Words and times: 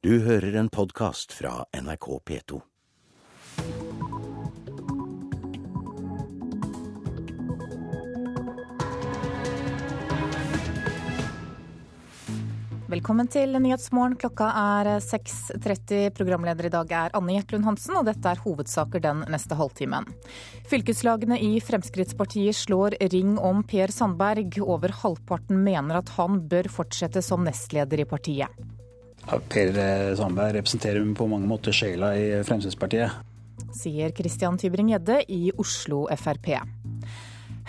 Du 0.00 0.14
hører 0.24 0.54
en 0.56 0.68
podkast 0.72 1.34
fra 1.36 1.66
NRK 1.76 2.06
P2. 2.24 2.56
Velkommen 12.88 13.28
til 13.28 13.52
Nyhetsmorgen. 13.60 14.16
Klokka 14.16 14.48
er 14.62 14.90
6.30. 15.04 16.08
Programleder 16.16 16.70
i 16.70 16.72
dag 16.72 16.96
er 17.02 17.12
Anne 17.12 17.36
Gjertlund 17.36 17.68
Hansen, 17.68 18.00
og 18.00 18.08
dette 18.08 18.32
er 18.32 18.40
hovedsaker 18.40 19.04
den 19.04 19.20
neste 19.28 19.60
halvtimen. 19.60 20.08
Fylkeslagene 20.72 21.36
i 21.44 21.58
Fremskrittspartiet 21.60 22.56
slår 22.56 22.96
ring 23.12 23.36
om 23.36 23.60
Per 23.68 23.92
Sandberg. 23.92 24.62
Over 24.64 24.96
halvparten 25.04 25.60
mener 25.60 26.00
at 26.00 26.16
han 26.16 26.40
bør 26.48 26.72
fortsette 26.80 27.20
som 27.20 27.44
nestleder 27.44 28.00
i 28.00 28.08
partiet. 28.08 28.79
Ja, 29.26 29.40
per 29.48 29.74
Sandberg 30.16 30.56
representerer 30.56 31.04
på 31.14 31.26
mange 31.30 31.48
måter 31.50 31.74
sjela 31.76 32.14
i 32.16 32.30
Fremskrittspartiet. 32.46 33.26
Sier 33.76 34.10
Christian 34.16 34.58
Tybring-Gjedde 34.58 35.20
i 35.28 35.50
Oslo 35.60 36.06
Frp. 36.18 36.48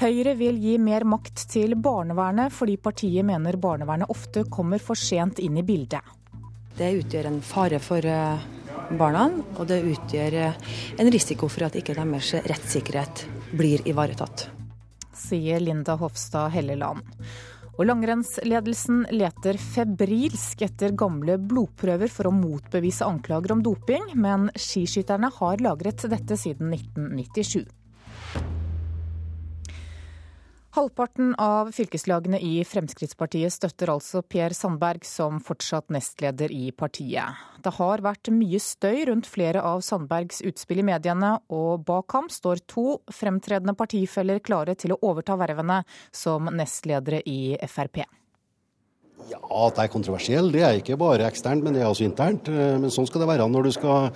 Høyre 0.02 0.34
vil 0.34 0.58
gi 0.58 0.78
mer 0.82 1.04
makt 1.06 1.44
til 1.52 1.76
barnevernet, 1.78 2.50
fordi 2.56 2.78
partiet 2.82 3.26
mener 3.28 3.59
barnevernet 3.62 4.09
ofte 4.09 4.48
kommer 4.50 4.82
for 4.82 4.98
sent 4.98 5.38
inn 5.44 5.59
i 5.62 5.66
bildet. 5.68 6.02
Det 6.78 6.90
utgjør 7.04 7.28
en 7.30 7.42
fare 7.45 7.78
for 7.84 8.06
eh, 8.08 8.48
barna, 8.98 9.28
og 9.59 9.68
det 9.70 9.81
utgjør 9.92 10.38
eh, 10.40 10.72
en 10.98 11.12
risiko 11.14 11.52
for 11.52 11.68
at 11.68 11.78
ikke 11.78 11.94
deres 11.98 12.31
rettssikkerhet 12.48 13.26
blir 13.54 13.86
ivaretatt. 13.92 14.48
Sier 15.14 15.62
Linda 15.62 16.00
Hofstad 16.02 16.50
Helleland. 16.56 17.06
Og 17.80 17.88
langrennsledelsen 17.88 19.05
leter 19.16 19.57
febrilsk 19.61 20.66
etter 20.67 20.95
gamle 20.98 21.38
blodprøver 21.39 22.11
for 22.11 22.30
å 22.30 22.35
motbevise 22.35 23.07
anklager 23.07 23.55
om 23.55 23.63
doping, 23.66 24.11
men 24.20 24.49
skiskytterne 24.59 25.31
har 25.39 25.63
lagret 25.63 26.03
dette 26.11 26.38
siden 26.38 26.73
1997. 26.75 27.63
Halvparten 30.72 31.33
av 31.36 31.73
fylkeslagene 31.75 32.38
i 32.39 32.61
Fremskrittspartiet 32.64 33.52
støtter 33.52 33.89
altså 33.91 34.22
Per 34.23 34.53
Sandberg 34.55 35.03
som 35.03 35.41
fortsatt 35.44 35.91
nestleder 35.91 36.53
i 36.55 36.69
partiet. 36.72 37.41
Det 37.59 37.73
har 37.75 38.00
vært 38.05 38.31
mye 38.31 38.61
støy 38.63 39.02
rundt 39.09 39.28
flere 39.28 39.59
av 39.67 39.83
Sandbergs 39.83 40.39
utspill 40.47 40.80
i 40.80 40.88
mediene, 40.88 41.33
og 41.52 41.83
bak 41.91 42.16
ham 42.16 42.31
står 42.31 42.63
to 42.72 42.86
fremtredende 43.11 43.75
partifeller 43.75 44.39
klare 44.39 44.78
til 44.80 44.95
å 44.95 45.02
overta 45.11 45.36
vervene 45.44 45.81
som 46.16 46.47
nestledere 46.55 47.19
i 47.28 47.58
Frp. 47.67 48.06
Ja, 49.32 49.40
At 49.40 49.78
det 49.78 49.86
er 49.86 49.92
kontroversiell, 49.94 50.52
det 50.52 50.64
er 50.68 50.80
ikke 50.82 50.98
bare 51.00 51.28
eksternt, 51.30 51.64
men 51.64 51.76
det 51.76 51.86
er 51.86 51.90
også 51.90 52.04
internt. 52.04 52.50
Men 52.52 52.92
sånn 52.92 53.08
skal 53.08 53.24
det 53.24 53.30
være 53.32 53.48
når 53.48 53.70
du 53.70 53.74
skal 53.76 54.10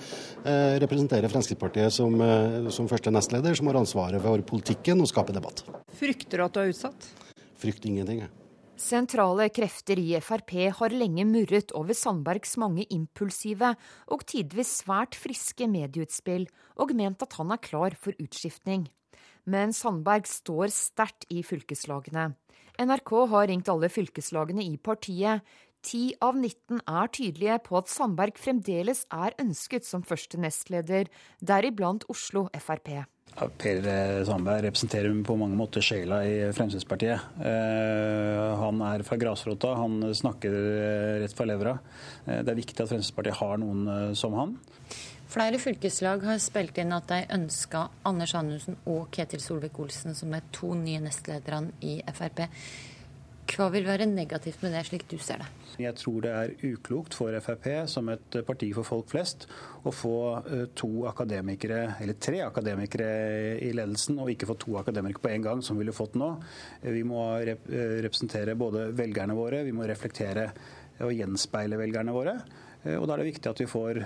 representere 0.82 1.30
Fremskrittspartiet 1.32 1.94
som, 1.94 2.20
som 2.68 2.90
første 2.90 3.12
nestleder, 3.14 3.56
som 3.56 3.70
har 3.70 3.80
ansvaret 3.80 4.20
for 4.20 4.44
politikken 4.50 5.00
og 5.00 5.08
skape 5.08 5.32
debatt. 5.36 5.64
Frykter 5.96 6.42
du 6.42 6.44
at 6.44 6.56
du 6.56 6.60
er 6.60 6.74
utsatt? 6.74 7.08
Frykter 7.56 7.88
ingenting, 7.88 8.26
jeg. 8.26 8.34
Sentrale 8.76 9.48
krefter 9.56 9.96
i 9.96 10.18
Frp 10.20 10.52
har 10.76 10.92
lenge 10.92 11.24
murret 11.24 11.72
over 11.72 11.96
Sandbergs 11.96 12.58
mange 12.60 12.84
impulsive 12.92 13.72
og 14.12 14.24
tidvis 14.28 14.82
svært 14.82 15.16
friske 15.16 15.64
medieutspill, 15.64 16.44
og 16.76 16.92
ment 16.92 17.24
at 17.24 17.38
han 17.38 17.54
er 17.56 17.62
klar 17.64 17.96
for 17.96 18.12
utskiftning. 18.20 18.84
Men 19.48 19.72
Sandberg 19.72 20.28
står 20.28 20.68
sterkt 20.74 21.24
i 21.32 21.40
fylkeslagene. 21.46 22.34
NRK 22.82 23.12
har 23.32 23.48
ringt 23.50 23.68
alle 23.72 23.90
fylkeslagene 23.92 24.64
i 24.64 24.76
partiet. 24.76 25.44
10 25.86 26.16
av 26.24 26.38
19 26.38 26.80
er 26.82 27.10
tydelige 27.14 27.58
på 27.66 27.76
at 27.78 27.90
Sandberg 27.90 28.38
fremdeles 28.42 29.04
er 29.14 29.36
ønsket 29.38 29.86
som 29.86 30.02
første 30.06 30.40
nestleder, 30.42 31.10
deriblant 31.38 32.06
Oslo 32.10 32.48
Frp. 32.58 32.90
Ja, 33.36 33.46
per 33.60 33.84
Sandberg 34.26 34.64
representerer 34.64 35.12
på 35.26 35.36
mange 35.38 35.58
måter 35.58 35.84
sjela 35.84 36.22
i 36.26 36.36
Fremskrittspartiet. 36.56 37.38
Eh, 37.38 38.54
han 38.62 38.80
er 38.88 39.04
fra 39.06 39.18
grasrota, 39.20 39.74
han 39.76 40.00
snakker 40.16 40.56
rett 41.22 41.36
fra 41.36 41.46
levra. 41.46 41.76
Eh, 42.24 42.40
det 42.40 42.54
er 42.54 42.62
viktig 42.62 42.80
at 42.80 42.90
Fremskrittspartiet 42.90 43.38
har 43.42 43.60
noen 43.62 44.16
som 44.18 44.34
han. 44.40 44.56
Flere 45.26 45.58
fylkeslag 45.58 46.22
har 46.22 46.38
spilt 46.38 46.78
inn 46.78 46.94
at 46.94 47.08
de 47.10 47.24
ønska 47.34 47.88
Anders 48.06 48.34
Anundsen 48.38 48.76
og 48.86 49.08
Ketil 49.14 49.42
Solvik-Olsen 49.42 50.14
som 50.14 50.30
de 50.30 50.38
to 50.54 50.70
nye 50.78 51.00
nestlederne 51.02 51.74
i 51.82 51.98
Frp. 52.14 52.44
Hva 53.46 53.68
vil 53.70 53.86
være 53.86 54.08
negativt 54.10 54.62
med 54.64 54.72
det, 54.74 54.82
slik 54.88 55.04
du 55.10 55.16
ser 55.22 55.42
det? 55.42 55.46
Jeg 55.82 55.94
tror 56.00 56.22
det 56.24 56.32
er 56.34 56.52
uklokt 56.66 57.14
for 57.14 57.34
Frp, 57.42 57.68
som 57.90 58.08
et 58.10 58.38
parti 58.46 58.72
for 58.74 58.86
folk 58.86 59.10
flest, 59.12 59.46
å 59.86 59.92
få 59.94 60.14
to 60.78 60.90
akademikere, 61.10 61.80
eller 62.02 62.18
tre 62.22 62.40
akademikere 62.46 63.08
i 63.62 63.70
ledelsen, 63.76 64.18
og 64.22 64.32
ikke 64.32 64.50
få 64.50 64.58
to 64.62 64.78
akademikere 64.82 65.26
på 65.26 65.32
en 65.34 65.46
gang, 65.46 65.62
som 65.62 65.78
vi 65.78 65.84
ville 65.84 65.94
fått 65.94 66.18
nå. 66.18 66.32
Vi 66.82 67.04
må 67.06 67.22
representere 67.44 68.58
både 68.58 68.88
velgerne 68.98 69.38
våre, 69.38 69.62
vi 69.66 69.74
må 69.74 69.86
reflektere 69.86 70.50
og 71.06 71.14
gjenspeile 71.14 71.78
velgerne 71.78 72.14
våre. 72.14 72.38
Og 72.86 73.06
Da 73.08 73.16
er 73.16 73.22
det 73.22 73.32
viktig 73.32 73.50
at 73.50 73.60
vi 73.62 73.66
får 73.66 73.98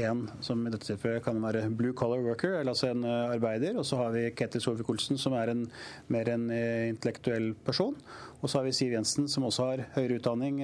en 0.00 0.22
som 0.44 0.62
i 0.64 0.70
dette 0.72 0.88
tilfellet 0.88 1.24
kan 1.26 1.40
være 1.42 1.66
blue 1.76 1.92
collar 1.92 2.22
worker, 2.24 2.54
eller 2.60 2.72
altså 2.72 2.88
en 2.94 3.04
arbeider. 3.04 3.76
Og 3.76 3.84
så 3.84 3.98
har 4.00 4.14
vi 4.14 4.30
Ketil 4.32 4.62
Solvik-Olsen, 4.64 5.20
som 5.20 5.36
er 5.36 5.52
en, 5.52 5.66
mer 6.08 6.30
en 6.32 6.46
intellektuell 6.48 7.50
person. 7.66 7.92
Og 8.40 8.48
så 8.48 8.58
har 8.60 8.64
vi 8.64 8.72
Siv 8.76 8.96
Jensen, 8.96 9.28
som 9.28 9.44
også 9.44 9.68
har 9.68 9.84
høyere 9.98 10.16
utdanning 10.20 10.62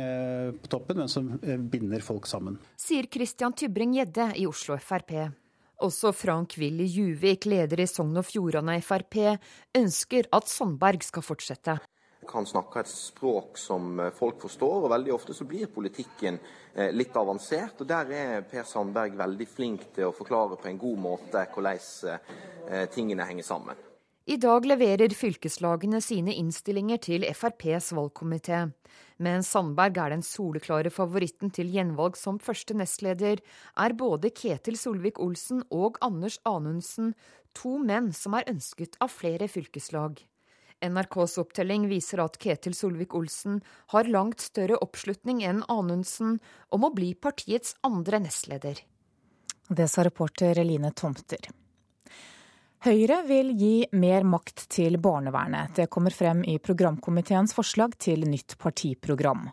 på 0.65 0.73
toppen, 0.73 1.03
men 1.03 1.13
som 1.13 1.29
binder 1.73 2.01
folk 2.01 2.31
sammen. 2.31 2.57
Sier 2.81 3.11
Christian 3.13 3.53
Tybring-Gjedde 3.53 4.33
i 4.41 4.49
Oslo 4.49 4.81
Frp. 4.81 5.13
Også 5.83 6.13
Frank 6.15 6.55
Willy 6.63 6.87
Juvik, 6.87 7.49
leder 7.51 7.81
i 7.83 7.89
Sogn 7.91 8.15
og 8.21 8.29
Fjordane 8.29 8.77
Frp, 8.87 9.17
ønsker 9.75 10.29
at 10.31 10.51
Sandberg 10.51 11.03
skal 11.03 11.25
fortsette. 11.27 11.81
Han 12.31 12.47
snakke 12.47 12.81
et 12.81 12.91
språk 12.91 13.59
som 13.59 13.99
folk 14.15 14.39
forstår, 14.41 14.85
og 14.85 14.93
veldig 14.93 15.15
ofte 15.15 15.35
så 15.35 15.47
blir 15.49 15.71
politikken 15.73 16.39
litt 16.95 17.17
avansert. 17.19 17.83
og 17.83 17.89
Der 17.91 18.13
er 18.17 18.45
Per 18.49 18.63
Sandberg 18.69 19.19
veldig 19.19 19.49
flink 19.51 19.89
til 19.97 20.09
å 20.09 20.17
forklare 20.17 20.57
på 20.57 20.71
en 20.71 20.79
god 20.81 21.01
måte 21.03 21.47
hvordan 21.53 22.89
tingene 22.95 23.27
henger 23.27 23.49
sammen. 23.51 23.89
I 24.23 24.37
dag 24.39 24.63
leverer 24.63 25.11
fylkeslagene 25.19 25.99
sine 25.99 26.31
innstillinger 26.39 27.01
til 27.03 27.25
FrPs 27.27 27.91
valgkomité. 27.91 28.69
Mens 29.19 29.49
Sandberg 29.51 29.99
er 29.99 30.13
den 30.15 30.23
soleklare 30.23 30.93
favoritten 30.95 31.51
til 31.51 31.73
gjenvalg 31.75 32.15
som 32.19 32.39
første 32.39 32.77
nestleder, 32.79 33.43
er 33.75 33.97
både 33.99 34.31
Ketil 34.31 34.79
Solvik-Olsen 34.79 35.65
og 35.75 35.99
Anders 36.07 36.39
Anundsen 36.47 37.17
to 37.59 37.81
menn 37.83 38.13
som 38.15 38.39
er 38.39 38.47
ønsket 38.51 38.95
av 39.03 39.11
flere 39.11 39.51
fylkeslag. 39.51 40.23
NRKs 40.83 41.39
opptelling 41.43 41.87
viser 41.91 42.25
at 42.25 42.39
Ketil 42.43 42.75
Solvik-Olsen 42.77 43.61
har 43.95 44.11
langt 44.11 44.43
større 44.43 44.81
oppslutning 44.83 45.43
enn 45.47 45.63
Anundsen 45.73 46.39
om 46.75 46.85
å 46.85 46.93
bli 46.95 47.15
partiets 47.15 47.77
andre 47.87 48.23
nestleder. 48.27 48.83
Det 49.69 49.89
sa 49.89 50.05
reporter 50.05 50.59
Line 50.65 50.91
Tomter. 50.93 51.51
Høyre 52.83 53.21
vil 53.29 53.53
gi 53.55 53.87
mer 53.95 54.25
makt 54.27 54.65
til 54.75 54.97
barnevernet. 54.99 55.71
Det 55.77 55.87
kommer 55.87 56.11
frem 56.11 56.41
i 56.51 56.57
programkomiteens 56.59 57.55
forslag 57.55 57.95
til 58.03 58.25
nytt 58.27 58.57
partiprogram. 58.59 59.45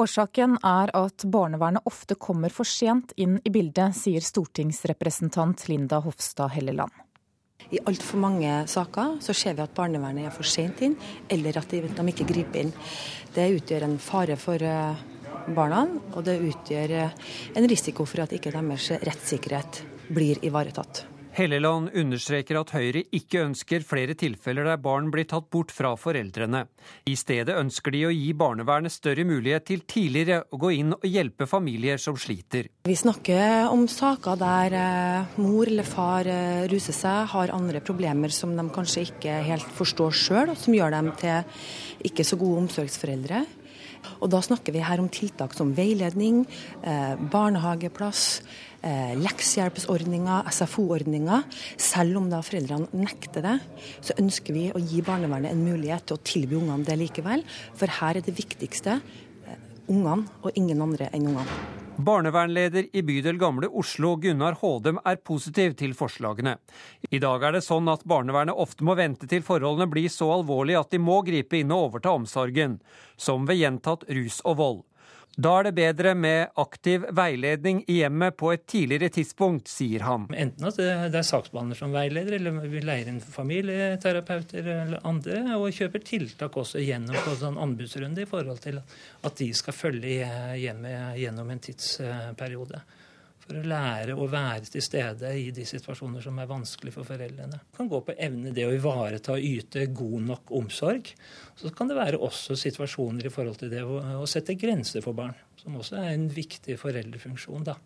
Årsaken 0.00 0.56
er 0.64 0.94
at 0.96 1.26
barnevernet 1.28 1.84
ofte 1.84 2.16
kommer 2.16 2.48
for 2.48 2.64
sent 2.64 3.12
inn 3.20 3.36
i 3.44 3.52
bildet, 3.52 3.92
sier 3.92 4.24
stortingsrepresentant 4.24 5.66
Linda 5.68 6.00
Hofstad 6.00 6.54
Helleland. 6.56 6.96
I 7.72 7.80
altfor 7.88 8.20
mange 8.20 8.50
saker 8.68 9.16
så 9.24 9.34
ser 9.36 9.56
vi 9.56 9.64
at 9.64 9.74
barnevernet 9.76 10.28
er 10.28 10.34
for 10.34 10.48
sent 10.48 10.82
inn, 10.84 10.96
eller 11.32 11.58
at 11.58 11.72
de, 11.72 11.80
de 11.88 12.08
ikke 12.12 12.28
griper 12.28 12.66
inn. 12.66 12.74
Det 13.32 13.48
utgjør 13.56 13.86
en 13.88 13.96
fare 14.02 14.36
for 14.36 14.60
barna, 15.56 15.86
og 16.12 16.20
det 16.26 16.36
utgjør 16.50 16.98
en 17.00 17.70
risiko 17.70 18.04
for 18.08 18.26
at 18.26 18.36
ikke 18.36 18.52
deres 18.54 18.90
rettssikkerhet 19.02 19.82
blir 20.12 20.42
ivaretatt. 20.44 21.06
Helleland 21.32 21.94
understreker 21.96 22.58
at 22.60 22.74
Høyre 22.76 23.00
ikke 23.16 23.40
ønsker 23.46 23.84
flere 23.88 24.12
tilfeller 24.18 24.66
der 24.68 24.80
barn 24.84 25.06
blir 25.12 25.24
tatt 25.28 25.46
bort 25.52 25.70
fra 25.72 25.94
foreldrene. 25.96 26.66
I 27.08 27.14
stedet 27.16 27.56
ønsker 27.56 27.94
de 27.94 28.02
å 28.04 28.10
gi 28.12 28.34
barnevernet 28.36 28.92
større 28.92 29.24
mulighet 29.24 29.64
til 29.70 29.80
tidligere 29.88 30.42
å 30.52 30.60
gå 30.60 30.74
inn 30.76 30.92
og 30.98 31.06
hjelpe 31.08 31.48
familier 31.48 31.96
som 32.02 32.18
sliter. 32.20 32.68
Vi 32.84 32.96
snakker 33.00 33.70
om 33.72 33.86
saker 33.88 34.36
der 34.42 34.76
mor 35.40 35.70
eller 35.70 35.88
far 35.88 36.28
ruser 36.68 36.98
seg, 36.98 37.32
har 37.32 37.54
andre 37.56 37.80
problemer 37.80 38.34
som 38.34 38.52
de 38.58 38.66
kanskje 38.74 39.06
ikke 39.08 39.38
helt 39.48 39.72
forstår 39.78 40.12
sjøl, 40.12 40.52
og 40.52 40.60
som 40.60 40.76
gjør 40.76 40.92
dem 40.98 41.10
til 41.16 42.12
ikke 42.12 42.28
så 42.28 42.36
gode 42.36 42.66
omsorgsforeldre. 42.66 43.44
Og 44.20 44.28
Da 44.30 44.40
snakker 44.42 44.74
vi 44.74 44.82
her 44.82 45.00
om 45.00 45.08
tiltak 45.08 45.54
som 45.54 45.72
veiledning, 45.76 46.42
barnehageplass, 47.32 48.42
leksehjelpsordninger, 48.82 50.48
SFO-ordninger. 50.50 51.44
Selv 51.80 52.18
om 52.22 52.30
da 52.32 52.42
foreldrene 52.44 52.90
nekter 53.04 53.46
det, 53.46 53.58
så 54.02 54.16
ønsker 54.20 54.56
vi 54.56 54.64
å 54.72 54.82
gi 54.82 55.02
barnevernet 55.06 55.54
en 55.54 55.66
mulighet 55.66 56.08
til 56.08 56.18
å 56.18 56.24
tilby 56.26 56.58
ungene 56.58 56.86
det 56.86 56.98
likevel. 57.00 57.44
For 57.78 58.00
her 58.00 58.18
er 58.18 58.26
det 58.26 58.34
viktigste 58.38 58.98
ungene, 59.90 60.26
og 60.42 60.58
ingen 60.58 60.82
andre 60.82 61.10
enn 61.12 61.30
ungene. 61.32 61.62
Barnevernleder 62.02 62.86
i 62.96 63.02
bydel 63.04 63.36
Gamle 63.38 63.68
Oslo, 63.68 64.14
Gunnar 64.16 64.56
Hådem, 64.62 64.98
er 65.04 65.18
positiv 65.20 65.74
til 65.78 65.92
forslagene. 65.94 66.56
I 67.12 67.20
dag 67.22 67.44
er 67.44 67.58
det 67.58 67.64
sånn 67.66 67.90
at 67.92 68.06
barnevernet 68.08 68.56
ofte 68.56 68.86
må 68.86 68.96
vente 68.98 69.28
til 69.28 69.44
forholdene 69.44 69.90
blir 69.92 70.08
så 70.10 70.30
alvorlige 70.38 70.80
at 70.80 70.94
de 70.94 71.02
må 71.02 71.20
gripe 71.26 71.60
inn 71.60 71.74
og 71.74 71.90
overta 71.90 72.14
omsorgen, 72.16 72.78
som 73.20 73.44
ved 73.46 73.60
gjentatt 73.60 74.08
rus 74.08 74.40
og 74.48 74.56
vold. 74.62 74.80
Da 75.36 75.52
er 75.58 75.68
det 75.68 75.72
bedre 75.78 76.12
med 76.18 76.50
aktiv 76.60 77.06
veiledning 77.16 77.80
i 77.88 78.02
hjemmet 78.02 78.36
på 78.36 78.50
et 78.52 78.66
tidligere 78.68 79.08
tidspunkt, 79.14 79.70
sier 79.72 80.04
han. 80.04 80.26
Enten 80.36 80.68
at 80.68 80.76
det 80.76 81.20
er 81.20 81.24
saksbehandler 81.24 81.78
som 81.78 81.94
veileder, 81.94 82.36
eller 82.36 82.58
vi 82.68 82.82
leier 82.84 83.08
inn 83.08 83.20
familieterapeuter 83.24 84.68
eller 84.74 85.06
andre, 85.08 85.40
og 85.56 85.72
kjøper 85.72 86.04
tiltak 86.04 86.58
også 86.60 86.82
gjennom 86.84 87.16
på 87.24 87.36
sånn 87.40 87.56
anbudsrunde 87.60 88.26
i 88.26 88.28
forhold 88.28 88.60
til 88.64 88.82
at 88.82 89.38
de 89.40 89.48
skal 89.56 89.76
følge 89.76 90.28
hjemmet 90.60 91.16
gjennom 91.22 91.54
en 91.54 91.64
tidsperiode 91.64 92.82
for 93.42 93.58
å 93.58 93.64
lære 93.66 94.14
å 94.14 94.28
være 94.30 94.70
til 94.70 94.84
stede 94.84 95.32
i 95.38 95.48
de 95.54 95.64
situasjoner 95.66 96.22
som 96.24 96.38
er 96.38 96.50
vanskelig 96.50 96.94
for 96.94 97.08
foreldrene. 97.08 97.58
Det 97.58 97.78
kan 97.78 97.90
gå 97.90 98.00
på 98.06 98.14
evne 98.14 98.54
det 98.54 98.68
å 98.68 98.74
ivareta 98.76 99.34
og 99.34 99.46
yte 99.48 99.88
god 99.90 100.28
nok 100.28 100.54
omsorg. 100.62 101.10
Så 101.58 101.72
kan 101.76 101.90
det 101.90 101.98
være 101.98 102.22
også 102.22 102.56
situasjoner 102.58 103.26
i 103.26 103.34
forhold 103.34 103.58
til 103.62 103.72
det 103.72 103.82
å 103.82 104.28
sette 104.30 104.56
grenser 104.58 105.04
for 105.04 105.18
barn, 105.18 105.34
som 105.60 105.78
også 105.80 105.98
er 106.00 106.14
en 106.14 106.28
viktig 106.32 106.78
foreldrefunksjon. 106.80 107.66
da. 107.66 107.76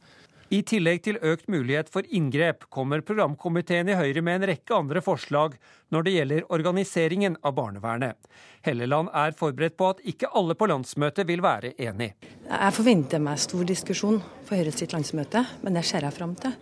I 0.47 0.61
tillegg 0.63 1.01
til 1.03 1.17
økt 1.27 1.49
mulighet 1.51 1.89
for 1.91 2.07
inngrep 2.15 2.69
kommer 2.71 3.01
programkomiteen 3.03 3.89
i 3.91 3.97
Høyre 3.99 4.23
med 4.23 4.39
en 4.39 4.49
rekke 4.53 4.77
andre 4.77 5.01
forslag 5.03 5.57
når 5.91 6.07
det 6.07 6.13
gjelder 6.15 6.45
organiseringen 6.55 7.35
av 7.43 7.57
barnevernet. 7.57 8.29
Helleland 8.63 9.11
er 9.11 9.35
forberedt 9.39 9.75
på 9.79 9.89
at 9.91 10.05
ikke 10.07 10.31
alle 10.39 10.55
på 10.59 10.69
landsmøtet 10.71 11.27
vil 11.27 11.43
være 11.43 11.73
enig. 11.83 12.13
Jeg 12.47 12.77
forventer 12.79 13.23
meg 13.23 13.43
stor 13.43 13.67
diskusjon 13.67 14.21
på 14.47 14.55
Høyre 14.55 14.75
sitt 14.75 14.95
landsmøte, 14.95 15.43
men 15.67 15.79
det 15.79 15.83
ser 15.89 16.07
jeg 16.07 16.15
fram 16.15 16.39
til. 16.39 16.55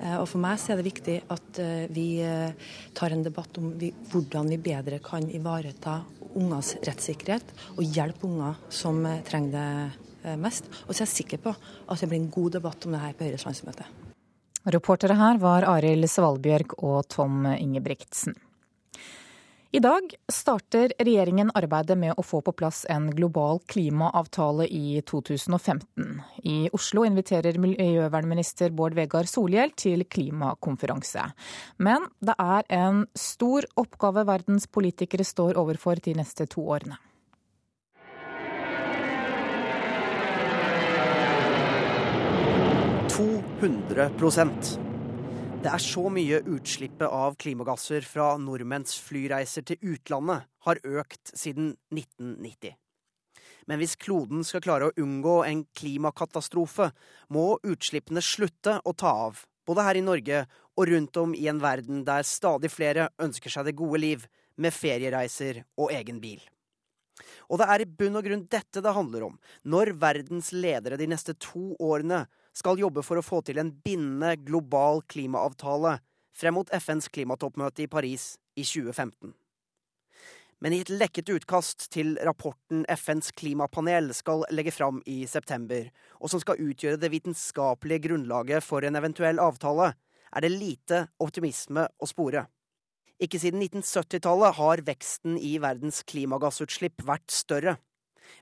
Eh, 0.00 0.16
og 0.16 0.24
For 0.32 0.40
meg 0.40 0.56
er 0.56 0.80
det 0.80 0.88
viktig 0.88 1.18
at 1.36 1.60
eh, 1.60 1.84
vi 1.92 2.08
eh, 2.24 2.72
tar 2.96 3.12
en 3.12 3.24
debatt 3.26 3.60
om 3.60 3.74
hvordan 3.76 4.48
vi 4.54 4.62
bedre 4.70 5.02
kan 5.04 5.28
ivareta 5.28 6.00
ungers 6.36 6.72
rettssikkerhet 6.88 7.52
og 7.76 7.84
hjelpe 7.84 8.28
unger 8.28 8.56
som 8.72 9.04
trenger 9.28 9.52
det 9.56 10.05
mest. 10.40 10.66
Og 10.86 10.90
så 10.94 11.02
er 11.02 11.06
jeg 11.06 11.14
sikker 11.14 11.42
på 11.46 11.54
at 11.54 12.02
det 12.02 12.10
blir 12.10 12.20
en 12.22 12.32
god 12.34 12.58
debatt 12.58 12.86
om 12.86 12.96
det 12.96 13.04
her 13.04 13.14
på 13.16 13.28
Høyres 13.28 13.46
landsmøte. 13.46 13.86
Reportere 14.66 15.14
her 15.14 15.38
var 15.38 15.68
Arild 15.70 16.08
Svalbjørg 16.10 16.74
og 16.82 17.06
Tom 17.12 17.46
Ingebrigtsen. 17.54 18.34
I 19.76 19.80
dag 19.82 20.14
starter 20.32 20.92
regjeringen 20.96 21.50
arbeidet 21.58 21.98
med 22.00 22.14
å 22.16 22.22
få 22.24 22.38
på 22.40 22.54
plass 22.56 22.84
en 22.88 23.10
global 23.12 23.58
klimaavtale 23.68 24.64
i 24.72 25.02
2015. 25.04 26.22
I 26.48 26.54
Oslo 26.72 27.02
inviterer 27.04 27.58
miljøvernminister 27.60 28.72
Bård 28.72 28.96
Vegar 28.96 29.28
Solhjell 29.28 29.74
til 29.76 30.06
klimakonferanse. 30.08 31.26
Men 31.76 32.06
det 32.24 32.38
er 32.40 32.70
en 32.78 33.04
stor 33.18 33.66
oppgave 33.76 34.24
verdens 34.30 34.64
politikere 34.66 35.26
står 35.28 35.60
overfor 35.60 36.00
de 36.00 36.16
neste 36.22 36.48
to 36.56 36.64
årene. 36.64 36.96
200% 43.56 44.66
Det 45.62 45.70
er 45.72 45.80
så 45.80 46.10
mye 46.12 46.42
utslippet 46.44 47.08
av 47.08 47.38
klimagasser 47.40 48.04
fra 48.04 48.34
nordmenns 48.36 48.98
flyreiser 49.00 49.64
til 49.64 49.94
utlandet 49.94 50.44
har 50.66 50.80
økt 50.84 51.32
siden 51.32 51.70
1990. 51.88 52.74
Men 53.64 53.80
hvis 53.80 53.96
kloden 53.96 54.44
skal 54.44 54.60
klare 54.60 54.90
å 54.90 54.94
unngå 55.00 55.38
en 55.48 55.64
klimakatastrofe, 55.72 56.90
må 57.32 57.46
utslippene 57.64 58.20
slutte 58.20 58.76
å 58.84 58.92
ta 58.92 59.16
av, 59.24 59.40
både 59.64 59.88
her 59.88 60.02
i 60.02 60.04
Norge 60.04 60.44
og 60.76 60.92
rundt 60.92 61.16
om 61.24 61.32
i 61.32 61.48
en 61.48 61.64
verden 61.64 62.04
der 62.04 62.28
stadig 62.28 62.74
flere 62.76 63.08
ønsker 63.16 63.56
seg 63.56 63.70
det 63.70 63.78
gode 63.80 64.04
liv, 64.04 64.28
med 64.60 64.72
feriereiser 64.72 65.64
og 65.80 65.96
egen 65.96 66.20
bil. 66.20 66.44
Og 67.48 67.60
det 67.60 67.72
er 67.72 67.82
i 67.82 67.88
bunn 67.88 68.20
og 68.20 68.28
grunn 68.28 68.48
dette 68.52 68.84
det 68.84 68.96
handler 68.96 69.30
om, 69.30 69.38
når 69.64 69.96
verdens 69.96 70.52
ledere 70.52 71.00
de 71.00 71.08
neste 71.08 71.32
to 71.40 71.70
årene 71.80 72.26
skal 72.56 72.80
jobbe 72.80 73.04
for 73.04 73.20
å 73.20 73.24
få 73.24 73.42
til 73.44 73.60
en 73.60 73.72
bindende 73.84 74.36
global 74.40 75.02
klimaavtale 75.12 75.98
frem 76.36 76.56
mot 76.56 76.70
FNs 76.72 77.10
klimatoppmøte 77.12 77.84
i 77.84 77.90
Paris 77.90 78.34
i 78.56 78.64
2015. 78.64 79.34
Men 80.64 80.72
i 80.72 80.80
et 80.80 80.88
lekket 80.88 81.28
utkast 81.34 81.90
til 81.92 82.14
rapporten 82.24 82.86
FNs 82.88 83.28
klimapanel 83.36 84.08
skal 84.16 84.46
legge 84.56 84.72
fram 84.72 85.02
i 85.04 85.26
september, 85.28 85.90
og 86.16 86.32
som 86.32 86.40
skal 86.40 86.62
utgjøre 86.64 87.00
det 87.00 87.12
vitenskapelige 87.12 88.06
grunnlaget 88.08 88.64
for 88.64 88.86
en 88.86 88.96
eventuell 88.96 89.40
avtale, 89.42 89.92
er 90.32 90.44
det 90.44 90.52
lite 90.54 91.02
optimisme 91.22 91.84
å 92.00 92.08
spore. 92.08 92.46
Ikke 93.20 93.40
siden 93.40 93.62
1970-tallet 93.64 94.56
har 94.58 94.84
veksten 94.84 95.36
i 95.40 95.54
verdens 95.60 96.02
klimagassutslipp 96.08 97.04
vært 97.04 97.32
større. 97.32 97.76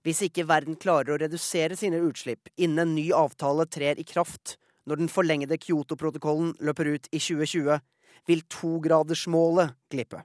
Hvis 0.04 0.22
ikke 0.26 0.46
verden 0.48 0.76
klarer 0.80 1.14
å 1.14 1.18
redusere 1.20 1.76
sine 1.78 2.00
utslipp 2.04 2.50
innen 2.56 2.82
en 2.84 2.94
ny 2.96 3.08
avtale 3.16 3.66
trer 3.66 4.00
i 4.00 4.06
kraft 4.08 4.56
når 4.88 5.00
den 5.00 5.10
forlengede 5.12 5.58
Kyoto-protokollen 5.60 6.52
løper 6.60 6.90
ut 6.96 7.08
i 7.10 7.20
2020, 7.20 7.80
vil 8.28 8.42
togradersmålet 8.52 9.76
glippe. 9.92 10.24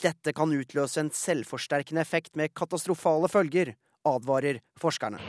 Dette 0.00 0.34
kan 0.36 0.52
utløse 0.52 1.00
en 1.00 1.12
selvforsterkende 1.14 2.02
effekt 2.02 2.36
med 2.36 2.52
katastrofale 2.56 3.30
følger, 3.32 3.74
advarer 4.08 4.60
forskerne. 4.80 5.20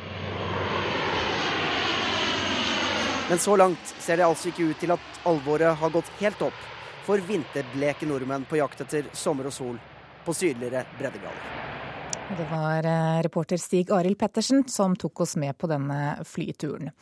Men 3.31 3.39
så 3.39 3.55
langt 3.55 3.93
ser 4.03 4.19
det 4.19 4.27
altså 4.27 4.49
ikke 4.51 4.71
ut 4.71 4.81
til 4.83 4.91
at 4.91 5.21
alvoret 5.29 5.77
har 5.79 5.93
gått 5.93 6.09
helt 6.19 6.41
opp 6.43 6.65
for 7.05 7.21
vinterbleke 7.23 8.07
nordmenn 8.09 8.43
på 8.49 8.59
jakt 8.59 8.83
etter 8.83 9.07
sommer 9.15 9.47
og 9.47 9.55
sol 9.55 9.79
på 10.25 10.35
sydligere 10.35 10.83
breddegrader. 10.99 11.90
Det 12.37 12.45
var 12.51 12.85
eh, 12.85 13.21
reporter 13.23 13.57
Stig 13.57 13.91
Arild 13.91 14.17
Pettersen 14.19 14.63
som 14.67 14.95
tok 14.95 15.19
oss 15.25 15.35
med 15.35 15.57
på 15.59 15.67
denne 15.67 16.15
flyturen. 16.23 16.93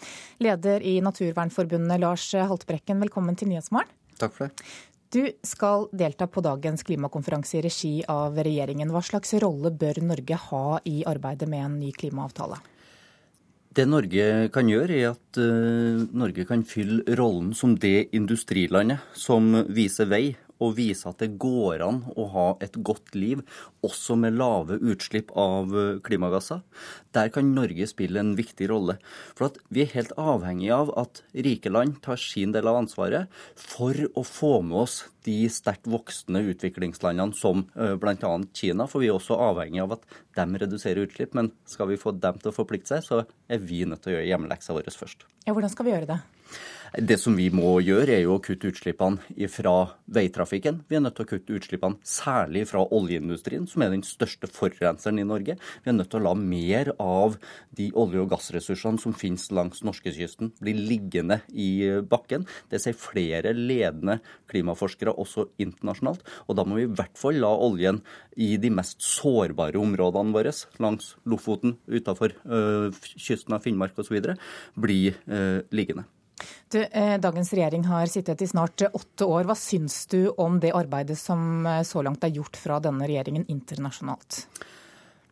Leder 0.41 0.81
i 0.81 0.95
Naturvernforbundet 1.05 2.01
Lars 2.01 2.31
Haltbrekken, 2.33 2.97
velkommen 3.03 3.37
til 3.37 3.51
Nyhetsmorgen. 3.51 3.91
Takk 4.17 4.33
for 4.33 4.49
det. 4.49 4.65
Du 5.13 5.21
skal 5.45 5.87
delta 5.93 6.25
på 6.29 6.41
dagens 6.45 6.85
klimakonferanse 6.85 7.59
i 7.59 7.63
regi 7.65 7.93
av 8.09 8.37
regjeringen. 8.41 8.89
Hva 8.93 9.03
slags 9.05 9.33
rolle 9.41 9.71
bør 9.73 10.01
Norge 10.05 10.41
ha 10.49 10.65
i 10.89 10.99
arbeidet 11.09 11.49
med 11.49 11.65
en 11.65 11.79
ny 11.81 11.93
klimaavtale? 11.93 12.57
Det 13.73 13.85
Norge 13.85 14.49
kan 14.53 14.69
gjøre, 14.69 14.97
er 14.97 15.11
at 15.13 15.39
uh, 15.41 16.05
Norge 16.17 16.45
kan 16.49 16.65
fylle 16.65 17.17
rollen 17.17 17.53
som 17.57 17.77
det 17.77 18.09
industrilandet 18.17 19.05
som 19.13 19.53
viser 19.69 20.09
vei 20.09 20.23
og 20.59 20.75
vise 20.77 21.07
at 21.09 21.21
det 21.23 21.37
går 21.41 21.83
an 21.85 22.01
å 22.19 22.27
ha 22.33 22.47
et 22.63 22.75
godt 22.85 23.15
liv, 23.15 23.41
også 23.85 24.17
med 24.19 24.37
lave 24.39 24.79
utslipp 24.79 25.31
av 25.39 25.75
eh, 25.75 25.99
klimagasser. 26.05 26.63
Der 27.15 27.31
kan 27.33 27.53
Norge 27.55 27.87
spille 27.89 28.21
en 28.21 28.35
viktig 28.37 28.69
rolle. 28.71 28.97
For 29.39 29.55
vi 29.73 29.85
er 29.85 29.93
helt 29.95 30.13
avhengig 30.19 30.71
av 30.75 30.91
at 30.99 31.23
rike 31.33 31.71
land 31.71 32.01
tar 32.05 32.19
sin 32.21 32.53
del 32.55 32.67
av 32.69 32.81
ansvaret 32.83 33.31
for 33.55 33.95
å 34.13 34.25
få 34.27 34.59
med 34.65 34.83
oss 34.83 35.01
de 35.27 35.37
sterkt 35.51 35.87
voksende 35.89 36.41
utviklingslandene 36.53 37.35
som 37.37 37.65
eh, 37.75 37.95
bl.a. 37.99 38.33
Kina. 38.55 38.87
For 38.89 39.03
vi 39.03 39.09
er 39.09 39.17
også 39.17 39.39
avhengig 39.49 39.83
av 39.83 39.97
at 39.97 40.19
de 40.39 40.63
reduserer 40.63 41.05
utslipp. 41.07 41.35
Men 41.37 41.53
skal 41.69 41.91
vi 41.91 41.99
få 41.99 42.15
dem 42.15 42.39
til 42.41 42.51
å 42.51 42.55
forplikte 42.55 42.97
seg, 42.97 43.05
så 43.05 43.51
er 43.51 43.63
vi 43.63 43.85
nødt 43.87 44.03
til 44.03 44.13
å 44.13 44.17
gjøre 44.17 44.29
hjemmeleksa 44.31 44.75
vår 44.75 44.91
først. 44.99 45.27
Ja, 45.45 45.55
hvordan 45.55 45.71
skal 45.71 45.87
vi 45.87 45.95
gjøre 45.95 46.13
det? 46.13 46.19
Det 46.97 47.19
som 47.21 47.35
vi 47.37 47.51
må 47.53 47.75
gjøre, 47.85 48.15
er 48.15 48.23
jo 48.23 48.39
å 48.39 48.41
kutte 48.41 48.71
utslippene 48.71 49.47
fra 49.53 49.73
veitrafikken. 50.09 50.79
Vi 50.89 50.97
er 50.97 51.03
nødt 51.03 51.19
til 51.19 51.27
å 51.27 51.29
kutte 51.29 51.57
utslippene 51.59 51.99
særlig 52.07 52.63
fra 52.71 52.81
oljeindustrien, 52.81 53.67
som 53.69 53.83
er 53.85 53.93
den 53.93 54.01
største 54.05 54.49
forurenseren 54.49 55.21
i 55.21 55.27
Norge. 55.27 55.59
Vi 55.83 55.91
er 55.91 55.97
nødt 55.97 56.09
til 56.09 56.21
å 56.23 56.25
la 56.25 56.33
mer 56.33 56.91
av 56.97 57.37
de 57.77 57.91
olje- 57.93 58.23
og 58.23 58.33
gassressursene 58.33 59.01
som 59.01 59.13
finnes 59.13 59.45
langs 59.53 59.83
norskekysten, 59.85 60.55
bli 60.57 60.73
liggende 60.79 61.41
i 61.53 61.69
bakken. 62.09 62.47
Det 62.73 62.81
sier 62.81 62.97
flere 62.97 63.53
ledende 63.53 64.17
klimaforskere 64.49 65.13
også 65.13 65.51
internasjonalt. 65.61 66.25
Og 66.49 66.57
da 66.57 66.65
må 66.65 66.81
vi 66.81 66.89
i 66.89 66.93
hvert 66.97 67.17
fall 67.21 67.37
la 67.37 67.53
oljen 67.53 68.01
i 68.33 68.55
de 68.57 68.73
mest 68.73 69.05
sårbare 69.05 69.77
områdene 69.77 70.33
våre, 70.33 70.57
langs 70.81 71.13
Lofoten, 71.29 71.77
utafor 71.85 72.33
øh, 72.49 72.89
kysten 73.13 73.53
av 73.53 73.61
Finnmark 73.65 73.99
osv., 74.01 74.17
bli 74.79 75.03
øh, 75.11 75.61
liggende. 75.69 76.09
Du, 76.69 76.79
eh, 76.83 77.17
dagens 77.21 77.53
regjering 77.53 77.85
har 77.89 78.05
sittet 78.11 78.41
i 78.41 78.47
snart 78.47 78.81
åtte 78.93 79.25
år. 79.25 79.47
Hva 79.49 79.55
syns 79.57 80.05
du 80.11 80.29
om 80.37 80.59
det 80.59 80.73
arbeidet 80.77 81.17
som 81.17 81.65
eh, 81.65 81.81
så 81.87 82.03
langt 82.05 82.23
er 82.23 82.35
gjort 82.35 82.59
fra 82.59 82.81
denne 82.83 83.07
regjeringen 83.09 83.47
internasjonalt? 83.49 84.43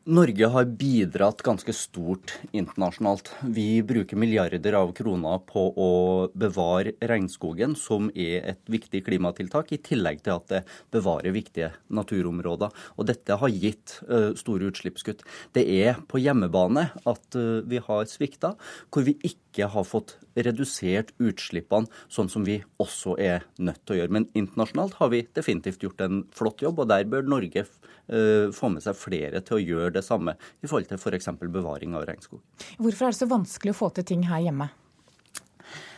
Norge 0.08 0.48
har 0.48 0.66
bidratt 0.80 1.42
ganske 1.44 1.74
stort 1.76 2.38
internasjonalt. 2.56 3.28
Vi 3.44 3.82
bruker 3.84 4.16
milliarder 4.16 4.78
av 4.80 4.94
kroner 4.96 5.42
på 5.44 5.66
å 5.76 5.90
bevare 6.32 6.94
regnskogen, 7.12 7.74
som 7.76 8.08
er 8.16 8.46
et 8.54 8.62
viktig 8.72 9.02
klimatiltak, 9.04 9.74
i 9.76 9.82
tillegg 9.84 10.22
til 10.24 10.38
at 10.38 10.48
det 10.54 10.62
bevarer 10.96 11.36
viktige 11.36 11.74
naturområder. 11.92 12.72
Og 12.96 13.10
dette 13.10 13.36
har 13.42 13.52
gitt 13.52 13.98
uh, 14.08 14.32
store 14.40 14.72
utslippskutt. 14.72 15.26
Det 15.52 15.66
er 15.76 16.00
på 16.08 16.24
hjemmebane 16.24 16.88
at 17.04 17.36
uh, 17.36 17.60
vi 17.68 17.84
har 17.84 18.08
svikta, 18.08 18.56
hvor 18.88 19.04
vi 19.10 19.18
ikke 19.20 19.47
ikke 19.58 19.72
har 19.74 19.86
fått 19.88 20.16
redusert 20.38 21.14
utslippene 21.18 21.90
sånn 22.14 22.30
som 22.30 22.46
vi 22.46 22.60
også 22.82 23.16
er 23.22 23.48
nødt 23.58 23.82
til 23.86 23.96
å 23.96 24.00
gjøre. 24.02 24.14
Men 24.14 24.28
internasjonalt 24.38 24.98
har 25.00 25.12
vi 25.14 25.24
definitivt 25.34 25.84
gjort 25.84 26.04
en 26.06 26.24
flott 26.36 26.62
jobb, 26.62 26.84
og 26.84 26.92
der 26.92 27.08
bør 27.10 27.26
Norge 27.26 27.66
uh, 27.66 28.54
få 28.54 28.72
med 28.74 28.86
seg 28.86 28.98
flere 29.00 29.42
til 29.42 29.58
å 29.58 29.64
gjøre 29.64 29.96
det 29.98 30.06
samme 30.06 30.38
i 30.62 30.70
forhold 30.70 30.92
til 30.92 31.02
f.eks. 31.02 31.32
For 31.38 31.54
bevaring 31.54 31.96
av 31.98 32.06
regnskog. 32.08 32.42
Hvorfor 32.78 33.08
er 33.08 33.14
det 33.16 33.20
så 33.20 33.30
vanskelig 33.30 33.74
å 33.74 33.82
få 33.82 33.90
til 33.98 34.06
ting 34.08 34.28
her 34.30 34.46
hjemme? 34.46 34.70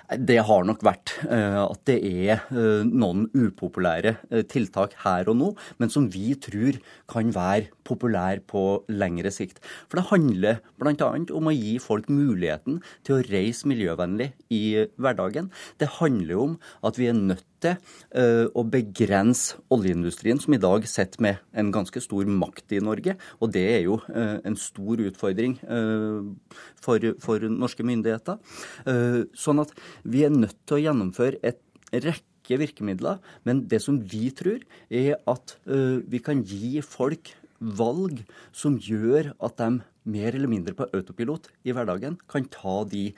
Det 0.10 0.40
har 0.42 0.64
nok 0.66 0.82
vært 0.86 1.14
uh, 1.30 1.68
at 1.68 1.84
det 1.86 1.98
er 2.02 2.42
uh, 2.50 2.82
noen 2.88 3.28
upopulære 3.36 4.16
tiltak 4.50 4.96
her 5.04 5.30
og 5.30 5.38
nå, 5.38 5.50
men 5.78 5.94
som 5.94 6.08
vi 6.10 6.34
tror 6.42 6.80
kan 7.12 7.30
være 7.36 7.70
populær 7.86 8.42
på 8.50 8.64
lengre 8.90 9.32
sikt. 9.34 9.62
For 9.90 10.00
det 10.00 10.08
handler 10.10 10.64
bl.a. 10.82 11.12
om 11.38 11.50
å 11.50 11.56
gi 11.56 11.76
folk 11.84 12.10
muligheten 12.10 12.80
til 13.06 13.20
å 13.20 13.24
reise 13.30 13.70
miljøvennlig 13.70 14.32
i 14.54 14.64
hverdagen. 14.98 15.52
Det 15.82 15.98
handler 16.00 16.46
om 16.48 16.58
at 16.86 16.98
vi 16.98 17.10
er 17.12 17.18
nødt 17.18 17.49
til 17.64 17.76
uh, 18.16 18.48
å 18.58 18.64
begrense 18.68 19.60
oljeindustrien, 19.74 20.40
som 20.42 20.56
i 20.56 20.62
dag 20.62 20.86
sitter 20.90 21.24
med 21.24 21.42
en 21.58 21.72
ganske 21.74 22.02
stor 22.04 22.30
makt 22.30 22.76
i 22.78 22.82
Norge. 22.84 23.16
Og 23.40 23.54
det 23.56 23.66
er 23.74 23.84
jo 23.88 24.00
uh, 24.08 24.40
en 24.46 24.58
stor 24.60 25.04
utfordring 25.10 25.58
uh, 25.68 26.24
for, 26.82 27.12
for, 27.24 27.46
norske 27.50 27.84
myndigheter. 27.86 28.38
sånn 29.38 29.62
at 29.62 29.72
vi 30.04 30.24
er 30.26 30.34
nødt 30.34 30.58
til 30.68 30.78
å 30.78 30.82
gjennomføre 30.82 31.40
et 31.46 31.60
rekke 31.92 32.60
virkemidler. 32.62 33.20
Men 33.48 33.64
det 33.72 33.82
som 33.84 34.00
vi 34.00 34.30
tror, 34.36 34.62
er 34.90 35.18
at 35.30 35.56
vi 35.66 36.22
kan 36.24 36.44
gi 36.48 36.82
folk 36.86 37.32
valg 37.60 38.22
som 38.56 38.78
gjør 38.80 39.34
at 39.38 39.58
de 39.62 39.70
mer 40.10 40.36
eller 40.36 40.52
mindre 40.52 40.76
på 40.78 40.88
autopilot 40.96 41.50
i 41.68 41.76
hverdagen 41.76 42.18
kan 42.32 42.48
ta 42.52 42.82
de 42.90 43.10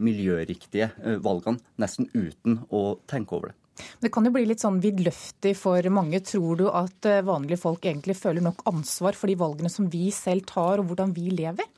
miljøriktige 0.00 1.18
valgene 1.24 1.60
nesten 1.80 2.10
uten 2.14 2.62
å 2.70 3.00
tenke 3.10 3.36
over 3.36 3.52
det. 3.52 3.59
Det 4.00 4.10
kan 4.12 4.26
jo 4.26 4.32
bli 4.34 4.46
litt 4.48 4.62
sånn 4.62 4.80
vidløftig 4.82 5.54
for 5.58 5.90
mange. 5.92 6.22
Tror 6.26 6.60
du 6.60 6.66
at 6.68 7.08
eh, 7.08 7.24
vanlige 7.26 7.60
folk 7.62 7.84
egentlig 7.86 8.18
føler 8.18 8.44
nok 8.44 8.64
ansvar 8.70 9.18
for 9.18 9.30
de 9.30 9.38
valgene 9.40 9.72
som 9.72 9.88
vi 9.92 10.08
selv 10.14 10.46
tar, 10.50 10.80
og 10.80 10.90
hvordan 10.90 11.14
vi 11.16 11.30
lever? 11.34 11.68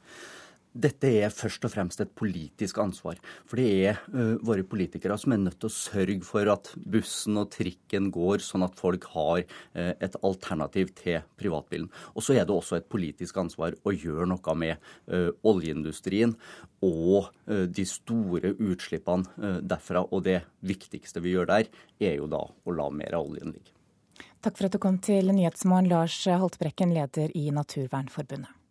Dette 0.73 1.11
er 1.21 1.33
først 1.33 1.67
og 1.69 1.73
fremst 1.75 2.01
et 2.01 2.13
politisk 2.17 2.79
ansvar. 2.81 3.19
For 3.49 3.61
det 3.61 3.67
er 3.91 3.99
uh, 4.15 4.39
våre 4.41 4.65
politikere 4.65 5.19
som 5.21 5.35
er 5.35 5.43
nødt 5.43 5.59
til 5.61 5.69
å 5.69 5.75
sørge 5.75 6.25
for 6.25 6.49
at 6.49 6.71
bussen 6.77 7.37
og 7.41 7.51
trikken 7.53 8.09
går, 8.15 8.41
sånn 8.41 8.65
at 8.65 8.79
folk 8.81 9.05
har 9.13 9.43
uh, 9.45 9.93
et 9.93 10.17
alternativ 10.25 10.95
til 10.97 11.21
privatbilen. 11.37 11.91
Og 12.17 12.25
så 12.25 12.39
er 12.39 12.49
det 12.49 12.57
også 12.57 12.79
et 12.79 12.89
politisk 12.93 13.43
ansvar 13.43 13.77
å 13.85 13.93
gjøre 13.93 14.31
noe 14.33 14.57
med 14.57 14.81
uh, 15.13 15.29
oljeindustrien 15.45 16.33
og 16.83 17.29
de 17.47 17.85
store 17.87 18.51
utslippene 18.57 19.61
derfra. 19.63 20.01
Og 20.11 20.25
det 20.27 20.41
viktigste 20.67 21.23
vi 21.23 21.37
gjør 21.37 21.51
der, 21.51 21.69
er 22.03 22.17
jo 22.17 22.27
da 22.31 22.41
å 22.43 22.75
la 22.75 22.89
mer 22.91 23.15
av 23.19 23.29
oljen 23.29 23.53
ligge. 23.53 23.77
Takk 24.43 24.59
for 24.59 24.67
at 24.67 24.75
du 24.75 24.81
kom 24.83 24.99
til 25.05 25.31
Nyhetsmorgen, 25.31 25.93
Lars 25.93 26.17
Haltbrekken, 26.27 26.97
leder 26.97 27.31
i 27.39 27.53
Naturvernforbundet 27.55 28.62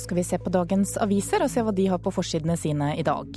skal 0.00 0.18
vi 0.18 0.24
se 0.26 0.38
på 0.40 0.52
dagens 0.52 0.96
aviser 1.02 1.44
og 1.44 1.50
se 1.52 1.62
hva 1.64 1.74
de 1.74 1.86
har 1.92 2.00
på 2.02 2.12
forsidene 2.14 2.56
sine 2.60 2.92
i 2.98 3.04
dag. 3.06 3.28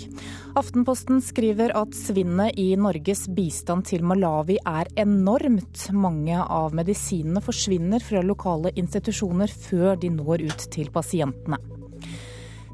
Aftenposten 0.58 1.22
skriver 1.24 1.74
at 1.78 1.96
svinnet 1.98 2.58
i 2.62 2.72
Norges 2.80 3.26
bistand 3.36 3.88
til 3.90 4.06
Malawi 4.08 4.58
er 4.62 4.90
enormt. 5.02 5.88
Mange 5.96 6.40
av 6.42 6.76
medisinene 6.78 7.44
forsvinner 7.44 8.04
fra 8.04 8.24
lokale 8.26 8.74
institusjoner 8.76 9.52
før 9.52 9.96
de 10.00 10.14
når 10.16 10.48
ut 10.50 10.70
til 10.74 10.92
pasientene. 10.94 11.60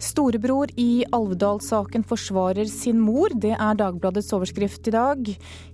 Storebror 0.02 0.70
i 0.82 1.06
Alvdal-saken 1.12 2.04
forsvarer 2.04 2.66
sin 2.66 2.98
mor. 3.00 3.30
Det 3.38 3.52
er 3.54 3.76
Dagbladets 3.78 4.32
overskrift 4.34 4.88
i 4.90 4.94
dag. 4.96 5.28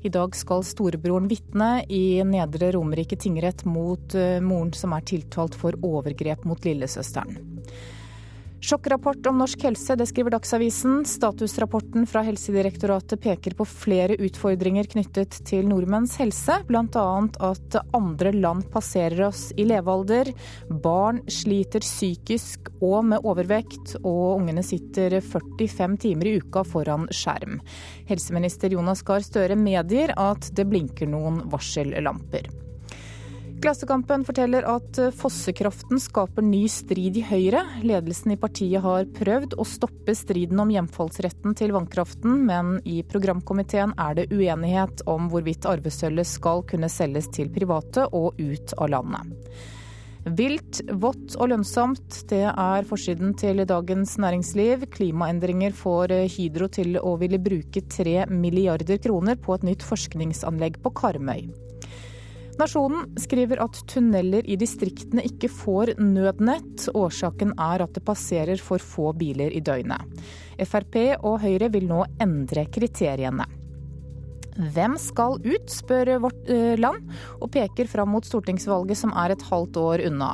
I 0.03 0.11
dag 0.11 0.35
skal 0.35 0.65
storebroren 0.67 1.29
vitne 1.31 1.85
i 1.87 2.19
Nedre 2.27 2.73
Romerike 2.75 3.15
tingrett 3.15 3.63
mot 3.63 4.17
eh, 4.19 4.41
moren 4.43 4.73
som 4.75 4.91
er 4.97 5.05
tiltalt 5.07 5.55
for 5.55 5.79
overgrep 5.79 6.43
mot 6.43 6.67
lillesøsteren. 6.67 7.39
Sjokkrapport 8.57 9.27
om 9.29 9.37
norsk 9.37 9.61
helse, 9.67 9.95
det 9.95 10.07
skriver 10.09 10.33
Dagsavisen. 10.33 11.03
Statusrapporten 11.05 12.07
fra 12.09 12.23
Helsedirektoratet 12.25 13.21
peker 13.21 13.53
på 13.53 13.67
flere 13.69 14.17
utfordringer 14.17 14.89
knyttet 14.89 15.37
til 15.45 15.69
nordmenns 15.69 16.15
helse, 16.17 16.57
bl.a. 16.65 17.05
at 17.51 17.77
andre 17.93 18.33
land 18.33 18.65
passerer 18.73 19.27
oss 19.29 19.51
i 19.61 19.67
levealder. 19.69 20.33
Barn 20.83 21.21
sliter 21.29 21.85
psykisk 21.85 22.71
og 22.81 23.05
med 23.13 23.29
overvekt, 23.29 23.99
og 24.01 24.41
ungene 24.41 24.65
sitter 24.65 25.19
45 25.21 26.01
timer 26.07 26.33
i 26.33 26.37
uka 26.41 26.65
foran 26.65 27.05
skjerm. 27.13 27.59
Helseminister 28.09 28.73
Jonas 28.73 29.05
Gahr 29.05 29.21
Støre 29.21 29.59
medgir 29.59 30.17
at 30.17 30.49
det 30.57 30.65
blinker 30.65 31.13
noen 31.13 31.43
varsellamper. 31.53 32.49
Klassekampen 33.57 34.21
forteller 34.21 34.67
at 34.69 34.99
fossekraften 35.17 35.97
skaper 35.97 36.45
ny 36.45 36.67
strid 36.69 37.15
i 37.17 37.23
Høyre. 37.25 37.63
Ledelsen 37.81 38.35
i 38.35 38.37
partiet 38.37 38.83
har 38.83 39.07
prøvd 39.17 39.55
å 39.57 39.65
stoppe 39.65 40.13
striden 40.15 40.61
om 40.61 40.69
hjemfallsretten 40.69 41.57
til 41.57 41.73
vannkraften, 41.73 42.43
men 42.45 42.75
i 42.85 42.99
programkomiteen 43.01 43.95
er 43.97 44.19
det 44.19 44.27
uenighet 44.29 45.01
om 45.09 45.25
hvorvidt 45.33 45.65
arvesølvet 45.65 46.29
skal 46.29 46.61
kunne 46.69 46.91
selges 46.91 47.31
til 47.33 47.49
private 47.49 48.05
og 48.13 48.37
ut 48.37 48.77
av 48.77 48.93
landet. 48.93 49.51
Vilt, 50.37 50.83
vått 50.93 51.37
og 51.39 51.49
lønnsomt, 51.49 52.21
det 52.29 52.45
er 52.51 52.85
forsiden 52.85 53.33
til 53.41 53.65
Dagens 53.65 54.19
Næringsliv. 54.21 54.85
Klimaendringer 54.93 55.73
får 55.73 56.13
Hydro 56.35 56.69
til 56.69 56.99
å 57.01 57.17
ville 57.17 57.41
bruke 57.41 57.87
tre 57.89 58.19
milliarder 58.29 59.01
kroner 59.01 59.39
på 59.39 59.57
et 59.57 59.65
nytt 59.71 59.87
forskningsanlegg 59.87 60.83
på 60.83 60.93
Karmøy. 61.01 61.47
Nasjonen 62.57 63.11
skriver 63.21 63.59
at 63.61 63.77
tunneler 63.91 64.47
i 64.49 64.57
distriktene 64.57 65.21
ikke 65.27 65.49
får 65.53 65.93
nødnett. 66.01 66.87
Årsaken 66.97 67.53
er 67.53 67.83
at 67.85 67.93
det 67.93 68.05
passerer 68.07 68.57
for 68.57 68.81
få 68.81 69.11
biler 69.17 69.53
i 69.53 69.61
døgnet. 69.61 70.25
Frp 70.65 70.97
og 71.21 71.37
Høyre 71.43 71.69
vil 71.73 71.85
nå 71.89 72.01
endre 72.23 72.65
kriteriene. 72.73 73.45
Hvem 74.57 74.95
skal 74.97 75.37
ut, 75.45 75.69
spør 75.69 76.15
Vårt 76.23 76.47
eh, 76.49 76.73
Land, 76.79 77.11
og 77.37 77.51
peker 77.53 77.85
fram 77.91 78.09
mot 78.15 78.25
stortingsvalget 78.25 78.97
som 78.97 79.13
er 79.13 79.35
et 79.35 79.45
halvt 79.51 79.77
år 79.77 80.03
unna. 80.07 80.31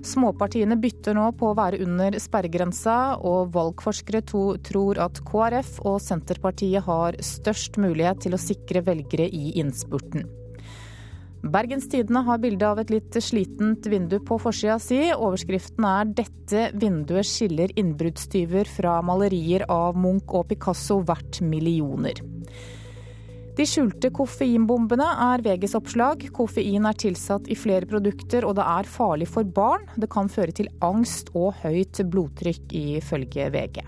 Småpartiene 0.00 0.78
bytter 0.80 1.16
nå 1.18 1.26
på 1.36 1.50
å 1.50 1.58
være 1.58 1.82
under 1.84 2.16
sperregrensa, 2.22 3.18
og 3.20 3.52
valgforskere 3.52 4.24
tror 4.24 5.02
at 5.04 5.20
KrF 5.28 5.76
og 5.84 6.00
Senterpartiet 6.00 6.88
har 6.88 7.20
størst 7.20 7.76
mulighet 7.76 8.24
til 8.24 8.36
å 8.36 8.40
sikre 8.40 8.84
velgere 8.86 9.28
i 9.28 9.58
innspurten. 9.60 10.24
Bergens 11.52 11.86
Tidende 11.88 12.22
har 12.26 12.40
bilde 12.42 12.66
av 12.66 12.80
et 12.82 12.90
litt 12.90 13.16
slitent 13.22 13.86
vindu 13.90 14.18
på 14.24 14.38
forsida 14.42 14.78
si. 14.82 14.98
Overskriften 15.14 15.84
er 15.86 16.08
'Dette 16.10 16.70
vinduet 16.74 17.28
skiller 17.28 17.70
innbruddstyver 17.78 18.66
fra 18.66 19.00
malerier 19.02 19.66
av 19.70 19.96
Munch 19.96 20.34
og 20.34 20.48
Picasso 20.48 21.00
verdt 21.06 21.40
millioner'. 21.42 22.22
De 23.56 23.64
skjulte 23.64 24.10
koffeinbombene 24.12 25.06
er 25.32 25.40
VGs 25.40 25.76
oppslag. 25.78 26.26
Koffein 26.36 26.84
er 26.84 26.92
tilsatt 26.92 27.48
i 27.48 27.56
flere 27.56 27.88
produkter, 27.88 28.44
og 28.44 28.58
det 28.58 28.66
er 28.68 28.84
farlig 28.84 29.28
for 29.28 29.44
barn. 29.44 29.86
Det 29.96 30.10
kan 30.12 30.28
føre 30.28 30.52
til 30.52 30.68
angst 30.84 31.30
og 31.34 31.54
høyt 31.62 32.02
blodtrykk, 32.12 32.74
ifølge 33.00 33.48
VG. 33.54 33.80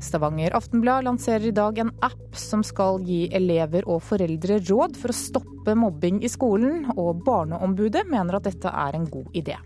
Stavanger 0.00 0.54
Aftenblad 0.56 1.04
lanserer 1.04 1.46
i 1.46 1.50
dag 1.50 1.78
en 1.78 1.90
app 2.00 2.36
som 2.36 2.62
skal 2.64 3.02
gi 3.02 3.26
elever 3.34 3.88
og 3.90 4.02
foreldre 4.06 4.60
råd 4.62 4.94
for 4.98 5.10
å 5.10 5.16
stoppe 5.16 5.74
mobbing 5.74 6.22
i 6.22 6.30
skolen, 6.30 6.86
og 6.94 7.24
Barneombudet 7.26 8.06
mener 8.06 8.38
at 8.38 8.46
dette 8.46 8.70
er 8.70 8.98
en 8.98 9.08
god 9.10 9.34
idé. 9.34 9.58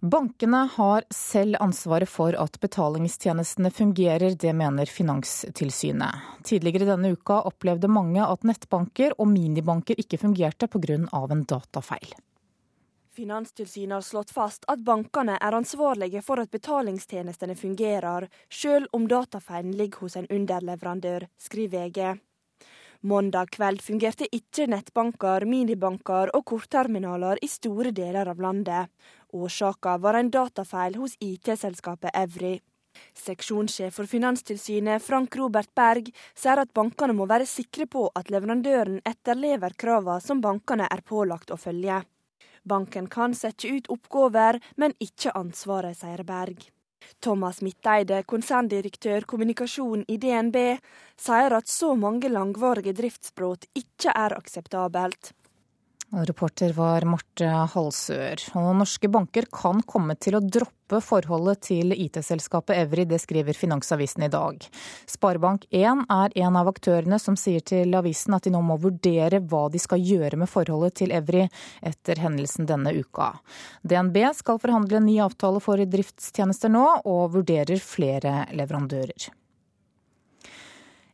Bankene 0.00 0.62
har 0.76 1.04
selv 1.12 1.58
ansvaret 1.60 2.08
for 2.08 2.32
at 2.32 2.54
betalingstjenestene 2.62 3.68
fungerer, 3.68 4.32
det 4.32 4.54
mener 4.56 4.88
Finanstilsynet. 4.88 6.24
Tidligere 6.48 6.88
denne 6.94 7.12
uka 7.12 7.42
opplevde 7.50 7.90
mange 7.92 8.24
at 8.24 8.48
nettbanker 8.48 9.18
og 9.18 9.28
minibanker 9.28 10.00
ikke 10.00 10.22
fungerte 10.22 10.68
pga. 10.72 10.96
en 10.96 11.44
datafeil. 11.44 12.16
Finanstilsynet 13.12 13.92
har 13.92 14.00
slått 14.06 14.30
fast 14.30 14.64
at 14.70 14.82
bankene 14.86 15.34
er 15.42 15.54
ansvarlige 15.56 16.22
for 16.22 16.38
at 16.38 16.50
betalingstjenestene 16.54 17.56
fungerer, 17.58 18.28
selv 18.48 18.86
om 18.94 19.08
datafeilen 19.10 19.72
ligger 19.74 20.04
hos 20.04 20.14
en 20.16 20.28
underleverandør, 20.30 21.26
skriver 21.38 21.88
VG. 21.88 22.20
Mandag 23.02 23.50
kveld 23.56 23.82
fungerte 23.82 24.28
ikke 24.30 24.68
nettbanker, 24.70 25.46
minibanker 25.48 26.30
og 26.36 26.44
kortterminaler 26.52 27.40
i 27.42 27.48
store 27.50 27.90
deler 27.96 28.30
av 28.30 28.42
landet. 28.44 28.92
Årsaken 29.32 30.02
var 30.04 30.20
en 30.20 30.30
datafeil 30.30 31.00
hos 31.00 31.16
IT-selskapet 31.18 32.14
Evry. 32.14 32.60
Seksjonssjef 33.16 33.94
for 33.94 34.06
Finanstilsynet, 34.06 35.02
Frank 35.02 35.34
Robert 35.40 35.74
Berg, 35.74 36.12
sier 36.36 36.62
at 36.62 36.74
bankene 36.76 37.16
må 37.16 37.26
være 37.26 37.48
sikre 37.48 37.88
på 37.90 38.06
at 38.14 38.30
leverandøren 38.30 39.02
etterlever 39.02 39.74
kravene 39.74 40.22
som 40.22 40.42
bankene 40.44 40.86
er 40.90 41.02
pålagt 41.02 41.50
å 41.50 41.58
følge. 41.58 42.02
Banken 42.70 43.08
kan 43.10 43.34
sette 43.34 43.68
ut 43.68 43.90
oppgaver, 43.90 44.60
men 44.78 44.94
ikke 45.02 45.34
ansvaret, 45.34 45.98
sier 45.98 46.22
Berg. 46.26 46.68
Thomas 47.20 47.60
Midteide, 47.64 48.22
konserndirektør 48.28 49.26
kommunikasjon 49.28 50.04
i 50.08 50.16
DNB, 50.20 50.56
sier 51.18 51.56
at 51.56 51.68
så 51.68 51.94
mange 51.98 52.30
langvarige 52.30 52.94
driftsbrudd 52.96 53.66
ikke 53.74 54.14
er 54.14 54.36
akseptabelt. 54.36 55.32
Reporter 56.12 56.72
var 56.72 57.04
Marte 57.06 57.46
Halsør. 57.46 58.42
Og 58.58 58.72
norske 58.80 59.08
banker 59.08 59.46
kan 59.54 59.78
komme 59.86 60.16
til 60.18 60.34
å 60.34 60.42
droppe 60.42 60.98
forholdet 61.06 61.60
til 61.68 61.94
IT-selskapet 61.94 62.80
Evry, 62.82 63.04
det 63.06 63.20
skriver 63.22 63.54
Finansavisen 63.54 64.26
i 64.26 64.30
dag. 64.32 64.66
Sparebank1 65.06 66.02
er 66.10 66.36
en 66.42 66.58
av 66.58 66.70
aktørene 66.72 67.20
som 67.22 67.38
sier 67.38 67.62
til 67.62 67.94
avisen 67.94 68.34
at 68.34 68.48
de 68.48 68.50
nå 68.50 68.62
må 68.66 68.80
vurdere 68.82 69.38
hva 69.38 69.68
de 69.70 69.78
skal 69.78 70.02
gjøre 70.02 70.40
med 70.42 70.50
forholdet 70.50 70.98
til 70.98 71.14
Evry 71.14 71.46
etter 71.78 72.18
hendelsen 72.26 72.66
denne 72.66 72.90
uka. 72.90 73.36
DNB 73.86 74.24
skal 74.34 74.58
forhandle 74.58 74.98
en 74.98 75.06
ny 75.06 75.20
avtale 75.22 75.62
for 75.62 75.78
driftstjenester 75.78 76.74
nå, 76.74 76.88
og 77.06 77.36
vurderer 77.38 77.78
flere 77.78 78.48
leverandører. 78.50 79.30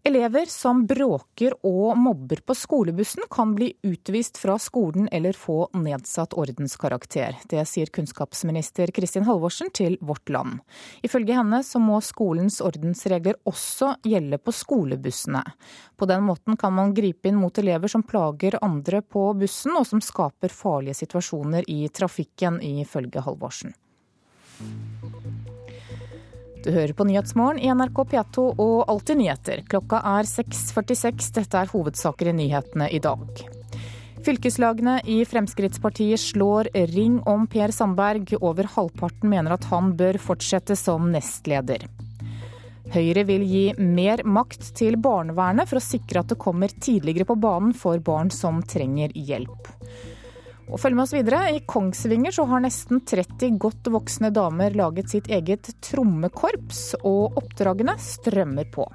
Elever 0.06 0.46
som 0.46 0.84
bråker 0.86 1.56
og 1.66 1.96
mobber 1.98 2.38
på 2.46 2.54
skolebussen, 2.54 3.24
kan 3.30 3.56
bli 3.56 3.72
utvist 3.82 4.38
fra 4.38 4.54
skolen 4.62 5.08
eller 5.10 5.34
få 5.34 5.64
nedsatt 5.74 6.36
ordenskarakter. 6.38 7.34
Det 7.50 7.64
sier 7.66 7.90
kunnskapsminister 7.90 8.92
Kristin 8.94 9.26
Halvorsen 9.26 9.72
til 9.74 9.96
Vårt 9.98 10.30
Land. 10.30 10.60
Ifølge 11.02 11.34
henne 11.34 11.58
så 11.66 11.82
må 11.82 11.98
skolens 12.06 12.60
ordensregler 12.62 13.40
også 13.50 13.96
gjelde 14.06 14.38
på 14.38 14.54
skolebussene. 14.54 15.42
På 15.98 16.06
den 16.06 16.22
måten 16.28 16.54
kan 16.54 16.78
man 16.78 16.94
gripe 16.94 17.26
inn 17.26 17.42
mot 17.42 17.58
elever 17.58 17.90
som 17.90 18.06
plager 18.06 18.60
andre 18.62 19.02
på 19.02 19.32
bussen, 19.42 19.74
og 19.74 19.90
som 19.90 19.98
skaper 19.98 20.54
farlige 20.54 21.00
situasjoner 21.02 21.66
i 21.66 21.82
trafikken, 21.90 22.62
ifølge 22.62 23.26
Halvorsen. 23.26 23.74
Du 26.66 26.72
hører 26.74 26.96
på 26.98 27.04
Nyhetsmorgen 27.06 27.60
i 27.62 27.68
NRK 27.70 27.98
P2 28.10 28.44
og 28.58 28.88
Alltid 28.90 29.20
nyheter. 29.20 29.60
Klokka 29.70 30.00
er 30.16 30.26
6.46. 30.26 31.28
Dette 31.36 31.60
er 31.60 31.70
hovedsaker 31.70 32.32
i 32.32 32.34
nyhetene 32.34 32.88
i 32.90 32.98
dag. 32.98 33.22
Fylkeslagene 34.26 34.96
i 35.06 35.20
Fremskrittspartiet 35.30 36.18
slår 36.18 36.72
ring 36.90 37.20
om 37.30 37.44
Per 37.46 37.70
Sandberg. 37.70 38.34
Over 38.40 38.66
halvparten 38.72 39.30
mener 39.30 39.54
at 39.54 39.68
han 39.70 39.92
bør 39.94 40.18
fortsette 40.18 40.74
som 40.74 41.06
nestleder. 41.14 41.86
Høyre 42.90 43.22
vil 43.30 43.46
gi 43.46 43.64
mer 43.78 44.24
makt 44.26 44.72
til 44.74 44.98
barnevernet 44.98 45.70
for 45.70 45.78
å 45.78 45.86
sikre 45.86 46.24
at 46.24 46.34
det 46.34 46.42
kommer 46.42 46.74
tidligere 46.74 47.30
på 47.30 47.38
banen 47.46 47.78
for 47.78 48.02
barn 48.02 48.34
som 48.34 48.58
trenger 48.66 49.14
hjelp. 49.14 49.70
Og 50.66 50.80
følg 50.82 50.96
med 50.98 51.04
oss 51.06 51.14
videre. 51.14 51.44
I 51.54 51.62
Kongsvinger 51.68 52.34
så 52.34 52.46
har 52.50 52.62
nesten 52.64 53.02
30 53.06 53.58
godt 53.62 53.90
voksne 53.94 54.32
damer 54.34 54.74
laget 54.74 55.12
sitt 55.12 55.30
eget 55.30 55.70
trommekorps, 55.84 56.96
og 57.06 57.38
oppdragene 57.38 57.94
strømmer 58.02 58.66
på. 58.74 58.88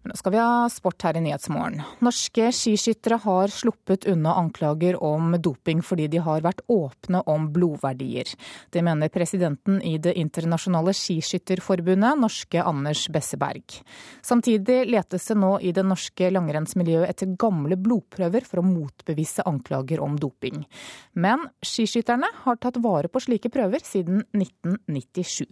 Nå 0.00 0.14
skal 0.16 0.32
vi 0.32 0.38
ha 0.40 0.68
sport 0.72 1.04
her 1.04 1.18
i 1.18 1.20
Nyhetsmorgen. 1.20 1.82
Norske 2.00 2.46
skiskyttere 2.56 3.18
har 3.20 3.52
sluppet 3.52 4.06
unna 4.08 4.32
anklager 4.40 4.96
om 5.04 5.34
doping 5.36 5.82
fordi 5.84 6.06
de 6.08 6.22
har 6.24 6.40
vært 6.40 6.62
åpne 6.72 7.20
om 7.28 7.50
blodverdier. 7.52 8.32
Det 8.72 8.80
mener 8.86 9.12
presidenten 9.12 9.82
i 9.84 9.98
Det 10.00 10.14
internasjonale 10.16 10.96
skiskytterforbundet, 10.96 12.16
norske 12.16 12.64
Anders 12.64 13.04
Besseberg. 13.12 13.76
Samtidig 14.24 14.86
letes 14.88 15.28
det 15.28 15.36
nå 15.36 15.58
i 15.60 15.76
det 15.76 15.84
norske 15.84 16.32
langrennsmiljøet 16.32 17.12
etter 17.12 17.36
gamle 17.36 17.76
blodprøver 17.76 18.48
for 18.48 18.64
å 18.64 18.68
motbevise 18.72 19.44
anklager 19.44 20.00
om 20.00 20.16
doping. 20.16 20.64
Men 21.12 21.44
skiskytterne 21.60 22.32
har 22.46 22.56
tatt 22.56 22.80
vare 22.80 23.12
på 23.12 23.20
slike 23.20 23.52
prøver 23.52 23.84
siden 23.84 24.24
1997. 24.32 25.44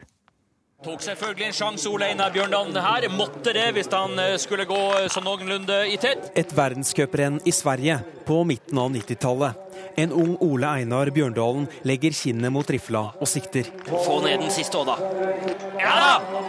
Tok 0.79 1.01
selvfølgelig 1.03 1.43
en 1.49 1.55
sjanse 1.57 1.91
Ole 1.91 2.07
Einar 2.13 2.31
Bjørndalen 2.31 2.77
her. 2.79 3.09
Måtte 3.11 3.51
det 3.51 3.65
hvis 3.75 3.89
han 3.91 4.13
eh, 4.23 4.37
skulle 4.39 4.63
gå 4.63 4.77
sånn 5.11 5.25
noenlunde 5.27 5.79
i 5.91 5.97
tett. 5.99 6.29
Et 6.39 6.53
verdenscuprenn 6.55 7.41
i 7.43 7.51
Sverige 7.51 7.97
på 8.29 8.37
midten 8.47 8.79
av 8.79 8.93
90-tallet. 8.95 9.59
En 9.99 10.15
ung 10.15 10.37
Ole 10.47 10.71
Einar 10.79 11.11
Bjørndalen 11.11 11.67
legger 11.83 12.15
kinnet 12.15 12.55
mot 12.55 12.71
rifla 12.71 13.09
og 13.19 13.27
sikter. 13.27 13.67
Få 13.91 14.21
ned 14.23 14.39
den 14.45 14.55
siste 14.55 14.79
òg, 14.79 14.93
da. 14.93 15.59
Ja 15.83 15.99
da! 15.99 16.47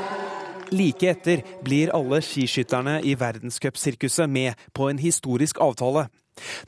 Like 0.70 1.10
etter 1.10 1.42
blir 1.66 1.90
alle 1.98 2.22
skiskytterne 2.22 3.00
i 3.02 3.16
verdenscupsirkuset 3.18 4.30
med 4.30 4.62
på 4.78 4.92
en 4.92 5.02
historisk 5.02 5.58
avtale. 5.58 6.06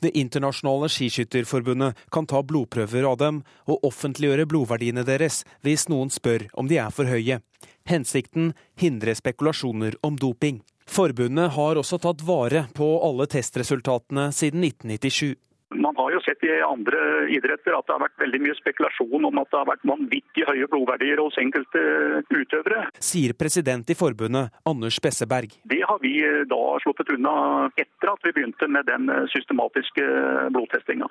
Det 0.03 0.13
internasjonale 0.17 0.89
skiskytterforbundet 0.91 1.99
kan 2.11 2.27
ta 2.29 2.41
blodprøver 2.43 3.07
av 3.09 3.19
dem 3.21 3.41
og 3.67 3.85
offentliggjøre 3.91 4.47
blodverdiene 4.49 5.05
deres 5.07 5.43
hvis 5.65 5.87
noen 5.91 6.11
spør 6.13 6.47
om 6.53 6.69
de 6.71 6.79
er 6.81 6.91
for 6.95 7.09
høye. 7.09 7.41
Hensikten 7.89 8.53
hindre 8.79 9.15
spekulasjoner 9.17 9.97
om 10.05 10.17
doping. 10.19 10.61
Forbundet 10.91 11.53
har 11.55 11.79
også 11.79 12.01
tatt 12.03 12.23
vare 12.27 12.65
på 12.75 12.87
alle 13.05 13.27
testresultatene 13.31 14.29
siden 14.35 14.65
1997. 14.67 15.37
Man 15.75 15.95
har 15.95 16.11
jo 16.11 16.19
sett 16.25 16.43
i 16.43 16.51
andre 16.65 16.99
idretter 17.31 17.75
at 17.77 17.87
det 17.87 17.95
har 17.95 18.03
vært 18.03 18.19
veldig 18.19 18.41
mye 18.43 18.55
spekulasjon 18.59 19.27
om 19.29 19.39
at 19.39 19.51
det 19.51 19.59
har 19.59 19.69
vært 19.69 19.85
vanvittig 19.87 20.45
høye 20.49 20.67
blodverdier 20.71 21.21
hos 21.23 21.37
enkelte 21.39 21.83
utøvere. 22.27 22.83
Sier 22.99 23.35
president 23.39 23.89
i 23.89 23.95
forbundet, 23.95 24.51
Anders 24.67 24.99
Besseberg. 25.03 25.55
Det 25.63 25.79
har 25.87 26.01
vi 26.03 26.17
eh, 26.25 26.43
da 26.51 26.61
sluppet 26.83 27.13
unna 27.15 27.35
etter 27.79 28.11
at 28.11 28.27
vi 28.27 28.35
begynte 28.35 28.67
med 28.67 28.89
den 28.91 29.07
eh, 29.09 29.23
systematiske 29.31 30.07
blodtestinga. 30.51 31.07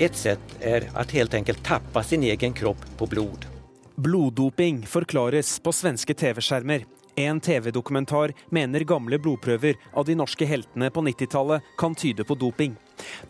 Et 0.00 0.14
sett 0.16 0.58
er 0.64 0.88
at 0.96 1.12
helt 1.12 1.34
enkelt 1.34 1.64
tappe 1.66 2.04
sin 2.06 2.24
egen 2.24 2.56
kropp 2.56 2.84
på 2.98 3.08
blod. 3.10 3.48
Bloddoping 3.98 4.84
forklares 4.86 5.56
på 5.60 5.74
svenske 5.74 6.14
TV-skjermer. 6.14 6.86
En 7.18 7.40
TV-dokumentar 7.42 8.30
mener 8.54 8.86
gamle 8.86 9.18
blodprøver 9.18 9.74
av 9.92 10.06
de 10.06 10.14
norske 10.14 10.46
heltene 10.46 10.86
på 10.94 11.02
90-tallet 11.02 11.72
kan 11.80 11.98
tyde 11.98 12.22
på 12.24 12.36
doping. 12.38 12.76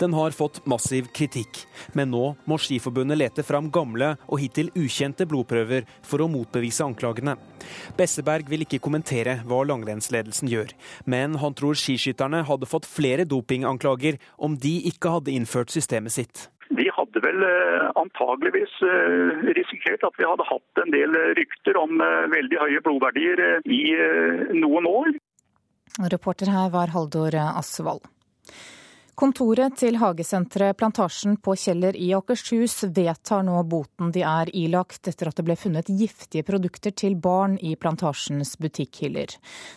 Den 0.01 0.15
har 0.17 0.37
fått 0.37 0.61
massiv 0.69 1.11
kritikk, 1.15 1.63
men 1.99 2.13
nå 2.15 2.35
må 2.49 2.59
Skiforbundet 2.61 3.21
lete 3.21 3.45
fram 3.47 3.71
gamle 3.75 4.15
og 4.27 4.43
hittil 4.43 4.73
ukjente 4.79 5.27
blodprøver 5.29 5.87
for 6.07 6.25
å 6.25 6.31
motbevise 6.31 6.87
anklagene. 6.87 7.37
Besseberg 7.99 8.49
vil 8.51 8.65
ikke 8.67 8.83
kommentere 8.83 9.39
hva 9.49 9.63
langrennsledelsen 9.69 10.51
gjør, 10.53 10.75
men 11.07 11.39
han 11.43 11.57
tror 11.59 11.79
skiskytterne 11.79 12.45
hadde 12.49 12.71
fått 12.71 12.89
flere 12.89 13.27
dopinganklager 13.29 14.21
om 14.37 14.57
de 14.59 14.79
ikke 14.93 15.19
hadde 15.19 15.35
innført 15.35 15.75
systemet 15.75 16.15
sitt. 16.15 16.49
Vi 16.77 16.85
hadde 16.93 17.21
vel 17.25 17.45
eh, 17.47 17.87
antageligvis 17.97 18.75
eh, 18.85 19.53
risikert 19.57 20.05
at 20.05 20.19
vi 20.21 20.27
hadde 20.29 20.45
hatt 20.51 20.83
en 20.83 20.93
del 20.93 21.17
rykter 21.39 21.79
om 21.81 21.97
eh, 22.05 22.27
veldig 22.35 22.61
høye 22.61 22.83
blodverdier 22.85 23.43
i 23.65 23.83
noen 24.59 24.89
år. 24.91 25.15
Reporter 26.13 26.53
her 26.53 26.69
var 26.75 26.93
Haldor 26.93 27.35
Asvald. 27.49 28.05
Kontoret 29.19 29.75
til 29.75 29.97
hagesenteret 29.99 30.77
Plantasjen 30.79 31.33
på 31.43 31.57
Kjeller 31.59 31.97
i 31.99 32.13
Akershus 32.15 32.85
vedtar 32.95 33.41
nå 33.43 33.57
boten 33.67 34.13
de 34.15 34.21
er 34.23 34.47
ilagt 34.55 35.09
etter 35.11 35.27
at 35.27 35.41
det 35.41 35.43
ble 35.49 35.57
funnet 35.59 35.89
giftige 35.91 36.47
produkter 36.47 36.93
til 36.95 37.17
barn 37.19 37.57
i 37.59 37.73
Plantasjens 37.75 38.53
butikkhyller. 38.63 39.33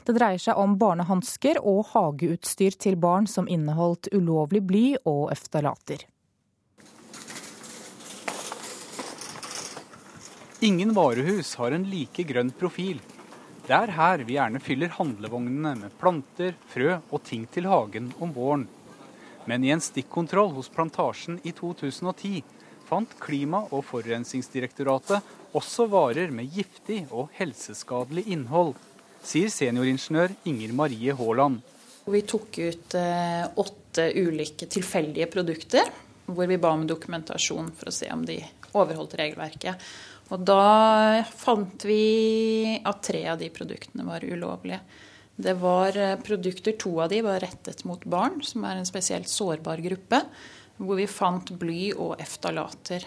Det 0.05 0.13
dreier 0.13 0.37
seg 0.43 0.59
om 0.61 0.75
barnehansker 0.77 1.57
og 1.57 1.89
hageutstyr 1.89 2.77
til 2.85 2.99
barn 3.01 3.25
som 3.25 3.49
inneholdt 3.49 4.11
ulovlig 4.13 4.61
bly 4.61 4.83
og 5.09 5.31
øftalater. 5.33 6.03
Ingen 10.61 10.93
varehus 10.93 11.55
har 11.57 11.73
en 11.73 11.87
like 11.89 12.27
grønn 12.29 12.53
profil. 12.61 13.01
Det 13.65 13.73
er 13.73 13.95
her 13.97 14.21
vi 14.21 14.37
gjerne 14.37 14.61
fyller 14.61 14.93
handlevognene 14.99 15.73
med 15.81 15.97
planter, 15.97 16.53
frø 16.69 16.99
og 16.99 17.25
ting 17.25 17.49
til 17.49 17.65
hagen 17.73 18.13
om 18.21 18.37
våren. 18.37 18.67
Men 19.49 19.63
i 19.63 19.71
en 19.73 19.81
stikkontroll 19.81 20.51
hos 20.55 20.69
Plantasjen 20.69 21.39
i 21.43 21.53
2010 21.55 22.43
fant 22.91 23.13
Klima- 23.19 23.63
og 23.71 23.85
forurensningsdirektoratet 23.87 25.55
også 25.55 25.87
varer 25.91 26.31
med 26.35 26.51
giftig 26.51 27.05
og 27.09 27.31
helseskadelig 27.37 28.25
innhold, 28.35 28.75
sier 29.23 29.51
senioringeniør 29.51 30.33
Inger 30.49 30.73
Marie 30.75 31.15
Haaland. 31.15 31.61
Vi 32.11 32.21
tok 32.27 32.57
ut 32.57 32.95
eh, 32.97 33.43
åtte 33.61 34.07
ulike 34.17 34.67
tilfeldige 34.71 35.29
produkter, 35.31 35.91
hvor 36.25 36.49
vi 36.49 36.57
ba 36.61 36.71
om 36.75 36.87
dokumentasjon 36.89 37.69
for 37.77 37.91
å 37.91 37.95
se 37.95 38.09
om 38.11 38.25
de 38.25 38.39
overholdt 38.73 39.15
regelverket. 39.19 39.91
Og 40.31 40.43
da 40.47 41.23
fant 41.27 41.85
vi 41.87 42.77
at 42.77 43.01
tre 43.03 43.25
av 43.33 43.39
de 43.39 43.51
produktene 43.53 44.07
var 44.07 44.23
ulovlige. 44.23 44.79
Det 45.41 45.53
var 45.53 45.97
eh, 45.97 46.19
produkter, 46.19 46.71
To 46.71 47.01
av 47.01 47.09
de 47.09 47.21
var 47.25 47.39
rettet 47.39 47.83
mot 47.83 48.03
barn, 48.05 48.43
som 48.45 48.61
er 48.67 48.77
en 48.77 48.85
spesielt 48.85 49.29
sårbar 49.29 49.81
gruppe. 49.81 50.19
Hvor 50.77 50.99
vi 50.99 51.07
fant 51.09 51.49
bly 51.61 51.91
og 51.95 52.21
eftalater. 52.21 53.05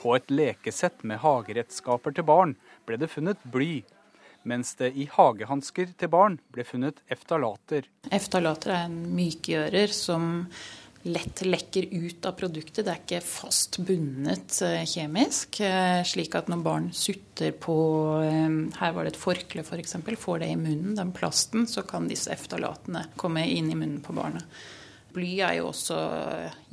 På 0.00 0.14
et 0.16 0.32
lekesett 0.32 1.04
med 1.04 1.20
hageredskaper 1.20 2.16
til 2.16 2.24
barn 2.28 2.56
ble 2.88 2.96
det 3.00 3.10
funnet 3.12 3.44
bly. 3.44 3.84
mens 4.44 4.74
det 4.76 4.90
i 4.92 5.06
hagehansker 5.08 5.94
til 5.96 6.10
barn 6.12 6.34
ble 6.52 6.66
funnet 6.68 6.98
eftalater. 7.08 7.86
Eftalater 8.12 8.74
er 8.74 8.82
en 8.90 8.98
mykgjører 9.16 9.88
som 9.88 10.50
lett 11.04 11.42
lekker 11.44 11.86
ut 11.90 12.26
av 12.26 12.32
produktet. 12.38 12.84
Det 12.84 12.92
er 12.92 13.00
ikke 13.02 13.20
fast 13.24 13.78
bundet 13.84 14.56
eh, 14.64 14.84
kjemisk. 14.88 15.60
Eh, 15.64 16.00
slik 16.08 16.36
at 16.38 16.48
når 16.48 16.62
barn 16.64 16.86
sutter 16.96 17.52
på 17.60 17.76
eh, 18.24 18.56
Her 18.80 18.94
var 18.96 19.04
det 19.04 19.14
et 19.14 19.20
forkle 19.20 19.64
f.eks. 19.64 19.98
For 19.98 20.20
får 20.26 20.44
det 20.44 20.52
i 20.54 20.60
munnen, 20.60 20.94
den 20.96 21.12
plasten, 21.16 21.68
så 21.68 21.84
kan 21.86 22.08
disse 22.08 22.32
eftalatene 22.32 23.06
komme 23.20 23.44
inn 23.46 23.68
i 23.70 23.76
munnen 23.76 24.00
på 24.04 24.16
barnet. 24.16 24.48
Bly 25.14 25.34
er 25.46 25.58
jo 25.60 25.68
også 25.70 25.98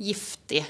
giftig. 0.02 0.64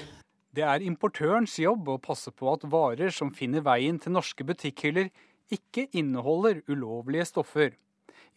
Det 0.53 0.65
er 0.67 0.83
importørens 0.85 1.55
jobb 1.57 1.87
å 1.89 2.01
passe 2.01 2.29
på 2.35 2.51
at 2.51 2.67
varer 2.69 3.09
som 3.15 3.31
finner 3.33 3.63
veien 3.65 3.97
til 3.97 4.13
norske 4.13 4.45
butikkhyller, 4.45 5.07
ikke 5.53 5.87
inneholder 5.97 6.61
ulovlige 6.69 7.25
stoffer. 7.31 7.73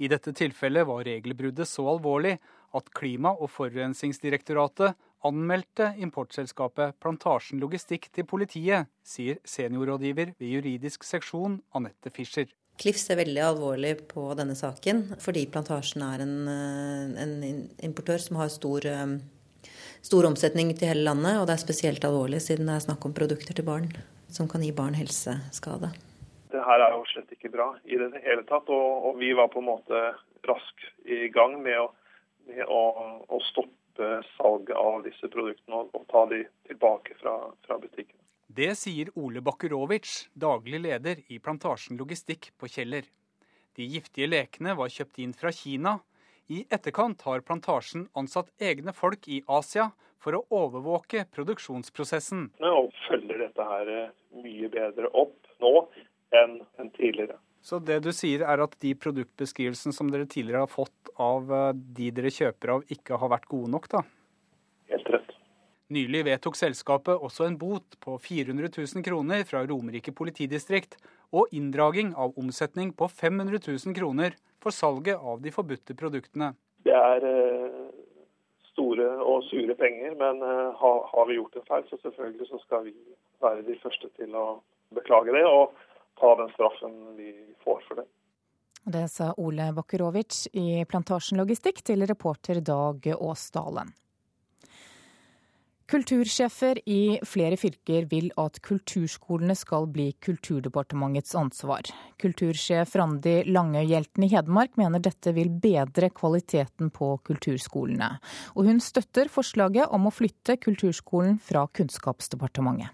I 0.01 0.09
dette 0.13 0.33
tilfellet 0.37 0.87
var 0.89 1.05
regelbruddet 1.05 1.69
så 1.69 1.85
alvorlig 1.91 2.37
at 2.77 2.89
Klima- 2.97 3.37
og 3.37 3.51
forurensningsdirektoratet 3.53 4.97
anmeldte 5.27 5.93
importselskapet 6.03 6.97
Plantasjen 7.03 7.61
Logistikk 7.63 8.09
til 8.15 8.27
politiet, 8.29 8.91
sier 9.07 9.41
seniorrådgiver 9.47 10.33
ved 10.39 10.55
juridisk 10.55 11.05
seksjon 11.07 11.61
Anette 11.77 12.13
Fischer. 12.15 12.49
Klifs 12.77 13.07
ser 13.09 13.17
veldig 13.17 13.41
alvorlig 13.41 13.95
på 14.11 14.27
denne 14.37 14.57
saken, 14.57 15.17
fordi 15.23 15.47
Plantasjen 15.53 16.03
er 16.05 16.25
en, 16.25 16.35
eh, 16.49 17.23
en 17.23 17.71
importør 17.89 18.21
som 18.21 18.37
har 18.37 18.49
stor, 18.49 18.85
eh, 18.85 19.17
stor, 20.03 20.27
omsetning 20.29 20.77
til 20.77 20.89
hele 20.89 21.05
landet. 21.05 21.41
Og 21.41 21.47
det 21.47 21.55
er 21.57 21.65
spesielt 21.65 22.05
alvorlig 22.05 22.41
siden 22.43 22.67
det 22.67 22.77
er 22.77 22.87
snakk 22.87 23.05
om 23.07 23.15
produkter 23.15 23.55
til 23.55 23.65
barn 23.65 23.89
som 24.29 24.49
kan 24.49 24.61
gi 24.61 24.73
barn 24.73 24.95
helseskade. 24.95 25.93
Det 26.51 26.63
her 26.63 26.81
er 26.81 26.93
jo 26.93 27.05
slett 27.09 27.33
ikke 27.33 27.53
bra 27.53 27.75
i 27.87 27.97
det 27.97 28.13
hele 28.23 28.45
tatt. 28.45 28.69
Og, 28.69 29.05
og 29.07 29.19
vi 29.19 29.33
var 29.33 29.49
på 29.49 29.59
en 29.59 29.71
måte 29.73 30.15
raskt 30.47 30.85
i 31.07 31.29
gang 31.29 31.63
med 31.63 31.81
å, 31.81 31.91
med 32.47 32.65
å, 32.69 33.25
å 33.29 33.41
stoppe 33.41 33.86
salget 34.37 34.77
av 34.77 35.03
disse 35.07 35.29
produktene 35.33 35.83
og, 35.83 35.91
og 35.97 36.07
ta 36.13 36.25
de 36.31 36.43
tilbake 36.69 37.17
fra, 37.21 37.37
fra 37.67 37.79
butikkene. 37.83 38.23
Det 38.47 38.71
sier 38.79 39.11
Ole 39.19 39.43
Bakkerovic, 39.45 40.29
daglig 40.33 40.81
leder 40.81 41.23
i 41.29 41.41
Plantasjen 41.43 41.99
Logistikk 41.99 42.53
på 42.57 42.71
Kjeller. 42.71 43.09
De 43.77 43.85
giftige 43.85 44.29
lekene 44.31 44.77
var 44.79 44.93
kjøpt 44.93 45.19
inn 45.21 45.35
fra 45.37 45.51
Kina. 45.53 45.99
I 46.49 46.63
etterkant 46.71 47.25
har 47.27 47.43
plantasjen 47.45 48.07
ansatt 48.17 48.53
egne 48.63 48.95
folk 48.97 49.27
i 49.29 49.43
Asia 49.51 49.91
for 50.23 50.39
å 50.39 50.45
overvåke 50.63 51.27
produksjonsprosessen. 51.35 52.47
Og 52.63 52.93
følger 53.09 53.43
dette 53.45 53.67
her 53.67 53.91
mye 54.45 54.71
bedre 54.73 55.11
opp 55.11 55.51
nå 55.63 55.75
enn 56.39 56.61
tidligere. 56.97 57.37
Så 57.67 57.81
det 57.83 57.97
du 58.05 58.13
sier 58.15 58.45
er 58.47 58.61
at 58.63 58.77
de 58.79 58.93
produktbeskrivelsene 58.95 59.95
som 59.95 60.11
dere 60.13 60.29
tidligere 60.31 60.63
har 60.63 60.71
fått 60.71 61.11
av 61.19 61.49
de 61.75 62.13
dere 62.15 62.31
kjøper 62.31 62.77
av, 62.77 62.85
ikke 62.95 63.19
har 63.19 63.33
vært 63.33 63.49
gode 63.51 63.73
nok, 63.73 63.89
da? 63.91 64.05
Helt 64.93 65.09
rett. 65.11 65.33
Nylig 65.91 66.21
vedtok 66.29 66.59
selskapet 66.59 67.19
også 67.27 67.49
en 67.49 67.57
bot 67.59 67.97
på 68.03 68.15
400 68.23 68.71
000 68.71 69.03
kroner 69.07 69.43
fra 69.49 69.65
Romerike 69.67 70.15
politidistrikt 70.15 70.95
og 71.35 71.51
inndraging 71.59 72.13
av 72.15 72.39
omsetning 72.39 72.93
på 72.95 73.09
500 73.11 73.59
000 73.59 73.99
kroner 73.99 74.39
for 74.63 74.75
salget 74.75 75.19
av 75.19 75.43
de 75.43 75.51
forbudte 75.55 75.99
produktene. 75.99 76.53
Det 76.87 76.95
er 76.95 77.27
store 78.71 79.11
og 79.27 79.43
sure 79.51 79.75
penger, 79.75 80.15
men 80.23 80.39
har 80.79 81.27
vi 81.27 81.41
gjort 81.41 81.59
en 81.59 81.67
feil, 81.67 81.91
så 81.91 81.99
selvfølgelig 81.99 82.47
så 82.53 82.63
skal 82.63 82.87
vi 82.87 82.95
være 83.43 83.67
de 83.67 83.79
første 83.83 84.15
til 84.15 84.39
å 84.39 84.47
beklage 84.95 85.35
det 85.35 85.43
og 85.51 85.75
ta 86.21 86.33
den 86.41 86.53
straffen 86.55 87.17
vi 87.17 87.33
får 87.65 87.83
for 87.89 88.03
det. 88.03 88.09
Det 88.87 89.09
sa 89.11 89.33
Ole 89.43 89.73
Bakkerovic 89.75 90.47
i 90.55 90.85
Plantasjen 90.87 91.41
Logistikk 91.41 91.83
til 91.83 92.07
reporter 92.07 92.61
Dag 92.63 93.09
Åsdalen. 93.19 93.91
Kultursjefer 95.87 96.81
i 96.91 97.19
flere 97.23 97.55
fylker 97.59 98.09
vil 98.11 98.33
at 98.43 98.59
kulturskolene 98.67 99.55
skal 99.55 99.85
bli 99.95 100.09
Kulturdepartementets 100.23 101.37
ansvar. 101.39 101.87
Kultursjef 102.19 102.97
Randi 102.99 103.37
Langøy-Hjelten 103.47 104.27
i 104.27 104.31
Hedmark 104.33 104.75
mener 104.81 105.03
dette 105.03 105.31
vil 105.37 105.53
bedre 105.63 106.11
kvaliteten 106.11 106.91
på 106.91 107.13
kulturskolene. 107.31 108.17
Og 108.59 108.67
hun 108.67 108.83
støtter 108.83 109.31
forslaget 109.31 109.95
om 109.95 110.11
å 110.11 110.15
flytte 110.15 110.59
kulturskolen 110.59 111.39
fra 111.39 111.69
Kunnskapsdepartementet. 111.71 112.91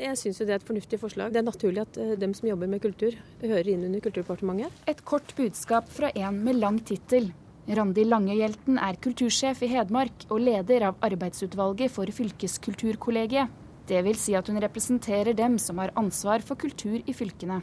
Jeg 0.00 0.16
syns 0.16 0.38
det 0.40 0.48
er 0.48 0.56
et 0.56 0.64
fornuftig 0.64 0.96
forslag. 1.02 1.32
Det 1.34 1.42
er 1.42 1.44
naturlig 1.44 1.82
at 1.82 1.98
dem 2.20 2.32
som 2.36 2.48
jobber 2.48 2.70
med 2.72 2.80
kultur, 2.80 3.16
hører 3.42 3.68
inn 3.68 3.84
under 3.84 4.00
Kulturdepartementet. 4.00 4.82
Et 4.88 5.02
kort 5.04 5.34
budskap 5.36 5.90
fra 5.92 6.08
en 6.16 6.38
med 6.44 6.56
lang 6.56 6.80
tittel. 6.88 7.28
Randi 7.68 8.06
Langehjelten 8.08 8.80
er 8.80 8.96
kultursjef 9.04 9.60
i 9.62 9.68
Hedmark 9.70 10.24
og 10.30 10.40
leder 10.42 10.88
av 10.88 11.04
arbeidsutvalget 11.04 11.92
for 11.92 12.08
fylkeskulturkollegiet. 12.16 13.52
Det 13.90 14.00
vil 14.06 14.16
si 14.18 14.34
at 14.38 14.48
hun 14.48 14.62
representerer 14.62 15.36
dem 15.36 15.58
som 15.58 15.78
har 15.82 15.92
ansvar 16.00 16.40
for 16.46 16.56
kultur 16.56 16.96
i 17.04 17.14
fylkene. 17.14 17.60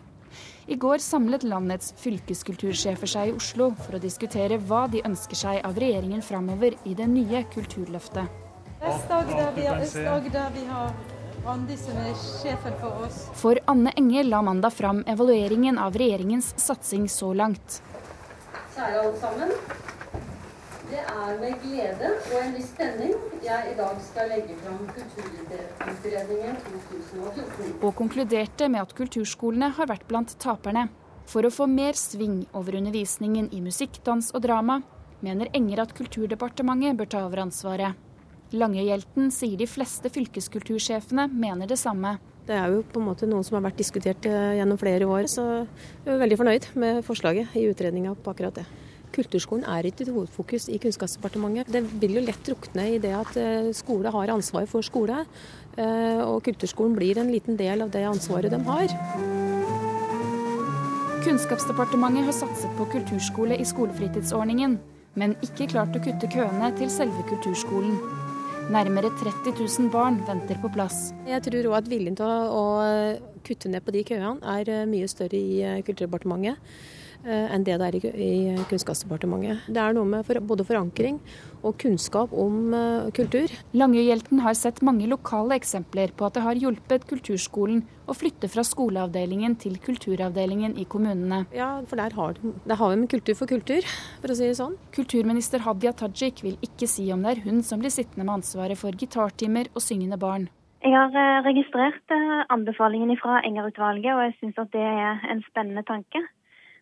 I 0.68 0.78
går 0.78 1.02
samlet 1.02 1.44
landets 1.48 1.94
fylkeskultursjefer 2.04 3.10
seg 3.10 3.32
i 3.32 3.36
Oslo 3.36 3.72
for 3.82 3.98
å 3.98 4.04
diskutere 4.04 4.60
hva 4.70 4.86
de 4.92 5.02
ønsker 5.08 5.40
seg 5.40 5.62
av 5.66 5.80
regjeringen 5.80 6.22
framover 6.22 6.78
i 6.86 6.94
det 7.00 7.08
nye 7.10 7.46
Kulturløftet. 7.56 8.28
Vest-Agder, 8.84 9.54
vi 9.56 9.66
har 9.66 9.82
Øst-Agder, 9.82 10.52
vi 10.54 10.66
har 10.70 11.17
Randi 11.48 11.78
som 11.80 11.96
er 11.96 12.16
sjefen 12.20 12.74
for 12.82 13.06
oss. 13.06 13.22
For 13.40 13.60
Anne 13.72 13.94
Enger 13.96 14.26
la 14.28 14.42
mandag 14.44 14.74
fram 14.76 14.98
evalueringen 15.08 15.78
av 15.80 15.96
regjeringens 15.96 16.50
satsing 16.60 17.06
så 17.10 17.30
langt. 17.34 17.78
Kjære 18.76 18.98
alle 19.00 19.14
sammen. 19.22 19.54
Det 20.90 21.00
er 21.00 21.38
med 21.40 21.56
glede 21.64 22.10
og 22.18 22.36
en 22.42 22.52
viss 22.56 22.68
spenning 22.74 23.14
jeg 23.46 23.72
i 23.72 23.76
dag 23.80 24.02
skal 24.04 24.28
legge 24.32 24.58
fram 24.60 24.82
Kulturutredningen 24.98 26.60
2014. 26.66 27.78
Og 27.80 27.96
konkluderte 27.96 28.68
med 28.72 28.84
at 28.84 28.96
kulturskolene 28.98 29.70
har 29.80 29.88
vært 29.88 30.04
blant 30.12 30.36
taperne. 30.44 30.90
For 31.32 31.48
å 31.48 31.52
få 31.52 31.70
mer 31.72 31.96
sving 32.00 32.42
over 32.56 32.76
undervisningen 32.80 33.48
i 33.56 33.62
musikk, 33.64 34.02
dans 34.04 34.34
og 34.36 34.44
drama, 34.44 34.82
mener 35.24 35.52
Enger 35.56 35.86
at 35.86 35.96
Kulturdepartementet 35.96 37.00
bør 37.00 37.12
ta 37.16 37.24
over 37.28 37.46
ansvaret. 37.48 38.07
Langehjelten 38.56 39.28
sier 39.36 39.60
de 39.60 39.68
fleste 39.68 40.08
fylkeskultursjefene 40.14 41.28
mener 41.28 41.68
det 41.68 41.80
samme. 41.82 42.16
Det 42.48 42.56
er 42.56 42.72
jo 42.72 42.84
på 42.88 43.02
en 43.02 43.08
måte 43.10 43.28
noe 43.28 43.44
som 43.44 43.58
har 43.58 43.66
vært 43.66 43.82
diskutert 43.82 44.24
gjennom 44.24 44.80
flere 44.80 45.04
år, 45.04 45.26
så 45.28 45.44
jeg 46.06 46.14
er 46.14 46.22
veldig 46.22 46.38
fornøyd 46.40 46.68
med 46.80 47.02
forslaget 47.04 47.58
i 47.60 47.66
utredninga 47.68 48.14
på 48.16 48.32
akkurat 48.32 48.62
det. 48.62 48.64
Kulturskolen 49.18 49.66
er 49.68 49.88
ikke 49.88 50.06
et 50.06 50.14
hovedfokus 50.14 50.68
i 50.72 50.78
Kunnskapsdepartementet. 50.80 51.72
Det 51.74 51.82
vil 52.00 52.16
jo 52.20 52.24
lett 52.24 52.40
drukne 52.48 52.86
i 52.94 53.00
det 53.04 53.12
at 53.18 53.36
skole 53.76 54.12
har 54.16 54.32
ansvar 54.32 54.68
for 54.72 54.86
skole, 54.86 55.26
og 56.24 56.40
kulturskolen 56.48 56.96
blir 56.96 57.20
en 57.20 57.32
liten 57.34 57.60
del 57.60 57.84
av 57.84 57.92
det 57.92 58.06
ansvaret 58.08 58.54
de 58.54 58.62
har. 58.68 58.96
Kunnskapsdepartementet 61.26 62.30
har 62.30 62.36
satset 62.36 62.72
på 62.80 62.88
kulturskole 62.94 63.60
i 63.60 63.68
skolefritidsordningen, 63.68 64.80
men 65.20 65.36
ikke 65.44 65.68
klart 65.74 66.00
å 66.00 66.04
kutte 66.04 66.32
køene 66.32 66.72
til 66.80 66.92
selve 66.94 67.28
kulturskolen. 67.28 68.00
Nærmere 68.68 69.14
30 69.16 69.54
000 69.56 69.92
barn 69.94 70.18
venter 70.28 70.58
på 70.60 70.68
plass. 70.74 71.14
Jeg 71.24 71.40
tror 71.46 71.70
òg 71.70 71.76
at 71.78 71.86
viljen 71.88 72.18
til 72.20 72.28
å 72.28 72.64
kutte 73.48 73.72
ned 73.72 73.86
på 73.86 73.94
de 73.96 74.02
køene 74.10 74.34
er 74.44 74.90
mye 74.92 75.08
større 75.08 75.40
i 75.40 75.82
Kulturdepartementet 75.88 76.60
enn 77.26 77.66
det 77.66 77.78
det 77.82 77.88
er 77.88 77.98
i 78.14 78.32
Kunnskapsdepartementet. 78.70 79.66
Det 79.72 79.82
er 79.82 79.96
noe 79.98 80.08
med 80.08 80.28
både 80.48 80.66
forankring 80.68 81.18
og 81.66 81.78
kunnskap 81.82 82.32
om 82.32 82.72
kultur. 83.18 83.52
Langøyhjelten 83.74 84.42
har 84.46 84.56
sett 84.58 84.84
mange 84.86 85.08
lokale 85.10 85.58
eksempler 85.58 86.14
på 86.16 86.28
at 86.28 86.38
det 86.38 86.46
har 86.46 86.60
hjulpet 86.62 87.08
kulturskolen 87.10 87.82
å 88.08 88.16
flytte 88.16 88.48
fra 88.52 88.64
skoleavdelingen 88.64 89.58
til 89.60 89.76
kulturavdelingen 89.84 90.78
i 90.80 90.86
kommunene. 90.88 91.42
Ja, 91.56 91.82
for 91.88 92.00
der 92.00 92.16
har, 92.16 92.38
der 92.40 92.80
har 92.80 92.94
vi 92.94 93.00
med 93.02 93.10
kultur 93.12 93.36
for 93.36 93.50
kultur, 93.50 93.84
for 94.22 94.32
å 94.32 94.38
si 94.38 94.48
det 94.48 94.60
sånn. 94.60 94.78
Kulturminister 94.96 95.66
Hadia 95.66 95.92
Tajik 95.98 96.44
vil 96.46 96.56
ikke 96.64 96.88
si 96.88 97.10
om 97.12 97.26
det 97.26 97.36
er 97.36 97.44
hun 97.48 97.60
som 97.66 97.82
blir 97.84 97.94
sittende 97.94 98.24
med 98.24 98.40
ansvaret 98.40 98.80
for 98.80 98.96
gitartimer 98.96 99.68
og 99.74 99.84
syngende 99.84 100.20
barn. 100.22 100.48
Jeg 100.86 100.94
har 100.94 101.44
registrert 101.44 102.14
anbefalingen 102.54 103.12
fra 103.20 103.42
Enger-utvalget, 103.48 104.14
og 104.14 104.24
jeg 104.28 104.36
syns 104.38 104.60
at 104.62 104.72
det 104.76 104.84
er 104.88 105.24
en 105.34 105.42
spennende 105.50 105.84
tanke. 105.88 106.22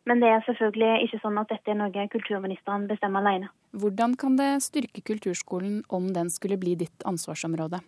Men 0.06 0.22
det 0.22 0.30
er 0.30 0.44
selvfølgelig 0.46 1.08
ikke 1.08 1.20
sånn 1.24 1.40
at 1.42 1.50
dette 1.50 1.72
er 1.74 1.78
noe 1.80 2.08
kulturministeren 2.14 2.86
bestemmer 2.90 3.26
alene. 3.26 3.50
Hvordan 3.74 4.14
kan 4.22 4.38
det 4.38 4.52
styrke 4.64 5.02
kulturskolen 5.02 5.82
om 5.90 6.12
den 6.14 6.30
skulle 6.30 6.60
bli 6.62 6.76
ditt 6.78 7.06
ansvarsområde? 7.10 7.82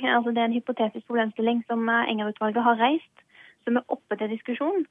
Ja, 0.00 0.16
altså 0.16 0.32
det 0.32 0.40
er 0.40 0.48
en 0.48 0.56
hypotetisk 0.56 1.06
problemstilling 1.10 1.64
som 1.68 1.88
Enger-utvalget 1.90 2.64
har 2.64 2.78
reist, 2.80 3.24
som 3.66 3.76
er 3.76 3.92
oppe 3.92 4.16
til 4.16 4.30
diskusjon. 4.32 4.86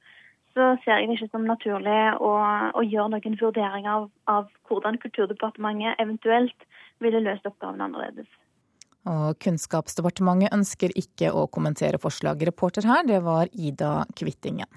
Så 0.54 0.66
ser 0.84 0.98
jeg 0.98 1.08
det 1.08 1.16
ikke 1.16 1.30
som 1.30 1.46
naturlig 1.46 1.98
å, 2.18 2.30
å 2.74 2.82
gjøre 2.82 3.14
noen 3.14 3.38
vurderinger 3.38 3.90
av, 3.90 4.06
av 4.30 4.48
hvordan 4.68 4.98
Kulturdepartementet 5.02 5.98
eventuelt 6.02 6.66
ville 7.02 7.22
løst 7.22 7.46
oppgavene 7.46 7.86
annerledes. 7.86 8.28
Og 9.10 9.38
Kunnskapsdepartementet 9.40 10.52
ønsker 10.54 10.92
ikke 10.98 11.30
å 11.32 11.46
kommentere 11.48 12.02
forslaget. 12.02 12.50
Reporter 12.50 12.86
her, 12.90 13.06
det 13.08 13.22
var 13.24 13.48
Ida 13.54 14.04
Kvittingen. 14.18 14.68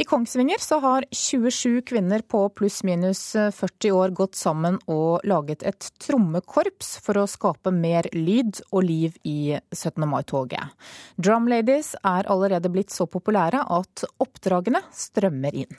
I 0.00 0.04
Kongsvinger 0.04 0.56
så 0.58 0.78
har 0.80 1.04
27 1.10 1.82
kvinner 1.82 2.22
på 2.24 2.48
pluss-minus 2.56 3.34
40 3.52 3.90
år 3.92 4.12
gått 4.16 4.38
sammen 4.38 4.78
og 4.88 5.26
laget 5.28 5.60
et 5.68 5.88
trommekorps 6.00 6.94
for 7.04 7.20
å 7.20 7.26
skape 7.28 7.68
mer 7.68 8.06
lyd 8.16 8.62
og 8.70 8.86
liv 8.88 9.18
i 9.28 9.58
17. 9.76 10.06
mai-toget. 10.08 10.72
Drum 11.20 11.50
Ladies 11.52 11.92
er 12.00 12.30
allerede 12.32 12.70
blitt 12.72 12.94
så 12.96 13.04
populære 13.12 13.60
at 13.60 14.06
oppdragene 14.24 14.80
strømmer 14.88 15.58
inn. 15.66 15.76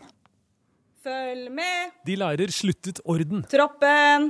Følg 1.01 1.47
med! 1.57 1.95
De 2.05 2.19
lærer 2.21 2.53
sluttet 2.53 3.01
orden. 3.09 3.41
Troppen! 3.49 4.29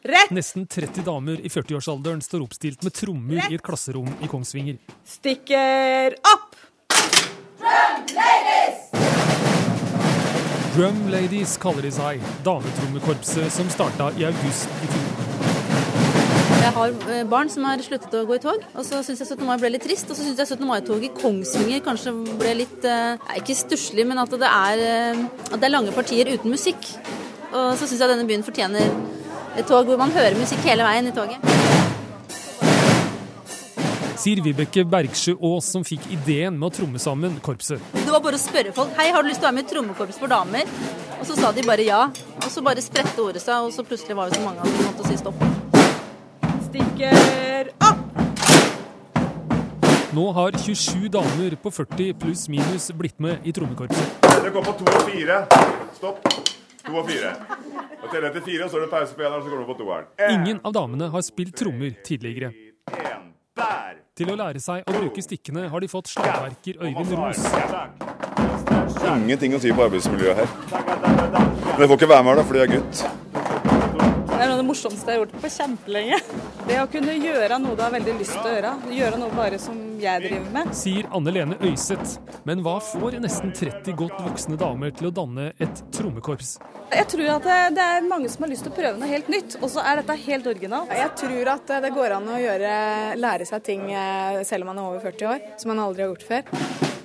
Rett! 0.00 0.32
Nesten 0.32 0.64
30 0.64 1.04
damer 1.04 1.44
i 1.44 1.52
40-årsalderen 1.52 2.24
står 2.24 2.48
oppstilt 2.48 2.88
med 2.88 2.96
trommer 2.96 3.42
Rett. 3.42 3.52
i 3.52 3.60
et 3.60 3.68
klasserom 3.68 4.08
i 4.24 4.32
Kongsvinger. 4.32 4.80
Stikker 5.04 6.16
opp! 6.32 6.56
Drum 7.76 8.06
ladies! 8.16 8.76
Drum 10.76 10.98
Ladies 11.12 11.56
kaller 11.60 11.84
de 11.84 11.90
seg, 11.92 12.22
dametrommekorpset 12.44 13.52
som 13.52 13.68
starta 13.72 14.08
i 14.16 14.24
august 14.28 14.72
i 14.84 14.88
fjor. 14.92 15.34
Jeg 16.62 16.72
har 16.76 16.94
eh, 17.12 17.22
barn 17.28 17.52
som 17.52 17.66
har 17.68 17.82
sluttet 17.84 18.16
å 18.16 18.22
gå 18.28 18.38
i 18.38 18.42
tog, 18.42 18.64
og 18.72 18.86
så 18.86 19.02
syns 19.04 19.20
jeg 19.20 19.28
17. 19.28 19.44
mai 19.48 19.58
ble 19.60 19.74
litt 19.74 19.84
trist. 19.84 20.08
Og 20.08 20.16
så 20.16 20.24
syns 20.24 20.40
jeg 20.40 20.56
17. 20.56 20.64
mai-toget 20.68 21.10
i 21.10 21.12
Kongsvinger 21.20 21.84
kanskje 21.84 22.14
ble 22.40 22.56
litt 22.62 22.88
eh, 22.88 23.28
Ikke 23.42 23.56
stusslig, 23.56 24.08
men 24.08 24.20
at 24.24 24.32
det, 24.32 24.48
er, 24.48 24.86
eh, 24.86 25.22
at 25.50 25.58
det 25.60 25.68
er 25.68 25.76
lange 25.76 25.96
partier 25.96 26.32
uten 26.32 26.56
musikk. 26.56 26.92
Og 27.52 27.76
så 27.76 27.84
syns 27.84 28.00
jeg 28.00 28.12
denne 28.14 28.28
byen 28.28 28.46
fortjener 28.46 28.88
et 29.56 29.68
tog 29.68 29.88
hvor 29.88 30.00
man 30.00 30.16
hører 30.16 30.40
musikk 30.40 30.64
hele 30.68 30.84
veien 30.88 31.12
i 31.12 31.16
toget. 31.16 31.65
Sier 34.26 34.40
Vibeke 34.42 34.82
Bergsjø 34.82 35.36
Aas, 35.38 35.68
som 35.70 35.84
fikk 35.86 36.08
ideen 36.10 36.56
med 36.58 36.66
å 36.66 36.74
tromme 36.74 36.98
sammen 36.98 37.36
korpset. 37.46 37.78
Det 37.94 38.10
var 38.10 38.18
bare 38.24 38.34
å 38.34 38.42
spørre 38.42 38.72
folk 38.74 38.96
Hei, 38.98 39.12
har 39.14 39.22
du 39.22 39.28
lyst 39.30 39.38
til 39.38 39.46
å 39.46 39.52
være 39.52 39.54
med 39.60 39.68
i 39.68 39.70
trommekorps 39.70 40.18
for 40.18 40.32
damer. 40.32 40.72
Og 41.20 41.28
så 41.28 41.36
sa 41.38 41.52
de 41.54 41.62
bare 41.62 41.86
ja. 41.86 42.00
Og 42.40 42.48
så 42.50 42.64
bare 42.66 42.82
spredte 42.82 43.22
ordet 43.22 43.44
seg, 43.44 43.68
og 43.68 43.70
så 43.70 43.84
plutselig 43.86 44.18
var 44.18 44.32
det 44.32 44.40
så 44.40 44.42
mange 44.42 44.66
at 44.66 44.74
de 44.74 44.88
måtte 44.88 45.06
si 45.06 45.20
stopp. 45.20 45.46
Stikker 46.66 47.70
opp! 47.86 48.02
Nå 50.18 50.26
har 50.40 50.58
27 50.58 51.06
damer 51.20 51.54
på 51.62 51.76
40 51.78 52.12
pluss 52.26 52.48
minus 52.50 52.90
blitt 52.98 53.22
med 53.22 53.46
i 53.46 53.54
trommekorpset. 53.54 54.26
Det 54.26 54.54
går 54.58 54.70
på 54.72 54.78
to 54.82 54.90
og 54.90 55.02
fire. 55.06 55.42
Stopp. 56.02 56.32
To 56.82 56.98
og 56.98 57.06
fire. 57.14 57.36
Og 58.02 58.10
teller 58.10 58.32
etter 58.32 58.42
fire, 58.42 58.66
og 58.66 58.74
så 58.74 58.82
er 58.82 58.88
det 58.88 58.94
pause 58.98 59.14
på 59.14 59.22
eneren, 59.22 59.46
så 59.46 59.54
går 59.54 59.62
du 59.62 59.70
på 59.70 59.82
toeren. 59.84 60.14
Ingen 60.34 60.64
av 60.66 60.74
damene 60.82 61.14
har 61.14 61.30
spilt 61.30 61.54
trommer 61.62 61.94
tidligere. 62.02 62.56
Til 64.16 64.30
å 64.32 64.34
lære 64.38 64.56
seg 64.64 64.86
å 64.88 64.92
bruke 64.94 65.20
stikkene 65.20 65.66
har 65.68 65.82
de 65.84 65.88
fått 65.92 66.08
slagverker 66.08 66.78
Øyvind 66.80 67.10
Ros. 67.18 67.42
Ingenting 69.10 69.52
å 69.52 69.60
si 69.60 69.74
på 69.76 69.84
arbeidsmiljøet 69.84 70.38
her. 70.40 70.54
Men 70.72 71.82
jeg 71.84 71.90
får 71.90 71.98
ikke 71.98 72.08
være 72.14 72.24
med 72.24 72.30
her, 72.32 72.38
da, 72.40 72.44
fordi 72.48 72.62
jeg 72.62 72.70
er 72.70 72.72
gutt. 72.78 73.02
Det 74.30 74.38
er 74.38 74.48
noe 74.48 74.54
av 74.54 74.62
det 74.62 74.66
morsomste 74.70 75.12
jeg 75.12 75.18
har 75.18 75.20
gjort 75.20 75.36
på 75.42 75.50
kjempelenge. 75.58 76.22
Det 76.66 76.76
å 76.82 76.86
kunne 76.90 77.12
gjøre 77.14 77.60
noe 77.62 77.76
du 77.78 77.82
har 77.84 77.92
veldig 77.94 78.16
lyst 78.18 78.32
til 78.34 78.48
å 78.48 78.54
gjøre. 78.56 78.70
Gjøre 78.90 79.18
noe 79.20 79.34
bare 79.36 79.58
som 79.62 79.76
jeg 80.02 80.22
driver 80.24 80.48
med. 80.50 80.72
Sier 80.74 81.06
Anne 81.14 81.30
Lene 81.30 81.58
Øyseth. 81.62 82.16
Men 82.48 82.64
hva 82.66 82.80
får 82.82 83.20
nesten 83.22 83.52
30 83.54 83.94
godt 84.00 84.18
voksne 84.24 84.58
damer 84.58 84.90
til 84.98 85.06
å 85.06 85.12
danne 85.14 85.52
et 85.62 85.84
trommekorps? 85.94 86.56
Jeg 86.90 87.06
tror 87.12 87.30
at 87.36 87.46
det, 87.46 87.60
det 87.78 87.86
er 87.86 88.10
mange 88.10 88.32
som 88.32 88.42
har 88.42 88.50
lyst 88.50 88.66
til 88.66 88.74
å 88.74 88.78
prøve 88.80 88.98
noe 88.98 89.12
helt 89.12 89.30
nytt, 89.30 89.56
og 89.60 89.70
så 89.70 89.86
er 89.86 90.02
dette 90.02 90.18
helt 90.26 90.50
originalt. 90.50 90.90
Jeg 90.98 91.14
tror 91.22 91.52
at 91.54 91.72
det 91.86 91.94
går 91.94 92.18
an 92.18 92.28
å 92.34 92.42
gjøre, 92.42 92.74
lære 93.22 93.46
seg 93.46 93.64
ting 93.70 93.86
eh, 93.94 94.42
selv 94.46 94.66
om 94.66 94.74
man 94.74 94.82
er 94.82 94.90
over 94.90 95.06
40 95.06 95.32
år, 95.36 95.48
som 95.62 95.70
man 95.70 95.86
aldri 95.86 96.02
har 96.02 96.14
gjort 96.16 96.26
før. 96.32 96.95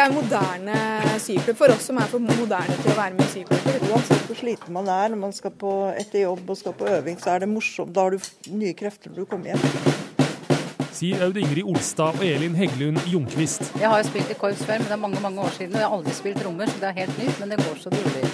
Det 0.00 0.06
er 0.06 0.14
moderne 0.16 0.74
syklubb 1.20 1.58
for 1.58 1.68
oss 1.74 1.82
som 1.90 1.98
er 2.00 2.06
for 2.08 2.22
moderne 2.24 2.72
til 2.80 2.88
å 2.88 2.94
være 2.96 3.12
med 3.18 3.20
i 3.20 3.32
syklubb. 3.34 3.66
Uansett 3.90 4.22
hvor 4.30 4.38
sliten 4.38 4.72
man 4.72 4.86
er 4.88 5.10
når 5.12 5.18
man 5.26 5.34
skal 5.36 5.52
på, 5.52 5.72
etter 5.92 6.22
jobb 6.22 6.48
og 6.54 6.56
skal 6.56 6.72
på 6.78 6.86
øving, 6.88 7.18
så 7.20 7.34
er 7.34 7.42
det 7.42 7.48
morsomt. 7.50 7.92
Da 7.92 8.06
har 8.06 8.16
du 8.16 8.54
nye 8.62 8.72
krefter 8.78 9.12
når 9.12 9.18
du 9.20 9.28
kommer 9.28 9.50
hjem. 9.50 9.60
Sier 10.96 11.20
Aud 11.26 11.36
Ingrid 11.42 11.68
Olstad 11.68 12.16
og 12.16 12.24
Elin 12.24 12.56
Heggelund 12.56 12.96
Jonkvist. 13.12 13.66
Jeg 13.76 13.92
har 13.92 14.00
jo 14.00 14.06
spilt 14.08 14.32
i 14.32 14.38
korps 14.40 14.62
før, 14.64 14.80
men 14.80 14.88
det 14.88 14.96
er 14.96 15.02
mange 15.02 15.20
mange 15.20 15.44
år 15.44 15.52
siden. 15.58 15.76
Og 15.76 15.82
jeg 15.82 15.90
har 15.90 15.98
aldri 15.98 16.16
spilt 16.16 16.40
trommer, 16.46 16.72
så 16.72 16.80
det 16.80 16.88
er 16.88 16.96
helt 17.02 17.20
nytt, 17.20 17.36
men 17.42 17.52
det 17.52 17.60
går 17.60 17.76
så 17.82 17.92
dårlig. 17.92 18.24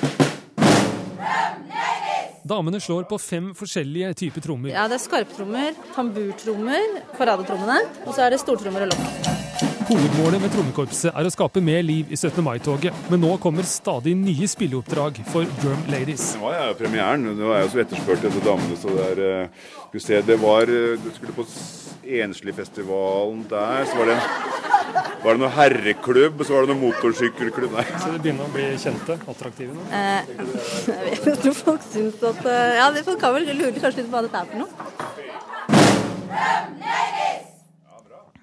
Damene 2.46 2.79
slår 2.79 3.11
på 3.11 3.18
fem 3.18 3.50
forskjellige 3.59 4.14
typer 4.22 4.46
trommer. 4.46 4.70
Ja, 4.70 4.87
det 4.87 5.00
er 5.00 5.02
skarptrommer, 5.09 5.74
tamburtrommer, 5.98 7.02
paradetrommene, 7.18 7.83
og 8.07 8.14
så 8.14 8.29
er 8.29 8.37
det 8.37 8.42
stortrommer 8.44 8.87
og 8.87 8.94
lokk. 8.94 9.45
Hovedmålet 9.87 10.40
med 10.42 10.51
trommekorpset 10.51 11.12
er 11.14 11.29
å 11.29 11.31
skape 11.31 11.61
mer 11.62 11.85
liv 11.87 12.09
i 12.11 12.16
17. 12.18 12.40
mai-toget, 12.42 12.94
men 13.07 13.20
nå 13.22 13.37
kommer 13.38 13.62
stadig 13.70 14.16
nye 14.18 14.49
spilleoppdrag 14.51 15.20
for 15.31 15.46
Drum 15.61 15.85
Ladies. 15.92 16.33
Det 16.35 16.42
var 16.42 16.57
jo 16.59 16.72
premieren. 16.81 17.29
Nå 17.38 17.53
er 17.53 17.61
jeg 17.61 17.68
jo 17.68 17.70
så 17.70 17.83
etterspurt, 17.85 18.25
etter 18.27 18.42
damene. 18.42 18.79
så 18.81 18.90
det 18.96 19.05
er, 19.12 19.20
eh, 19.22 19.49
skal 19.77 19.94
vi 20.01 20.03
se, 20.03 20.20
det 20.27 20.38
var, 20.42 20.62
eh, 20.62 20.99
Du 20.99 21.11
skulle 21.14 21.37
på 21.38 21.46
Ensligfestivalen 22.03 23.46
der, 23.49 23.85
så 23.87 23.96
var 23.99 24.07
det, 24.07 24.18
var 25.22 25.31
det 25.33 25.40
noe 25.40 25.55
herreklubb, 25.55 26.44
så 26.44 26.51
var 26.55 26.66
det 26.66 26.75
noe 26.75 26.83
motorsykkelklubb 26.83 27.72
Nei. 27.79 27.87
Så 28.03 28.11
det 28.11 28.22
begynner 28.22 28.44
å 28.46 28.53
bli 28.55 28.66
kjente, 28.83 29.18
attraktive 29.22 29.70
nå? 29.70 29.87
Eh, 29.90 30.22
jeg 31.14 31.22
vet 31.25 31.46
ikke 31.46 31.55
folk 31.62 31.83
syns 31.92 32.22
at 32.22 32.42
eh, 32.44 32.75
Ja, 32.83 32.90
det 32.90 33.07
folk 33.07 33.20
kan 33.22 33.35
vel 33.38 33.46
lure 33.55 33.70
kanskje 33.79 34.03
litt 34.03 34.11
på 34.11 34.18
hva 34.18 34.27
dette 34.27 34.38
er 34.42 34.46
for 34.51 34.59
noe. 34.66 34.70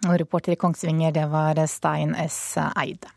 Og 0.08 0.20
reporter 0.20 0.56
i 0.56 0.60
Kongsvinger, 0.60 1.14
det 1.16 1.28
var 1.32 1.60
Stein 1.72 2.16
S. 2.20 2.58
Eide. 2.76 3.12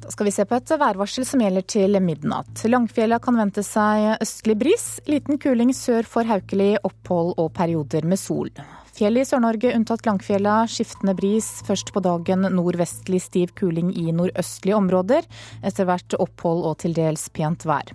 Da 0.00 0.08
skal 0.08 0.26
vi 0.26 0.32
se 0.32 0.46
på 0.48 0.56
et 0.56 0.70
værvarsel 0.80 1.26
som 1.28 1.42
gjelder 1.44 1.64
til 1.68 1.98
midnatt. 2.02 2.62
Langfjella 2.66 3.20
kan 3.22 3.36
vente 3.36 3.62
seg 3.62 4.16
østlig 4.24 4.56
bris, 4.62 4.86
liten 5.06 5.38
kuling 5.38 5.74
sør 5.76 6.08
for 6.08 6.24
Haukeli, 6.24 6.72
opphold 6.82 7.34
og 7.36 7.52
perioder 7.58 8.08
med 8.08 8.18
sol. 8.18 8.48
Fjellet 8.96 9.22
i 9.22 9.28
Sør-Norge 9.28 9.74
unntatt 9.76 10.08
Langfjella, 10.08 10.64
skiftende 10.68 11.14
bris. 11.16 11.46
Først 11.68 11.92
på 11.94 12.02
dagen 12.04 12.48
nordvestlig 12.56 13.20
stiv 13.22 13.52
kuling 13.60 13.92
i 13.96 14.10
nordøstlige 14.12 14.76
områder. 14.76 15.28
Etter 15.62 15.88
hvert 15.88 16.16
opphold 16.18 16.64
og 16.68 16.80
til 16.82 16.96
dels 16.96 17.28
pent 17.32 17.68
vær. 17.68 17.92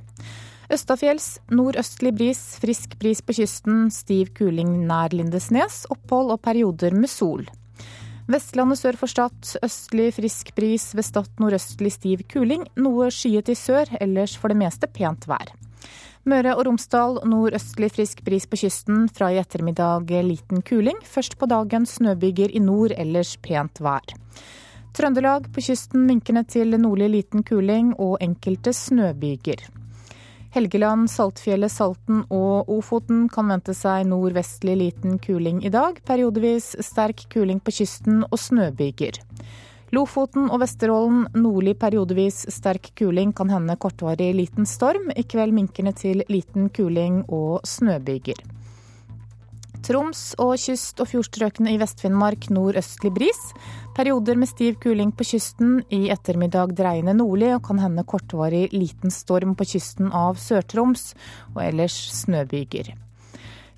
Østafjells 0.76 1.38
nordøstlig 1.56 2.12
bris, 2.18 2.40
frisk 2.60 2.98
bris 3.00 3.22
på 3.24 3.36
kysten, 3.38 3.86
stiv 3.94 4.34
kuling 4.36 4.74
nær 4.90 5.14
Lindesnes, 5.16 5.86
opphold 5.94 6.34
og 6.34 6.42
perioder 6.44 6.92
med 6.92 7.08
sol. 7.08 7.46
Vestlandet 8.28 8.82
sør 8.82 8.98
for 9.00 9.08
Stad 9.08 9.54
østlig 9.64 10.10
frisk 10.18 10.50
bris, 10.58 10.90
ved 10.98 11.06
Stad 11.08 11.30
nordøstlig 11.40 11.94
stiv 11.96 12.26
kuling, 12.34 12.66
noe 12.76 13.08
skyet 13.14 13.54
i 13.54 13.56
sør, 13.56 13.94
ellers 14.02 14.34
for 14.42 14.52
det 14.52 14.58
meste 14.66 14.90
pent 14.92 15.30
vær. 15.30 15.54
Møre 16.28 16.58
og 16.58 16.66
Romsdal 16.68 17.22
nordøstlig 17.30 17.92
frisk 17.96 18.26
bris 18.26 18.50
på 18.50 18.60
kysten, 18.66 19.06
fra 19.08 19.32
i 19.32 19.40
ettermiddag 19.40 20.12
liten 20.26 20.66
kuling. 20.66 21.00
Først 21.06 21.38
på 21.40 21.48
dagen 21.48 21.86
snøbyger 21.86 22.52
i 22.52 22.60
nord, 22.60 22.98
ellers 22.98 23.38
pent 23.38 23.80
vær. 23.80 24.18
Trøndelag 24.98 25.48
på 25.54 25.64
kysten 25.70 26.04
minkende 26.10 26.44
til 26.44 26.76
nordlig 26.82 27.14
liten 27.16 27.48
kuling 27.48 27.94
og 27.96 28.18
enkelte 28.26 28.74
snøbyger. 28.74 29.70
Helgeland, 30.56 31.10
Saltfjellet, 31.12 31.72
Salten 31.74 32.22
og 32.32 32.70
Ofoten 32.72 33.26
kan 33.28 33.50
vente 33.52 33.74
seg 33.76 34.06
nordvestlig 34.08 34.78
liten 34.80 35.18
kuling 35.20 35.60
i 35.68 35.72
dag. 35.74 35.98
Periodevis 36.08 36.70
sterk 36.80 37.26
kuling 37.34 37.60
på 37.60 37.74
kysten 37.76 38.22
og 38.30 38.40
snøbyger. 38.40 39.20
Lofoten 39.92 40.48
og 40.48 40.62
Vesterålen 40.64 41.26
nordlig 41.36 41.76
periodevis 41.82 42.46
sterk 42.56 42.94
kuling, 42.96 43.34
kan 43.36 43.52
hende 43.52 43.76
kortvarig 43.76 44.32
liten 44.38 44.64
storm. 44.64 45.12
I 45.12 45.28
kveld 45.28 45.52
minkende 45.58 45.92
til 45.92 46.24
liten 46.32 46.72
kuling 46.72 47.26
og 47.28 47.60
snøbyger. 47.68 48.40
Troms 49.86 50.32
og 50.42 50.56
kyst- 50.56 51.04
og 51.04 51.12
fjordstrøkene 51.12 51.76
i 51.76 51.82
Vest-Finnmark 51.84 52.48
nordøstlig 52.50 53.12
bris. 53.14 53.42
Perioder 53.96 54.36
med 54.36 54.50
stiv 54.50 54.76
kuling 54.84 55.12
på 55.16 55.24
kysten. 55.24 55.78
I 55.90 56.10
ettermiddag 56.12 56.74
dreiende 56.76 57.14
nordlig 57.16 57.54
og 57.56 57.62
kan 57.70 57.80
hende 57.80 58.04
kortvarig 58.04 58.66
liten 58.74 59.14
storm 59.14 59.54
på 59.56 59.64
kysten 59.72 60.10
av 60.12 60.36
Sør-Troms, 60.36 61.14
og 61.54 61.62
ellers 61.64 61.96
snøbyger. 62.18 62.92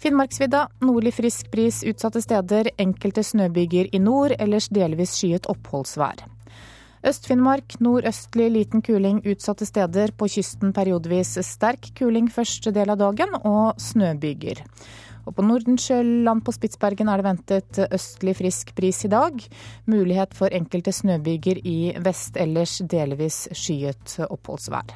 Finnmarksvidda 0.02 0.64
nordlig 0.82 1.14
frisk 1.20 1.52
bris 1.54 1.84
utsatte 1.86 2.24
steder. 2.26 2.72
Enkelte 2.82 3.22
snøbyger 3.22 3.94
i 3.94 4.02
nord, 4.02 4.34
ellers 4.42 4.72
delvis 4.74 5.14
skyet 5.20 5.46
oppholdsvær. 5.54 6.26
Øst-Finnmark 7.06 7.78
nordøstlig 7.78 8.50
liten 8.56 8.82
kuling 8.82 9.22
utsatte 9.22 9.70
steder. 9.70 10.18
På 10.18 10.26
kysten 10.34 10.74
periodevis 10.74 11.38
sterk 11.46 11.92
kuling 12.00 12.34
første 12.34 12.74
del 12.74 12.90
av 12.90 12.98
dagen 13.06 13.38
og 13.44 13.78
snøbyger. 13.78 14.66
Og 15.28 15.36
på 15.36 15.44
Nordensjøland 15.44 16.46
på 16.48 16.54
Spitsbergen 16.56 17.12
er 17.12 17.20
det 17.20 17.28
ventet 17.28 17.82
østlig 17.92 18.38
frisk 18.40 18.72
bris 18.78 19.04
i 19.04 19.12
dag. 19.12 19.42
Mulighet 19.92 20.36
for 20.38 20.54
enkelte 20.56 20.96
snøbyger 20.96 21.60
i 21.68 21.80
vest, 22.04 22.40
ellers 22.40 22.80
delvis 22.88 23.46
skyet 23.52 24.22
oppholdsvær. 24.30 24.96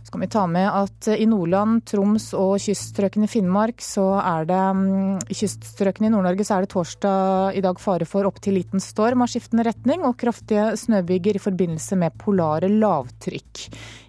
Så 0.00 0.14
kan 0.14 0.22
vi 0.24 0.30
ta 0.32 0.46
med 0.50 0.66
at 0.66 1.08
i 1.12 1.26
Nordland, 1.28 1.82
Troms 1.86 2.30
og 2.34 2.56
kyststrøkene 2.62 3.28
i 3.28 3.30
Finnmark, 3.30 3.82
så 3.84 4.06
er 4.22 4.48
det 4.48 4.62
mm, 4.78 5.20
I 5.30 5.36
kyststrøkene 5.42 6.08
i 6.08 6.14
Nord-Norge 6.14 6.46
så 6.46 6.56
er 6.56 6.64
det 6.64 6.72
torsdag 6.72 7.58
i 7.58 7.62
dag 7.62 7.78
fare 7.82 8.08
for 8.08 8.26
opptil 8.30 8.56
liten 8.58 8.82
storm 8.82 9.22
av 9.22 9.30
skiftende 9.30 9.66
retning 9.68 10.06
og 10.08 10.16
kraftige 10.18 10.72
snøbyger 10.80 11.38
i 11.38 11.44
forbindelse 11.44 12.00
med 12.00 12.18
polare 12.22 12.72
lavtrykk. 12.72 13.66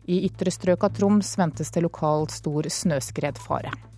I 0.09 0.23
ytre 0.31 0.53
strøk 0.53 0.87
av 0.87 0.95
Troms 0.97 1.35
ventes 1.37 1.73
det 1.75 1.85
lokalt 1.85 2.33
stor 2.33 2.71
snøskredfare. 2.71 3.90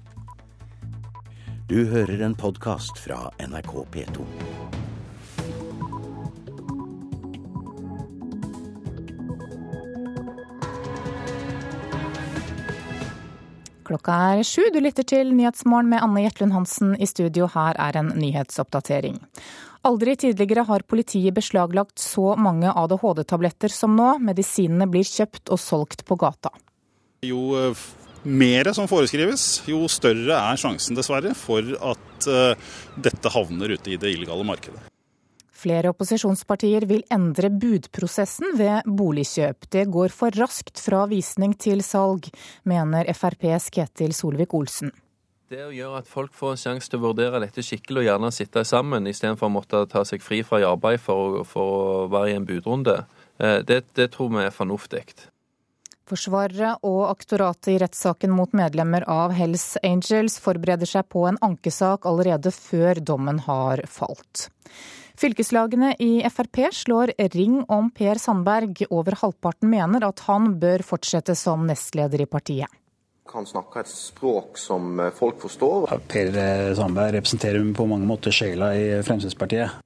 Du 1.74 1.80
hører 1.90 2.20
en 2.22 2.36
podkast 2.38 3.00
fra 3.02 3.32
NRK 3.42 3.72
P2. 3.94 4.24
Klokka 13.90 14.18
er 14.36 14.44
sju. 14.46 14.62
Du 14.70 14.78
lytter 14.86 15.02
til 15.02 15.34
Nyhetsmorgen 15.34 15.90
med 15.90 16.06
Anne 16.06 16.28
Jetlund 16.28 16.54
Hansen 16.54 16.94
i 17.02 17.10
studio. 17.10 17.50
Her 17.56 17.82
er 17.82 17.98
en 18.04 18.14
nyhetsoppdatering. 18.22 19.18
Aldri 19.90 20.14
tidligere 20.28 20.68
har 20.70 20.86
politiet 20.86 21.34
beslaglagt 21.34 21.98
så 21.98 22.36
mange 22.38 22.70
ADHD-tabletter 22.70 23.74
som 23.74 23.98
nå. 23.98 24.20
Medisinene 24.22 24.86
blir 24.94 25.10
kjøpt 25.10 25.50
og 25.50 25.66
solgt 25.66 26.06
på 26.06 26.22
gata. 26.22 26.54
Jo 27.26 27.48
eh, 27.58 27.88
mer 28.24 28.72
som 28.76 28.88
foreskrives, 28.90 29.64
jo 29.70 29.84
større 29.92 30.40
er 30.40 30.60
sjansen 30.60 30.98
dessverre 30.98 31.34
for 31.38 31.76
at 31.94 32.28
uh, 32.30 32.74
dette 32.96 33.32
havner 33.34 33.76
ute 33.76 33.94
i 33.94 34.00
det 34.00 34.16
illegale 34.16 34.46
markedet. 34.48 34.90
Flere 35.64 35.94
opposisjonspartier 35.94 36.84
vil 36.90 37.06
endre 37.14 37.48
budprosessen 37.48 38.58
ved 38.60 38.90
boligkjøp. 39.00 39.70
Det 39.72 39.86
går 39.94 40.12
for 40.12 40.36
raskt 40.36 40.82
fra 40.84 41.06
visning 41.08 41.54
til 41.56 41.80
salg, 41.86 42.28
mener 42.68 43.08
FrPs 43.16 43.70
Ketil 43.72 44.12
Solvik-Olsen. 44.18 44.92
Det 45.54 45.62
å 45.64 45.72
gjøre 45.72 46.02
at 46.02 46.10
folk 46.10 46.34
får 46.36 46.56
en 46.56 46.60
sjanse 46.60 46.90
til 46.90 47.00
å 47.00 47.06
vurdere 47.06 47.40
dette 47.44 47.64
skikkelig 47.64 48.02
og 48.02 48.08
gjerne 48.10 48.32
sitte 48.36 48.64
sammen, 48.68 49.08
istedenfor 49.08 49.48
å 49.48 49.56
måtte 49.56 49.84
ta 49.92 50.04
seg 50.08 50.24
fri 50.26 50.42
fra 50.44 50.60
arbeid 50.68 51.00
for, 51.04 51.44
for 51.48 51.78
å 51.78 52.08
være 52.12 52.34
i 52.34 52.38
en 52.40 52.48
budrunde, 52.50 53.04
eh, 53.38 53.60
det, 53.64 53.84
det 53.96 54.10
tror 54.16 54.34
vi 54.34 54.44
er 54.44 54.56
fornuftig. 54.56 55.06
Forsvarere 56.10 56.74
og 56.84 57.06
aktoratet 57.08 57.70
i 57.72 57.78
rettssaken 57.80 58.34
mot 58.36 58.52
medlemmer 58.52 59.06
av 59.08 59.32
Hells 59.38 59.78
Angels 59.84 60.36
forbereder 60.44 60.90
seg 60.90 61.08
på 61.14 61.24
en 61.30 61.40
ankesak 61.46 62.08
allerede 62.10 62.52
før 62.52 63.00
dommen 63.00 63.40
har 63.46 63.86
falt. 63.88 64.50
Fylkeslagene 65.20 65.94
i 66.04 66.18
Frp 66.28 66.60
slår 66.74 67.14
ring 67.36 67.62
om 67.72 67.88
Per 67.96 68.20
Sandberg. 68.20 68.84
Over 68.90 69.16
halvparten 69.22 69.70
mener 69.72 70.04
at 70.10 70.26
han 70.28 70.58
bør 70.60 70.84
fortsette 70.84 71.38
som 71.40 71.64
nestleder 71.70 72.26
i 72.26 72.28
partiet. 72.28 72.68
Han 73.32 73.48
snakker 73.48 73.86
et 73.86 73.90
språk 73.90 74.60
som 74.60 75.00
folk 75.16 75.40
forstår. 75.42 75.96
Per 76.12 76.36
Sandberg 76.76 77.16
representerer 77.16 77.64
på 77.78 77.88
mange 77.88 78.10
måter 78.10 78.36
sjela 78.36 78.74
i 78.76 79.00
Fremskrittspartiet. 79.06 79.80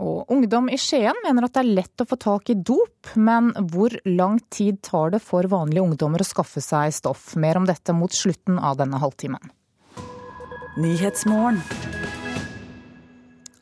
Og 0.00 0.32
ungdom 0.32 0.70
i 0.72 0.78
Skien 0.80 1.16
mener 1.26 1.44
at 1.44 1.56
det 1.58 1.60
er 1.60 1.74
lett 1.76 2.00
å 2.02 2.06
få 2.08 2.16
tak 2.20 2.50
i 2.52 2.56
dop, 2.56 3.12
men 3.20 3.50
hvor 3.68 3.92
lang 4.08 4.38
tid 4.48 4.80
tar 4.86 5.12
det 5.12 5.20
for 5.20 5.44
vanlige 5.50 5.84
ungdommer 5.84 6.24
å 6.24 6.28
skaffe 6.28 6.62
seg 6.64 6.94
stoff? 6.96 7.34
Mer 7.36 7.60
om 7.60 7.68
dette 7.68 7.92
mot 7.92 8.14
slutten 8.14 8.56
av 8.56 8.80
denne 8.80 9.00
halvtimen. 9.02 9.52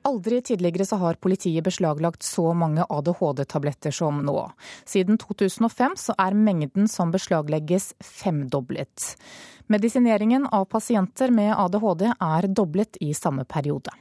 Aldri 0.09 0.39
tidligere 0.47 0.87
så 0.87 0.97
har 1.03 1.19
politiet 1.21 1.67
beslaglagt 1.67 2.23
så 2.23 2.53
mange 2.57 2.87
ADHD-tabletter 2.87 3.93
som 3.93 4.23
nå. 4.25 4.37
Siden 4.89 5.19
2005 5.21 5.99
så 6.01 6.15
er 6.23 6.39
mengden 6.39 6.87
som 6.89 7.11
beslaglegges 7.13 7.93
femdoblet. 7.99 9.17
Medisineringen 9.69 10.47
av 10.47 10.71
pasienter 10.71 11.35
med 11.35 11.53
ADHD 11.59 12.07
er 12.15 12.49
doblet 12.49 13.03
i 13.05 13.11
samme 13.17 13.45
periode. 13.45 13.93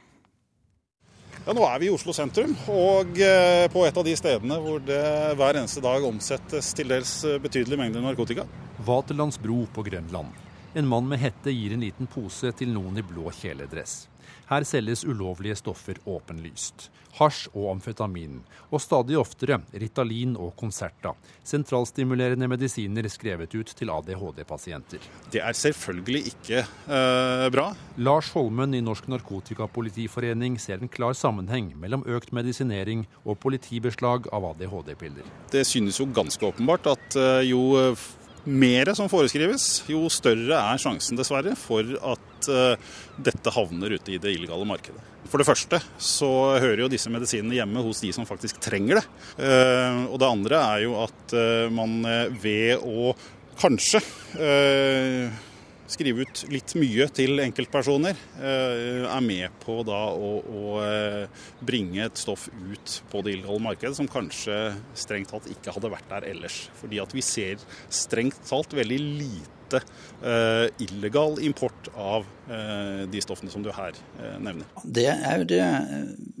Ja, 1.48 1.54
Nå 1.56 1.62
er 1.64 1.78
vi 1.80 1.86
i 1.88 1.92
Oslo 1.96 2.12
sentrum, 2.12 2.50
og 2.68 3.16
eh, 3.24 3.62
på 3.72 3.80
et 3.88 3.96
av 3.96 4.04
de 4.04 4.12
stedene 4.20 4.58
hvor 4.60 4.82
det 4.84 4.98
hver 5.40 5.56
eneste 5.56 5.80
dag 5.80 6.04
omsettes 6.04 6.74
til 6.76 6.92
dels 6.92 7.12
betydelige 7.40 7.80
mengder 7.80 8.04
narkotika. 8.04 8.44
Vaterlandsbro 8.84 9.62
på 9.72 9.86
Grønland. 9.86 10.34
En 10.76 10.90
mann 10.90 11.08
med 11.08 11.22
hette 11.22 11.54
gir 11.56 11.72
en 11.72 11.86
liten 11.86 12.10
pose 12.12 12.52
til 12.52 12.68
noen 12.74 13.00
i 13.00 13.06
blå 13.14 13.32
kjeledress. 13.32 14.02
Her 14.48 14.64
selges 14.64 15.04
ulovlige 15.04 15.58
stoffer 15.60 15.98
åpenlyst. 16.08 16.88
Hasj 17.18 17.48
og 17.50 17.72
amfetamin, 17.72 18.38
og 18.70 18.80
stadig 18.82 19.16
oftere 19.18 19.58
Ritalin 19.80 20.36
og 20.38 20.52
Concerta. 20.58 21.14
Sentralstimulerende 21.46 22.46
medisiner 22.50 23.08
skrevet 23.10 23.56
ut 23.58 23.72
til 23.76 23.90
ADHD-pasienter. 23.90 25.02
Det 25.32 25.42
er 25.42 25.56
selvfølgelig 25.56 26.22
ikke 26.32 26.60
eh, 26.62 27.46
bra. 27.52 27.72
Lars 27.96 28.30
Holmen 28.36 28.76
i 28.76 28.82
Norsk 28.84 29.08
Narkotikapolitiforening 29.10 30.60
ser 30.62 30.84
en 30.84 30.92
klar 30.92 31.16
sammenheng 31.18 31.72
mellom 31.80 32.06
økt 32.06 32.32
medisinering 32.36 33.06
og 33.24 33.40
politibeslag 33.42 34.30
av 34.32 34.52
ADHD-piller. 34.52 35.26
Det 35.52 35.66
synes 35.66 35.98
jo 35.98 36.08
ganske 36.14 36.52
åpenbart 36.52 36.92
at 36.94 37.18
eh, 37.18 37.48
jo 37.50 37.64
mer 38.48 38.90
som 38.96 39.10
foreskrives, 39.10 39.84
jo 39.90 40.06
større 40.12 40.56
er 40.56 40.80
sjansen 40.80 41.18
dessverre 41.18 41.54
for 41.58 41.84
at 41.84 42.48
uh, 42.50 42.94
dette 43.20 43.52
havner 43.54 43.96
ute 43.98 44.14
i 44.14 44.20
det 44.22 44.34
illegale 44.34 44.66
markedet. 44.68 45.02
For 45.28 45.40
det 45.40 45.48
første 45.48 45.80
så 46.00 46.30
hører 46.56 46.86
jo 46.86 46.92
disse 46.92 47.12
medisinene 47.12 47.58
hjemme 47.58 47.82
hos 47.84 48.00
de 48.04 48.12
som 48.16 48.28
faktisk 48.28 48.60
trenger 48.64 49.02
det. 49.02 49.04
Uh, 49.36 50.06
og 50.08 50.16
det 50.22 50.30
andre 50.30 50.62
er 50.74 50.86
jo 50.86 50.96
at 51.02 51.36
uh, 51.36 51.66
man 51.74 52.00
ved 52.40 52.80
å 52.80 53.12
kanskje 53.58 53.98
skrive 55.88 56.24
ut 56.26 56.44
litt 56.52 56.74
mye 56.78 57.08
til 57.16 57.40
enkeltpersoner, 57.42 58.18
er 58.38 59.24
med 59.24 59.54
på 59.62 59.80
da 59.88 60.00
å, 60.12 60.30
å 60.42 60.64
bringe 61.64 62.04
et 62.06 62.20
stoff 62.20 62.48
ut 62.52 62.98
på 63.12 63.22
det 63.24 63.36
illegale 63.36 63.64
markedet 63.64 63.96
som 63.96 64.10
kanskje 64.10 64.58
strengt 64.98 65.32
tatt 65.32 65.48
ikke 65.52 65.74
hadde 65.74 65.92
vært 65.92 66.10
der 66.12 66.28
ellers. 66.32 66.66
Fordi 66.80 67.00
at 67.02 67.14
vi 67.16 67.24
ser 67.24 67.62
strengt 67.88 68.40
talt 68.48 68.76
veldig 68.76 68.98
lite 69.00 69.80
uh, 70.24 70.66
illegal 70.84 71.40
import 71.44 71.90
av 71.96 72.28
de 72.48 73.20
stoffene 73.20 73.52
som 73.52 73.60
du 73.60 73.68
her 73.76 73.96
nevner. 74.40 74.64
Det 74.80 75.04
er 75.12 75.42
jo 75.42 75.48
det 75.50 75.64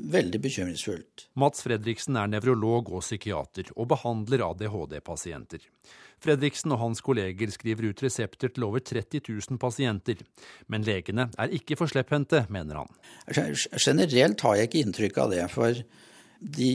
veldig 0.08 0.40
bekymringsfullt. 0.40 1.28
Mats 1.36 1.64
Fredriksen 1.66 2.16
er 2.16 2.30
nevrolog 2.32 2.88
og 2.94 3.04
psykiater, 3.04 3.68
og 3.76 3.90
behandler 3.92 4.46
ADHD-pasienter. 4.46 5.66
Fredriksen 6.22 6.74
og 6.74 6.80
hans 6.82 7.00
kolleger 7.04 7.50
skriver 7.54 7.90
ut 7.92 8.02
resepter 8.02 8.50
til 8.50 8.66
over 8.66 8.82
30 8.82 9.22
000 9.28 9.60
pasienter. 9.62 10.22
Men 10.66 10.86
legene 10.86 11.28
er 11.38 11.54
ikke 11.54 11.78
for 11.78 11.90
slepphendte, 11.90 12.44
mener 12.52 12.82
han. 12.82 12.92
Generelt 13.78 14.42
har 14.42 14.58
jeg 14.58 14.70
ikke 14.70 14.84
inntrykk 14.84 15.20
av 15.22 15.34
det. 15.34 15.44
For 15.52 15.82
de 16.58 16.72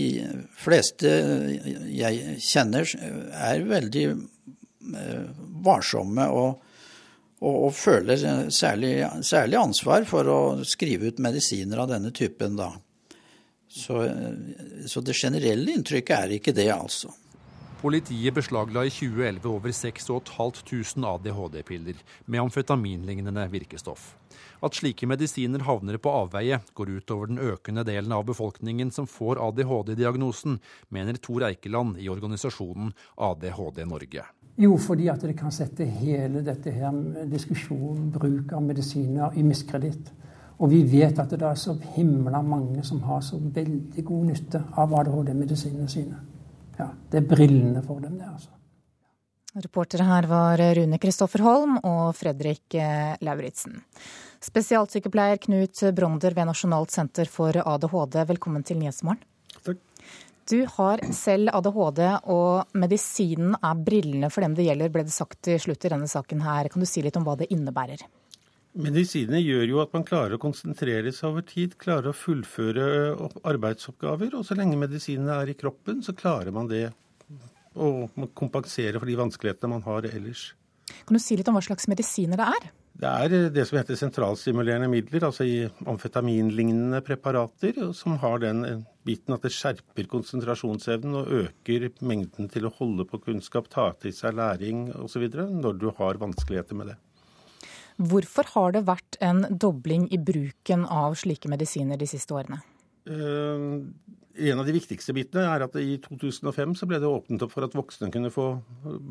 fleste 0.60 1.12
jeg 1.92 2.38
kjenner 2.44 2.88
er 3.50 3.68
veldig 3.68 4.06
varsomme 5.64 6.28
og, 6.36 6.64
og, 7.44 7.70
føler 7.76 8.50
særlig, 8.52 8.96
særlig, 9.24 9.60
ansvar 9.60 10.08
for 10.08 10.28
å 10.32 10.40
skrive 10.68 11.12
ut 11.12 11.22
medisiner 11.24 11.84
av 11.84 11.92
denne 11.92 12.12
typen. 12.16 12.56
da. 12.60 12.72
Så, 13.68 14.04
så 14.88 15.02
det 15.02 15.16
generelle 15.18 15.76
inntrykket 15.76 16.16
er 16.18 16.36
ikke 16.38 16.56
det, 16.56 16.70
altså. 16.72 17.12
Politiet 17.84 18.32
beslagla 18.34 18.86
i 18.86 18.90
2011 18.90 19.50
over 19.50 19.72
6500 19.72 21.08
ADHD-piller 21.08 21.98
med 22.26 22.40
amfetaminlignende 22.40 23.44
virkestoff. 23.52 24.16
At 24.64 24.78
slike 24.80 25.10
medisiner 25.12 25.66
havner 25.68 26.00
på 26.00 26.14
avveie, 26.22 26.62
går 26.80 26.94
ut 26.94 27.12
over 27.12 27.28
den 27.28 27.44
økende 27.44 27.84
delen 27.84 28.16
av 28.16 28.24
befolkningen 28.32 28.88
som 28.96 29.04
får 29.04 29.42
ADHD-diagnosen, 29.50 30.62
mener 30.88 31.20
Tor 31.20 31.44
Eikeland 31.50 32.00
i 32.00 32.08
organisasjonen 32.08 32.96
ADHD 33.20 33.84
Norge. 33.92 34.28
Jo, 34.56 34.78
fordi 34.80 35.12
at 35.12 35.28
det 35.28 35.36
kan 35.36 35.52
sette 35.52 35.84
hele 35.84 36.40
dette 36.48 36.72
her 36.72 36.96
diskusjonen, 37.28 38.14
bruk 38.16 38.56
av 38.56 38.64
medisiner, 38.64 39.36
i 39.36 39.44
miskreditt. 39.44 40.14
Og 40.64 40.72
vi 40.72 40.86
vet 40.88 41.20
at 41.20 41.36
det 41.36 41.44
er 41.52 41.60
så 41.60 41.76
himla 41.98 42.46
mange 42.48 42.88
som 42.88 43.04
har 43.10 43.20
så 43.28 43.44
veldig 43.44 44.06
god 44.08 44.30
nytte 44.32 44.70
av 44.72 45.02
ADHD-medisinene 45.04 45.92
sine 45.92 46.30
ja, 46.78 46.90
det 47.12 47.22
er 47.22 47.30
brillene 47.30 47.82
for 47.86 48.04
dem, 48.04 48.18
det, 48.20 48.28
altså. 48.28 48.52
Reportere 49.54 50.06
her 50.08 50.26
var 50.26 50.58
Rune 50.80 50.98
Kristoffer 50.98 51.44
Holm 51.46 51.76
og 51.86 52.16
Fredrik 52.18 52.74
eh, 52.74 53.14
Lauritzen. 53.22 53.84
Spesialsykepleier 54.42 55.38
Knut 55.44 55.84
Bronder 55.94 56.34
ved 56.34 56.50
Nasjonalt 56.50 56.92
senter 56.92 57.30
for 57.30 57.60
ADHD, 57.62 58.18
velkommen 58.34 58.66
til 58.66 58.82
Nyhetsmorgen. 58.82 59.22
Takk. 59.62 59.84
Du 60.50 60.66
har 60.68 61.00
selv 61.16 61.54
ADHD, 61.56 62.02
og 62.34 62.74
medisinen 62.76 63.54
er 63.56 63.80
brillene 63.80 64.28
for 64.34 64.44
dem 64.44 64.58
det 64.58 64.66
gjelder, 64.68 64.92
ble 64.92 65.06
det 65.08 65.16
sagt 65.16 65.40
til 65.46 65.62
slutt 65.62 65.86
i 65.86 65.94
denne 65.94 66.10
saken 66.12 66.44
her. 66.44 66.68
Kan 66.74 66.84
du 66.84 66.90
si 66.90 67.06
litt 67.06 67.16
om 67.16 67.24
hva 67.28 67.38
det 67.40 67.48
innebærer? 67.54 68.04
Medisiner 68.74 69.38
gjør 69.38 69.68
jo 69.70 69.82
at 69.84 69.92
man 69.94 70.06
klarer 70.08 70.36
å 70.38 70.42
konsentrere 70.42 71.12
seg 71.14 71.30
over 71.30 71.46
tid, 71.46 71.76
klarer 71.82 72.10
å 72.10 72.18
fullføre 72.18 72.86
arbeidsoppgaver. 73.46 74.34
Og 74.34 74.48
så 74.48 74.58
lenge 74.58 74.80
medisinene 74.82 75.36
er 75.44 75.52
i 75.54 75.58
kroppen, 75.58 76.02
så 76.02 76.16
klarer 76.18 76.54
man 76.56 76.72
det 76.72 76.88
og 77.74 78.14
kompensere 78.38 79.00
for 79.00 79.10
de 79.10 79.18
vanskelighetene 79.18 79.76
man 79.76 79.86
har 79.86 80.06
ellers. 80.10 80.52
Kan 81.06 81.18
du 81.18 81.22
si 81.22 81.38
litt 81.38 81.50
om 81.50 81.58
hva 81.58 81.64
slags 81.66 81.88
medisiner 81.90 82.38
det 82.40 82.50
er? 82.58 82.72
Det 82.94 83.10
er 83.10 83.34
eh, 83.34 83.48
det 83.54 83.64
som 83.66 83.80
heter 83.80 83.98
sentralstimulerende 83.98 84.90
midler, 84.92 85.26
altså 85.26 85.46
i 85.50 85.64
amfetaminlignende 85.90 87.00
preparater, 87.06 87.80
som 87.98 88.20
har 88.22 88.44
den 88.44 88.62
eh, 88.68 88.84
biten 89.08 89.34
at 89.34 89.46
det 89.46 89.54
skjerper 89.56 90.10
konsentrasjonsevnen 90.12 91.18
og 91.24 91.32
øker 91.40 91.88
mengden 92.06 92.52
til 92.54 92.70
å 92.70 92.74
holde 92.78 93.08
på 93.10 93.22
kunnskap, 93.26 93.72
ta 93.74 93.90
til 93.98 94.14
seg 94.14 94.38
læring 94.38 94.92
osv. 95.02 95.26
når 95.34 95.82
du 95.82 95.90
har 95.98 96.22
vanskeligheter 96.22 96.78
med 96.78 96.94
det. 96.94 97.00
Hvorfor 98.02 98.50
har 98.56 98.76
det 98.76 98.86
vært 98.88 99.18
en 99.22 99.44
dobling 99.50 100.08
i 100.14 100.18
bruken 100.18 100.88
av 100.90 101.18
slike 101.20 101.52
medisiner 101.52 102.00
de 102.00 102.10
siste 102.10 102.34
årene? 102.34 102.62
Uh, 103.10 103.84
en 104.34 104.62
av 104.62 104.66
de 104.66 104.74
viktigste 104.74 105.14
bitene 105.14 105.44
er 105.46 105.66
at 105.66 105.76
i 105.78 105.98
2005 106.02 106.78
så 106.80 106.88
ble 106.90 106.98
det 107.04 107.10
åpnet 107.10 107.44
opp 107.46 107.52
for 107.54 107.68
at 107.68 107.76
voksne 107.78 108.10
kunne 108.14 108.32
få 108.34 108.48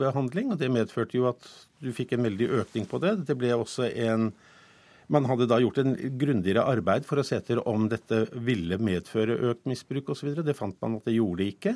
behandling. 0.00 0.50
og 0.50 0.58
Det 0.58 0.70
medførte 0.72 1.18
jo 1.18 1.28
at 1.30 1.46
du 1.82 1.92
fikk 1.94 2.16
en 2.16 2.26
veldig 2.26 2.48
økning 2.62 2.88
på 2.90 2.98
det. 3.02 3.20
Det 3.28 3.38
ble 3.38 3.54
også 3.54 3.90
en 3.92 4.32
man 5.12 5.26
hadde 5.28 5.48
da 5.50 5.58
gjort 5.60 5.80
en 5.82 5.94
grundigere 6.18 6.64
arbeid 6.64 7.04
for 7.04 7.20
å 7.20 7.24
se 7.26 7.36
etter 7.36 7.60
om 7.68 7.88
dette 7.90 8.24
ville 8.46 8.78
medføre 8.80 9.36
økt 9.50 9.66
misbruk 9.68 10.12
osv. 10.14 10.32
Det 10.40 10.56
fant 10.56 10.78
man 10.80 10.96
at 10.98 11.08
det 11.08 11.18
gjorde 11.18 11.48
ikke. 11.52 11.74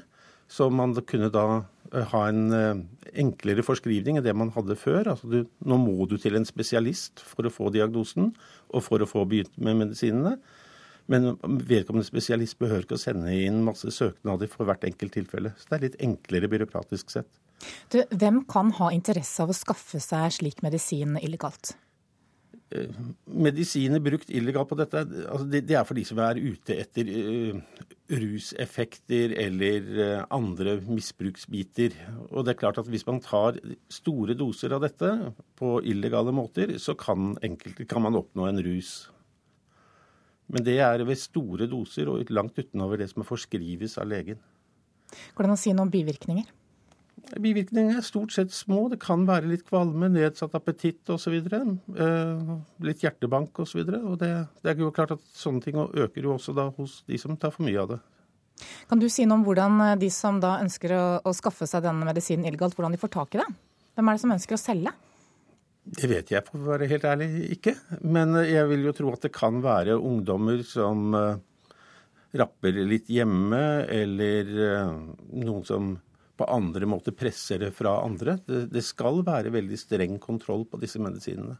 Så 0.49 0.71
man 0.73 0.95
kunne 1.05 1.29
da 1.35 1.47
eh, 1.59 1.67
ha 1.93 2.21
en 2.29 2.45
eh, 2.55 2.83
enklere 3.23 3.65
forskrivning 3.67 4.19
enn 4.19 4.27
det 4.27 4.35
man 4.37 4.53
hadde 4.55 4.77
før. 4.79 5.13
Altså 5.13 5.31
du, 5.31 5.39
nå 5.65 5.79
må 5.81 6.07
du 6.11 6.17
til 6.21 6.39
en 6.39 6.47
spesialist 6.49 7.23
for 7.25 7.47
å 7.47 7.53
få 7.53 7.73
diagnosen 7.75 8.33
og 8.73 8.85
for 8.87 9.03
å 9.03 9.09
få 9.11 9.25
begynt 9.29 9.55
med 9.57 9.79
medisinene. 9.85 10.37
Men 11.07 11.37
vedkommende 11.39 12.07
spesialist 12.07 12.59
behøver 12.59 12.83
ikke 12.83 12.99
å 12.99 13.03
sende 13.05 13.31
inn 13.31 13.63
masse 13.67 13.93
søknader 13.95 14.51
for 14.51 14.67
hvert 14.67 14.87
enkelt 14.89 15.15
tilfelle. 15.15 15.55
Så 15.55 15.71
det 15.71 15.77
er 15.77 15.85
litt 15.87 16.01
enklere 16.03 16.51
byråkratisk 16.51 17.15
sett. 17.15 17.31
Du, 17.93 18.01
hvem 18.11 18.43
kan 18.51 18.73
ha 18.81 18.91
interesse 18.93 19.45
av 19.45 19.53
å 19.53 19.57
skaffe 19.57 20.03
seg 20.03 20.35
slik 20.35 20.65
medisin 20.67 21.17
illegalt? 21.23 21.77
Eh, 22.75 22.91
medisiner 23.31 24.01
brukt 24.03 24.31
illegalt 24.35 24.67
på 24.73 24.79
dette, 24.81 25.05
altså 25.31 25.45
det, 25.47 25.61
det, 25.69 25.77
er 25.79 25.85
for 25.87 25.95
de 25.95 26.03
som 26.09 26.19
er 26.19 26.41
ute 26.43 26.75
etter 26.75 27.11
uh, 27.15 27.61
ruseffekter 28.11 29.37
eller 29.39 29.87
uh, 29.95 30.25
andre 30.35 30.75
misbruksbiter. 30.83 31.95
Og 32.33 32.43
det 32.43 32.57
er 32.57 32.59
klart 32.65 32.81
at 32.83 32.91
Hvis 32.91 33.07
man 33.07 33.23
tar 33.23 33.61
store 33.87 34.35
doser 34.35 34.75
av 34.75 34.83
dette 34.83 35.13
på 35.55 35.77
illegale 35.87 36.35
måter, 36.35 36.75
så 36.83 36.97
kan, 36.99 37.37
enkelt, 37.47 37.87
kan 37.87 38.03
man 38.03 38.19
oppnå 38.19 38.51
en 38.51 38.59
rus. 38.67 38.97
Men 40.51 40.67
det 40.67 40.81
er 40.83 41.07
ved 41.07 41.23
store 41.23 41.71
doser 41.71 42.11
og 42.11 42.35
langt 42.35 42.59
utenover 42.59 42.99
det 42.99 43.13
som 43.15 43.27
forskrives 43.27 43.95
av 44.03 44.11
legen. 44.11 44.43
Går 45.39 45.47
det 45.47 45.53
an 45.53 45.55
å 45.55 45.61
si 45.61 45.71
noe 45.71 45.87
om 45.87 45.95
bivirkninger? 45.95 46.51
Bivirkningene 47.35 47.99
er 47.99 48.05
stort 48.07 48.35
sett 48.35 48.53
små. 48.55 48.85
Det 48.93 49.01
kan 49.03 49.25
være 49.27 49.49
litt 49.51 49.65
kvalme, 49.67 50.09
nedsatt 50.13 50.55
appetitt 50.55 51.11
osv. 51.11 51.35
Eh, 51.35 52.53
litt 52.87 53.03
hjertebank 53.03 53.59
osv. 53.65 53.81
Og, 53.83 53.89
så 53.91 54.03
og 54.13 54.19
det, 54.21 54.31
det, 54.63 54.73
er 54.73 54.85
jo 54.85 54.93
klart 54.95 55.17
at 55.17 55.25
sånne 55.35 55.65
ting 55.65 55.81
øker 55.81 56.29
jo 56.29 56.37
også 56.37 56.55
da 56.57 56.69
hos 56.77 57.01
de 57.11 57.19
som 57.21 57.35
tar 57.41 57.55
for 57.55 57.67
mye 57.67 57.83
av 57.83 57.97
det. 57.97 57.99
Kan 58.89 59.03
du 59.03 59.09
si 59.13 59.27
noe 59.27 59.41
om 59.41 59.45
hvordan 59.45 59.99
de 60.01 60.09
som 60.15 60.39
da 60.41 60.55
ønsker 60.63 60.95
å, 60.97 61.03
å 61.27 61.35
skaffe 61.37 61.67
seg 61.69 61.85
denne 61.85 62.07
medisinen 62.09 62.47
illegalt, 62.49 62.79
hvordan 62.79 62.95
de 62.95 63.03
får 63.03 63.13
tak 63.19 63.37
i 63.37 63.43
det? 63.43 63.51
Hvem 63.97 64.09
er 64.09 64.17
det 64.17 64.23
som 64.23 64.37
ønsker 64.37 64.57
å 64.57 64.63
selge? 64.63 64.95
Det 65.87 66.09
vet 66.11 66.31
jeg 66.33 66.47
for 66.47 66.63
å 66.63 66.71
være 66.71 66.89
helt 66.91 67.05
ærlig 67.07 67.29
ikke. 67.59 67.77
Men 68.07 68.39
jeg 68.47 68.71
vil 68.71 68.89
jo 68.89 68.95
tro 68.97 69.13
at 69.13 69.27
det 69.27 69.35
kan 69.35 69.61
være 69.67 69.99
ungdommer 69.99 70.63
som 70.67 71.13
rapper 72.37 72.81
litt 72.87 73.11
hjemme, 73.13 73.63
eller 73.93 74.51
noen 75.31 75.63
som 75.67 75.95
på 76.37 76.49
andre 76.53 76.89
måter 76.89 77.15
presser 77.17 77.63
det 77.65 77.73
fra 77.77 77.99
andre. 78.05 78.39
Det, 78.47 78.67
det, 78.73 78.85
skal 78.85 79.23
være 79.27 79.55
veldig 79.55 79.79
streng 79.81 80.21
kontroll 80.23 80.67
på 80.69 80.81
disse 80.83 81.01
medisinene. 81.03 81.57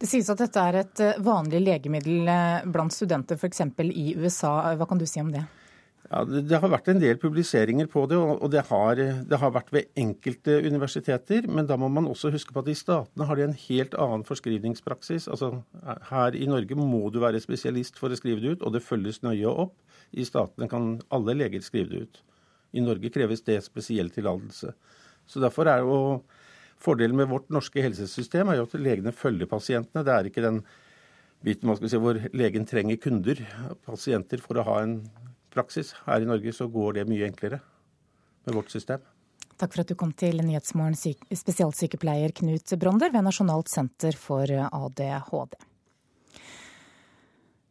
Det 0.00 0.08
sies 0.08 0.28
at 0.32 0.40
dette 0.40 0.64
er 0.64 0.80
et 0.80 1.04
eh, 1.04 1.22
vanlig 1.22 1.60
legemiddel 1.62 2.28
blant 2.72 2.94
studenter 2.94 3.36
f.eks. 3.36 3.66
i 3.90 4.12
USA. 4.16 4.54
Hva 4.74 4.88
kan 4.88 5.00
du 5.00 5.06
si 5.08 5.22
om 5.22 5.32
det? 5.34 5.44
Ja, 6.10 6.24
det, 6.26 6.40
det, 6.50 6.58
har 6.58 6.72
vært 6.72 6.88
en 6.90 6.98
del 6.98 7.18
publiseringer 7.22 7.86
på 7.90 8.02
det, 8.10 8.16
og 8.18 8.48
det 8.50 8.64
har, 8.66 8.98
det 8.98 9.38
har, 9.38 9.52
vært 9.54 9.68
ved 9.74 9.92
enkelte 10.00 10.56
universiteter. 10.66 11.46
Men 11.46 11.68
da 11.70 11.76
må 11.78 11.90
man 11.92 12.08
også 12.10 12.32
huske 12.34 12.54
på 12.54 12.64
at 12.64 12.70
i 12.72 12.78
statene 12.78 13.28
har 13.28 13.38
de 13.38 13.44
en 13.46 13.54
helt 13.68 13.94
annen 13.94 14.24
forskrivningspraksis. 14.26 15.28
Altså, 15.30 15.52
her 16.10 16.34
i 16.34 16.48
Norge 16.50 16.78
må 16.78 17.04
du 17.14 17.20
være 17.22 17.42
spesialist 17.42 18.00
for 18.00 18.10
å 18.10 18.18
skrive 18.18 18.42
det 18.42 18.56
ut, 18.56 18.66
og 18.66 18.74
det 18.74 18.82
følges 18.82 19.22
nøye 19.22 19.54
opp. 19.66 19.76
I 20.10 20.26
statene 20.26 20.66
kan 20.70 20.96
alle 21.14 21.36
leger 21.38 21.62
skrive 21.62 21.92
det 21.92 22.02
ut. 22.02 22.22
I 22.72 22.84
Norge 22.84 23.10
kreves 23.12 23.42
det 23.46 23.58
spesiell 23.64 24.10
tillatelse. 24.14 24.74
Så 25.26 25.42
derfor 25.42 25.70
er 25.70 25.84
jo 25.86 25.96
Fordelen 26.80 27.18
med 27.18 27.28
vårt 27.28 27.50
norske 27.52 27.82
helsesystem 27.84 28.48
er 28.48 28.56
jo 28.56 28.64
at 28.64 28.74
legene 28.80 29.12
følger 29.12 29.48
pasientene. 29.50 30.00
Det 30.06 30.14
er 30.14 30.28
ikke 30.30 30.44
den 30.46 30.62
biten 31.44 31.76
si, 31.76 31.98
hvor 32.00 32.16
legen 32.32 32.64
trenger 32.68 32.96
kunder, 33.00 33.42
pasienter, 33.84 34.40
for 34.40 34.56
å 34.56 34.64
ha 34.64 34.78
en 34.86 34.94
praksis. 35.52 35.92
Her 36.06 36.24
i 36.24 36.28
Norge 36.30 36.54
så 36.56 36.70
går 36.72 36.96
det 36.96 37.08
mye 37.10 37.28
enklere 37.28 37.60
med 38.46 38.56
vårt 38.56 38.72
system. 38.72 39.04
Takk 39.60 39.74
for 39.74 39.84
at 39.84 39.92
du 39.92 39.96
kom 40.00 40.14
til 40.16 40.40
Nyhetsmorgen, 40.40 40.96
spesialsykepleier 40.96 42.32
Knut 42.40 42.72
Bronder 42.80 43.12
ved 43.12 43.28
Nasjonalt 43.28 43.68
senter 43.68 44.16
for 44.16 44.48
ADHD. 44.48 45.60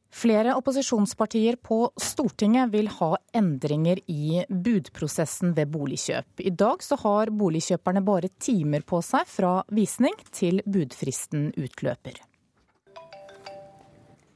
Flere 0.10 0.56
opposisjonspartier 0.58 1.56
på 1.62 1.92
Stortinget 2.02 2.72
vil 2.74 2.90
ha 2.98 3.12
endringer 3.38 4.02
i 4.10 4.44
budprosessen 4.50 5.54
ved 5.58 5.70
boligkjøp. 5.70 6.42
I 6.42 6.50
dag 6.50 6.84
så 6.84 6.98
har 7.04 7.30
boligkjøperne 7.30 8.02
bare 8.06 8.32
timer 8.42 8.82
på 8.82 9.04
seg 9.06 9.30
fra 9.30 9.60
visning 9.70 10.18
til 10.34 10.64
budfristen 10.66 11.52
utløper. 11.54 12.18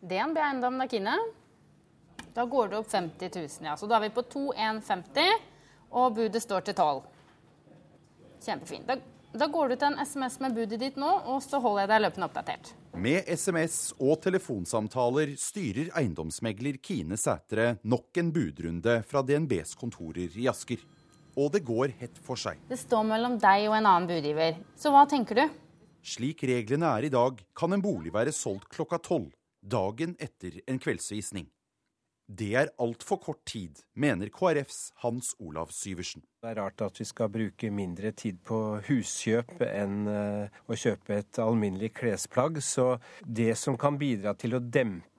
DNB 0.03 0.37
Eiendom 0.37 0.77
Nakine 0.77 1.17
da 2.33 2.45
går 2.45 2.67
det 2.67 2.77
opp 2.77 2.91
50 2.91 3.29
000, 3.35 3.49
ja. 3.67 3.77
Så 3.77 3.87
da 3.87 3.97
er 3.97 4.07
vi 4.07 4.13
på 4.13 4.23
2150, 4.25 5.33
og 5.93 6.15
budet 6.17 6.41
står 6.41 6.65
til 6.65 6.73
12. 6.73 7.03
Kjempefint. 8.43 8.87
Da, 8.89 8.97
da 9.37 9.47
går 9.53 9.69
du 9.69 9.75
til 9.75 9.91
en 9.91 9.99
SMS 10.01 10.39
med 10.41 10.57
budet 10.57 10.79
ditt 10.81 10.97
nå, 10.97 11.11
og 11.29 11.43
så 11.45 11.61
holder 11.61 11.85
jeg 11.85 11.93
deg 11.93 12.03
løpende 12.07 12.29
oppdatert. 12.29 12.73
Med 12.93 13.25
SMS 13.25 13.89
og 13.97 14.19
telefonsamtaler 14.21 15.31
styrer 15.41 15.87
eiendomsmegler 15.97 16.75
Kine 16.77 17.17
Sætre 17.17 17.71
nok 17.89 18.19
en 18.21 18.29
budrunde 18.35 18.99
fra 19.09 19.23
DNBs 19.25 19.73
kontorer 19.79 20.35
i 20.37 20.45
Asker. 20.51 20.83
Og 21.33 21.49
det 21.55 21.63
går 21.65 21.95
hett 21.97 22.19
for 22.21 22.37
seg. 22.37 22.61
Det 22.69 22.77
står 22.77 23.07
mellom 23.09 23.39
deg 23.41 23.65
og 23.71 23.79
en 23.79 23.89
annen 23.89 24.05
budgiver. 24.11 24.61
Så 24.77 24.93
hva 24.93 25.07
tenker 25.09 25.41
du? 25.41 25.57
Slik 26.05 26.45
reglene 26.45 26.91
er 26.99 27.07
i 27.07 27.11
dag, 27.15 27.41
kan 27.57 27.73
en 27.73 27.81
bolig 27.81 28.13
være 28.13 28.35
solgt 28.35 28.69
klokka 28.75 29.01
tolv, 29.01 29.31
dagen 29.65 30.13
etter 30.21 30.61
en 30.69 30.77
kveldsvisning. 30.77 31.49
Det 32.27 32.53
er 32.55 32.71
altfor 32.79 33.19
kort 33.19 33.41
tid, 33.45 33.81
mener 33.99 34.29
KrFs 34.31 34.93
Hans 35.03 35.33
Olav 35.43 35.73
Syversen. 35.75 36.23
Det 36.39 36.53
er 36.53 36.59
rart 36.61 36.81
at 36.85 36.99
vi 36.99 37.05
skal 37.07 37.31
bruke 37.31 37.71
mindre 37.71 38.13
tid 38.15 38.39
på 38.47 38.59
huskjøp 38.87 39.59
enn 39.67 40.07
eh, 40.07 40.61
å 40.71 40.77
kjøpe 40.79 41.17
et 41.19 41.39
alminnelig 41.43 41.91
klesplagg. 41.99 42.61
Så 42.63 42.95
det 43.27 43.57
som 43.59 43.75
kan 43.79 43.99
bidra 43.99 44.37
til 44.39 44.55
å 44.55 44.63
dempe 44.63 45.11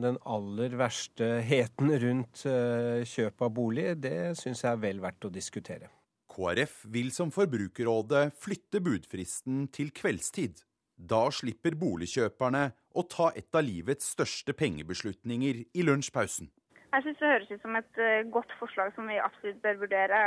den 0.00 0.20
aller 0.24 0.76
verste 0.76 1.40
heten 1.44 1.92
rundt 2.04 2.44
eh, 2.48 3.00
kjøp 3.08 3.48
av 3.48 3.56
bolig, 3.56 3.90
det 4.04 4.36
syns 4.36 4.64
jeg 4.64 4.74
er 4.74 4.84
vel 4.84 5.00
verdt 5.04 5.28
å 5.28 5.32
diskutere. 5.32 5.88
KrF 6.36 6.82
vil 6.92 7.08
som 7.16 7.32
Forbrukerrådet 7.32 8.28
flytte 8.36 8.84
budfristen 8.84 9.66
til 9.72 9.88
kveldstid. 9.96 10.65
Da 10.96 11.26
slipper 11.30 11.76
boligkjøperne 11.76 12.70
å 12.96 13.02
ta 13.04 13.30
et 13.36 13.52
av 13.56 13.64
livets 13.66 14.14
største 14.16 14.54
pengebeslutninger 14.56 15.64
i 15.76 15.84
lunsjpausen. 15.84 16.48
Jeg 16.96 17.04
syns 17.04 17.18
det 17.20 17.32
høres 17.32 17.50
ut 17.52 17.64
som 17.64 17.76
et 17.76 17.98
eh, 18.00 18.22
godt 18.32 18.52
forslag 18.60 18.94
som 18.96 19.10
vi 19.10 19.18
absolutt 19.20 19.58
bør 19.64 19.82
vurdere. 19.82 20.20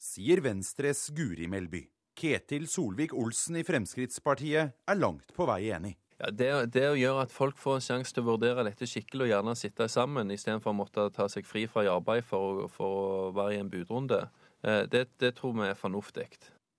Sier 0.00 0.40
Venstres 0.44 1.10
Guri 1.14 1.50
Melby. 1.50 1.82
Ketil 2.16 2.68
Solvik-Olsen 2.70 3.58
i 3.58 3.64
Fremskrittspartiet 3.66 4.72
er 4.88 4.98
langt 5.00 5.34
på 5.36 5.46
vei 5.50 5.66
enig. 5.74 5.96
Ja, 6.22 6.30
det, 6.30 6.50
det, 6.76 6.84
å 6.88 6.96
gjøre 6.96 7.24
at 7.26 7.34
folk 7.34 7.58
får 7.58 7.80
en 7.80 7.84
sjanse 7.88 8.14
til 8.14 8.22
å 8.22 8.28
vurdere 8.30 8.64
dette 8.68 8.86
skikkelig 8.88 9.26
og 9.26 9.32
gjerne 9.32 9.56
sitte 9.58 9.88
sammen 9.90 10.30
istedenfor 10.30 10.70
å 10.70 10.78
måtte 10.78 11.08
ta 11.12 11.26
seg 11.28 11.44
fri 11.48 11.66
fra 11.68 11.82
arbeid 11.90 12.22
for, 12.28 12.68
for 12.72 13.00
å 13.00 13.32
være 13.34 13.56
i 13.56 13.60
en 13.64 13.72
budrunde, 13.72 14.22
eh, 14.62 14.84
det, 14.90 15.08
det 15.20 15.34
tror 15.40 15.58
vi 15.58 15.66
er 15.68 15.76
fornuftig. 15.78 16.28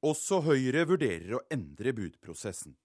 Også 0.07 0.39
Høyre 0.47 0.87
vurderer 0.87 1.37
å 1.37 1.43
endre 1.51 1.93
budprosessen. 1.97 2.77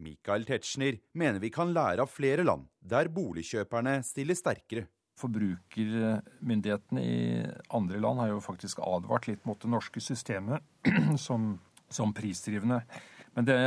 Michael 0.00 0.46
Tetzschner 0.48 0.98
mener 1.14 1.42
vi 1.42 1.52
kan 1.52 1.74
lære 1.74 2.04
av 2.04 2.10
flere 2.10 2.44
land 2.46 2.66
der 2.80 3.10
boligkjøperne 3.12 4.00
stiller 4.06 4.38
sterkere. 4.38 4.86
Forbrukermyndighetene 5.20 7.02
i 7.04 7.40
andre 7.76 8.00
land 8.00 8.22
har 8.22 8.30
jo 8.32 8.44
faktisk 8.44 8.80
advart 8.84 9.28
litt 9.28 9.44
mot 9.48 9.60
det 9.60 9.70
norske 9.72 10.00
systemet 10.00 10.64
som, 11.26 11.58
som 11.92 12.14
prisdrivende. 12.16 12.80
Men 13.36 13.46
det 13.46 13.58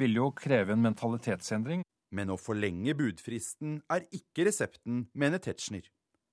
vil 0.00 0.18
jo 0.18 0.32
kreve 0.36 0.74
en 0.74 0.82
mentalitetsendring. 0.84 1.84
Men 2.10 2.32
å 2.32 2.40
forlenge 2.40 2.96
budfristen 2.96 3.82
er 3.92 4.06
ikke 4.16 4.46
resepten, 4.48 5.06
mener 5.12 5.42
Tetzschner. 5.44 5.84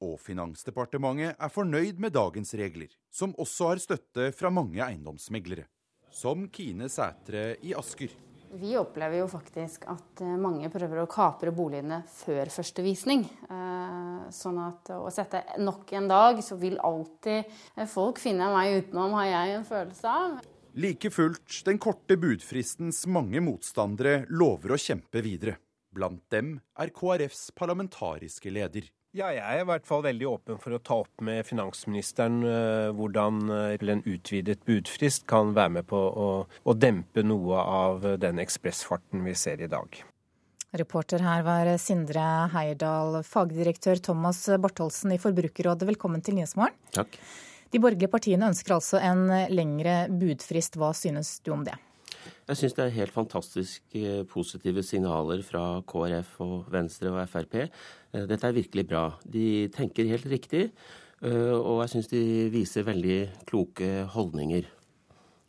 Og 0.03 0.17
Finansdepartementet 0.23 1.35
er 1.35 1.51
fornøyd 1.51 1.99
med 2.03 2.15
dagens 2.15 2.53
regler, 2.59 2.91
som 3.11 3.35
også 3.39 3.71
har 3.71 3.83
støtte 3.83 4.29
fra 4.35 4.51
mange 4.51 4.81
eiendomsmeglere. 4.83 5.67
Som 6.15 6.47
Kine 6.51 6.87
Sætre 6.91 7.55
i 7.63 7.73
Asker. 7.75 8.11
Vi 8.55 8.71
opplever 8.79 9.19
jo 9.19 9.27
faktisk 9.27 9.83
at 9.91 10.21
eh, 10.23 10.35
mange 10.39 10.69
prøver 10.71 11.01
å 11.01 11.09
kapre 11.11 11.51
boligene 11.55 11.97
før 12.07 12.47
første 12.53 12.83
visning. 12.85 13.25
Eh, 13.51 14.27
sånn 14.31 14.59
at 14.63 14.91
å 14.95 15.09
sette 15.11 15.41
nok 15.59 15.91
en 15.97 16.07
dag, 16.07 16.39
så 16.45 16.55
vil 16.59 16.77
alltid 16.79 17.41
eh, 17.43 17.87
folk 17.89 18.21
finne 18.23 18.47
meg 18.53 18.85
utenom, 18.85 19.17
har 19.19 19.27
jeg 19.27 19.57
en 19.57 19.67
følelse 19.67 20.13
av. 20.21 20.37
Like 20.79 21.11
fullt, 21.11 21.61
den 21.67 21.79
korte 21.83 22.15
budfristens 22.19 23.03
mange 23.11 23.43
motstandere 23.43 24.21
lover 24.31 24.75
å 24.75 24.79
kjempe 24.79 25.23
videre. 25.23 25.57
Blant 25.95 26.23
dem 26.31 26.55
er 26.79 26.95
KrFs 26.95 27.49
parlamentariske 27.55 28.51
leder. 28.51 28.87
Ja, 29.16 29.30
jeg 29.32 29.45
er 29.47 29.61
i 29.61 29.68
hvert 29.70 29.86
fall 29.88 30.01
veldig 30.03 30.26
åpen 30.28 30.57
for 30.59 30.76
å 30.76 30.82
ta 30.84 30.97
opp 31.05 31.22
med 31.24 31.45
finansministeren 31.47 32.41
uh, 32.43 32.89
hvordan 32.97 33.38
uh, 33.47 33.86
en 33.93 34.01
utvidet 34.03 34.66
budfrist 34.68 35.24
kan 35.32 35.53
være 35.55 35.78
med 35.78 35.88
på 35.88 35.95
å, 35.95 36.28
å 36.43 36.76
dempe 36.76 37.24
noe 37.24 37.61
av 37.63 38.03
den 38.20 38.43
ekspressfarten 38.43 39.24
vi 39.24 39.38
ser 39.39 39.63
i 39.63 39.72
dag. 39.72 40.01
Reporter 40.76 41.24
her 41.24 41.47
var 41.47 41.72
Sindre 41.80 42.26
Heierdal, 42.51 43.22
fagdirektør 43.24 44.03
Thomas 44.03 44.43
Bartholsen 44.59 45.16
i 45.16 45.22
Forbrukerrådet. 45.24 45.88
Velkommen 45.93 46.20
til 46.20 46.36
Nyhetsmorgen. 46.36 46.76
Takk. 46.97 47.16
De 47.72 47.80
borgerlige 47.80 48.11
partiene 48.11 48.51
ønsker 48.51 48.76
altså 48.76 48.99
en 48.99 49.30
lengre 49.47 50.09
budfrist. 50.11 50.76
Hva 50.76 50.91
synes 50.91 51.38
du 51.39 51.53
om 51.55 51.63
det? 51.63 51.80
Jeg 52.45 52.59
syns 52.59 52.75
det 52.77 52.83
er 52.83 52.93
helt 52.99 53.13
fantastisk 53.13 53.95
eh, 53.97 54.21
positive 54.29 54.83
signaler 54.85 55.41
fra 55.41 55.79
KrF 55.89 56.35
og 56.45 56.67
Venstre 56.69 57.09
og 57.09 57.23
Frp. 57.31 57.55
Eh, 57.63 58.25
dette 58.29 58.45
er 58.45 58.53
virkelig 58.53 58.83
bra. 58.85 59.05
De 59.25 59.65
tenker 59.73 60.05
helt 60.11 60.27
riktig, 60.29 60.67
eh, 61.25 61.55
og 61.55 61.81
jeg 61.81 61.95
syns 61.95 62.11
de 62.11 62.21
viser 62.53 62.85
veldig 62.85 63.17
kloke 63.49 63.89
holdninger. 64.13 64.69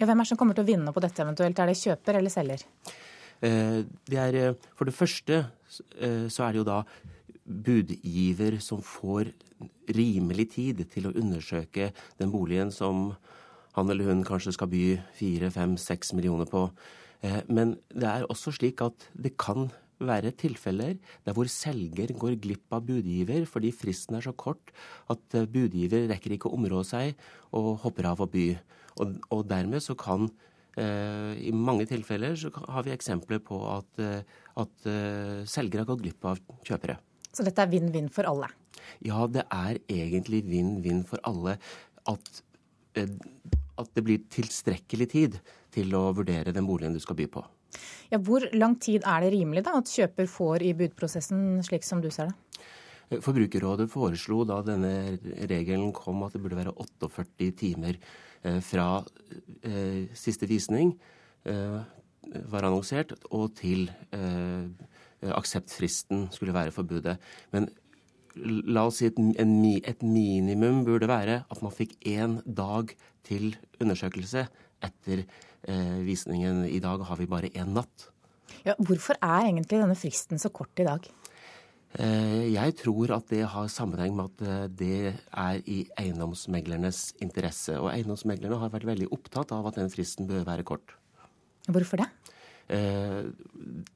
Ja, 0.00 0.08
hvem 0.08 0.16
er 0.16 0.24
det 0.24 0.30
som 0.30 0.40
kommer 0.40 0.56
til 0.56 0.64
å 0.64 0.70
vinne 0.70 0.94
på 0.96 1.02
dette 1.04 1.20
eventuelt? 1.20 1.60
Er 1.60 1.68
det 1.68 1.76
kjøper 1.82 2.20
eller 2.20 2.32
selger? 2.32 2.64
Det 3.36 4.16
er, 4.16 4.54
for 4.72 4.88
det 4.88 4.94
første 4.96 5.42
så 5.68 6.44
er 6.46 6.54
det 6.54 6.60
jo 6.62 6.64
da 6.64 6.78
budgiver 7.44 8.56
som 8.64 8.80
får 8.80 9.28
rimelig 9.92 10.46
tid 10.54 10.80
til 10.88 11.10
å 11.10 11.12
undersøke 11.12 11.90
den 12.16 12.32
boligen 12.32 12.72
som 12.72 13.10
han 13.76 13.90
eller 13.92 14.08
hun 14.08 14.24
kanskje 14.24 14.54
skal 14.56 14.70
by 14.72 14.84
fire, 15.16 15.50
fem, 15.52 15.76
seks 15.80 16.14
millioner 16.16 16.48
på. 16.48 16.66
Eh, 17.24 17.42
men 17.52 17.76
det 17.92 18.08
er 18.08 18.30
også 18.30 18.54
slik 18.56 18.82
at 18.84 19.08
det 19.12 19.36
kan 19.40 19.68
være 19.96 20.34
tilfeller 20.36 20.98
der 21.24 21.32
hvor 21.36 21.48
selger 21.48 22.10
går 22.20 22.34
glipp 22.44 22.74
av 22.76 22.82
budgiver 22.84 23.46
fordi 23.48 23.70
fristen 23.72 24.18
er 24.18 24.26
så 24.26 24.34
kort 24.36 24.72
at 25.12 25.36
eh, 25.38 25.48
budgiver 25.48 26.04
rekker 26.10 26.36
ikke 26.36 26.50
å 26.50 26.58
områ 26.58 26.82
seg 26.84 27.16
og 27.56 27.76
hopper 27.84 28.10
av 28.12 28.20
å 28.24 28.28
by. 28.32 28.50
Og, 29.00 29.16
og 29.32 29.46
dermed 29.48 29.84
så 29.84 29.96
kan 29.98 30.28
eh, 30.76 31.32
i 31.48 31.52
mange 31.52 31.88
tilfeller 31.88 32.36
så 32.40 32.52
har 32.68 32.86
vi 32.86 32.94
eksempler 32.96 33.40
på 33.44 33.60
at, 33.72 34.04
at 34.56 34.88
selger 35.48 35.82
har 35.82 35.88
gått 35.88 36.04
glipp 36.04 36.28
av 36.32 36.40
kjøpere. 36.64 36.96
Så 37.36 37.44
dette 37.44 37.60
er 37.60 37.68
vinn-vinn 37.68 38.08
for 38.12 38.28
alle? 38.28 38.48
Ja, 39.04 39.26
det 39.28 39.44
er 39.52 39.76
egentlig 39.92 40.40
vinn-vinn 40.48 41.02
for 41.08 41.20
alle. 41.28 41.58
At 42.08 42.40
at 43.80 43.92
det 43.96 44.04
blir 44.06 44.24
tilstrekkelig 44.32 45.08
tid 45.12 45.38
til 45.74 45.92
å 45.96 46.08
vurdere 46.16 46.54
den 46.54 46.66
boligen 46.68 46.96
du 46.96 47.02
skal 47.02 47.18
by 47.18 47.28
på. 47.32 47.44
Ja, 48.12 48.20
hvor 48.22 48.44
lang 48.56 48.76
tid 48.80 49.04
er 49.04 49.24
det 49.24 49.32
rimelig 49.34 49.64
da 49.66 49.76
at 49.80 49.90
kjøper 49.90 50.28
får 50.30 50.64
i 50.64 50.72
budprosessen, 50.78 51.60
slik 51.66 51.84
som 51.86 52.00
du 52.04 52.08
ser 52.14 52.30
det? 52.30 52.36
Forbrukerrådet 53.22 53.86
foreslo 53.90 54.40
da 54.48 54.58
denne 54.66 55.18
regelen 55.46 55.92
kom 55.94 56.24
at 56.26 56.34
det 56.34 56.42
burde 56.42 56.58
være 56.58 56.74
48 56.74 57.52
timer 57.58 57.98
eh, 58.42 58.58
fra 58.64 58.88
eh, 59.62 60.08
siste 60.16 60.48
visning 60.50 60.90
eh, 61.46 61.78
var 62.50 62.66
annonsert 62.66 63.14
og 63.30 63.52
til 63.54 63.86
akseptfristen 65.22 66.26
skulle 66.34 66.54
være 66.54 66.72
forbudet. 66.74 67.14
Men 67.54 67.68
la 68.36 68.86
oss 68.88 69.00
si 69.00 69.08
et, 69.08 69.18
et, 69.40 70.02
minimum 70.04 70.84
burde 70.86 71.08
være 71.08 71.42
at 71.50 71.62
man 71.64 71.74
fikk 71.74 71.96
én 72.06 72.40
dag 72.44 72.92
til 73.26 73.54
undersøkelse 73.80 74.46
etter 74.84 75.24
eh, 75.24 75.98
visningen. 76.06 76.64
I 76.68 76.80
dag 76.84 77.04
har 77.08 77.20
vi 77.20 77.30
bare 77.30 77.52
én 77.54 77.72
natt. 77.76 78.10
Ja, 78.66 78.74
hvorfor 78.78 79.18
er 79.20 79.48
egentlig 79.48 79.80
denne 79.80 79.96
fristen 79.98 80.40
så 80.42 80.50
kort 80.54 80.76
i 80.82 80.86
dag? 80.86 81.08
Eh, 81.96 82.52
jeg 82.52 82.74
tror 82.82 83.14
at 83.16 83.30
det 83.32 83.44
har 83.48 83.70
sammenheng 83.72 84.16
med 84.16 84.28
at 84.28 84.44
eh, 84.44 84.64
det 84.68 84.98
er 85.16 85.60
i 85.64 85.78
eiendomsmeglernes 85.96 87.14
interesse. 87.24 87.78
Og 87.80 87.88
eiendomsmeglerne 87.94 88.58
har 88.60 88.72
vært 88.74 88.88
veldig 88.90 89.08
opptatt 89.16 89.54
av 89.56 89.70
at 89.70 89.78
den 89.80 89.92
fristen 89.92 90.28
bør 90.28 90.44
være 90.48 90.66
kort. 90.66 90.96
Hvorfor 91.70 92.02
det? 92.02 92.10
Eh, 92.68 93.22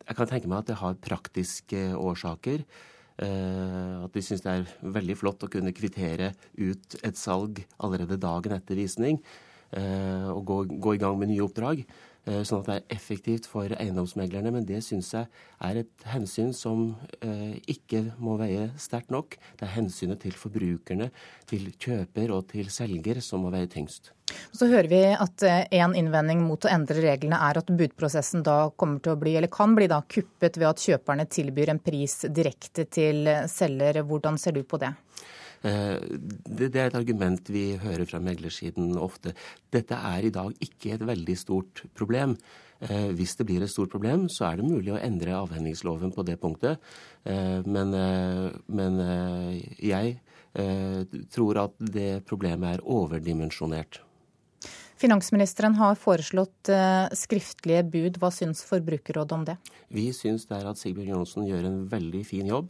jeg 0.06 0.16
kan 0.16 0.30
tenke 0.30 0.48
meg 0.48 0.62
at 0.62 0.70
det 0.70 0.78
har 0.80 1.02
praktiske 1.02 1.82
årsaker. 1.98 2.64
Eh, 3.20 3.96
at 4.04 4.14
de 4.16 4.22
syns 4.24 4.44
det 4.44 4.52
er 4.52 4.92
veldig 4.96 5.16
flott 5.20 5.44
å 5.44 5.50
kunne 5.52 5.74
kvittere 5.76 6.32
ut 6.56 6.96
et 7.04 7.18
salg 7.20 7.60
allerede 7.84 8.20
dagen 8.20 8.56
etter 8.56 8.78
visning. 8.78 9.20
Eh, 9.76 10.28
og 10.32 10.44
gå, 10.48 10.62
gå 10.80 10.96
i 10.96 11.02
gang 11.02 11.18
med 11.20 11.30
nye 11.30 11.44
oppdrag. 11.44 11.84
Eh, 12.28 12.42
sånn 12.44 12.60
at 12.60 12.68
det 12.68 12.76
er 12.76 12.96
effektivt 12.96 13.48
for 13.48 13.72
eiendomsmeglerne. 13.76 14.52
Men 14.54 14.68
det 14.68 14.82
syns 14.86 15.12
jeg 15.16 15.28
er 15.66 15.82
et 15.82 16.06
hensyn 16.12 16.52
som 16.56 16.94
ikke 17.70 18.02
må 18.20 18.36
veie 18.40 18.70
sterkt 18.80 19.12
nok. 19.14 19.36
Det 19.58 19.66
er 19.66 19.76
hensynet 19.76 20.20
til 20.22 20.36
forbrukerne, 20.36 21.10
til 21.50 21.70
kjøper 21.80 22.32
og 22.36 22.48
til 22.52 22.70
selger 22.72 23.22
som 23.24 23.44
må 23.44 23.52
veie 23.54 23.68
tyngst. 23.70 24.12
Så 24.52 24.68
hører 24.70 24.88
vi 24.90 25.00
at 25.10 25.42
eh, 25.46 25.64
en 25.80 25.94
innvending 25.96 26.42
mot 26.44 26.64
å 26.64 26.70
endre 26.70 27.02
reglene 27.02 27.38
er 27.48 27.60
at 27.60 27.72
budprosessen 27.80 28.44
da 28.46 28.70
kommer 28.78 29.02
til 29.02 29.14
å 29.14 29.20
bli, 29.20 29.34
eller 29.38 29.52
kan 29.52 29.74
bli 29.78 29.88
da, 29.90 30.00
kuppet 30.06 30.58
ved 30.60 30.68
at 30.70 30.84
kjøperne 30.84 31.26
tilbyr 31.30 31.74
en 31.74 31.82
pris 31.82 32.20
direkte 32.28 32.86
til 32.90 33.28
selger. 33.50 34.02
Hvordan 34.06 34.38
ser 34.40 34.58
du 34.58 34.62
på 34.66 34.80
det? 34.82 34.92
Eh, 35.66 35.96
det 36.48 36.70
er 36.72 36.88
et 36.88 36.98
argument 36.98 37.52
vi 37.52 37.74
hører 37.80 38.08
fra 38.08 38.20
meglersiden 38.22 38.96
ofte. 39.00 39.34
Dette 39.72 39.98
er 39.98 40.26
i 40.26 40.34
dag 40.34 40.52
ikke 40.64 40.94
et 40.96 41.06
veldig 41.06 41.36
stort 41.38 41.84
problem. 41.96 42.36
Eh, 42.80 43.10
hvis 43.16 43.36
det 43.36 43.46
blir 43.48 43.64
et 43.64 43.72
stort 43.72 43.92
problem, 43.92 44.28
så 44.32 44.50
er 44.50 44.60
det 44.60 44.68
mulig 44.70 44.94
å 44.94 45.00
endre 45.00 45.36
avhendingsloven 45.36 46.14
på 46.16 46.24
det 46.28 46.40
punktet. 46.40 46.80
Men, 47.20 47.92
men 48.72 48.94
jeg 49.76 50.14
tror 51.30 51.58
at 51.66 51.74
det 51.92 52.22
problemet 52.24 52.78
er 52.78 52.86
overdimensjonert. 52.88 54.00
Finansministeren 55.00 55.78
har 55.78 55.96
foreslått 55.96 56.68
eh, 56.68 57.06
skriftlige 57.16 57.84
bud. 57.88 58.18
Hva 58.20 58.28
syns 58.34 58.60
Forbrukerrådet 58.68 59.32
om 59.32 59.46
det? 59.48 59.56
Vi 59.88 60.10
syns 60.12 60.44
er 60.52 60.66
at 60.68 60.80
Sigbjørn 60.80 61.14
Johnsen 61.14 61.46
gjør 61.48 61.68
en 61.70 61.78
veldig 61.88 62.20
fin 62.28 62.50
jobb. 62.50 62.68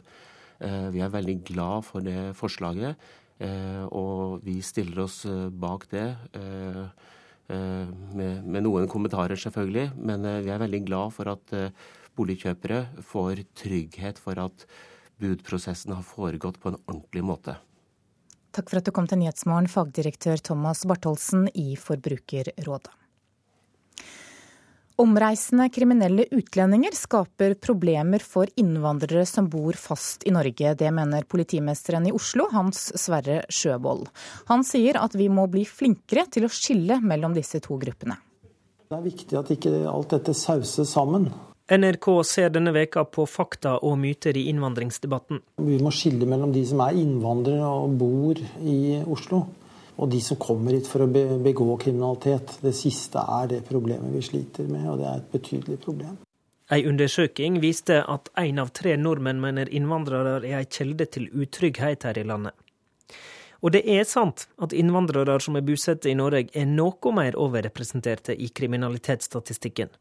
Eh, 0.61 0.87
vi 0.93 1.01
er 1.01 1.13
veldig 1.13 1.39
glad 1.47 1.87
for 1.87 2.05
det 2.05 2.31
forslaget, 2.37 2.99
eh, 3.41 3.83
og 3.89 4.43
vi 4.45 4.59
stiller 4.61 5.05
oss 5.07 5.23
bak 5.51 5.89
det. 5.91 6.09
Med, 7.51 8.45
med 8.47 8.63
noen 8.63 8.85
kommentarer, 8.87 9.35
selvfølgelig, 9.35 9.89
men 9.99 10.23
vi 10.45 10.53
er 10.53 10.61
veldig 10.61 10.79
glad 10.85 11.11
for 11.11 11.27
at 11.27 11.51
boligkjøpere 12.15 13.01
får 13.03 13.41
trygghet 13.59 14.21
for 14.23 14.39
at 14.39 14.63
budprosessen 15.19 15.91
har 15.97 16.05
foregått 16.07 16.61
på 16.63 16.71
en 16.71 16.79
ordentlig 16.85 17.25
måte. 17.27 17.57
Takk 18.55 18.71
for 18.71 18.79
at 18.79 18.87
du 18.87 18.93
kom 18.95 19.09
til 19.09 19.19
Nyhetsmorgen, 19.19 19.67
fagdirektør 19.71 20.39
Thomas 20.51 20.85
Bartholsen 20.87 21.49
i 21.51 21.75
Forbrukerrådet. 21.79 23.00
Omreisende 24.99 25.69
kriminelle 25.71 26.25
utlendinger 26.35 26.95
skaper 26.95 27.53
problemer 27.53 28.19
for 28.19 28.49
innvandrere 28.59 29.23
som 29.25 29.47
bor 29.49 29.77
fast 29.79 30.25
i 30.27 30.33
Norge. 30.35 30.73
Det 30.75 30.91
mener 30.91 31.23
politimesteren 31.29 32.09
i 32.09 32.11
Oslo, 32.15 32.49
Hans 32.51 32.89
Sverre 32.99 33.41
Sjøvold. 33.49 34.09
Han 34.51 34.65
sier 34.67 34.99
at 34.99 35.15
vi 35.15 35.29
må 35.31 35.47
bli 35.51 35.63
flinkere 35.65 36.27
til 36.31 36.45
å 36.45 36.51
skille 36.51 36.99
mellom 37.01 37.37
disse 37.37 37.63
to 37.63 37.79
gruppene. 37.81 38.19
Det 38.91 38.99
er 38.99 39.07
viktig 39.07 39.39
at 39.39 39.53
ikke 39.55 39.71
alt 39.87 40.11
dette 40.11 40.35
sauses 40.35 40.91
sammen. 40.91 41.29
NRK 41.71 42.07
ser 42.27 42.49
denne 42.51 42.73
veka 42.75 43.05
på 43.07 43.23
fakta 43.29 43.77
og 43.87 43.95
myter 44.01 44.35
i 44.35 44.49
innvandringsdebatten. 44.51 45.39
Vi 45.63 45.77
må 45.79 45.93
skille 45.95 46.27
mellom 46.27 46.51
de 46.51 46.65
som 46.67 46.83
er 46.83 46.97
innvandrere 46.99 47.69
og 47.71 47.95
bor 48.01 48.41
i 48.59 48.99
Oslo, 49.05 49.45
og 50.01 50.09
de 50.09 50.19
som 50.25 50.39
kommer 50.41 50.73
hit 50.73 50.89
for 50.89 51.05
å 51.05 51.09
begå 51.11 51.77
kriminalitet. 51.77 52.57
Det 52.63 52.73
siste 52.73 53.21
er 53.21 53.51
det 53.51 53.61
problemet 53.67 54.13
vi 54.15 54.23
sliter 54.25 54.67
med, 54.69 54.87
og 54.89 54.99
det 55.01 55.07
er 55.07 55.21
et 55.21 55.31
betydelig 55.35 55.77
problem. 55.85 56.17
Ei 56.71 56.81
undersøking 56.87 57.59
viste 57.61 57.99
at 58.01 58.31
én 58.39 58.59
av 58.63 58.71
tre 58.73 58.95
nordmenn 58.97 59.41
mener 59.43 59.69
innvandrere 59.69 60.39
er 60.39 60.61
ei 60.61 60.65
kjelde 60.65 61.05
til 61.13 61.27
utrygghet 61.29 62.07
her 62.07 62.17
i 62.17 62.25
landet. 62.25 62.55
Og 63.61 63.75
det 63.75 63.83
er 63.85 64.07
sant 64.09 64.47
at 64.57 64.73
innvandrere 64.73 65.35
som 65.43 65.59
er 65.59 65.65
bosatt 65.67 66.07
i 66.09 66.15
Norge 66.17 66.49
er 66.57 66.65
noe 66.65 67.13
mer 67.13 67.37
overrepresenterte 67.37 68.33
i 68.33 68.49
kriminalitetsstatistikken 68.49 69.91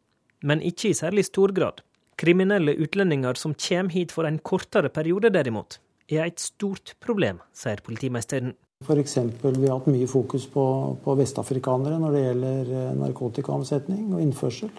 men 0.41 0.63
ikke 0.65 0.91
i 0.91 0.97
særlig 0.97 1.27
stor 1.29 1.53
grad. 1.57 1.83
Kriminelle 2.21 2.75
utlendinger 2.77 3.39
som 3.39 3.55
kommer 3.55 3.93
hit 3.95 4.13
for 4.13 4.29
en 4.29 4.39
kortere 4.39 4.91
periode, 4.93 5.31
derimot, 5.33 5.79
er 6.11 6.27
et 6.27 6.41
stort 6.41 6.95
problem, 7.01 7.41
sier 7.57 7.81
politimesteren. 7.85 8.57
F.eks. 8.81 9.17
vi 9.43 9.69
har 9.69 9.79
hatt 9.79 9.89
mye 9.93 10.07
fokus 10.09 10.47
på, 10.49 10.65
på 11.05 11.15
vestafrikanere 11.19 11.99
når 12.01 12.15
det 12.17 12.23
gjelder 12.23 12.71
eh, 12.79 12.93
narkotikaomsetning 12.97 14.15
og 14.15 14.23
innførsel. 14.25 14.71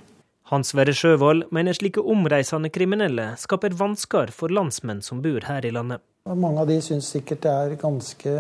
Hans 0.52 0.74
Sverre 0.74 0.96
Sjøvold 0.98 1.46
mener 1.54 1.78
slike 1.78 2.02
omreisende 2.02 2.72
kriminelle 2.74 3.30
skaper 3.40 3.76
vansker 3.78 4.34
for 4.36 4.52
landsmenn 4.52 5.04
som 5.06 5.22
bor 5.24 5.46
her 5.48 5.64
i 5.64 5.72
landet. 5.72 6.02
Mange 6.28 6.64
av 6.64 6.68
de 6.68 6.80
syns 6.84 7.12
sikkert 7.14 7.46
det 7.46 7.54
er 7.54 7.78
ganske 7.80 8.34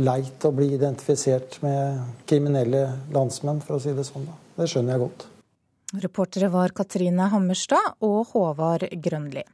leit 0.00 0.46
å 0.48 0.52
bli 0.56 0.70
identifisert 0.74 1.60
med 1.62 2.00
kriminelle 2.28 2.82
landsmenn, 3.14 3.60
for 3.64 3.76
å 3.76 3.82
si 3.82 3.92
det 3.94 4.06
sånn. 4.08 4.26
Da. 4.26 4.36
Det 4.58 4.70
skjønner 4.72 4.96
jeg 4.96 5.04
godt. 5.04 5.28
Reportere 6.02 6.50
var 6.52 6.74
Katrine 6.76 7.28
Hammerstad 7.32 8.00
og 8.04 8.32
Håvard 8.32 8.88
Grønli. 9.04 9.44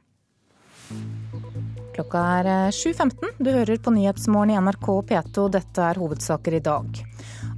Klokka 1.95 2.19
er 2.19 2.47
7.15. 2.75 3.23
Eh, 3.23 3.35
du 3.39 3.51
hører 3.55 3.77
på 3.79 3.91
Nyhetsmorgen 3.95 4.51
i 4.51 4.57
NRK 4.59 4.87
P2. 5.07 5.45
Dette 5.53 5.83
er 5.85 5.99
hovedsaker 6.01 6.57
i 6.57 6.59
dag. 6.59 6.99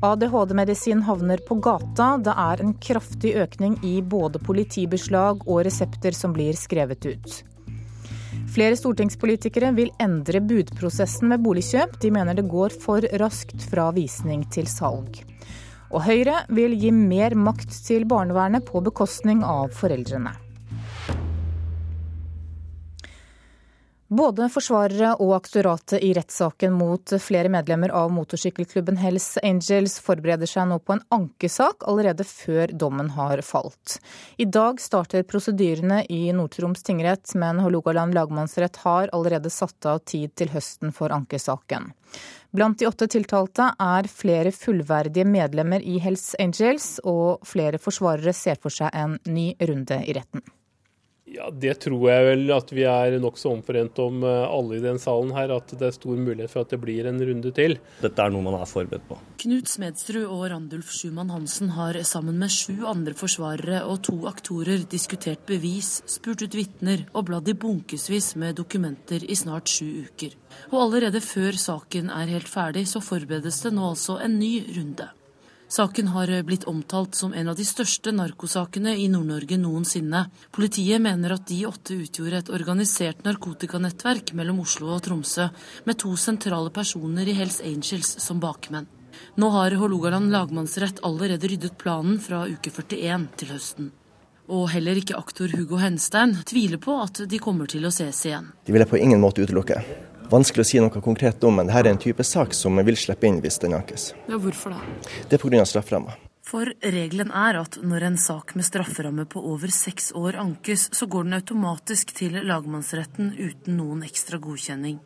ADHD-medisin 0.05 1.01
havner 1.07 1.41
på 1.47 1.57
gata. 1.65 2.11
Det 2.21 2.35
er 2.37 2.61
en 2.61 2.75
kraftig 2.77 3.33
økning 3.41 3.79
i 3.81 3.95
både 4.05 4.37
politibeslag 4.37 5.41
og 5.47 5.63
resepter 5.65 6.13
som 6.13 6.37
blir 6.37 6.53
skrevet 6.53 7.09
ut. 7.09 7.39
Flere 8.53 8.77
stortingspolitikere 8.77 9.73
vil 9.73 9.89
endre 10.01 10.45
budprosessen 10.45 11.33
med 11.33 11.41
boligkjøp. 11.41 11.97
De 12.03 12.13
mener 12.13 12.37
det 12.37 12.45
går 12.51 12.77
for 12.85 13.09
raskt 13.17 13.65
fra 13.71 13.89
visning 13.97 14.45
til 14.53 14.69
salg. 14.69 15.17
Og 15.89 16.03
Høyre 16.05 16.43
vil 16.53 16.77
gi 16.77 16.93
mer 16.93 17.33
makt 17.33 17.73
til 17.87 18.05
barnevernet 18.05 18.69
på 18.69 18.85
bekostning 18.85 19.41
av 19.41 19.73
foreldrene. 19.73 20.37
Både 24.07 24.45
forsvarere 24.47 25.09
og 25.19 25.33
aktoratet 25.35 25.99
i 25.99 26.13
rettssaken 26.15 26.71
mot 26.79 27.11
flere 27.19 27.49
medlemmer 27.51 27.91
av 27.91 28.13
motorsykkelklubben 28.15 28.95
Hells 29.01 29.33
Angels 29.43 29.97
forbereder 29.99 30.47
seg 30.47 30.69
nå 30.69 30.77
på 30.79 30.95
en 30.95 31.01
ankesak 31.11 31.83
allerede 31.91 32.23
før 32.23 32.71
dommen 32.71 33.09
har 33.17 33.43
falt. 33.43 33.97
I 34.39 34.47
dag 34.47 34.79
starter 34.79 35.27
prosedyrene 35.27 36.05
i 36.07 36.21
Nord-Troms 36.31 36.87
tingrett, 36.87 37.35
men 37.35 37.59
Hålogaland 37.59 38.15
lagmannsrett 38.15 38.79
har 38.85 39.11
allerede 39.11 39.51
satt 39.51 39.89
av 39.91 39.99
tid 40.07 40.31
til 40.39 40.55
høsten 40.55 40.95
for 40.95 41.11
ankesaken. 41.11 41.91
Blant 42.55 42.79
de 42.79 42.87
åtte 42.87 43.09
tiltalte 43.11 43.73
er 43.75 44.07
flere 44.07 44.55
fullverdige 44.55 45.27
medlemmer 45.27 45.83
i 45.83 45.99
Hells 45.99 46.31
Angels, 46.39 46.93
og 47.03 47.43
flere 47.43 47.75
forsvarere 47.75 48.31
ser 48.31 48.55
for 48.63 48.71
seg 48.71 48.95
en 48.95 49.19
ny 49.27 49.49
runde 49.67 49.99
i 50.07 50.15
retten. 50.15 50.47
Ja, 51.37 51.51
Det 51.53 51.75
tror 51.85 52.07
jeg 52.09 52.25
vel 52.25 52.51
at 52.55 52.71
vi 52.73 52.83
er 52.89 53.17
nokså 53.21 53.51
omforent 53.53 53.99
om 54.01 54.23
eh, 54.25 54.45
alle 54.47 54.79
i 54.79 54.83
den 54.83 54.97
salen 55.01 55.33
her, 55.35 55.53
at 55.53 55.69
det 55.77 55.85
er 55.85 55.93
stor 55.93 56.17
mulighet 56.17 56.49
for 56.49 56.65
at 56.65 56.73
det 56.73 56.79
blir 56.81 57.09
en 57.09 57.21
runde 57.21 57.51
til. 57.53 57.77
Dette 58.01 58.23
er 58.23 58.33
noe 58.33 58.45
man 58.45 58.57
er 58.57 58.69
forberedt 58.69 59.05
på. 59.09 59.19
Knut 59.43 59.69
Smedsrud 59.69 60.25
og 60.25 60.47
Randulf 60.49 60.89
Schumann 60.95 61.33
Hansen 61.33 61.75
har 61.77 61.99
sammen 62.09 62.39
med 62.41 62.53
sju 62.53 62.87
andre 62.89 63.13
forsvarere 63.17 63.83
og 63.85 64.01
to 64.07 64.17
aktorer 64.29 64.87
diskutert 64.89 65.45
bevis, 65.49 65.99
spurt 66.09 66.41
ut 66.41 66.57
vitner 66.57 67.05
og 67.13 67.27
bladd 67.29 67.53
i 67.53 67.57
bunkevis 67.57 68.33
med 68.41 68.57
dokumenter 68.57 69.21
i 69.21 69.37
snart 69.37 69.69
sju 69.69 70.07
uker. 70.07 70.33
Og 70.71 70.81
allerede 70.87 71.21
før 71.21 71.59
saken 71.59 72.09
er 72.09 72.33
helt 72.33 72.49
ferdig, 72.49 72.87
så 72.89 73.03
forberedes 73.03 73.61
det 73.61 73.75
nå 73.77 73.93
altså 73.93 74.17
en 74.23 74.39
ny 74.41 74.55
runde. 74.73 75.11
Saken 75.67 76.07
har 76.07 76.29
blitt 76.43 76.63
omtalt 76.63 77.15
som 77.15 77.33
en 77.33 77.49
av 77.51 77.55
de 77.59 77.65
største 77.67 78.13
narkosakene 78.15 78.93
i 78.95 79.09
Nord-Norge 79.11 79.57
noensinne. 79.59 80.21
Politiet 80.55 81.03
mener 81.03 81.35
at 81.35 81.43
de 81.49 81.57
åtte 81.67 81.97
utgjorde 82.05 82.39
et 82.39 82.51
organisert 82.55 83.25
narkotikanettverk 83.27 84.31
mellom 84.39 84.61
Oslo 84.63 84.93
og 84.95 85.03
Tromsø, 85.03 85.49
med 85.83 85.99
to 85.99 86.13
sentrale 86.15 86.71
personer 86.71 87.27
i 87.27 87.35
Hells 87.35 87.59
Angels 87.59 88.15
som 88.23 88.39
bakmenn. 88.39 88.87
Nå 89.35 89.51
har 89.51 89.75
Hålogaland 89.75 90.31
lagmannsrett 90.31 91.03
allerede 91.03 91.51
ryddet 91.51 91.75
planen 91.77 92.21
fra 92.23 92.45
uke 92.47 92.71
41 92.71 93.27
til 93.35 93.51
høsten. 93.51 93.91
Og 94.47 94.69
heller 94.71 94.95
ikke 94.95 95.19
aktor 95.19 95.51
Hugo 95.51 95.81
Henstein 95.83 96.37
tviler 96.47 96.79
på 96.79 96.95
at 97.03 97.25
de 97.27 97.43
kommer 97.43 97.67
til 97.67 97.83
å 97.83 97.91
ses 97.91 98.23
igjen. 98.29 98.53
De 98.63 98.71
vil 98.71 98.85
jeg 98.85 98.93
på 98.93 99.03
ingen 99.03 99.19
måte 99.19 99.43
utelukke. 99.43 99.83
Vanskelig 100.27 100.65
å 100.65 100.67
si 100.67 100.79
noe 100.83 101.01
konkret 101.03 101.43
om, 101.47 101.55
men 101.55 101.69
dette 101.69 101.85
er 101.85 101.93
en 101.93 101.99
type 102.01 102.23
sak 102.27 102.55
som 102.55 102.75
vil 102.83 102.97
slippe 102.99 103.29
inn 103.29 103.37
hvis 103.43 103.61
den 103.63 103.77
ankes. 103.77 104.09
Ja, 104.27 104.35
hvorfor 104.35 104.75
det? 104.75 105.11
Det 105.29 105.37
er 105.37 105.43
pga. 105.43 105.63
strafferamma. 105.65 106.17
For 106.47 106.69
regelen 106.79 107.31
er 107.35 107.57
at 107.59 107.75
når 107.83 108.05
en 108.07 108.17
sak 108.19 108.53
med 108.55 108.63
strafferamme 108.63 109.25
på 109.27 109.41
over 109.51 109.71
seks 109.71 110.13
år 110.15 110.37
ankes, 110.39 110.87
så 110.95 111.07
går 111.11 111.27
den 111.27 111.37
automatisk 111.39 112.13
til 112.15 112.37
lagmannsretten 112.47 113.33
uten 113.35 113.79
noen 113.79 114.03
ekstra 114.07 114.39
godkjenning. 114.39 114.99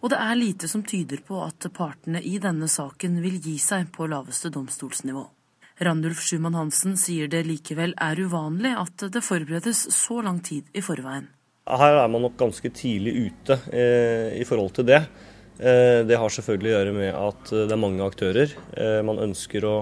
Og 0.00 0.12
det 0.12 0.20
er 0.20 0.40
lite 0.40 0.68
som 0.68 0.84
tyder 0.84 1.20
på 1.24 1.40
at 1.44 1.68
partene 1.72 2.20
i 2.20 2.38
denne 2.40 2.68
saken 2.68 3.20
vil 3.24 3.40
gi 3.40 3.58
seg 3.60 3.88
på 3.92 4.08
laveste 4.08 4.52
domstolsnivå. 4.52 5.24
Randulf 5.80 6.20
Schumann 6.20 6.56
Hansen 6.60 6.98
sier 7.00 7.28
det 7.28 7.44
likevel 7.48 7.96
er 7.96 8.20
uvanlig 8.20 8.72
at 8.76 9.08
det 9.12 9.24
forberedes 9.24 9.86
så 9.96 10.20
lang 10.24 10.40
tid 10.44 10.68
i 10.76 10.84
forveien. 10.84 11.30
Her 11.68 12.00
er 12.00 12.08
man 12.10 12.24
nok 12.24 12.38
ganske 12.40 12.70
tidlig 12.74 13.12
ute 13.28 13.58
eh, 13.70 14.40
i 14.40 14.46
forhold 14.46 14.72
til 14.74 14.88
det. 14.88 15.02
Eh, 15.62 16.02
det 16.08 16.18
har 16.18 16.32
selvfølgelig 16.34 16.72
å 16.72 16.78
gjøre 16.78 16.94
med 16.96 17.10
at 17.14 17.52
eh, 17.52 17.66
det 17.68 17.76
er 17.76 17.82
mange 17.84 18.02
aktører. 18.02 18.54
Eh, 18.74 18.98
man 19.06 19.20
ønsker 19.22 19.66
å, 19.68 19.76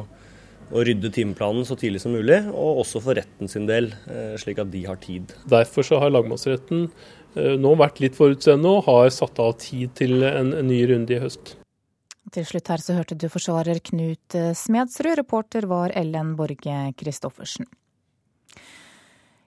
å, 0.69 0.83
rydde 0.85 1.13
timeplanen 1.15 1.65
så 1.65 1.79
tidlig 1.81 2.03
som 2.05 2.13
mulig, 2.13 2.43
og 2.53 2.83
også 2.85 3.01
for 3.07 3.17
retten 3.17 3.49
sin 3.49 3.65
del, 3.71 3.95
eh, 4.13 4.37
slik 4.41 4.61
at 4.61 4.73
de 4.75 4.85
har 4.85 5.01
tid. 5.01 5.33
Derfor 5.49 5.87
så 5.87 6.03
har 6.03 6.13
lagmannsretten 6.13 6.91
nå 7.31 7.73
vært 7.79 8.01
litt 8.03 8.17
forutseende 8.19 8.67
og 8.67 8.89
har 8.89 9.13
satt 9.15 9.39
av 9.39 9.53
tid 9.63 9.93
til 9.95 10.25
en, 10.27 10.51
en 10.51 10.67
ny 10.67 10.81
runde 10.91 11.15
i 11.15 11.21
høst. 11.23 11.55
Til 12.35 12.43
slutt 12.47 12.73
her 12.75 12.83
så 12.83 12.97
hørte 12.99 13.15
du 13.15 13.29
forsvarer 13.31 13.79
Knut 13.87 14.35
Smedsrud, 14.59 15.15
reporter 15.23 15.69
var 15.71 15.95
Ellen 15.95 16.35
Borge 16.39 16.81
Christoffersen. 16.99 17.71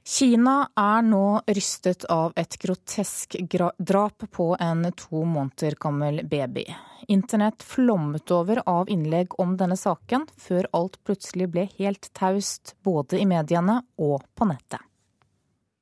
Kina 0.04 0.66
er 0.76 1.04
nå 1.08 1.40
rystet 1.48 2.04
av 2.12 2.34
et 2.36 2.58
grotesk 2.60 3.38
drap 3.80 4.26
på 4.36 4.48
en 4.60 4.82
to 5.00 5.22
måneder 5.24 5.78
gammel 5.80 6.26
baby. 6.28 6.66
Internett 7.08 7.64
flommet 7.64 8.32
over 8.36 8.60
av 8.68 8.90
innlegg 8.92 9.38
om 9.40 9.54
denne 9.56 9.78
saken, 9.80 10.26
før 10.36 10.68
alt 10.76 10.98
plutselig 11.08 11.48
ble 11.54 11.64
helt 11.78 12.10
taust, 12.20 12.76
både 12.84 13.22
i 13.24 13.28
mediene 13.30 13.78
og 13.96 14.26
på 14.36 14.48
nettet. 14.50 14.84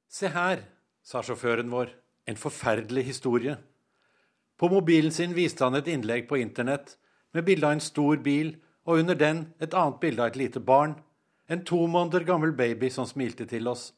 Se 0.06 0.30
her, 0.30 0.62
sa 1.02 1.24
sjåføren 1.26 1.72
vår, 1.74 1.90
en 2.30 2.38
forferdelig 2.38 3.08
historie. 3.08 3.56
På 4.54 4.70
mobilen 4.70 5.12
sin 5.12 5.34
viste 5.34 5.66
han 5.66 5.80
et 5.80 5.90
innlegg 5.90 6.28
på 6.30 6.38
internett 6.38 6.94
med 7.34 7.48
bilde 7.48 7.66
av 7.66 7.74
en 7.74 7.82
stor 7.82 8.22
bil, 8.22 8.54
og 8.86 9.02
under 9.02 9.18
den 9.18 9.42
et 9.58 9.74
annet 9.74 9.98
bilde 10.04 10.22
av 10.22 10.30
et 10.30 10.40
lite 10.44 10.62
barn, 10.62 10.94
en 11.50 11.66
to 11.66 11.82
måneder 11.90 12.28
gammel 12.28 12.54
baby 12.54 12.92
som 12.94 13.10
smilte 13.10 13.50
til 13.50 13.66
oss. 13.72 13.90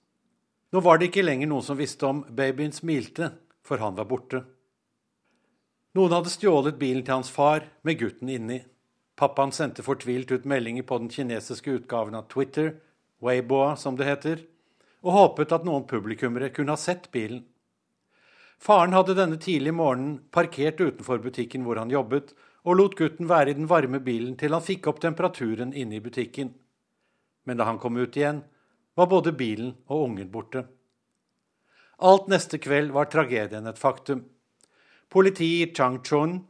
Nå 0.73 0.81
var 0.81 0.97
det 0.97 1.11
ikke 1.11 1.21
lenger 1.21 1.49
noen 1.51 1.65
som 1.65 1.77
visste 1.77 2.07
om 2.09 2.23
babyen 2.33 2.73
smilte, 2.73 3.29
for 3.61 3.77
han 3.77 3.93
var 3.93 4.07
borte. 4.09 4.39
Noen 5.93 6.15
hadde 6.15 6.31
stjålet 6.33 6.79
bilen 6.79 7.03
til 7.05 7.19
hans 7.19 7.29
far, 7.29 7.67
med 7.85 7.99
gutten 7.99 8.31
inni. 8.33 8.63
Pappaen 9.13 9.53
sendte 9.53 9.85
fortvilt 9.85 10.31
ut 10.33 10.47
meldinger 10.49 10.85
på 10.89 10.97
den 10.97 11.11
kinesiske 11.13 11.75
utgaven 11.77 12.17
av 12.17 12.25
Twitter, 12.33 12.73
Weiboa 13.21 13.75
som 13.77 13.99
det 13.99 14.07
heter, 14.07 14.41
og 15.05 15.13
håpet 15.13 15.53
at 15.53 15.67
noen 15.67 15.85
publikummere 15.85 16.49
kunne 16.55 16.73
ha 16.73 16.81
sett 16.81 17.11
bilen. 17.13 17.43
Faren 18.57 18.95
hadde 18.97 19.13
denne 19.13 19.37
tidlige 19.37 19.75
morgenen 19.77 20.17
parkert 20.33 20.81
utenfor 20.81 21.21
butikken 21.21 21.67
hvor 21.67 21.77
han 21.77 21.93
jobbet, 21.93 22.33
og 22.65 22.79
lot 22.79 22.97
gutten 22.97 23.29
være 23.29 23.53
i 23.53 23.57
den 23.59 23.69
varme 23.69 24.01
bilen 24.01 24.33
til 24.39 24.55
han 24.55 24.63
fikk 24.65 24.89
opp 24.89 25.03
temperaturen 25.03 25.75
inne 25.75 25.99
i 25.99 26.01
butikken. 26.01 26.49
Men 27.45 27.59
da 27.59 27.67
han 27.69 27.77
kom 27.77 27.99
ut 27.99 28.17
igjen, 28.17 28.41
var 28.95 29.09
både 29.11 29.33
bilen 29.33 29.73
og 29.87 30.07
ungen 30.07 30.31
borte. 30.31 30.65
Alt 32.03 32.27
neste 32.31 32.59
kveld 32.59 32.91
var 32.91 33.09
tragedien 33.11 33.67
et 33.69 33.79
faktum. 33.79 34.25
Politiet 35.09 35.69
i 35.69 35.73
Changchun, 35.75 36.41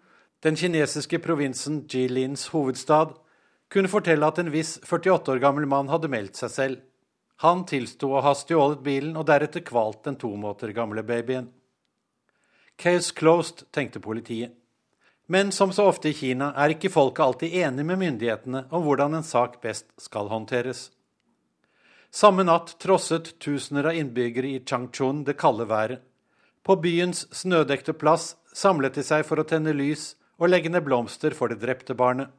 den 0.44 0.56
kinesiske 0.56 1.20
provinsen 1.20 1.84
Jilins 1.90 2.48
hovedstad, 2.54 3.14
kunne 3.70 3.92
fortelle 3.92 4.28
at 4.28 4.40
en 4.40 4.52
viss 4.54 4.78
48 4.84 5.36
år 5.36 5.42
gammel 5.44 5.68
mann 5.70 5.92
hadde 5.92 6.12
meldt 6.12 6.40
seg 6.40 6.52
selv. 6.52 6.82
Han 7.44 7.66
tilsto 7.68 8.12
å 8.14 8.22
ha 8.24 8.34
stjålet 8.38 8.84
bilen 8.86 9.18
og 9.20 9.28
deretter 9.28 9.64
kvalt 9.66 10.04
den 10.08 10.20
to 10.22 10.30
måneder 10.36 10.74
gamle 10.76 11.04
babyen. 11.04 11.50
Case 12.78 13.14
closed, 13.16 13.66
tenkte 13.72 14.00
politiet. 14.00 14.54
Men 15.28 15.52
som 15.52 15.72
så 15.74 15.86
ofte 15.88 16.10
i 16.10 16.18
Kina 16.18 16.52
er 16.60 16.74
ikke 16.74 16.92
folket 16.92 17.24
alltid 17.26 17.54
enig 17.64 17.86
med 17.88 18.02
myndighetene 18.02 18.66
om 18.76 18.84
hvordan 18.84 19.18
en 19.18 19.26
sak 19.26 19.62
best 19.64 19.88
skal 20.02 20.28
håndteres. 20.32 20.90
Samme 22.14 22.44
natt 22.46 22.76
trosset 22.80 23.40
tusener 23.40 23.88
av 23.90 23.96
innbyggere 23.98 24.48
i 24.48 24.60
Changchun 24.66 25.24
det 25.26 25.34
kalde 25.34 25.66
været. 25.66 26.02
På 26.64 26.76
byens 26.76 27.26
snødekte 27.34 27.96
plass 27.98 28.36
samlet 28.54 28.94
de 28.94 29.04
seg 29.04 29.24
for 29.26 29.42
å 29.42 29.46
tenne 29.50 29.74
lys 29.74 30.12
og 30.38 30.52
legge 30.54 30.70
ned 30.70 30.86
blomster 30.86 31.34
for 31.34 31.50
det 31.50 31.58
drepte 31.64 31.96
barnet. 31.98 32.30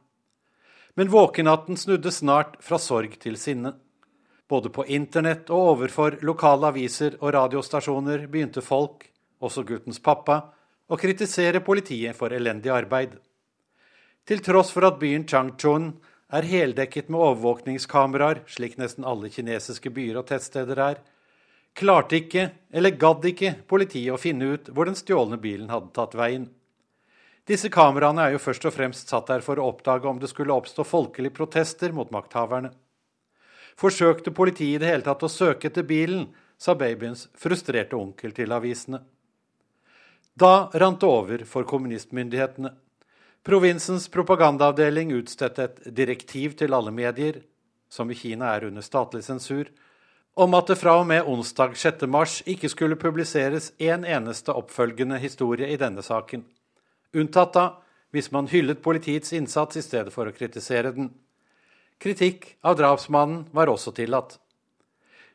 Men 0.95 1.11
våkenatten 1.11 1.75
snudde 1.75 2.13
snart 2.15 2.55
fra 2.63 2.79
sorg 2.79 3.19
til 3.19 3.35
sinne. 3.35 3.73
Både 4.47 4.71
på 4.71 4.87
internett 4.87 5.51
og 5.51 5.73
overfor 5.73 6.21
lokale 6.23 6.71
aviser 6.71 7.19
og 7.19 7.35
radiostasjoner 7.35 8.29
begynte 8.31 8.63
folk, 8.63 9.03
også 9.43 9.67
guttens 9.67 9.99
pappa, 9.99 10.39
å 10.87 10.95
kritisere 10.95 11.59
politiet 11.59 12.15
for 12.15 12.31
elendig 12.31 12.71
arbeid. 12.71 13.19
Til 14.23 14.39
tross 14.39 14.71
for 14.71 14.87
at 14.87 15.01
byen 15.03 15.27
Changchun 15.27 15.97
er 16.33 16.47
heldekket 16.49 17.09
med 17.09 17.21
overvåkningskameraer, 17.21 18.41
slik 18.49 18.77
nesten 18.81 19.05
alle 19.05 19.29
kinesiske 19.29 19.91
byer 19.93 20.21
og 20.21 20.27
tettsteder 20.29 20.81
er, 20.81 21.01
klarte 21.75 22.19
ikke, 22.21 22.49
eller 22.73 22.95
gadd 22.99 23.25
ikke, 23.29 23.53
politiet 23.67 24.13
å 24.15 24.21
finne 24.21 24.55
ut 24.55 24.69
hvor 24.71 24.89
den 24.89 24.97
stjålne 24.97 25.37
bilen 25.41 25.69
hadde 25.73 25.93
tatt 25.95 26.15
veien. 26.17 26.47
Disse 27.45 27.69
kameraene 27.69 28.23
er 28.25 28.33
jo 28.33 28.41
først 28.41 28.65
og 28.65 28.73
fremst 28.73 29.11
satt 29.11 29.27
der 29.29 29.43
for 29.45 29.61
å 29.61 29.67
oppdage 29.69 30.09
om 30.09 30.17
det 30.21 30.31
skulle 30.31 30.55
oppstå 30.55 30.85
folkelige 30.87 31.35
protester 31.35 31.93
mot 31.93 32.09
makthaverne. 32.13 32.71
Forsøkte 33.77 34.33
politiet 34.33 34.79
i 34.79 34.81
det 34.81 34.89
hele 34.89 35.05
tatt 35.05 35.25
å 35.27 35.29
søke 35.29 35.69
etter 35.69 35.85
bilen, 35.85 36.31
sa 36.57 36.73
babyens 36.79 37.27
frustrerte 37.37 37.97
onkel 37.99 38.33
til 38.33 38.53
avisene. 38.55 39.01
Da 40.35 40.71
rant 40.73 41.03
det 41.03 41.07
over 41.07 41.43
for 41.47 41.67
kommunistmyndighetene. 41.67 42.71
Provinsens 43.45 44.07
propagandaavdeling 44.09 45.11
utstedte 45.13 45.67
et 45.67 45.81
direktiv 45.93 46.55
til 46.57 46.73
alle 46.73 46.89
medier, 46.89 47.43
som 47.93 48.09
i 48.09 48.15
Kina 48.17 48.49
er 48.55 48.63
under 48.65 48.81
statlig 48.81 49.21
sensur, 49.21 49.67
om 50.33 50.55
at 50.57 50.71
det 50.71 50.79
fra 50.79 50.95
og 50.97 51.05
med 51.05 51.27
onsdag 51.29 51.75
6. 51.77 52.07
mars 52.09 52.39
ikke 52.49 52.71
skulle 52.73 52.97
publiseres 52.97 53.67
en 53.77 54.01
eneste 54.01 54.49
oppfølgende 54.49 55.19
historie 55.21 55.69
i 55.69 55.77
denne 55.77 56.01
saken. 56.01 56.41
Unntatt 57.13 57.53
da 57.53 57.65
hvis 58.15 58.31
man 58.33 58.49
hyllet 58.49 58.81
politiets 58.81 59.33
innsats 59.37 59.77
i 59.77 59.83
stedet 59.85 60.13
for 60.13 60.25
å 60.25 60.33
kritisere 60.33 60.95
den. 60.95 61.11
Kritikk 62.01 62.47
av 62.65 62.79
drapsmannen 62.79 63.43
var 63.53 63.69
også 63.69 63.93
tillatt. 63.93 64.39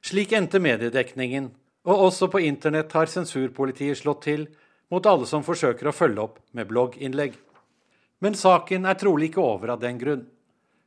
Slik 0.03 0.33
endte 0.35 0.59
mediedekningen, 0.59 1.53
og 1.87 2.05
også 2.09 2.27
på 2.33 2.43
internett 2.43 2.91
har 2.99 3.07
sensurpolitiet 3.07 4.03
slått 4.03 4.25
til 4.27 4.49
mot 4.91 5.07
alle 5.07 5.31
som 5.31 5.47
forsøker 5.47 5.87
å 5.87 5.95
følge 5.95 6.27
opp 6.27 6.43
med 6.59 6.67
blogginnlegg. 6.73 7.39
Men 8.21 8.37
saken 8.37 8.85
er 8.87 8.99
trolig 9.01 9.31
ikke 9.31 9.45
over 9.45 9.75
av 9.75 9.81
den 9.81 9.99
grunn. 10.01 10.27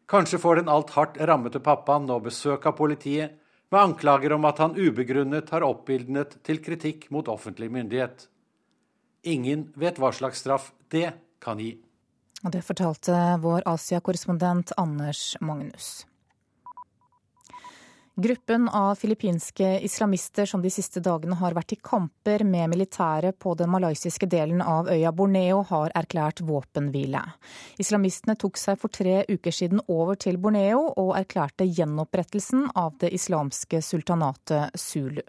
Kanskje 0.10 0.40
får 0.42 0.62
den 0.62 0.70
alt 0.70 0.94
hardt 0.94 1.18
rammete 1.18 1.62
pappaen 1.64 2.06
nå 2.06 2.20
besøk 2.22 2.68
av 2.70 2.78
politiet 2.78 3.40
med 3.74 3.82
anklager 3.82 4.36
om 4.36 4.46
at 4.46 4.60
han 4.62 4.76
ubegrunnet 4.78 5.50
har 5.50 5.66
oppildnet 5.66 6.38
til 6.46 6.62
kritikk 6.62 7.08
mot 7.10 7.32
offentlig 7.32 7.72
myndighet. 7.74 8.28
Ingen 9.26 9.72
vet 9.80 9.98
hva 9.98 10.12
slags 10.14 10.44
straff 10.44 10.70
det 10.94 11.10
kan 11.42 11.62
gi. 11.64 11.74
Og 12.44 12.52
det 12.54 12.62
fortalte 12.68 13.16
vår 13.42 13.64
Asia-korrespondent 13.72 14.76
Anders 14.78 15.32
Magnus. 15.42 16.04
Gruppen 18.16 18.70
av 18.70 18.96
filippinske 18.96 19.80
islamister 19.80 20.46
som 20.46 20.62
de 20.62 20.70
siste 20.70 21.02
dagene 21.02 21.34
har 21.40 21.56
vært 21.58 21.74
i 21.74 21.80
kamper 21.82 22.44
med 22.46 22.70
militæret 22.70 23.40
på 23.42 23.56
den 23.58 23.72
malaysiske 23.74 24.30
delen 24.30 24.62
av 24.62 24.86
øya 24.94 25.10
Borneo, 25.12 25.64
har 25.66 25.90
erklært 25.98 26.44
våpenhvile. 26.46 27.24
Islamistene 27.82 28.38
tok 28.38 28.62
seg 28.62 28.78
for 28.78 28.94
tre 28.94 29.24
uker 29.26 29.58
siden 29.58 29.82
over 29.88 30.14
til 30.14 30.38
Borneo 30.38 30.92
og 30.94 31.16
erklærte 31.18 31.66
gjenopprettelsen 31.66 32.68
av 32.78 33.00
det 33.02 33.10
islamske 33.18 33.82
sultanatet 33.82 34.78
Zulu. 34.78 35.24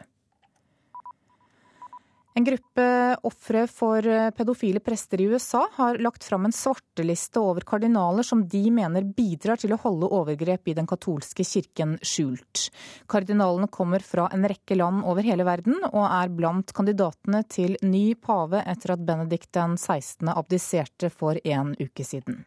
En 2.34 2.44
gruppe 2.44 2.84
ofre 3.22 3.60
for 3.70 4.02
pedofile 4.34 4.80
prester 4.82 5.20
i 5.22 5.26
USA 5.30 5.68
har 5.76 5.98
lagt 6.02 6.24
fram 6.26 6.48
en 6.48 6.52
svarteliste 6.52 7.38
over 7.38 7.62
kardinaler 7.62 8.26
som 8.26 8.40
de 8.50 8.62
mener 8.74 9.04
bidrar 9.06 9.60
til 9.62 9.70
å 9.76 9.78
holde 9.84 10.08
overgrep 10.10 10.66
i 10.66 10.74
den 10.74 10.88
katolske 10.90 11.46
kirken 11.46 11.92
skjult. 12.02 12.72
Kardinalene 13.06 13.68
kommer 13.70 14.02
fra 14.02 14.26
en 14.34 14.48
rekke 14.50 14.74
land 14.74 15.04
over 15.06 15.22
hele 15.22 15.46
verden, 15.46 15.78
og 15.92 16.08
er 16.08 16.32
blant 16.34 16.74
kandidatene 16.74 17.44
til 17.46 17.78
ny 17.86 18.16
pave 18.18 18.64
etter 18.66 18.96
at 18.96 19.06
Benedikt 19.06 19.52
den 19.54 19.78
16. 19.78 20.26
abdiserte 20.34 21.12
for 21.14 21.38
en 21.44 21.76
uke 21.78 22.02
siden. 22.02 22.42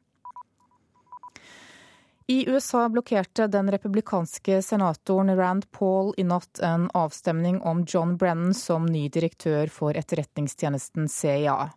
I 2.29 2.49
USA 2.49 2.89
blokkerte 2.89 3.47
den 3.47 3.71
republikanske 3.71 4.61
senatoren 4.61 5.37
Rand 5.37 5.71
Paul 5.71 6.13
i 6.17 6.23
natt 6.27 6.59
en 6.59 6.89
avstemning 6.93 7.61
om 7.61 7.85
John 7.87 8.17
Brennan 8.17 8.53
som 8.53 8.85
ny 8.85 9.05
direktør 9.09 9.71
for 9.71 9.95
etterretningstjenesten 9.95 11.07
CIA. 11.07 11.69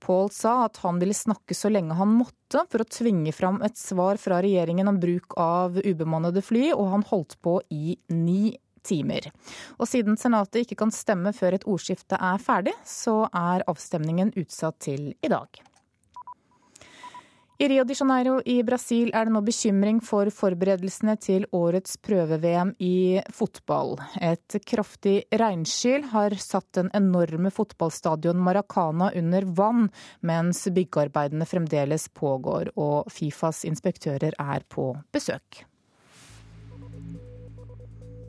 Paul 0.00 0.30
sa 0.32 0.62
at 0.64 0.80
han 0.80 0.96
ville 1.02 1.12
snakke 1.12 1.52
så 1.52 1.68
lenge 1.68 1.98
han 2.00 2.16
måtte 2.16 2.64
for 2.72 2.80
å 2.80 2.88
tvinge 2.88 3.36
fram 3.36 3.60
et 3.60 3.76
svar 3.76 4.16
fra 4.16 4.40
regjeringen 4.40 4.88
om 4.88 4.96
bruk 5.02 5.36
av 5.36 5.76
ubemannede 5.76 6.40
fly, 6.40 6.70
og 6.72 6.88
han 6.94 7.04
holdt 7.12 7.36
på 7.44 7.58
i 7.68 7.98
ni 8.08 8.56
timer. 8.80 9.28
Og 9.76 9.92
siden 9.92 10.16
Senatet 10.16 10.62
ikke 10.64 10.86
kan 10.86 10.94
stemme 10.94 11.36
før 11.36 11.60
et 11.60 11.68
ordskifte 11.68 12.16
er 12.16 12.40
ferdig, 12.40 12.72
så 12.80 13.26
er 13.28 13.68
avstemningen 13.68 14.32
utsatt 14.40 14.80
til 14.88 15.10
i 15.20 15.36
dag. 15.36 15.67
I 17.60 17.68
Rio 17.68 17.82
de 17.84 17.94
Janeiro 17.94 18.36
i 18.46 18.60
Brasil 18.62 19.08
er 19.10 19.26
det 19.26 19.32
nå 19.34 19.40
bekymring 19.42 19.96
for 20.06 20.28
forberedelsene 20.30 21.16
til 21.18 21.42
årets 21.58 21.96
prøve-VM 22.06 22.68
i 22.78 23.18
fotball. 23.34 23.96
Et 24.22 24.58
kraftig 24.62 25.24
regnskyll 25.40 26.04
har 26.12 26.36
satt 26.38 26.68
den 26.78 26.86
enorme 26.94 27.50
fotballstadion 27.50 28.38
Maracana 28.38 29.08
under 29.18 29.48
vann, 29.58 29.88
mens 30.22 30.68
byggearbeidene 30.70 31.48
fremdeles 31.50 32.06
pågår, 32.14 32.70
og 32.78 33.10
Fifas 33.10 33.64
inspektører 33.66 34.38
er 34.38 34.62
på 34.70 34.92
besøk. 35.10 35.64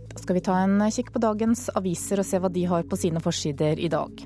Da 0.09 0.23
skal 0.23 0.39
vi 0.39 0.43
ta 0.49 0.57
en 0.63 0.81
kikk 0.89 1.13
på 1.13 1.21
dagens 1.21 1.67
aviser 1.77 2.25
og 2.25 2.25
se 2.25 2.41
hva 2.41 2.49
de 2.49 2.65
har 2.73 2.89
på 2.89 2.97
sine 2.97 3.21
forsider 3.21 3.77
i 3.77 3.93
dag. 3.93 4.25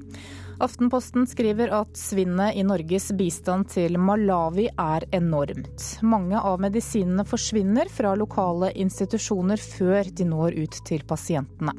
Aftenposten 0.62 1.26
skriver 1.28 1.72
at 1.74 1.98
svinnet 1.98 2.56
i 2.56 2.64
Norges 2.66 3.10
bistand 3.18 3.72
til 3.74 3.98
Malawi 3.98 4.68
er 4.70 5.06
enormt. 5.16 5.88
Mange 6.06 6.38
av 6.38 6.62
medisinene 6.62 7.26
forsvinner 7.26 7.90
fra 7.90 8.14
lokale 8.20 8.70
institusjoner 8.78 9.58
før 9.58 10.12
de 10.14 10.28
når 10.30 10.60
ut 10.62 10.78
til 10.86 11.04
pasientene. 11.10 11.74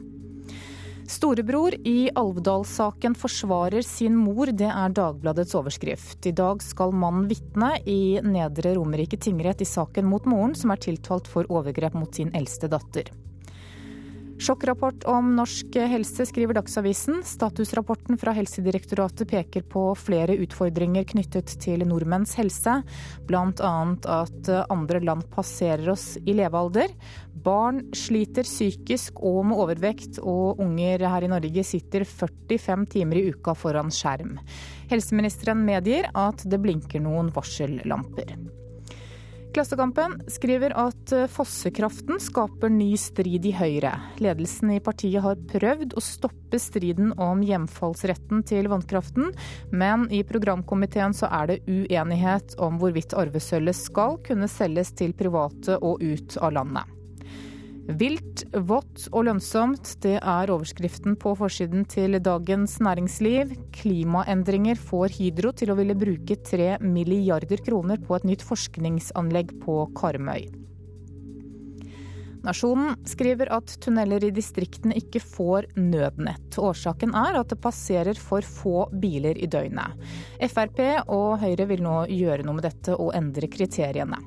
Storebror 1.04 1.74
i 1.84 2.08
Alvdal-saken 2.16 3.14
forsvarer 3.14 3.84
sin 3.84 4.16
mor, 4.16 4.48
det 4.48 4.70
er 4.70 4.94
Dagbladets 4.96 5.52
overskrift. 5.54 6.24
I 6.26 6.32
dag 6.32 6.64
skal 6.64 6.96
mannen 6.96 7.28
vitne 7.28 7.74
i 7.84 8.22
Nedre 8.24 8.72
Romerike 8.78 9.20
tingrett 9.20 9.60
i 9.60 9.68
saken 9.68 10.08
mot 10.08 10.24
moren, 10.24 10.56
som 10.56 10.72
er 10.72 10.80
tiltalt 10.80 11.28
for 11.28 11.50
overgrep 11.52 11.94
mot 11.98 12.16
sin 12.16 12.32
eldste 12.34 12.72
datter. 12.72 13.12
Sjokkrapport 14.34 15.04
om 15.06 15.28
norsk 15.36 15.76
helse, 15.78 16.26
skriver 16.26 16.56
Dagsavisen. 16.58 17.20
Statusrapporten 17.24 18.18
fra 18.18 18.32
Helsedirektoratet 18.34 19.30
peker 19.30 19.62
på 19.70 19.84
flere 19.94 20.34
utfordringer 20.42 21.06
knyttet 21.06 21.52
til 21.62 21.84
nordmenns 21.86 22.34
helse, 22.40 22.80
bl.a. 23.28 23.74
at 24.16 24.50
andre 24.74 25.00
land 25.06 25.28
passerer 25.34 25.86
oss 25.94 26.16
i 26.24 26.34
levealder. 26.34 26.90
Barn 27.44 27.84
sliter 27.94 28.46
psykisk 28.48 29.22
og 29.22 29.44
med 29.50 29.62
overvekt, 29.62 30.18
og 30.18 30.60
unger 30.64 31.06
her 31.14 31.28
i 31.28 31.30
Norge 31.30 31.64
sitter 31.66 32.02
45 32.08 32.88
timer 32.96 33.20
i 33.20 33.28
uka 33.30 33.54
foran 33.54 33.94
skjerm. 33.94 34.36
Helseministeren 34.90 35.62
medgir 35.64 36.10
at 36.10 36.42
det 36.50 36.60
blinker 36.64 37.06
noen 37.06 37.30
varsellamper. 37.34 38.34
Klassekampen 39.54 40.16
skriver 40.26 40.72
at 40.74 41.12
eh, 41.14 41.28
fossekraften 41.30 42.18
skaper 42.18 42.72
ny 42.74 42.96
strid 42.98 43.44
i 43.46 43.52
Høyre. 43.54 43.92
Ledelsen 44.18 44.72
i 44.74 44.80
partiet 44.82 45.22
har 45.22 45.38
prøvd 45.52 45.94
å 45.94 46.02
stoppe 46.02 46.58
striden 46.58 47.12
om 47.22 47.44
hjemfallsretten 47.46 48.42
til 48.50 48.66
vannkraften, 48.72 49.30
men 49.70 50.08
i 50.10 50.24
programkomiteen 50.26 51.14
så 51.14 51.30
er 51.30 51.52
det 51.52 51.60
uenighet 51.70 52.58
om 52.58 52.82
hvorvidt 52.82 53.14
arvesølvet 53.14 53.78
skal 53.78 54.18
kunne 54.26 54.50
selges 54.50 54.90
til 54.98 55.14
private 55.14 55.78
og 55.78 56.02
ut 56.02 56.34
av 56.42 56.58
landet. 56.58 56.90
Vilt, 57.84 58.46
vått 58.64 59.10
og 59.12 59.26
lønnsomt, 59.26 59.90
det 60.00 60.16
er 60.16 60.50
overskriften 60.54 61.18
på 61.20 61.34
forsiden 61.36 61.84
til 61.84 62.16
Dagens 62.24 62.78
Næringsliv. 62.80 63.52
Klimaendringer 63.76 64.78
får 64.80 65.12
Hydro 65.18 65.52
til 65.52 65.68
å 65.68 65.76
ville 65.76 65.96
bruke 65.98 66.38
tre 66.48 66.78
milliarder 66.80 67.60
kroner 67.66 68.00
på 68.00 68.16
et 68.16 68.24
nytt 68.30 68.44
forskningsanlegg 68.48 69.52
på 69.60 69.82
Karmøy. 70.00 70.48
Nasjonen 72.44 72.96
skriver 73.08 73.52
at 73.52 73.76
tunneler 73.84 74.24
i 74.24 74.32
distriktene 74.32 74.96
ikke 75.00 75.20
får 75.20 75.68
nødnett. 75.76 76.56
Årsaken 76.60 77.12
er 77.16 77.36
at 77.40 77.52
det 77.52 77.60
passerer 77.64 78.16
for 78.20 78.44
få 78.44 78.86
biler 79.00 79.36
i 79.36 79.48
døgnet. 79.48 79.92
Frp 80.40 80.80
og 81.12 81.36
Høyre 81.44 81.68
vil 81.68 81.84
nå 81.84 82.06
gjøre 82.12 82.48
noe 82.48 82.60
med 82.60 82.68
dette 82.68 82.96
og 82.96 83.12
endre 83.16 83.48
kriteriene. 83.52 84.20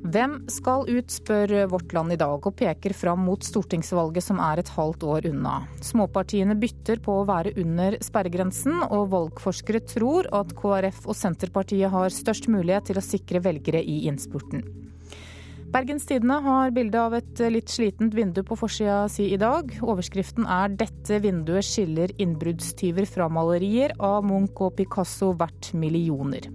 Hvem 0.00 0.38
skal 0.48 0.86
ut, 0.88 1.12
spør 1.12 1.52
Vårt 1.68 1.92
Land 1.92 2.14
i 2.14 2.16
dag, 2.16 2.40
og 2.40 2.54
peker 2.56 2.94
fram 2.96 3.20
mot 3.28 3.44
stortingsvalget 3.44 4.24
som 4.24 4.38
er 4.40 4.62
et 4.62 4.70
halvt 4.72 5.04
år 5.04 5.26
unna. 5.28 5.58
Småpartiene 5.84 6.56
bytter 6.56 7.02
på 7.04 7.18
å 7.20 7.26
være 7.28 7.52
under 7.60 7.98
sperregrensen, 8.00 8.78
og 8.88 9.10
valgforskere 9.12 9.82
tror 9.84 10.30
at 10.32 10.54
KrF 10.56 11.04
og 11.04 11.18
Senterpartiet 11.18 11.92
har 11.92 12.16
størst 12.16 12.48
mulighet 12.48 12.88
til 12.88 13.00
å 13.00 13.04
sikre 13.04 13.42
velgere 13.44 13.82
i 13.84 14.06
innspurten. 14.08 14.64
Bergens 15.70 16.08
Tidende 16.08 16.40
har 16.42 16.72
bilde 16.74 16.98
av 16.98 17.18
et 17.20 17.44
litt 17.52 17.70
slitent 17.70 18.16
vindu 18.16 18.40
på 18.42 18.56
forsida 18.58 19.04
si 19.12 19.28
i 19.34 19.38
dag. 19.38 19.68
Overskriften 19.84 20.48
er 20.48 20.72
'Dette 20.72 21.20
vinduet 21.20 21.62
skiller 21.62 22.10
innbruddstyver 22.16 23.06
fra 23.06 23.28
malerier' 23.28 23.94
av 24.00 24.24
Munch 24.24 24.64
og 24.64 24.74
Picasso 24.80 25.30
verdt 25.36 25.74
millioner. 25.74 26.48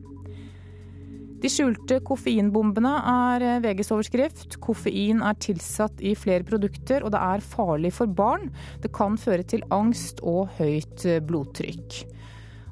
De 1.46 1.50
skjulte 1.54 2.00
koffeinbombene 2.02 2.92
er 3.06 3.44
VGs 3.62 3.92
overskrift. 3.94 4.56
Koffein 4.66 5.20
er 5.22 5.36
tilsatt 5.38 6.00
i 6.02 6.16
flere 6.18 6.42
produkter, 6.48 7.06
og 7.06 7.14
det 7.14 7.22
er 7.22 7.44
farlig 7.46 7.92
for 7.94 8.10
barn. 8.10 8.48
Det 8.82 8.90
kan 8.96 9.14
føre 9.14 9.46
til 9.46 9.62
angst 9.70 10.24
og 10.26 10.50
høyt 10.58 11.06
blodtrykk. 11.28 12.02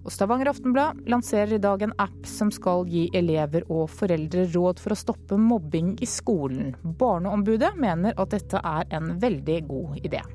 Og 0.02 0.10
Stavanger 0.16 0.50
Aftenblad 0.50 1.06
lanserer 1.06 1.54
i 1.54 1.62
dag 1.62 1.86
en 1.86 1.94
app 2.02 2.26
som 2.26 2.50
skal 2.50 2.90
gi 2.90 3.12
elever 3.14 3.70
og 3.70 3.92
foreldre 3.94 4.50
råd 4.56 4.82
for 4.82 4.98
å 4.98 5.02
stoppe 5.06 5.38
mobbing 5.38 5.94
i 6.02 6.10
skolen. 6.10 6.74
Barneombudet 6.82 7.76
mener 7.78 8.18
at 8.18 8.34
dette 8.34 8.58
er 8.58 8.90
en 8.98 9.20
veldig 9.22 9.66
god 9.70 10.02
idé. 10.02 10.26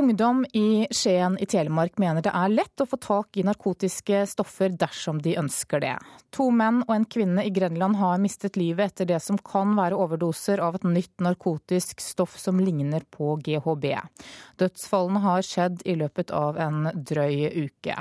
Ungdom 0.00 0.46
i 0.52 0.86
Skien 0.90 1.34
i 1.38 1.46
Telemark 1.46 1.98
mener 2.00 2.24
det 2.24 2.30
er 2.32 2.48
lett 2.48 2.80
å 2.80 2.86
få 2.88 2.96
tak 3.04 3.36
i 3.36 3.42
narkotiske 3.44 4.22
stoffer 4.30 4.72
dersom 4.72 5.18
de 5.20 5.34
ønsker 5.36 5.82
det. 5.84 5.92
To 6.32 6.46
menn 6.56 6.78
og 6.86 6.94
en 6.94 7.04
kvinne 7.04 7.44
i 7.44 7.52
Grenland 7.52 7.98
har 8.00 8.22
mistet 8.22 8.56
livet 8.56 8.94
etter 8.94 9.10
det 9.10 9.18
som 9.20 9.36
kan 9.44 9.76
være 9.76 10.00
overdoser 10.00 10.64
av 10.64 10.80
et 10.80 10.88
nytt 10.88 11.20
narkotisk 11.20 12.00
stoff 12.00 12.40
som 12.40 12.64
ligner 12.64 13.04
på 13.12 13.34
GHB. 13.44 13.86
Dødsfallene 14.64 15.24
har 15.26 15.44
skjedd 15.44 15.84
i 15.84 16.00
løpet 16.00 16.32
av 16.32 16.56
en 16.56 16.88
drøy 16.96 17.66
uke. 17.68 18.00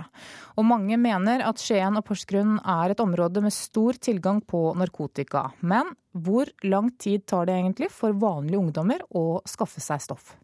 Og 0.56 0.72
mange 0.72 0.96
mener 0.96 1.44
at 1.52 1.60
Skien 1.60 2.00
og 2.00 2.08
Porsgrunn 2.08 2.62
er 2.64 2.96
et 2.96 3.04
område 3.04 3.44
med 3.44 3.60
stor 3.60 4.00
tilgang 4.00 4.40
på 4.40 4.70
narkotika. 4.80 5.50
Men 5.60 5.92
hvor 6.16 6.48
lang 6.64 6.94
tid 6.96 7.28
tar 7.28 7.52
det 7.52 7.60
egentlig 7.60 7.92
for 7.92 8.16
vanlige 8.16 8.64
ungdommer 8.70 9.04
å 9.12 9.42
skaffe 9.44 9.84
seg 9.84 10.08
stoff? 10.08 10.38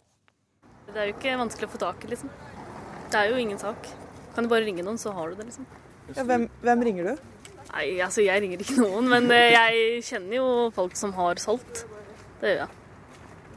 Det 0.95 1.01
er 1.03 1.09
jo 1.09 1.13
ikke 1.17 1.31
vanskelig 1.35 1.67
å 1.67 1.71
få 1.73 1.79
tak 1.81 2.03
i, 2.05 2.09
liksom. 2.13 2.29
Det 3.11 3.19
er 3.19 3.33
jo 3.33 3.39
ingen 3.41 3.57
sak. 3.59 3.89
Kan 4.31 4.45
du 4.45 4.49
bare 4.53 4.63
ringe 4.63 4.83
noen, 4.85 4.95
så 4.95 5.11
har 5.11 5.27
du 5.27 5.35
det, 5.35 5.49
liksom. 5.49 5.65
Ja, 6.15 6.23
hvem, 6.23 6.45
hvem, 6.63 6.85
ringer 6.87 7.09
du? 7.09 7.25
Nei, 7.73 7.83
altså 8.05 8.23
jeg 8.23 8.39
ringer 8.39 8.63
ikke 8.63 8.77
noen, 8.79 9.09
men 9.11 9.27
eh, 9.35 9.51
jeg 9.51 10.05
kjenner 10.07 10.37
jo 10.37 10.45
folk 10.77 10.95
som 10.95 11.11
har 11.17 11.41
solgt. 11.43 11.83
Det 12.39 12.53
gjør 12.53 12.61
jeg. 12.61 12.79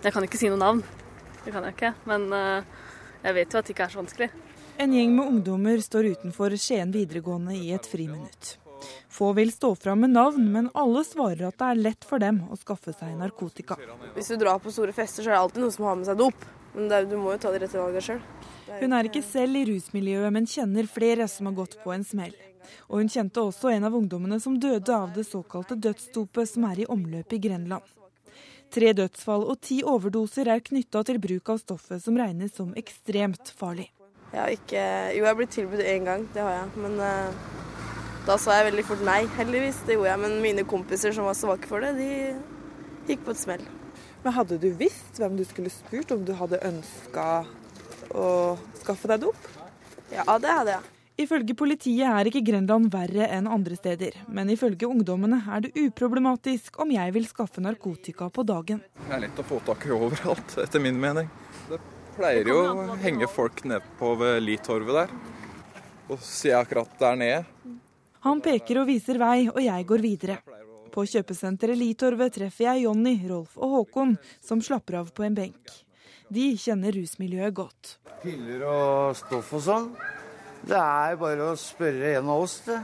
Jeg 0.09 0.17
kan 0.17 0.27
ikke 0.27 0.41
si 0.41 0.51
noe 0.51 0.59
navn. 0.65 0.83
Det 1.45 1.55
kan 1.55 1.69
jeg 1.69 1.79
ikke. 1.79 1.95
Men 2.11 2.27
eh, 2.35 2.91
jeg 3.23 3.39
vet 3.39 3.55
jo 3.55 3.63
at 3.63 3.71
det 3.71 3.77
ikke 3.77 3.87
er 3.87 3.95
så 3.95 4.03
vanskelig. 4.03 4.31
En 4.83 4.99
gjeng 4.99 5.15
med 5.15 5.33
ungdommer 5.37 5.87
står 5.87 6.11
utenfor 6.19 6.59
Skien 6.59 6.91
videregående 6.91 7.55
i 7.55 7.71
et 7.79 7.87
friminutt. 7.87 8.57
Få 9.15 9.31
vil 9.39 9.55
stå 9.55 9.77
fram 9.79 10.03
med 10.09 10.17
navn, 10.19 10.51
men 10.59 10.75
alle 10.75 11.07
svarer 11.07 11.53
at 11.53 11.63
det 11.63 11.71
er 11.71 11.87
lett 11.87 12.07
for 12.07 12.19
dem 12.19 12.49
å 12.51 12.59
skaffe 12.59 12.99
seg 12.99 13.15
narkotika. 13.23 13.79
Hvis 14.19 14.35
du 14.35 14.41
drar 14.43 14.59
på 14.59 14.75
store 14.75 14.95
fester, 14.95 15.23
så 15.23 15.31
er 15.31 15.39
det 15.39 15.45
alltid 15.47 15.69
noen 15.69 15.79
som 15.79 15.87
har 15.87 16.03
med 16.03 16.11
seg 16.11 16.19
dop. 16.27 16.55
Men 16.75 16.93
er, 16.93 17.09
du 17.09 17.17
må 17.21 17.35
jo 17.35 17.41
ta 17.43 17.53
de 17.55 17.63
rette 17.63 17.79
valgene 17.81 18.05
sjøl. 18.05 18.21
Hun 18.79 18.95
er 18.95 19.09
ikke 19.09 19.25
selv 19.25 19.57
i 19.57 19.65
rusmiljøet, 19.71 20.33
men 20.35 20.49
kjenner 20.49 20.89
flere 20.91 21.29
som 21.31 21.49
har 21.49 21.57
gått 21.57 21.79
på 21.83 21.95
en 21.95 22.05
smell. 22.07 22.35
Og 22.89 23.01
hun 23.01 23.13
kjente 23.13 23.41
også 23.41 23.71
en 23.73 23.87
av 23.89 23.97
ungdommene 23.97 24.39
som 24.43 24.59
døde 24.61 24.93
av 24.93 25.15
det 25.17 25.25
såkalte 25.29 25.79
dødsdopet 25.79 26.51
som 26.51 26.67
er 26.69 26.83
i 26.83 26.89
omløp 26.91 27.33
i 27.33 27.41
Grenland. 27.49 27.95
Tre 28.69 28.93
dødsfall 28.93 29.47
og 29.49 29.63
ti 29.65 29.79
overdoser 29.87 30.51
er 30.53 30.61
knytta 30.65 31.01
til 31.09 31.21
bruk 31.23 31.55
av 31.55 31.63
stoffet 31.63 32.05
som 32.05 32.19
regnes 32.21 32.53
som 32.59 32.75
ekstremt 32.77 33.55
farlig. 33.57 33.89
Jeg 34.29 34.43
har 34.43 34.53
ikke, 34.53 34.83
jo, 35.17 35.23
jeg 35.23 35.31
har 35.31 35.39
blitt 35.39 35.55
tilbudt 35.57 35.87
én 35.89 36.05
gang, 36.05 36.27
det 36.35 36.45
har 36.45 36.53
jeg. 36.59 36.83
Men 36.85 36.99
uh, 37.01 37.49
da 38.29 38.37
sa 38.37 38.59
jeg 38.59 38.69
veldig 38.69 38.85
fort 38.91 39.05
nei, 39.09 39.23
heldigvis. 39.39 39.81
Det 39.89 39.97
gjorde 39.97 40.13
jeg. 40.13 40.23
Men 40.27 40.39
mine 40.45 40.69
kompiser 40.69 41.17
som 41.17 41.25
var 41.25 41.39
svake 41.39 41.71
for 41.71 41.81
det, 41.81 41.95
de 41.97 43.09
gikk 43.09 43.25
på 43.25 43.33
et 43.33 43.41
smell. 43.41 43.65
Men 44.25 44.35
hadde 44.35 44.59
du 44.61 44.69
visst 44.79 45.19
hvem 45.21 45.37
du 45.39 45.45
skulle 45.47 45.71
spurt 45.73 46.11
om 46.15 46.25
du 46.27 46.35
hadde 46.37 46.61
ønska 46.67 47.27
å 48.15 48.29
skaffe 48.81 49.11
deg 49.11 49.27
dop? 49.27 49.51
Ja, 50.13 50.39
det 50.41 50.55
hadde 50.55 50.79
jeg. 50.79 50.95
Ifølge 51.19 51.55
politiet 51.59 52.07
er 52.07 52.29
ikke 52.31 52.45
Grenland 52.47 52.93
verre 52.93 53.27
enn 53.35 53.49
andre 53.51 53.75
steder, 53.75 54.15
men 54.31 54.53
ifølge 54.55 54.87
ungdommene 54.87 55.41
er 55.51 55.65
det 55.65 55.73
uproblematisk 55.75 56.79
om 56.79 56.93
jeg 56.95 57.15
vil 57.17 57.27
skaffe 57.27 57.63
narkotika 57.65 58.29
på 58.31 58.45
dagen. 58.47 58.85
Det 59.09 59.17
er 59.17 59.25
lett 59.25 59.41
å 59.43 59.47
få 59.47 59.59
tak 59.67 59.89
i 59.89 59.95
overalt, 59.97 60.55
etter 60.63 60.83
min 60.83 61.01
mening. 61.03 61.27
Det 61.67 61.81
pleier 62.15 62.53
jo 62.53 62.61
å 62.71 62.95
henge 63.03 63.27
folk 63.31 63.65
ned 63.67 63.83
på 63.99 64.13
ved 64.21 64.39
Litorvet 64.47 65.01
der, 65.01 65.17
og 66.07 66.23
se 66.23 66.55
akkurat 66.55 66.95
der 67.03 67.19
nede. 67.19 67.43
Han 68.23 68.39
peker 68.43 68.85
og 68.85 68.89
viser 68.93 69.19
vei, 69.19 69.49
og 69.51 69.59
jeg 69.63 69.91
går 69.91 70.07
videre. 70.07 70.39
På 70.99 71.05
kjøpesenteret 71.07 71.79
Litorvet 71.79 72.33
treffer 72.35 72.65
jeg 72.65 72.81
Jonny, 72.89 73.13
Rolf 73.31 73.53
og 73.55 73.71
Håkon, 73.71 74.17
som 74.43 74.59
slapper 74.59 74.97
av 74.99 75.13
på 75.15 75.23
en 75.23 75.37
benk. 75.37 75.71
De 76.27 76.49
kjenner 76.59 76.97
rusmiljøet 76.97 77.55
godt. 77.55 77.91
Piller 78.25 78.65
og 78.67 79.15
stoff 79.15 79.53
og 79.55 79.63
sånn. 79.63 79.87
Det 80.67 80.75
er 80.75 81.15
bare 81.21 81.53
å 81.53 81.55
spørre 81.55 82.17
en 82.19 82.33
av 82.35 82.43
oss, 82.43 82.57
det. 82.67 82.79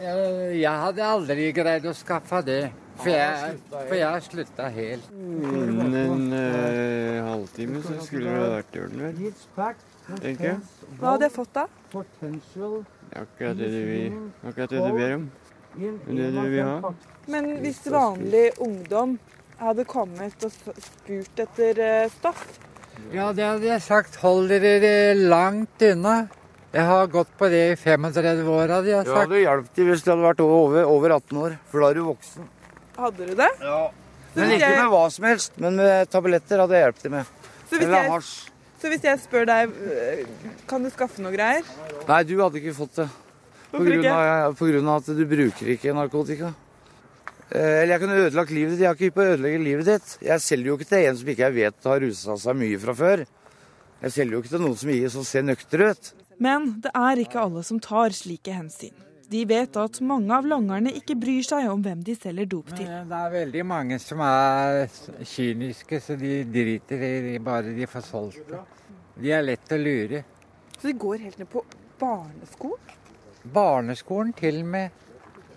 Jeg 0.00 0.72
hadde 0.84 1.10
aldri 1.10 1.50
greid 1.58 1.90
å 1.90 1.92
skaffe 1.98 2.40
det, 2.46 2.62
for 3.02 3.12
jeg, 3.12 3.60
for 3.74 3.98
jeg 3.98 4.24
slutta 4.30 4.70
helt. 4.78 5.12
Innen 5.12 5.98
en 6.06 6.24
uh, 6.32 7.28
halvtime 7.28 7.84
så 7.84 7.98
skulle 8.06 8.32
det 8.32 8.48
vært 8.54 8.80
i 8.80 8.84
orden, 8.86 9.04
vel. 9.10 9.36
Tenker 10.14 10.48
jeg. 10.54 10.64
Hva 11.02 11.12
hadde 11.18 11.28
jeg 11.28 11.36
fått 11.36 11.52
da? 11.60 11.68
Akkurat 13.12 13.60
det 13.60 13.70
du, 13.76 14.18
akkurat 14.40 14.72
det 14.72 14.82
du 14.88 14.90
ber 15.02 15.16
om. 15.20 15.30
Det 15.76 16.32
du 16.32 16.42
vil 16.48 16.64
ha. 16.64 16.96
Men 17.28 17.50
hvis 17.60 17.82
vanlig 17.92 18.50
ungdom 18.64 19.18
hadde 19.60 19.84
kommet 19.88 20.46
og 20.46 20.54
spurt 20.54 21.42
etter 21.44 21.80
eh, 21.84 22.10
stoff? 22.18 22.44
Ja, 23.12 23.30
det 23.36 23.44
hadde 23.44 23.68
jeg 23.68 23.84
sagt. 23.84 24.18
Hold 24.22 24.50
dere 24.50 25.14
langt 25.14 25.82
unna. 25.84 26.16
Jeg 26.72 26.84
har 26.84 27.06
gått 27.08 27.30
på 27.40 27.48
det 27.48 27.62
i 27.72 27.76
35 27.80 28.48
år, 28.52 28.74
hadde 28.76 28.90
jeg 28.90 29.06
sagt. 29.06 29.12
Du 29.12 29.20
hadde 29.20 29.40
hjulpet 29.40 29.86
hvis 29.88 30.04
du 30.04 30.10
hadde 30.12 30.26
vært 30.26 30.42
over, 30.44 30.84
over, 30.84 31.14
18 31.16 31.40
år, 31.40 31.56
for 31.70 31.84
da 31.84 31.88
er 31.88 31.98
du 31.98 32.04
voksen. 32.10 32.50
Hadde 32.98 33.28
du 33.30 33.34
det? 33.38 33.48
Ja. 33.64 33.80
Men 34.34 34.52
ikke 34.54 34.74
med 34.76 34.92
hva 34.92 35.04
som 35.10 35.26
helst, 35.28 35.56
men 35.62 35.78
med 35.80 36.10
tabletter 36.12 36.60
hadde 36.64 36.76
jeg 36.76 36.86
hjulpet 36.88 37.08
dem 37.08 37.16
med. 37.16 37.32
Eller 37.78 38.12
hasj. 38.12 38.36
Så 38.78 38.92
hvis 38.92 39.02
jeg 39.02 39.18
spør 39.18 39.48
deg, 39.48 39.72
eh, 39.90 40.20
kan 40.70 40.84
du 40.84 40.90
skaffe 40.94 41.24
noe 41.24 41.32
greier? 41.34 41.66
Nei, 42.06 42.20
du 42.28 42.36
hadde 42.38 42.60
ikke 42.60 42.76
fått 42.76 43.00
det. 43.00 43.08
På 43.72 43.82
grunn, 43.84 44.06
av, 44.06 44.54
på 44.56 44.68
grunn 44.70 44.86
av 44.88 45.02
at 45.02 45.08
du 45.18 45.24
bruker 45.28 45.72
ikke 45.74 45.92
narkotika. 45.96 46.52
Eh, 47.48 47.82
eller 47.82 47.94
jeg 47.94 48.02
kunne 48.02 48.20
ødelagt 48.26 48.52
livet 48.52 48.74
ditt. 48.74 48.82
Jeg 48.84 48.90
har 48.90 48.98
ikke 48.98 49.16
på 49.16 49.24
å 49.24 49.34
ødelegge 49.34 49.64
livet 49.64 49.88
ditt. 49.88 50.14
Jeg 50.26 50.44
selger 50.44 50.72
jo 50.72 50.78
ikke 50.78 50.90
til 50.90 51.08
en 51.08 51.18
som 51.20 51.32
ikke 51.32 51.46
jeg 51.46 51.56
vet 51.56 51.90
har 51.90 52.00
rusa 52.04 52.38
seg 52.44 52.58
mye 52.60 52.80
fra 52.82 52.94
før. 52.98 53.26
Jeg 54.02 54.14
selger 54.14 54.36
jo 54.36 54.40
ikke 54.42 54.52
til 54.54 54.64
noen 54.64 54.78
som, 54.78 54.94
som 55.16 55.26
ser 55.26 55.46
nøkter 55.46 55.84
ut. 55.88 56.10
Men 56.38 56.72
det 56.84 56.92
er 56.94 57.22
ikke 57.24 57.40
alle 57.42 57.64
som 57.66 57.80
tar 57.82 58.14
slike 58.14 58.52
hensyn. 58.54 58.94
De 59.28 59.42
vet 59.44 59.74
at 59.76 59.98
mange 60.00 60.32
av 60.32 60.46
langerne 60.48 60.92
ikke 60.96 61.16
bryr 61.20 61.44
seg 61.44 61.66
om 61.68 61.82
hvem 61.84 62.00
de 62.04 62.14
selger 62.16 62.46
dop 62.48 62.70
til. 62.72 62.86
Men 62.88 63.10
det 63.10 63.18
er 63.18 63.34
veldig 63.34 63.64
mange 63.68 63.98
som 64.00 64.22
er 64.24 64.86
kyniske, 65.28 66.00
så 66.00 66.16
de 66.16 66.38
driter 66.48 67.04
i 67.34 67.34
bare 67.44 67.74
de 67.76 67.88
får 67.90 68.06
solgt 68.06 68.48
det. 68.48 68.60
De 69.18 69.34
er 69.34 69.44
lett 69.44 69.74
å 69.74 69.80
lure. 69.80 70.22
Så 70.78 70.86
de 70.86 70.94
går 71.04 71.26
helt 71.26 71.42
ned 71.42 71.50
på 71.52 71.64
barneskolen? 72.00 72.94
Barneskolen 73.52 74.32
til 74.38 74.62
og 74.62 74.72
med. 74.76 75.04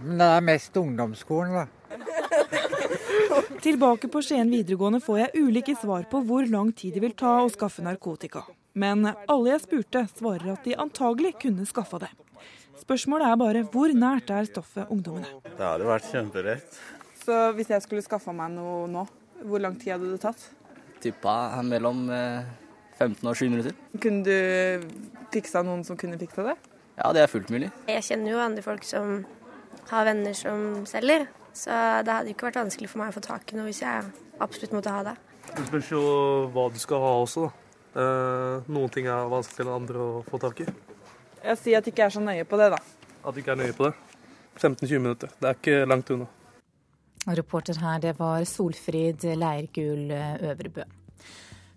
Men 0.02 0.18
det 0.20 0.28
er 0.34 0.44
mest 0.50 0.82
ungdomsskolen, 0.82 1.60
da. 1.62 1.81
Tilbake 3.66 4.10
på 4.12 4.22
Skien 4.26 4.50
videregående 4.52 5.02
får 5.04 5.20
jeg 5.20 5.44
ulike 5.46 5.76
svar 5.78 6.08
på 6.12 6.22
hvor 6.28 6.48
lang 6.50 6.72
tid 6.76 6.96
det 6.98 7.04
vil 7.04 7.16
ta 7.18 7.38
å 7.44 7.52
skaffe 7.52 7.84
narkotika. 7.86 8.44
Men 8.74 9.04
alle 9.28 9.52
jeg 9.54 9.66
spurte, 9.66 10.06
svarer 10.16 10.54
at 10.54 10.66
de 10.66 10.78
antagelig 10.80 11.36
kunne 11.44 11.68
skaffa 11.68 12.00
det. 12.06 12.12
Spørsmålet 12.82 13.28
er 13.28 13.38
bare 13.42 13.66
hvor 13.74 13.92
nært 13.94 14.32
er 14.34 14.48
stoffet 14.50 14.90
ungdommene? 14.90 15.28
Det 15.46 15.66
hadde 15.66 15.90
vært 15.90 16.08
kjemperett. 16.10 16.80
Så 17.22 17.38
hvis 17.58 17.70
jeg 17.70 17.84
skulle 17.86 18.02
skaffa 18.06 18.34
meg 18.34 18.56
noe 18.56 18.88
nå, 18.90 19.06
hvor 19.46 19.62
lang 19.62 19.76
tid 19.78 19.96
hadde 19.96 20.10
det 20.14 20.22
tatt? 20.24 20.48
Tippa 21.04 21.36
mellom 21.66 22.08
15 22.98 23.28
og 23.28 23.38
7 23.38 23.46
minutter. 23.50 23.78
Kunne 24.02 24.24
du 24.26 24.88
fiksa 25.34 25.62
noen 25.66 25.84
som 25.86 26.00
kunne 26.00 26.20
fiksa 26.22 26.46
det? 26.52 26.58
Ja, 26.98 27.12
det 27.16 27.24
er 27.24 27.30
fullt 27.32 27.50
mulig. 27.54 27.70
Jeg 27.90 28.04
kjenner 28.06 28.34
jo 28.34 28.42
andre 28.42 28.66
folk 28.66 28.86
som 28.86 29.24
har 29.92 30.08
venner 30.08 30.36
som 30.38 30.84
selger, 30.90 31.28
så 31.54 31.78
det 32.06 32.14
hadde 32.14 32.32
ikke 32.34 32.48
vært 32.50 32.62
vanskelig 32.62 32.90
for 32.92 33.02
meg 33.02 33.12
å 33.12 33.16
få 33.18 33.24
tak 33.26 33.52
i 33.52 33.58
noe 33.58 33.68
hvis 33.68 33.82
jeg 33.84 34.12
absolutt 34.42 34.76
måtte 34.78 34.94
ha 34.94 35.04
det. 35.10 35.16
Det 35.52 35.66
spørs 35.68 35.92
jo 35.92 36.04
hva 36.54 36.68
du 36.72 36.80
skal 36.82 37.04
ha 37.04 37.12
også, 37.24 37.48
da. 37.48 37.58
Eh, 37.92 38.70
noen 38.72 38.92
ting 38.94 39.10
er 39.12 39.28
vanskeligere 39.32 39.68
enn 39.68 39.82
andre 39.82 40.04
å 40.06 40.22
få 40.28 40.40
tak 40.40 40.64
i. 40.64 40.68
Jeg 41.42 41.60
sier 41.60 41.82
at 41.82 41.88
du 41.88 41.92
ikke 41.92 42.06
er 42.08 42.14
så 42.14 42.22
nøye 42.24 42.46
på 42.48 42.60
det, 42.62 42.70
da. 42.72 42.80
At 43.26 43.36
du 43.36 43.42
ikke 43.42 43.56
er 43.56 43.60
nøye 43.60 43.76
på 43.76 43.90
det. 43.90 43.96
15-20 44.62 45.02
minutter. 45.02 45.34
Det 45.42 45.50
er 45.50 45.60
ikke 45.60 45.90
langt 45.90 46.14
unna. 46.14 46.30
Reporter 47.28 47.78
her, 47.78 48.00
det 48.02 48.16
var 48.18 48.46
Solfrid 48.50 49.28
Leirgul 49.38 50.10
Øvrebø. 50.12 50.88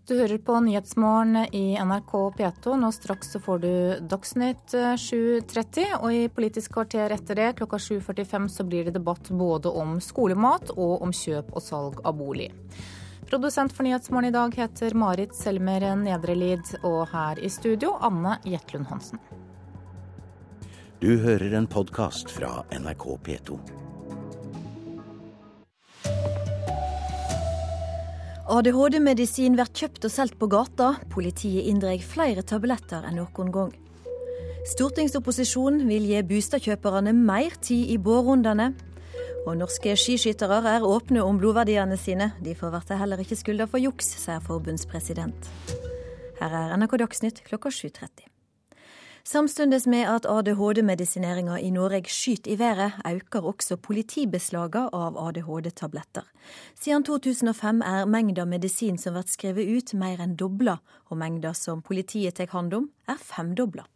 Du 0.06 0.18
hører 0.18 0.38
på 0.38 0.60
Nyhetsmorgen 0.60 1.36
i 1.56 1.78
NRK 1.80 2.12
P2. 2.36 2.74
Nå 2.76 2.90
straks 2.92 3.30
så 3.32 3.40
får 3.40 3.58
du 3.58 4.00
Dagsnytt 4.04 4.74
7.30. 5.00 5.78
Eh, 5.80 5.94
og 5.96 6.10
i 6.12 6.26
Politisk 6.28 6.74
kvarter 6.74 7.14
etter 7.14 7.38
det, 7.40 7.46
klokka 7.56 7.78
7.45, 7.80 8.48
så 8.52 8.66
blir 8.68 8.84
det 8.84 8.92
debatt 8.98 9.30
både 9.32 9.72
om 9.72 9.94
skolemat 10.04 10.74
og 10.74 11.06
om 11.06 11.14
kjøp 11.14 11.54
og 11.56 11.64
salg 11.64 12.02
av 12.04 12.18
bolig. 12.20 12.50
Produsent 13.30 13.72
for 13.72 13.88
Nyhetsmorgen 13.88 14.28
i 14.28 14.34
dag 14.34 14.52
heter 14.60 14.92
Marit 14.92 15.32
Selmer 15.38 15.88
Nedrelid, 15.96 16.74
og 16.84 17.06
her 17.14 17.40
i 17.40 17.48
studio 17.48 17.94
Anne 18.04 18.36
Jetlund 18.44 18.92
Hansen. 18.92 19.24
Du 21.00 21.14
hører 21.24 21.56
en 21.56 21.70
podkast 21.70 22.28
fra 22.28 22.58
NRK 22.76 23.08
P2. 23.24 23.83
ADHD-medisin 28.44 29.54
blir 29.56 29.70
kjøpt 29.72 30.04
og 30.04 30.12
solgt 30.12 30.34
på 30.36 30.48
gata. 30.52 30.90
Politiet 31.08 31.64
inndrar 31.70 31.96
flere 32.04 32.42
tabletter 32.44 33.06
enn 33.08 33.16
noen 33.16 33.52
gang. 33.54 33.70
Stortingsopposisjonen 34.68 35.86
vil 35.88 36.04
gi 36.10 36.20
bostadkjøperne 36.28 37.14
mer 37.16 37.56
tid 37.64 37.88
i 37.94 37.96
bårrundene. 37.96 38.74
Og 39.48 39.56
norske 39.60 39.96
skiskyttere 39.96 40.60
er 40.74 40.84
åpne 40.84 41.24
om 41.24 41.40
blodverdiene 41.40 41.96
sine. 42.00 42.32
De 42.44 42.52
får 42.56 42.76
bli 42.76 43.00
heller 43.00 43.24
ikke 43.24 43.40
skylda 43.40 43.68
for 43.70 43.80
juks, 43.80 44.12
sier 44.26 44.44
forbundspresident. 44.44 45.50
Her 46.40 46.60
er 46.60 46.76
NRK 46.76 47.00
Dagsnytt 47.00 47.44
klokka 47.48 47.72
7.30. 47.72 48.33
Samtidig 49.26 49.88
med 49.88 50.04
at 50.04 50.26
ADHD-medisineringa 50.28 51.56
i 51.58 51.70
Norge 51.72 52.10
skyter 52.12 52.50
i 52.52 52.58
været, 52.60 52.92
øker 53.08 53.46
også 53.48 53.78
politibeslagene 53.80 54.90
av 54.92 55.16
ADHD-tabletter. 55.16 56.26
Siden 56.76 57.06
2005 57.08 57.80
er 57.80 58.04
mengda 58.04 58.44
medisin 58.44 58.98
som 59.00 59.14
blir 59.16 59.24
skrevet 59.32 59.64
ut, 59.64 59.94
mer 59.96 60.20
enn 60.20 60.34
dobla, 60.36 60.74
og 61.08 61.16
mengda 61.16 61.54
som 61.56 61.80
politiet 61.80 62.36
tar 62.36 62.52
hånd 62.52 62.76
om, 62.76 62.90
er 63.08 63.16
femdobla. 63.16 63.86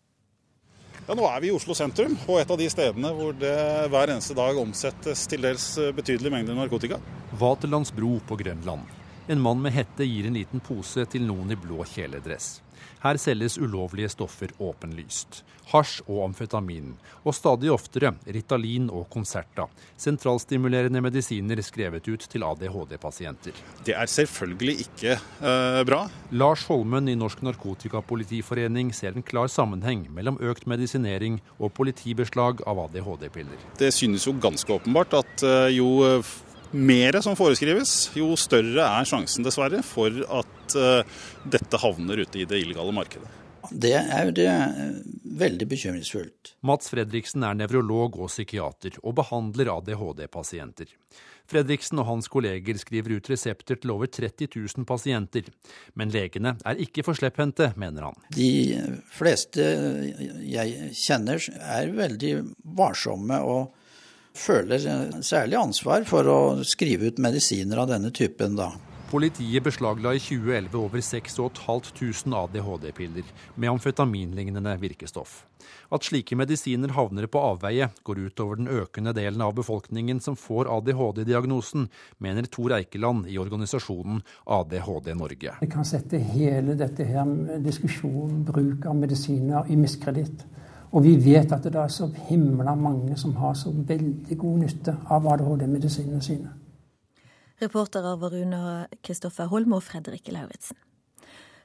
Ja, 1.09 1.13
nå 1.13 1.27
er 1.29 1.45
vi 1.45 1.51
i 1.51 1.53
Oslo 1.53 1.77
sentrum, 1.77 2.17
og 2.25 2.41
et 2.41 2.51
av 2.51 2.57
de 2.61 2.69
stedene 2.73 3.11
hvor 3.19 3.37
det 3.37 3.59
hver 3.93 4.15
eneste 4.15 4.37
dag 4.39 4.57
omsettes 4.57 5.27
til 5.29 5.45
dels 5.45 5.75
betydelige 5.93 6.33
mengder 6.33 6.57
narkotika. 6.57 7.03
Vaterlandsbro 7.37 8.15
på 8.29 8.41
Grønland. 8.41 8.89
En 9.29 9.45
mann 9.45 9.61
med 9.61 9.77
hette 9.77 10.09
gir 10.09 10.25
en 10.25 10.41
liten 10.41 10.65
pose 10.65 11.05
til 11.13 11.29
noen 11.29 11.53
i 11.53 11.61
blå 11.61 11.85
kjeledress. 11.85 12.63
Her 13.03 13.19
selges 13.21 13.59
ulovlige 13.59 14.11
stoffer 14.13 14.53
åpenlyst. 14.59 15.43
Hasj 15.69 16.01
og 16.09 16.23
amfetamin, 16.25 16.95
og 17.29 17.35
stadig 17.37 17.69
oftere 17.69 18.15
Ritalin 18.33 18.87
og 18.89 19.05
Concerta. 19.13 19.67
Sentralstimulerende 20.01 21.03
medisiner 21.05 21.61
skrevet 21.61 22.09
ut 22.09 22.25
til 22.33 22.47
ADHD-pasienter. 22.47 23.59
Det 23.85 23.93
er 23.93 24.09
selvfølgelig 24.09 24.87
ikke 24.87 25.19
eh, 25.19 25.83
bra. 25.85 26.07
Lars 26.33 26.65
Holmen 26.71 27.13
i 27.13 27.19
Norsk 27.21 27.45
Narkotikapolitiforening 27.45 28.95
ser 28.97 29.13
en 29.13 29.27
klar 29.27 29.53
sammenheng 29.53 30.07
mellom 30.15 30.41
økt 30.41 30.65
medisinering 30.71 31.37
og 31.59 31.75
politibeslag 31.77 32.65
av 32.65 32.87
ADHD-piller. 32.87 33.69
Det 33.79 33.93
synes 33.93 34.25
jo 34.25 34.39
ganske 34.41 34.73
åpenbart 34.73 35.21
at 35.21 35.45
uh, 35.45 35.69
jo 35.69 36.23
mer 36.73 37.21
som 37.25 37.37
foreskrives, 37.39 38.11
jo 38.19 38.35
større 38.39 38.85
er 38.85 39.09
sjansen 39.09 39.47
dessverre 39.47 39.83
for 39.87 40.23
at 40.41 40.79
uh, 40.79 41.21
dette 41.49 41.81
havner 41.83 42.25
ute 42.25 42.43
i 42.43 42.49
det 42.49 42.63
illegale 42.65 42.95
markedet. 42.97 43.31
Det 43.69 43.95
er 43.99 44.31
det 44.33 44.51
veldig 45.39 45.67
bekymringsfullt. 45.69 46.55
Mats 46.65 46.89
Fredriksen 46.93 47.45
er 47.45 47.57
nevrolog 47.59 48.17
og 48.17 48.31
psykiater, 48.31 48.97
og 49.03 49.19
behandler 49.19 49.73
ADHD-pasienter. 49.75 50.95
Fredriksen 51.49 52.01
og 52.03 52.09
hans 52.11 52.29
kolleger 52.29 52.77
skriver 52.81 53.17
ut 53.17 53.29
resepter 53.33 53.79
til 53.81 53.95
over 53.95 54.11
30 54.13 54.51
000 54.53 54.85
pasienter. 54.89 55.49
Men 55.97 56.13
legene 56.13 56.55
er 56.69 56.81
ikke 56.85 57.05
for 57.07 57.17
slepphendte, 57.17 57.71
mener 57.81 58.11
han. 58.11 58.19
De 58.37 58.77
fleste 59.17 59.65
jeg 60.45 60.93
kjenner 60.93 61.41
er 61.57 61.95
veldig 61.97 62.35
varsomme 62.77 63.41
og 63.49 63.78
føler 64.39 65.23
særlig 65.27 65.59
ansvar 65.61 66.07
for 66.09 66.29
å 66.31 66.39
skrive 66.67 67.11
ut 67.11 67.23
medisiner 67.23 67.83
av 67.83 67.91
denne 67.91 68.13
typen, 68.15 68.57
da. 68.59 68.73
Politiet 69.09 69.65
beslagla 69.65 70.11
i 70.13 70.19
2011 70.21 70.75
over 70.77 71.01
6500 71.01 72.35
ADHD-piller 72.37 73.31
med 73.55 73.71
amfetaminlignende 73.71 74.75
virkestoff. 74.83 75.47
At 75.89 76.05
slike 76.05 76.37
medisiner 76.37 76.93
havner 76.93 77.25
på 77.33 77.41
avveie, 77.41 77.89
går 78.05 78.21
ut 78.27 78.43
over 78.45 78.61
den 78.61 78.69
økende 78.69 79.15
delen 79.17 79.41
av 79.41 79.55
befolkningen 79.57 80.21
som 80.21 80.37
får 80.37 80.69
ADHD-diagnosen, 80.75 81.89
mener 82.21 82.51
Tor 82.53 82.77
Eikeland 82.77 83.31
i 83.33 83.41
organisasjonen 83.41 84.21
ADHD 84.45 85.15
Norge. 85.17 85.57
Det 85.65 85.73
kan 85.73 85.89
sette 85.89 86.21
hele 86.35 86.77
dette 86.77 87.09
her 87.09 87.33
diskusjonen 87.65 88.45
bruk 88.45 88.85
av 88.93 89.01
medisiner 89.01 89.73
i 89.73 89.81
miskreditt. 89.81 90.45
Og 90.93 91.05
vi 91.05 91.15
vet 91.21 91.53
at 91.53 91.65
det 91.65 91.77
er 91.77 91.93
så 91.93 92.09
himla 92.29 92.75
mange 92.79 93.17
som 93.21 93.37
har 93.37 93.55
så 93.59 93.73
veldig 93.73 94.39
god 94.41 94.59
nytte 94.65 94.97
av 95.13 95.27
ADHD-medisinene 95.35 96.23
sine. 96.25 96.55
Reportere 97.59 98.15
var 98.21 98.33
Rune 98.33 98.87
Kristoffer 99.03 99.51
Holm 99.51 99.75
og 99.77 99.83
Fredrik 99.83 100.31
Lauritzen. 100.33 100.79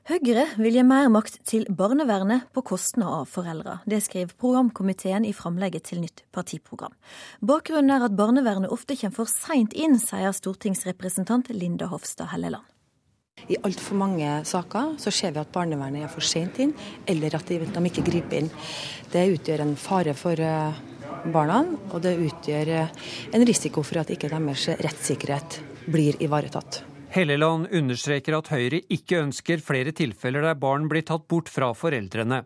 Høyre 0.10 0.50
vil 0.60 0.76
gi 0.76 0.82
mer 0.84 1.06
makt 1.08 1.38
til 1.48 1.64
barnevernet 1.72 2.50
på 2.52 2.60
kostnad 2.68 3.08
av 3.22 3.30
foreldre. 3.32 3.78
Det 3.88 4.02
skriver 4.04 4.36
programkomiteen 4.36 5.24
i 5.24 5.32
framlegget 5.32 5.86
til 5.88 6.02
nytt 6.04 6.26
partiprogram. 6.36 6.92
Bakgrunnen 7.40 7.94
er 7.96 8.04
at 8.10 8.18
barnevernet 8.20 8.74
ofte 8.76 8.98
kommer 9.00 9.22
for 9.22 9.32
seint 9.32 9.72
inn, 9.72 9.96
sier 10.04 10.36
stortingsrepresentant 10.36 11.54
Linda 11.56 11.88
Hofstad 11.88 12.34
Helleland. 12.34 12.68
I 13.52 13.60
altfor 13.68 14.00
mange 14.00 14.30
saker 14.48 14.96
så 15.02 15.12
ser 15.12 15.34
vi 15.36 15.42
at 15.42 15.52
barnevernet 15.54 16.06
er 16.06 16.12
for 16.12 16.26
sent 16.26 16.62
inn, 16.64 16.74
eller 17.10 17.36
at 17.36 17.50
de, 17.50 17.60
ikke 17.90 18.06
griper 18.08 18.40
inn. 18.44 18.50
Det 19.12 19.28
utgjør 19.36 19.66
en 19.66 19.76
fare 19.80 20.16
for 20.18 20.40
eh, 20.40 20.80
barna, 21.34 21.64
og 21.92 22.02
det 22.06 22.16
utgjør 22.22 22.74
eh, 22.78 22.96
en 23.34 23.46
risiko 23.48 23.84
for 23.84 24.04
at 24.04 24.16
ikke 24.16 24.32
deres 24.32 24.70
rettssikkerhet 24.80 25.62
blir 25.92 26.20
ivaretatt. 26.24 26.93
Helleland 27.14 27.68
understreker 27.70 28.34
at 28.40 28.48
Høyre 28.50 28.80
ikke 28.92 29.20
ønsker 29.22 29.62
flere 29.62 29.92
tilfeller 29.94 30.42
der 30.48 30.56
barn 30.58 30.88
blir 30.90 31.04
tatt 31.06 31.28
bort 31.30 31.52
fra 31.54 31.68
foreldrene. 31.78 32.40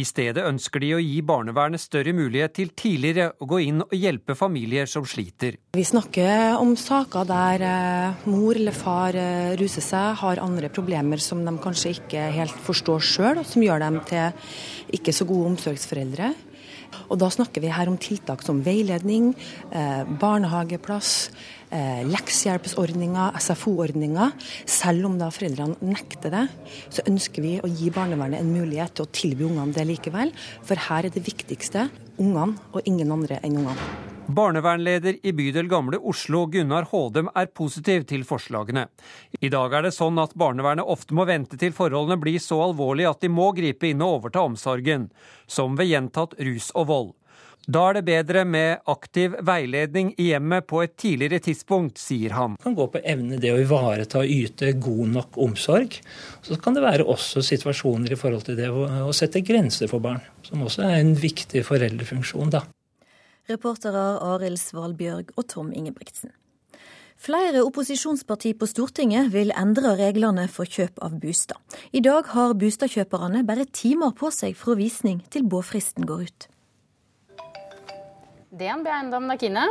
I 0.00 0.04
stedet 0.08 0.46
ønsker 0.48 0.80
de 0.80 0.92
å 0.96 1.00
gi 1.02 1.18
barnevernet 1.28 1.82
større 1.82 2.14
mulighet 2.16 2.54
til 2.56 2.72
tidligere 2.72 3.34
å 3.36 3.48
gå 3.50 3.58
inn 3.66 3.82
og 3.84 3.92
hjelpe 3.92 4.32
familier 4.38 4.88
som 4.88 5.04
sliter. 5.04 5.58
Vi 5.76 5.84
snakker 5.84 6.56
om 6.56 6.72
saker 6.80 7.28
der 7.28 7.66
eh, 7.68 8.24
mor 8.32 8.56
eller 8.56 8.72
far 8.72 9.18
eh, 9.20 9.52
ruser 9.60 9.84
seg, 9.84 10.16
har 10.22 10.40
andre 10.40 10.72
problemer 10.72 11.20
som 11.20 11.44
de 11.44 11.54
kanskje 11.60 11.92
ikke 11.98 12.24
helt 12.38 12.64
forstår 12.64 13.04
sjøl, 13.04 13.44
som 13.44 13.66
gjør 13.66 13.84
dem 13.84 14.00
til 14.08 14.96
ikke 14.96 15.12
så 15.12 15.28
gode 15.28 15.52
omsorgsforeldre. 15.52 16.32
Og 17.10 17.18
Da 17.20 17.28
snakker 17.32 17.62
vi 17.62 17.72
her 17.72 17.90
om 17.90 17.98
tiltak 17.98 18.42
som 18.46 18.62
veiledning, 18.64 19.34
eh, 19.70 20.04
barnehageplass, 20.04 21.30
eh, 21.74 22.00
leksehjelpsordninger, 22.08 23.36
SFO-ordninger. 23.42 24.32
Selv 24.70 25.10
om 25.10 25.18
da 25.20 25.30
foreldrene 25.34 25.76
nekter 25.84 26.34
det, 26.34 26.46
så 26.88 27.04
ønsker 27.10 27.44
vi 27.44 27.58
å 27.60 27.70
gi 27.70 27.90
barnevernet 27.94 28.40
en 28.40 28.54
mulighet 28.54 28.96
til 28.96 29.08
å 29.08 29.12
tilby 29.14 29.48
ungene 29.50 29.74
det 29.76 29.86
likevel. 29.90 30.32
For 30.64 30.80
her 30.88 31.08
er 31.08 31.14
det 31.14 31.26
viktigste 31.26 31.88
ungene, 32.18 32.54
og 32.72 32.86
ingen 32.88 33.12
andre 33.14 33.42
enn 33.42 33.62
ungene. 33.62 33.92
Barnevernleder 34.24 35.18
i 35.20 35.34
bydel 35.36 35.66
Gamle 35.68 35.98
Oslo, 36.00 36.46
Gunnar 36.48 36.86
Hådem, 36.88 37.26
er 37.36 37.50
positiv 37.52 38.06
til 38.08 38.22
forslagene. 38.24 38.86
I 39.44 39.50
dag 39.52 39.74
er 39.76 39.84
det 39.84 39.92
sånn 39.92 40.16
at 40.22 40.32
barnevernet 40.32 40.88
ofte 40.88 41.12
må 41.12 41.26
vente 41.28 41.58
til 41.60 41.74
forholdene 41.76 42.16
blir 42.22 42.40
så 42.40 42.62
alvorlige 42.64 43.10
at 43.10 43.20
de 43.20 43.28
må 43.28 43.50
gripe 43.52 43.90
inn 43.90 44.00
og 44.00 44.22
overta 44.22 44.46
omsorgen, 44.48 45.10
som 45.44 45.76
ved 45.76 45.92
gjentatt 45.92 46.38
rus 46.40 46.70
og 46.72 46.88
vold. 46.88 47.12
Da 47.64 47.80
er 47.88 47.96
det 47.96 48.04
bedre 48.04 48.42
med 48.44 48.82
aktiv 48.92 49.38
veiledning 49.40 50.10
i 50.20 50.26
hjemmet 50.34 50.66
på 50.68 50.82
et 50.84 50.98
tidligere 51.00 51.40
tidspunkt, 51.46 51.96
sier 51.96 52.34
han. 52.36 52.58
Det 52.58 52.66
kan 52.66 52.76
gå 52.76 52.86
på 52.92 53.00
evne 53.00 53.38
det 53.40 53.54
å 53.54 53.60
ivareta 53.62 54.20
og 54.20 54.28
yte 54.28 54.74
god 54.76 55.14
nok 55.14 55.38
omsorg. 55.46 55.96
Så 56.44 56.60
kan 56.60 56.76
det 56.76 56.84
være 56.84 57.08
også 57.08 57.40
situasjoner 57.46 58.12
i 58.12 58.20
forhold 58.20 58.44
til 58.50 58.60
det 58.60 58.68
å 58.68 59.12
sette 59.16 59.40
grenser 59.40 59.88
for 59.88 60.04
barn, 60.04 60.20
som 60.44 60.66
også 60.66 60.84
er 60.84 61.00
en 61.00 61.16
viktig 61.16 61.64
foreldrefunksjon. 61.64 62.52
da. 62.52 62.66
Reportere 63.48 64.06
Arild 64.24 64.60
Svalbjørg 64.60 65.32
og 65.36 65.48
Tom 65.48 65.72
Ingebrigtsen. 65.72 66.32
Flere 67.16 67.62
opposisjonspartier 67.64 68.56
på 68.60 68.66
Stortinget 68.68 69.30
vil 69.32 69.52
endre 69.56 69.94
reglene 69.96 70.48
for 70.52 70.68
kjøp 70.68 70.98
av 71.00 71.14
bostad. 71.22 71.56
I 71.96 72.02
dag 72.04 72.28
har 72.34 72.56
bostadkjøperne 72.60 73.44
bare 73.48 73.64
timer 73.72 74.12
på 74.18 74.28
seg 74.34 74.56
fra 74.58 74.76
visning 74.76 75.22
til 75.32 75.46
båfristen 75.48 76.04
går 76.08 76.26
ut. 76.26 76.48
DNB 78.54 78.86
Eiendom 78.86 79.26
Nakine. 79.26 79.66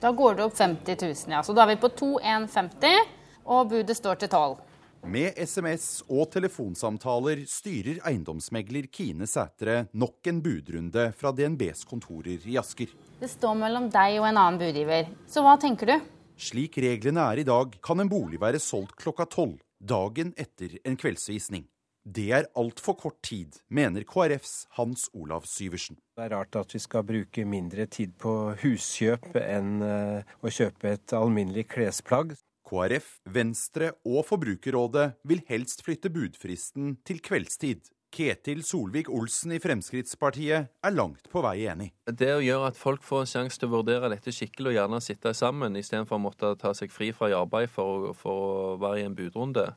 Da 0.00 0.10
går 0.10 0.34
det 0.34 0.44
opp 0.44 0.58
50 0.58 0.96
000, 1.02 1.14
ja. 1.36 1.42
Så 1.46 1.54
da 1.54 1.62
er 1.62 1.74
vi 1.74 1.80
på 1.82 1.92
2150, 1.94 3.08
og 3.46 3.70
budet 3.70 3.96
står 3.96 4.18
til 4.22 4.30
12 4.32 4.60
med 5.02 5.34
SMS 5.34 6.04
og 6.06 6.28
telefonsamtaler 6.30 7.40
styrer 7.50 7.98
eiendomsmegler 8.06 8.86
Kine 8.92 9.26
Sætre 9.26 9.88
nok 9.98 10.30
en 10.30 10.38
budrunde 10.44 11.08
fra 11.18 11.32
DNBs 11.34 11.82
kontorer 11.90 12.44
i 12.46 12.54
Asker. 12.60 12.92
Det 13.18 13.30
står 13.30 13.56
mellom 13.58 13.88
deg 13.90 14.20
og 14.20 14.28
en 14.28 14.38
annen 14.38 14.60
budgiver, 14.62 15.10
så 15.26 15.42
hva 15.42 15.56
tenker 15.58 15.90
du? 15.90 15.96
Slik 16.38 16.78
reglene 16.82 17.26
er 17.32 17.42
i 17.42 17.46
dag, 17.46 17.74
kan 17.82 18.02
en 18.02 18.10
bolig 18.10 18.40
være 18.42 18.62
solgt 18.62 18.94
klokka 19.02 19.26
tolv 19.26 19.58
dagen 19.78 20.32
etter 20.38 20.78
en 20.86 20.94
kveldsvisning. 20.98 21.66
Det 22.02 22.32
er 22.34 22.48
altfor 22.58 22.96
kort 22.98 23.20
tid, 23.22 23.60
mener 23.70 24.02
KrFs 24.02 24.66
Hans 24.74 25.04
Olav 25.14 25.44
Syversen. 25.46 26.00
Det 26.16 26.24
er 26.24 26.32
rart 26.34 26.56
at 26.58 26.74
vi 26.74 26.80
skal 26.82 27.04
bruke 27.06 27.44
mindre 27.46 27.86
tid 27.86 28.16
på 28.18 28.32
huskjøp 28.58 29.36
enn 29.38 29.76
eh, 29.86 30.32
å 30.42 30.50
kjøpe 30.50 30.96
et 30.96 31.14
alminnelig 31.14 31.68
klesplagg. 31.70 32.34
KrF, 32.66 33.20
Venstre 33.30 33.92
og 34.02 34.24
Forbrukerrådet 34.26 35.12
vil 35.28 35.44
helst 35.46 35.84
flytte 35.86 36.10
budfristen 36.10 36.96
til 37.06 37.22
kveldstid. 37.22 37.86
Ketil 38.12 38.60
Solvik-Olsen 38.66 39.54
i 39.54 39.60
Fremskrittspartiet 39.62 40.68
er 40.68 40.92
langt 40.92 41.30
på 41.32 41.40
vei 41.46 41.62
enig. 41.70 41.92
Det 42.04 42.32
å 42.34 42.42
gjøre 42.42 42.72
at 42.72 42.80
folk 42.80 43.06
får 43.06 43.22
en 43.22 43.30
sjanse 43.30 43.62
til 43.62 43.70
å 43.70 43.76
vurdere 43.78 44.10
dette 44.12 44.34
skikkelig 44.34 44.74
og 44.74 44.78
gjerne 44.80 45.00
sitte 45.06 45.32
sammen, 45.38 45.78
istedenfor 45.78 46.18
å 46.18 46.26
måtte 46.26 46.52
ta 46.60 46.74
seg 46.76 46.92
fri 46.92 47.12
fra 47.16 47.30
arbeid 47.38 47.70
for, 47.72 48.10
for 48.18 48.42
å 48.42 48.76
være 48.82 49.00
i 49.00 49.06
en 49.06 49.16
budrunde, 49.16 49.70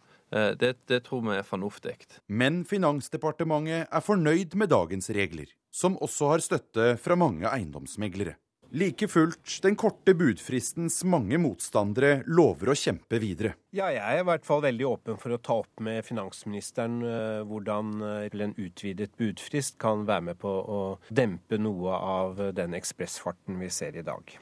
det, 0.60 0.74
det 0.92 1.02
tror 1.06 1.24
vi 1.26 1.38
er 1.40 1.48
fornuftig. 1.48 1.96
Men 2.28 2.64
Finansdepartementet 2.68 3.88
er 3.88 4.04
fornøyd 4.04 4.58
med 4.60 4.74
dagens 4.74 5.10
regler, 5.16 5.48
som 5.72 5.96
også 6.04 6.34
har 6.34 6.44
støtte 6.44 6.96
fra 7.02 7.18
mange 7.20 7.48
eiendomsmeglere. 7.50 8.36
Like 8.76 9.08
fullt, 9.08 9.60
den 9.64 9.76
korte 9.80 10.14
budfristens 10.18 10.98
mange 11.08 11.38
motstandere 11.40 12.26
lover 12.28 12.74
å 12.74 12.76
kjempe 12.76 13.20
videre. 13.24 13.54
Ja, 13.76 13.92
jeg 13.94 14.02
er 14.04 14.24
i 14.24 14.26
hvert 14.28 14.48
fall 14.48 14.64
veldig 14.66 14.88
åpen 14.90 15.22
for 15.22 15.36
å 15.36 15.40
ta 15.40 15.60
opp 15.62 15.84
med 15.86 16.04
finansministeren 16.04 16.98
uh, 17.06 17.46
hvordan 17.48 17.94
uh, 18.02 18.26
en 18.28 18.58
utvidet 18.58 19.14
budfrist 19.22 19.78
kan 19.82 20.04
være 20.10 20.32
med 20.32 20.42
på 20.42 20.52
å 20.52 20.82
dempe 21.08 21.62
noe 21.62 21.96
av 21.96 22.42
den 22.58 22.76
ekspressfarten 22.76 23.62
vi 23.62 23.72
ser 23.72 23.96
i 23.96 24.06
dag. 24.06 24.36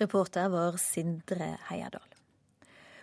Reporter 0.00 0.50
var 0.52 0.80
Sindre 0.82 1.54
Heierdal. 1.70 2.15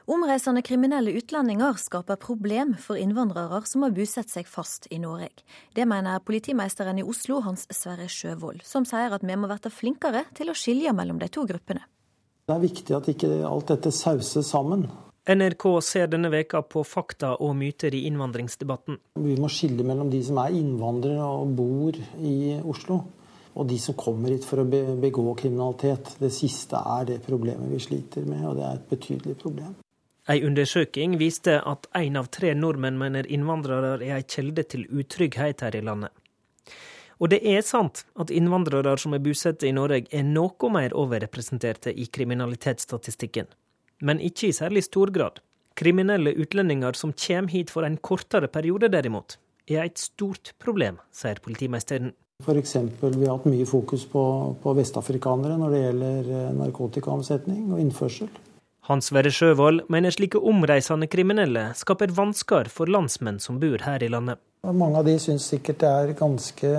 Omreisende 0.05 0.59
kriminelle 0.61 1.13
utlendinger 1.15 1.77
skaper 1.79 2.17
problem 2.19 2.73
for 2.75 2.99
innvandrere 2.99 3.61
som 3.63 3.85
har 3.85 3.93
bosatt 3.95 4.27
seg 4.27 4.49
fast 4.51 4.89
i 4.91 4.97
Norge. 4.99 5.29
Det 5.71 5.85
mener 5.87 6.19
politimeisteren 6.19 6.97
i 6.99 7.05
Oslo, 7.07 7.37
Hans 7.45 7.63
Sverre 7.71 8.09
Sjøvold, 8.11 8.65
som 8.67 8.83
sier 8.83 9.15
at 9.15 9.23
vi 9.23 9.37
må 9.39 9.47
bli 9.47 9.71
flinkere 9.71 10.25
til 10.35 10.51
å 10.51 10.55
skilje 10.59 10.91
mellom 10.91 11.21
de 11.21 11.29
to 11.31 11.45
gruppene. 11.47 11.85
Det 12.43 12.51
er 12.51 12.59
viktig 12.59 12.97
at 12.97 13.07
ikke 13.13 13.29
alt 13.47 13.71
dette 13.71 13.93
sauses 13.95 14.51
sammen. 14.51 14.89
NRK 15.23 15.63
ser 15.79 16.11
denne 16.11 16.27
veka 16.33 16.65
på 16.67 16.83
fakta 16.83 17.37
og 17.39 17.55
myter 17.55 17.95
i 17.95 18.03
innvandringsdebatten. 18.09 18.99
Vi 19.23 19.37
må 19.39 19.47
skille 19.47 19.87
mellom 19.87 20.11
de 20.11 20.19
som 20.27 20.41
er 20.43 20.57
innvandrere 20.59 21.29
og 21.31 21.55
bor 21.55 21.95
i 22.19 22.57
Oslo, 22.59 22.99
og 23.55 23.71
de 23.71 23.79
som 23.79 23.95
kommer 23.95 24.35
hit 24.35 24.43
for 24.43 24.59
å 24.59 24.67
begå 24.67 25.29
kriminalitet. 25.39 26.17
Det 26.19 26.33
siste 26.35 26.75
er 26.75 27.07
det 27.07 27.21
problemet 27.23 27.71
vi 27.71 27.79
sliter 27.87 28.27
med, 28.27 28.43
og 28.49 28.59
det 28.59 28.67
er 28.67 28.81
et 28.81 28.91
betydelig 28.91 29.39
problem. 29.39 29.71
Ei 30.31 30.39
undersøking 30.47 31.17
viste 31.19 31.57
at 31.67 31.87
én 31.99 32.15
av 32.15 32.29
tre 32.31 32.53
nordmenn 32.55 32.95
mener 32.95 33.27
innvandrere 33.27 33.97
er 33.97 34.21
ei 34.21 34.23
kjelde 34.23 34.63
til 34.71 34.85
utrygghet 34.87 35.65
her 35.65 35.75
i 35.75 35.81
landet. 35.83 36.13
Og 37.19 37.29
det 37.33 37.41
er 37.43 37.59
sant 37.67 38.05
at 38.19 38.31
innvandrere 38.31 38.95
som 38.99 39.15
er 39.15 39.21
bosatt 39.23 39.65
i 39.67 39.73
Norge 39.75 40.07
er 40.15 40.23
noe 40.23 40.69
mer 40.71 40.95
overrepresenterte 40.95 41.91
i 41.91 42.07
kriminalitetsstatistikken. 42.07 43.51
Men 43.99 44.23
ikke 44.23 44.47
i 44.47 44.55
særlig 44.55 44.85
stor 44.87 45.11
grad. 45.11 45.43
Kriminelle 45.75 46.31
utlendinger 46.39 46.95
som 46.95 47.11
kommer 47.11 47.51
hit 47.51 47.71
for 47.73 47.83
en 47.83 47.97
kortere 47.97 48.47
periode, 48.47 48.87
derimot, 48.95 49.37
er 49.67 49.83
et 49.83 49.99
stort 49.99 50.53
problem, 50.59 51.01
sier 51.11 51.39
politimesteren. 51.43 52.13
F.eks. 52.43 52.75
vi 53.01 53.27
har 53.27 53.37
hatt 53.37 53.51
mye 53.51 53.67
fokus 53.67 54.07
på, 54.07 54.23
på 54.63 54.73
vestafrikanere 54.79 55.59
når 55.59 55.75
det 55.75 55.83
gjelder 55.83 56.33
eh, 56.39 56.49
narkotikaomsetning 56.63 57.71
og 57.71 57.83
innførsel. 57.83 58.31
Hans 58.83 59.07
Sverre 59.07 59.31
Sjøvold 59.31 59.85
mener 59.93 60.11
slike 60.11 60.41
omreisende 60.43 61.07
kriminelle 61.07 61.69
skaper 61.79 62.11
vansker 62.11 62.67
for 62.67 62.91
landsmenn 62.91 63.37
som 63.39 63.55
bor 63.61 63.79
her 63.85 64.03
i 64.03 64.09
landet. 64.11 64.41
Mange 64.67 64.99
av 64.99 65.07
de 65.07 65.13
syns 65.23 65.45
sikkert 65.53 65.79
det 65.79 65.91
er 65.91 66.11
ganske 66.19 66.71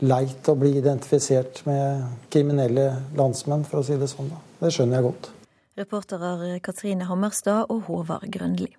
leit 0.00 0.48
å 0.48 0.54
bli 0.56 0.70
identifisert 0.78 1.60
med 1.68 2.06
kriminelle 2.32 2.86
landsmenn, 3.20 3.66
for 3.68 3.82
å 3.82 3.84
si 3.84 4.00
det 4.00 4.08
sånn. 4.08 4.32
Det 4.62 4.72
skjønner 4.72 4.96
jeg 4.96 5.08
godt. 5.10 5.30
Reporterer 5.76 6.56
Katrine 6.64 7.04
Hammerstad 7.04 7.68
og 7.68 7.84
Håvard 7.90 8.24
Grønli. 8.32 8.70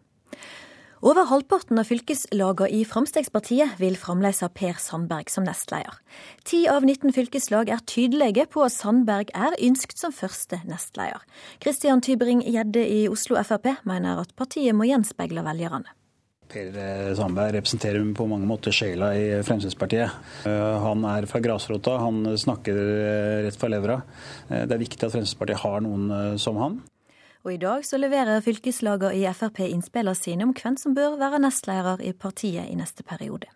Over 1.06 1.28
halvparten 1.30 1.78
av 1.78 1.86
fylkeslagene 1.86 2.74
i 2.74 2.80
Fremskrittspartiet 2.90 3.76
vil 3.78 3.98
fremdeles 4.02 4.40
ha 4.42 4.48
Per 4.50 4.80
Sandberg 4.82 5.30
som 5.30 5.46
nestleder. 5.46 6.00
Ti 6.48 6.64
av 6.74 6.88
19 6.88 7.14
fylkeslag 7.14 7.70
er 7.70 7.84
tydelige 7.86 8.48
på 8.50 8.64
at 8.66 8.74
Sandberg 8.74 9.30
er 9.38 9.54
ønsket 9.62 10.02
som 10.02 10.16
første 10.16 10.58
nestleder. 10.66 11.22
Kristian 11.62 12.02
Tybring-Gjedde 12.02 12.82
i 12.82 13.06
Oslo 13.14 13.38
Frp 13.38 13.76
mener 13.86 14.24
at 14.24 14.34
partiet 14.40 14.74
må 14.74 14.90
gjenspeile 14.90 15.46
velgerne. 15.46 15.94
Per 16.50 16.74
Sandberg 17.20 17.54
representerer 17.60 18.02
på 18.18 18.26
mange 18.32 18.50
måter 18.50 18.74
sjela 18.74 19.12
i 19.14 19.30
Fremskrittspartiet. 19.46 20.18
Eh, 20.50 20.76
han 20.82 21.06
er 21.06 21.28
fra 21.30 21.44
grasrota, 21.44 22.00
han 22.02 22.24
snakker 22.40 22.78
rett 23.46 23.60
fra 23.60 23.70
levra. 23.70 24.02
Eh, 24.50 24.64
det 24.66 24.74
er 24.74 24.82
viktig 24.82 25.04
at 25.04 25.14
Fremskrittspartiet 25.14 25.62
har 25.62 25.84
noen 25.86 26.08
eh, 26.10 26.38
som 26.42 26.58
han. 26.64 26.80
Og 27.48 27.54
i 27.54 27.60
dag 27.62 27.86
så 27.88 27.96
leverer 27.96 28.42
fylkeslagene 28.44 29.16
i 29.16 29.22
Frp 29.32 29.62
innspillene 29.70 30.20
sine 30.20 30.44
om 30.44 30.52
hvem 30.52 30.76
som 30.76 30.92
bør 30.98 31.14
være 31.16 31.40
nestleder 31.40 32.02
i 32.04 32.12
partiet 32.12 32.68
i 32.68 32.76
neste 32.76 33.06
periode. 33.08 33.48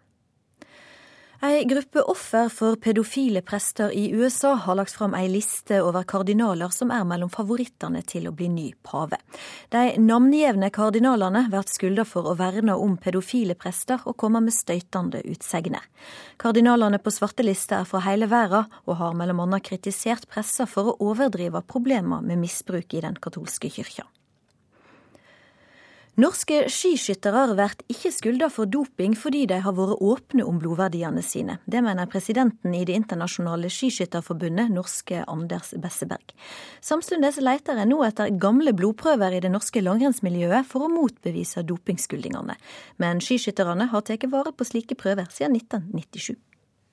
Ei 1.43 1.63
gruppe 1.65 2.01
offer 2.01 2.49
for 2.49 2.75
pedofile 2.75 3.41
prester 3.41 3.91
i 3.91 4.11
USA 4.13 4.51
har 4.53 4.75
lagt 4.77 4.93
fram 4.93 5.15
ei 5.17 5.25
liste 5.25 5.79
over 5.81 6.03
kardinaler 6.05 6.69
som 6.69 6.91
er 6.93 7.01
mellom 7.09 7.31
favorittene 7.33 8.03
til 8.05 8.27
å 8.29 8.33
bli 8.37 8.45
ny 8.53 8.67
pave. 8.85 9.17
De 9.73 9.95
navngjevne 9.97 10.69
kardinalene 10.69 11.47
blir 11.49 11.65
skylda 11.65 12.05
for 12.05 12.29
å 12.29 12.35
verne 12.37 12.77
om 12.77 12.93
pedofile 13.01 13.57
prester 13.57 14.05
og 14.05 14.19
komme 14.21 14.43
med 14.45 14.53
støytende 14.53 15.23
utsegner. 15.33 15.89
Kardinalene 16.37 17.01
på 17.01 17.09
svartelista 17.09 17.81
er 17.81 17.89
fra 17.89 18.05
hele 18.05 18.29
verden, 18.29 18.69
og 18.85 19.01
har 19.01 19.17
bl.a. 19.17 19.61
kritisert 19.65 20.29
pressa 20.29 20.69
for 20.69 20.93
å 20.93 20.97
overdrive 21.09 21.65
problemer 21.65 22.21
med 22.21 22.37
misbruk 22.45 22.93
i 22.93 23.01
den 23.01 23.17
katolske 23.17 23.73
kyrkja. 23.73 24.05
Norske 26.19 26.65
skiskyttere 26.67 27.45
blir 27.53 27.75
ikke 27.87 28.09
skylda 28.11 28.49
for 28.51 28.67
doping 28.67 29.13
fordi 29.15 29.45
de 29.47 29.61
har 29.63 29.75
vært 29.77 30.01
åpne 30.03 30.43
om 30.43 30.57
blodverdiene 30.59 31.23
sine. 31.23 31.55
Det 31.63 31.79
mener 31.79 32.09
presidenten 32.11 32.75
i 32.75 32.83
Det 32.83 32.97
internasjonale 32.99 33.69
skiskytterforbundet, 33.71 34.73
norske 34.75 35.23
Anders 35.23 35.71
Besseberg. 35.71 36.35
Samtidig 36.81 37.39
leter 37.39 37.79
en 37.79 37.93
nå 37.93 38.03
etter 38.03 38.35
gamle 38.35 38.75
blodprøver 38.75 39.37
i 39.37 39.39
det 39.39 39.53
norske 39.55 39.79
langrennsmiljøet 39.79 40.67
for 40.67 40.83
å 40.83 40.91
motbevise 40.91 41.63
dopingskyldningene. 41.63 42.59
Men 42.99 43.23
skiskytterne 43.23 43.87
har 43.87 44.03
tatt 44.03 44.27
vare 44.27 44.51
på 44.51 44.67
slike 44.67 44.99
prøver 44.99 45.31
siden 45.31 45.55
1997. 45.55 46.35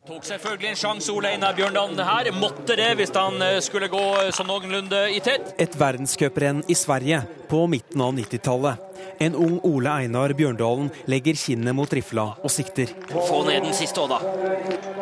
Tok 0.09 0.25
selvfølgelig 0.25 0.71
en 0.71 0.79
sjanse 0.79 1.13
Ole 1.13 1.35
Einar 1.35 1.53
Bjørndalen 1.53 1.99
her. 2.01 2.31
Måtte 2.33 2.79
det 2.79 2.95
hvis 2.97 3.11
han 3.13 3.43
eh, 3.45 3.59
skulle 3.61 3.91
gå 3.93 4.05
sånn 4.33 4.49
noenlunde 4.49 5.03
i 5.13 5.19
tett. 5.21 5.51
Et 5.61 5.75
verdenscuprenn 5.77 6.63
i 6.65 6.77
Sverige 6.79 7.27
på 7.51 7.67
midten 7.69 8.01
av 8.01 8.15
90-tallet. 8.17 8.88
En 9.21 9.35
ung 9.35 9.59
Ole 9.67 9.91
Einar 9.91 10.33
Bjørndalen 10.39 10.91
legger 11.11 11.39
kinnet 11.39 11.75
mot 11.75 11.93
rifla 11.93 12.31
og 12.39 12.53
sikter. 12.53 12.93
Få 13.11 13.43
ned 13.49 13.65
den 13.67 13.75
siste 13.75 14.03
òg, 14.05 14.15
da. 14.15 14.21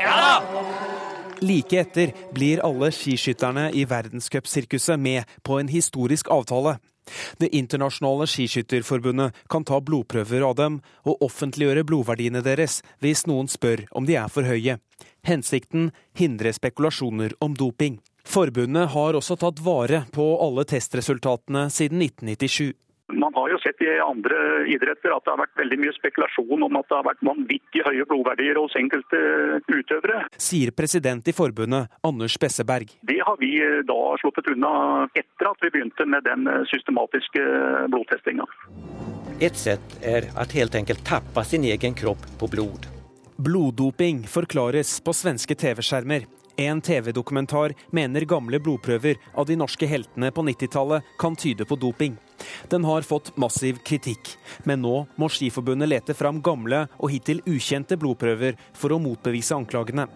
Ja 0.01 0.17
da! 0.21 0.67
Like 1.45 1.77
etter 1.83 2.15
blir 2.33 2.63
alle 2.65 2.89
skiskytterne 2.97 3.69
i 3.77 3.85
verdenscupsirkuset 3.85 4.97
med 5.01 5.29
på 5.45 5.59
en 5.61 5.69
historisk 5.69 6.31
avtale. 6.33 6.79
Det 7.39 7.53
internasjonale 7.55 8.27
skiskytterforbundet 8.27 9.37
kan 9.53 9.65
ta 9.65 9.79
blodprøver 9.85 10.43
av 10.49 10.57
dem 10.59 10.81
og 11.05 11.23
offentliggjøre 11.29 11.85
blodverdiene 11.87 12.43
deres 12.43 12.81
hvis 13.05 13.27
noen 13.31 13.51
spør 13.53 13.85
om 13.93 14.09
de 14.09 14.17
er 14.19 14.33
for 14.33 14.49
høye. 14.49 14.79
Hensikten 15.27 15.93
hindre 16.17 16.55
spekulasjoner 16.57 17.37
om 17.45 17.55
doping. 17.55 18.01
Forbundet 18.27 18.91
har 18.91 19.15
også 19.15 19.37
tatt 19.39 19.61
vare 19.63 20.03
på 20.15 20.25
alle 20.43 20.65
testresultatene 20.67 21.69
siden 21.71 22.03
1997. 22.03 22.75
Man 23.13 23.35
har 23.35 23.51
jo 23.51 23.59
sett 23.63 23.83
i 23.83 23.91
andre 24.03 24.67
idretter 24.67 25.13
at 25.15 25.23
det 25.23 25.31
har 25.31 25.39
vært 25.39 25.61
veldig 25.61 25.79
mye 25.79 25.95
spekulasjon 25.95 26.65
om 26.67 26.79
at 26.81 26.89
det 26.91 26.97
har 26.97 27.07
vært 27.07 27.23
vanvittig 27.29 27.85
høye 27.87 28.07
blodverdier 28.11 28.59
hos 28.59 28.75
enkelte 28.79 29.21
utøvere. 29.71 30.25
Sier 30.43 30.75
president 30.75 31.31
i 31.31 31.35
forbundet, 31.37 31.93
Anders 32.07 32.35
Besseberg. 32.43 32.97
Det 33.07 33.21
har 33.23 33.39
vi 33.39 33.53
eh, 33.63 33.85
da 33.87 34.01
sluppet 34.19 34.51
unna 34.51 34.73
etter 35.15 35.53
at 35.53 35.63
vi 35.63 35.71
begynte 35.77 36.09
med 36.11 36.27
den 36.27 36.51
eh, 36.51 36.67
systematiske 36.73 37.47
blodtestinga. 37.95 38.49
Et 39.39 39.55
sett 39.55 39.99
er 40.03 40.27
at 40.35 40.59
helt 40.59 40.75
enkelt 40.75 41.07
tappe 41.07 41.47
sin 41.47 41.67
egen 41.71 41.95
kropp 41.95 42.27
på 42.41 42.51
blod. 42.51 42.91
Bloddoping 43.39 44.25
forklares 44.27 44.99
på 45.05 45.15
svenske 45.15 45.55
TV-skjermer. 45.55 46.27
En 46.57 46.81
TV-dokumentar 46.81 47.77
mener 47.93 48.25
gamle 48.25 48.59
blodprøver 48.59 49.21
av 49.37 49.47
de 49.47 49.59
norske 49.61 49.87
heltene 49.87 50.33
på 50.33 50.43
90-tallet 50.43 51.05
kan 51.21 51.37
tyde 51.37 51.69
på 51.69 51.77
doping. 51.77 52.17
Den 52.73 52.87
har 52.89 53.07
fått 53.07 53.33
massiv 53.41 53.81
kritikk, 53.87 54.35
men 54.65 54.83
nå 54.85 55.05
må 55.17 55.31
Skiforbundet 55.33 55.91
lete 55.91 56.17
fram 56.17 56.43
gamle 56.45 56.87
og 56.97 57.13
hittil 57.13 57.43
ukjente 57.47 57.99
blodprøver 58.01 58.57
for 58.77 58.95
å 58.95 59.01
motbevise 59.03 59.57
anklagene. 59.57 60.07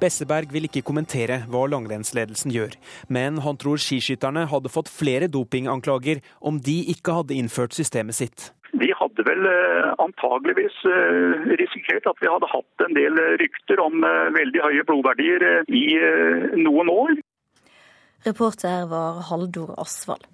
Besseberg 0.00 0.52
vil 0.54 0.68
ikke 0.68 0.84
kommentere 0.86 1.42
hva 1.50 1.66
langrennsledelsen 1.70 2.54
gjør, 2.54 2.76
men 3.12 3.42
han 3.44 3.58
tror 3.60 3.80
skiskytterne 3.82 4.46
hadde 4.50 4.72
fått 4.72 4.92
flere 4.92 5.30
dopinganklager 5.32 6.22
om 6.40 6.60
de 6.62 6.80
ikke 6.94 7.20
hadde 7.20 7.36
innført 7.38 7.76
systemet 7.76 8.18
sitt. 8.18 8.50
Vi 8.76 8.90
hadde 8.92 9.24
vel 9.24 9.46
eh, 9.48 9.86
antageligvis 10.02 10.76
eh, 10.84 11.54
risikert 11.60 12.06
at 12.10 12.18
vi 12.20 12.28
hadde 12.28 12.50
hatt 12.52 12.84
en 12.84 12.96
del 12.96 13.16
rykter 13.40 13.80
om 13.80 14.04
eh, 14.04 14.28
veldig 14.36 14.60
høye 14.64 14.84
blodverdier 14.90 15.46
i 15.72 15.86
noen 16.60 16.92
år. 16.92 17.16
Reporter 18.26 18.86
var 18.90 19.22
Haldor 19.28 19.74
Asvald. 19.78 20.24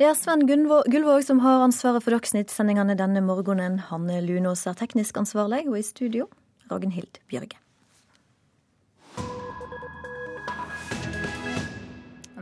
Det 0.00 0.08
er 0.08 0.16
Sven 0.18 0.46
Gullvåg 0.48 1.24
som 1.24 1.42
har 1.44 1.62
ansvaret 1.62 2.02
for 2.02 2.16
Dagsnytt-sendingene 2.16 2.96
denne 2.98 3.22
morgenen. 3.22 3.78
Hanne 3.90 4.20
Lunås 4.24 4.66
er 4.66 4.78
teknisk 4.78 5.20
ansvarlig, 5.20 5.66
og 5.68 5.78
i 5.78 5.86
studio 5.86 6.26
Ragnhild 6.70 7.20
Bjørge. 7.30 7.60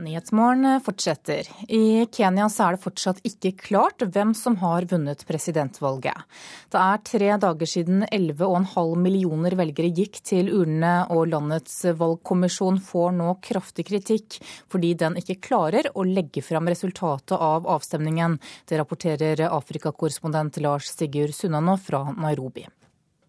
Nyhetsmorgen 0.01 0.81
fortsetter. 0.85 1.49
I 1.69 2.07
Kenya 2.13 2.47
er 2.47 2.77
det 2.77 2.83
fortsatt 2.83 3.21
ikke 3.27 3.53
klart 3.59 4.03
hvem 4.03 4.35
som 4.37 4.59
har 4.61 4.87
vunnet 4.91 5.25
presidentvalget. 5.29 6.27
Det 6.73 6.81
er 6.81 7.03
tre 7.07 7.31
dager 7.43 7.71
siden 7.71 8.05
11,5 8.05 8.95
millioner 9.01 9.57
velgere 9.59 9.93
gikk 9.97 10.21
til 10.27 10.51
urnene, 10.53 11.07
og 11.11 11.31
landets 11.33 11.79
valgkommisjon 11.97 12.81
får 12.85 13.15
nå 13.19 13.37
kraftig 13.45 13.87
kritikk 13.91 14.39
fordi 14.73 14.95
den 15.01 15.17
ikke 15.21 15.39
klarer 15.49 15.91
å 15.95 16.05
legge 16.07 16.45
fram 16.45 16.69
resultatet 16.69 17.37
av 17.37 17.69
avstemningen. 17.77 18.39
Det 18.69 18.81
rapporterer 18.81 19.47
Afrikakorrespondent 19.49 20.61
Lars 20.65 20.93
Sigurd 20.93 21.35
Sunnanå 21.37 21.79
fra 21.81 22.05
Nairobi. 22.13 22.67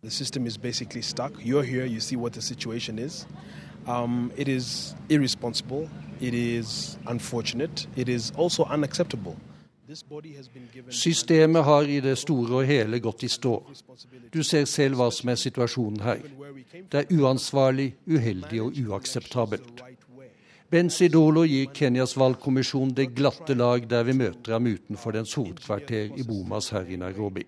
The 0.04 0.12
system 0.12 0.46
is 0.46 0.58
basically 0.58 1.02
stuck. 1.02 1.34
You're 1.44 1.64
here, 1.64 1.86
you 1.86 2.00
see 2.00 2.16
what 2.16 2.34
the 2.34 2.42
situation 2.42 3.00
is. 3.00 3.26
Um, 3.88 4.32
it 4.36 4.48
is 4.48 4.96
irresponsible. 5.10 5.90
It 6.20 6.34
is 6.34 6.98
unfortunate. 7.08 7.88
It 7.96 8.10
is 8.10 8.34
also 8.38 8.64
unacceptable. 8.66 9.36
Systemet 10.90 11.64
har 11.64 11.82
i 11.82 12.00
det 12.00 12.18
store 12.18 12.56
og 12.60 12.66
hele 12.68 13.00
gått 13.00 13.24
i 13.24 13.30
stå. 13.32 13.54
Du 14.34 14.44
ser 14.44 14.66
selv 14.68 15.00
hva 15.00 15.08
som 15.16 15.32
er 15.32 15.40
situasjonen 15.40 16.02
her. 16.04 16.26
Det 16.92 17.06
er 17.06 17.14
uansvarlig, 17.16 17.94
uheldig 18.08 18.62
og 18.62 18.82
uakseptabelt. 18.84 19.84
Benzidolo 20.70 21.46
gir 21.48 21.70
Kenyas 21.72 22.18
valgkommisjon 22.20 22.92
det 22.92 23.14
glatte 23.16 23.56
lag 23.56 23.88
der 23.88 24.04
vi 24.04 24.18
møter 24.20 24.58
ham 24.58 24.68
utenfor 24.68 25.16
dens 25.16 25.38
hovedkvarter 25.40 26.12
i 26.20 26.28
Bomas 26.28 26.74
her 26.76 26.90
i 26.92 27.00
Nairobi. 27.00 27.46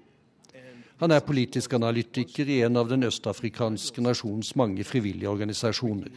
Han 1.00 1.12
er 1.16 1.24
politisk 1.24 1.74
analytiker 1.78 2.50
i 2.50 2.62
en 2.68 2.78
av 2.80 2.90
den 2.90 3.08
østafrikanske 3.08 4.04
nasjonens 4.04 4.52
mange 4.60 4.84
frivillige 4.84 5.32
organisasjoner, 5.32 6.12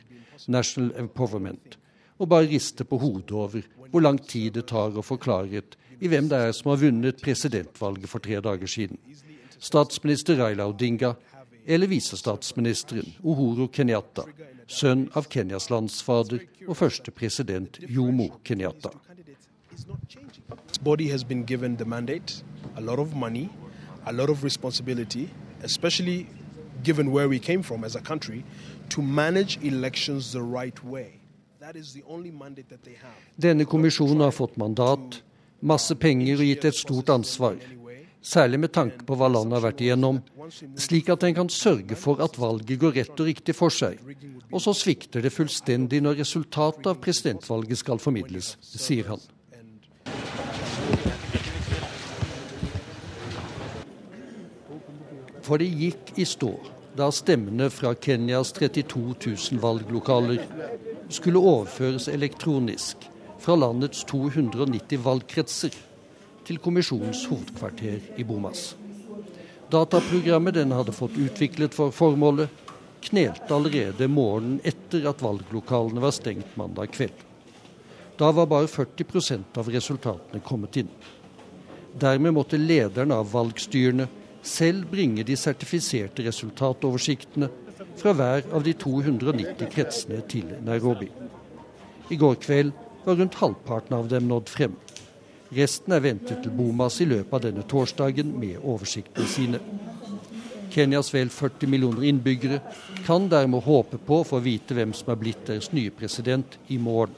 National 0.50 0.90
Empowerment 0.98 1.78
og 2.22 2.28
bare 2.30 2.46
riste 2.50 2.84
på 2.86 2.98
hodet 3.02 3.32
over 3.34 3.64
hvor 3.90 4.02
lang 4.04 4.18
tid 4.22 4.54
det 4.56 4.68
tar 4.70 4.94
å 4.94 5.04
få 5.04 5.18
klarhet 5.22 5.76
i 6.02 6.10
hvem 6.10 6.28
det 6.30 6.38
er 6.38 6.54
som 6.56 6.72
har 6.72 6.80
vunnet 6.82 7.22
presidentvalget 7.22 8.10
for 8.10 8.22
tre 8.22 8.38
dager 8.42 8.70
siden. 8.70 8.98
Statsminister 9.58 10.38
Raila 10.38 10.68
Odinga 10.70 11.14
eller 11.66 11.90
visestatsministeren 11.90 13.06
Uhuru 13.22 13.68
Kenyatta, 13.70 14.24
sønn 14.66 15.08
av 15.18 15.28
Kenyas 15.30 15.68
landsfader 15.70 16.42
og 16.66 16.78
første 16.78 17.14
president 17.14 17.78
Jomo 17.86 18.32
Kenyatta. 18.42 18.90
Body 20.82 21.08
has 21.10 21.22
been 21.24 21.44
given 21.46 21.76
the 21.76 21.84
mandate, 21.84 22.42
a 24.06 24.12
lot 24.12 24.30
of 24.30 24.44
responsibility, 24.44 25.28
especially 25.62 26.26
given 26.82 27.12
where 27.12 27.28
we 27.28 27.38
came 27.38 27.62
from 27.62 27.84
as 27.84 27.96
a 27.96 28.00
country, 28.00 28.44
to 28.88 29.02
manage 29.02 29.58
elections 29.62 30.32
the 30.32 30.42
right 30.42 30.84
way. 30.84 31.18
Denne 33.36 33.64
kommisjonen 33.64 34.20
har 34.20 34.32
fått 34.34 34.56
mandat, 34.56 35.22
masse 35.60 35.94
penger 35.94 36.40
og 36.40 36.48
gitt 36.48 36.66
et 36.66 36.74
stort 36.74 37.12
ansvar. 37.14 37.54
Særlig 38.22 38.60
med 38.64 38.72
tanke 38.74 39.06
på 39.06 39.16
hva 39.18 39.28
landet 39.30 39.58
har 39.58 39.64
vært 39.68 39.82
igjennom, 39.82 40.20
slik 40.78 41.10
at 41.10 41.22
en 41.26 41.38
kan 41.38 41.50
sørge 41.50 41.98
for 41.98 42.22
at 42.22 42.38
valget 42.38 42.78
går 42.82 42.98
rett 42.98 43.14
og 43.14 43.30
riktig 43.30 43.54
for 43.58 43.74
seg. 43.74 43.98
Og 44.50 44.62
så 44.62 44.74
svikter 44.78 45.22
det 45.22 45.34
fullstendig 45.34 46.02
når 46.02 46.18
resultatet 46.22 46.90
av 46.90 47.00
presidentvalget 47.02 47.82
skal 47.82 48.02
formidles, 48.02 48.56
sier 48.62 49.14
han. 49.14 49.22
For 55.42 55.58
det 55.58 55.70
gikk 55.74 56.14
i 56.22 56.26
stå 56.28 56.52
da 56.96 57.08
stemmene 57.12 57.70
fra 57.72 57.94
Kenyas 57.94 58.52
32 58.52 59.14
000 59.26 59.62
valglokaler 59.62 60.42
skulle 61.08 61.40
overføres 61.40 62.08
elektronisk 62.12 63.08
fra 63.42 63.56
landets 63.56 64.04
290 64.10 65.00
valgkretser 65.02 65.74
til 66.46 66.60
kommisjonens 66.62 67.24
hovedkvarter 67.30 68.20
i 68.20 68.26
Bomas. 68.28 68.74
Dataprogrammet 69.72 70.58
den 70.58 70.74
hadde 70.76 70.92
fått 70.92 71.16
utviklet 71.16 71.74
for 71.74 71.94
formålet, 71.96 72.50
knelte 73.02 73.54
allerede 73.56 74.06
morgenen 74.06 74.60
etter 74.68 75.08
at 75.10 75.22
valglokalene 75.24 76.02
var 76.04 76.12
stengt 76.14 76.56
mandag 76.60 76.92
kveld. 76.94 77.16
Da 78.20 78.28
var 78.36 78.46
bare 78.46 78.68
40% 78.70 79.58
av 79.58 79.70
resultatene 79.72 80.42
kommet 80.44 80.76
inn. 80.78 80.90
Dermed 81.98 82.36
måtte 82.36 82.60
lederen 82.60 83.14
av 83.16 83.32
valgstyrene 83.32 84.06
selv 84.42 84.86
bringe 84.90 85.24
de 85.24 85.36
sertifiserte 85.36 86.24
resultatoversiktene 86.26 87.48
fra 87.98 88.12
hver 88.16 88.48
av 88.52 88.64
de 88.66 88.74
290 88.74 89.68
kretsene 89.70 90.22
til 90.28 90.48
Nairobi. 90.66 91.08
I 92.10 92.18
går 92.18 92.34
kveld 92.42 92.72
var 93.04 93.18
rundt 93.18 93.38
halvparten 93.40 93.96
av 93.96 94.10
dem 94.10 94.28
nådd 94.30 94.50
frem. 94.50 94.74
Resten 95.52 95.92
er 95.92 96.02
ventet 96.04 96.42
til 96.42 96.54
Bomas 96.56 97.00
i 97.00 97.06
løpet 97.08 97.34
av 97.36 97.42
denne 97.46 97.64
torsdagen 97.68 98.32
med 98.40 98.60
oversiktene 98.62 99.28
sine. 99.28 99.60
Kenyas 100.72 101.12
vel 101.12 101.28
40 101.28 101.68
millioner 101.68 102.06
innbyggere 102.08 102.62
kan 103.06 103.28
dermed 103.28 103.66
håpe 103.66 104.00
på 104.00 104.22
å 104.22 104.28
få 104.28 104.40
vite 104.40 104.74
hvem 104.76 104.94
som 104.96 105.12
er 105.12 105.20
blitt 105.20 105.44
deres 105.50 105.68
nye 105.76 105.92
president 105.92 106.56
i 106.72 106.78
morgen. 106.80 107.12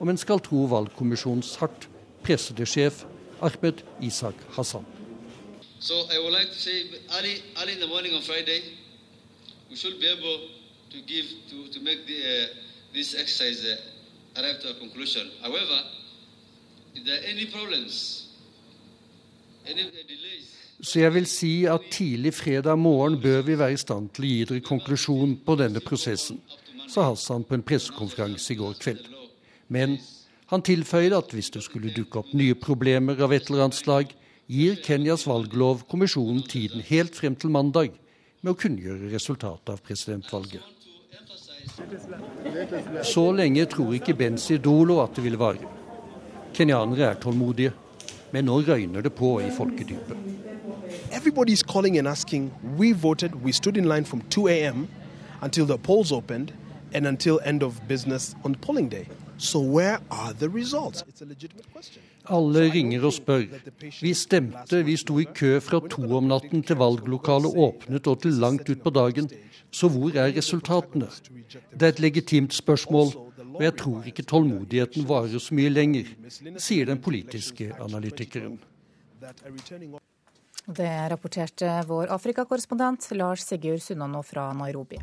Om 0.00 0.08
en 0.08 0.20
skal 0.20 0.40
tro 0.40 0.64
valgkommisjonens 0.70 1.58
hardt 1.60 1.90
pressede 2.24 2.64
sjef 2.64 3.04
Ahmed 3.44 3.84
Isak 4.00 4.40
Hassan. 4.56 4.88
So 5.80 6.04
I 6.12 6.18
would 6.18 6.32
like 6.32 6.48
to 6.48 6.58
say 6.58 6.90
early, 7.18 7.42
early 7.60 7.72
in 7.72 7.80
the 7.80 7.86
morning 7.86 8.14
on 8.14 8.20
Friday, 8.20 8.60
we 9.70 9.76
should 9.76 9.98
be 9.98 10.06
able 10.06 10.48
to 10.90 11.00
give 11.06 11.24
to, 11.48 11.68
to 11.72 11.80
make 11.80 12.06
the, 12.06 12.20
uh, 12.20 12.46
this 12.92 13.14
exercise 13.14 13.64
uh, 13.64 14.40
arrive 14.40 14.60
to 14.60 14.70
a 14.70 14.74
conclusion. 14.74 15.30
However, 15.40 15.80
if 16.94 17.04
there 17.06 17.16
are 17.20 17.24
any 17.24 17.46
problems, 17.46 18.28
any 19.66 19.84
delays 19.84 20.56
så 20.82 21.00
jeg 21.00 21.12
vil 21.14 21.26
si 21.28 21.64
at 21.68 21.90
tidlig 21.92 22.32
fredag 22.34 22.78
morgen 22.78 23.18
bør 23.20 23.42
vi 23.42 23.58
være 23.58 23.72
i 23.76 23.80
stand 23.80 24.08
til 24.16 24.24
å 24.24 24.28
gi 24.28 24.44
dere 24.48 24.62
konklusjon 24.64 25.34
på 25.44 25.56
denne 25.60 25.82
prosessen, 25.84 26.38
sa 26.88 27.10
Hassan 27.10 27.44
på 27.44 27.58
en 27.58 27.64
pressekonferanse 27.66 28.54
i 28.54 28.56
går 28.56 28.78
kveld. 28.80 29.02
Men 29.68 29.98
han 30.48 30.64
tilføyde 30.64 31.18
at 31.20 31.34
hvis 31.36 31.52
det 31.52 31.62
skulle 31.66 31.92
dukke 31.92 32.22
opp 32.22 32.32
nye 32.32 32.56
problemer 32.56 33.20
av 33.20 33.34
et 33.36 33.50
eller 33.50 33.66
annet 33.66 33.76
slag, 33.76 34.14
gir 34.50 34.80
Kenyas 34.82 35.26
valglov 35.28 35.84
kommisjonen 35.90 36.42
tiden 36.42 36.82
helt 36.82 37.14
frem 37.14 37.36
til 37.38 37.52
mandag 37.54 37.92
med 38.42 38.52
å 38.52 38.58
kunngjøre 38.58 39.12
resultatet 39.12 39.70
av 39.70 39.82
presidentvalget. 39.84 40.64
Så 43.06 43.24
lenge 43.36 43.66
tror 43.70 43.94
ikke 43.94 44.16
Benzi 44.18 44.58
Dolo 44.58 44.98
at 45.04 45.14
det 45.14 45.24
vil 45.24 45.38
vare. 45.38 45.70
Kenyanere 46.56 47.12
er 47.12 47.20
tålmodige, 47.22 47.72
men 48.34 48.48
nå 48.50 48.58
røyner 48.66 49.06
det 49.06 49.14
på 49.14 49.36
i 49.44 49.52
folkedypet. 49.54 50.18
Everybody's 51.14 51.62
calling 51.62 51.98
and 51.98 52.08
asking. 52.08 52.50
We 52.76 52.92
voted, 52.92 53.44
we 53.44 53.52
stood 53.52 53.76
in 53.76 53.88
line 53.88 54.04
from 54.04 54.22
2 54.30 54.48
a.m. 54.48 54.88
until 55.42 55.66
the 55.66 55.78
polls 55.78 56.10
opened 56.10 56.52
and 56.92 57.06
until 57.06 57.40
end 57.44 57.62
of 57.62 57.80
business 57.86 58.34
on 58.44 58.56
polling 58.56 58.88
day. 58.88 59.06
So 59.38 59.60
where 59.60 60.00
are 60.10 60.32
the 60.32 60.48
results? 60.48 61.04
It's 61.08 61.22
a 61.22 61.26
legitimate 61.26 61.72
question. 61.72 62.02
Alle 62.30 62.66
ringer 62.70 63.04
og 63.08 63.14
spør. 63.16 63.46
Vi 64.00 64.12
stemte, 64.14 64.82
vi 64.86 64.96
sto 65.00 65.18
i 65.18 65.26
kø 65.26 65.56
fra 65.64 65.80
to 65.90 66.04
om 66.18 66.28
natten 66.30 66.62
til 66.66 66.78
valglokalet 66.80 67.56
åpnet 67.66 68.06
og 68.06 68.20
til 68.22 68.38
langt 68.42 68.70
utpå 68.70 68.92
dagen. 68.94 69.30
Så 69.70 69.90
hvor 69.90 70.14
er 70.14 70.32
resultatene? 70.36 71.08
Det 71.74 71.82
er 71.82 71.94
et 71.94 72.02
legitimt 72.02 72.54
spørsmål, 72.54 73.12
og 73.54 73.62
jeg 73.62 73.76
tror 73.78 74.06
ikke 74.06 74.26
tålmodigheten 74.26 75.06
varer 75.08 75.42
så 75.42 75.54
mye 75.54 75.70
lenger, 75.70 76.10
sier 76.58 76.90
den 76.90 77.02
politiske 77.02 77.70
analytikeren. 77.78 78.58
Det 80.70 80.90
rapporterte 81.10 81.70
vår 81.88 82.12
Afrikakorrespondent 82.14 83.10
Lars 83.18 83.46
Sigurd 83.46 83.82
Sunnanå 83.82 84.22
fra 84.22 84.52
Nairobi. 84.54 85.00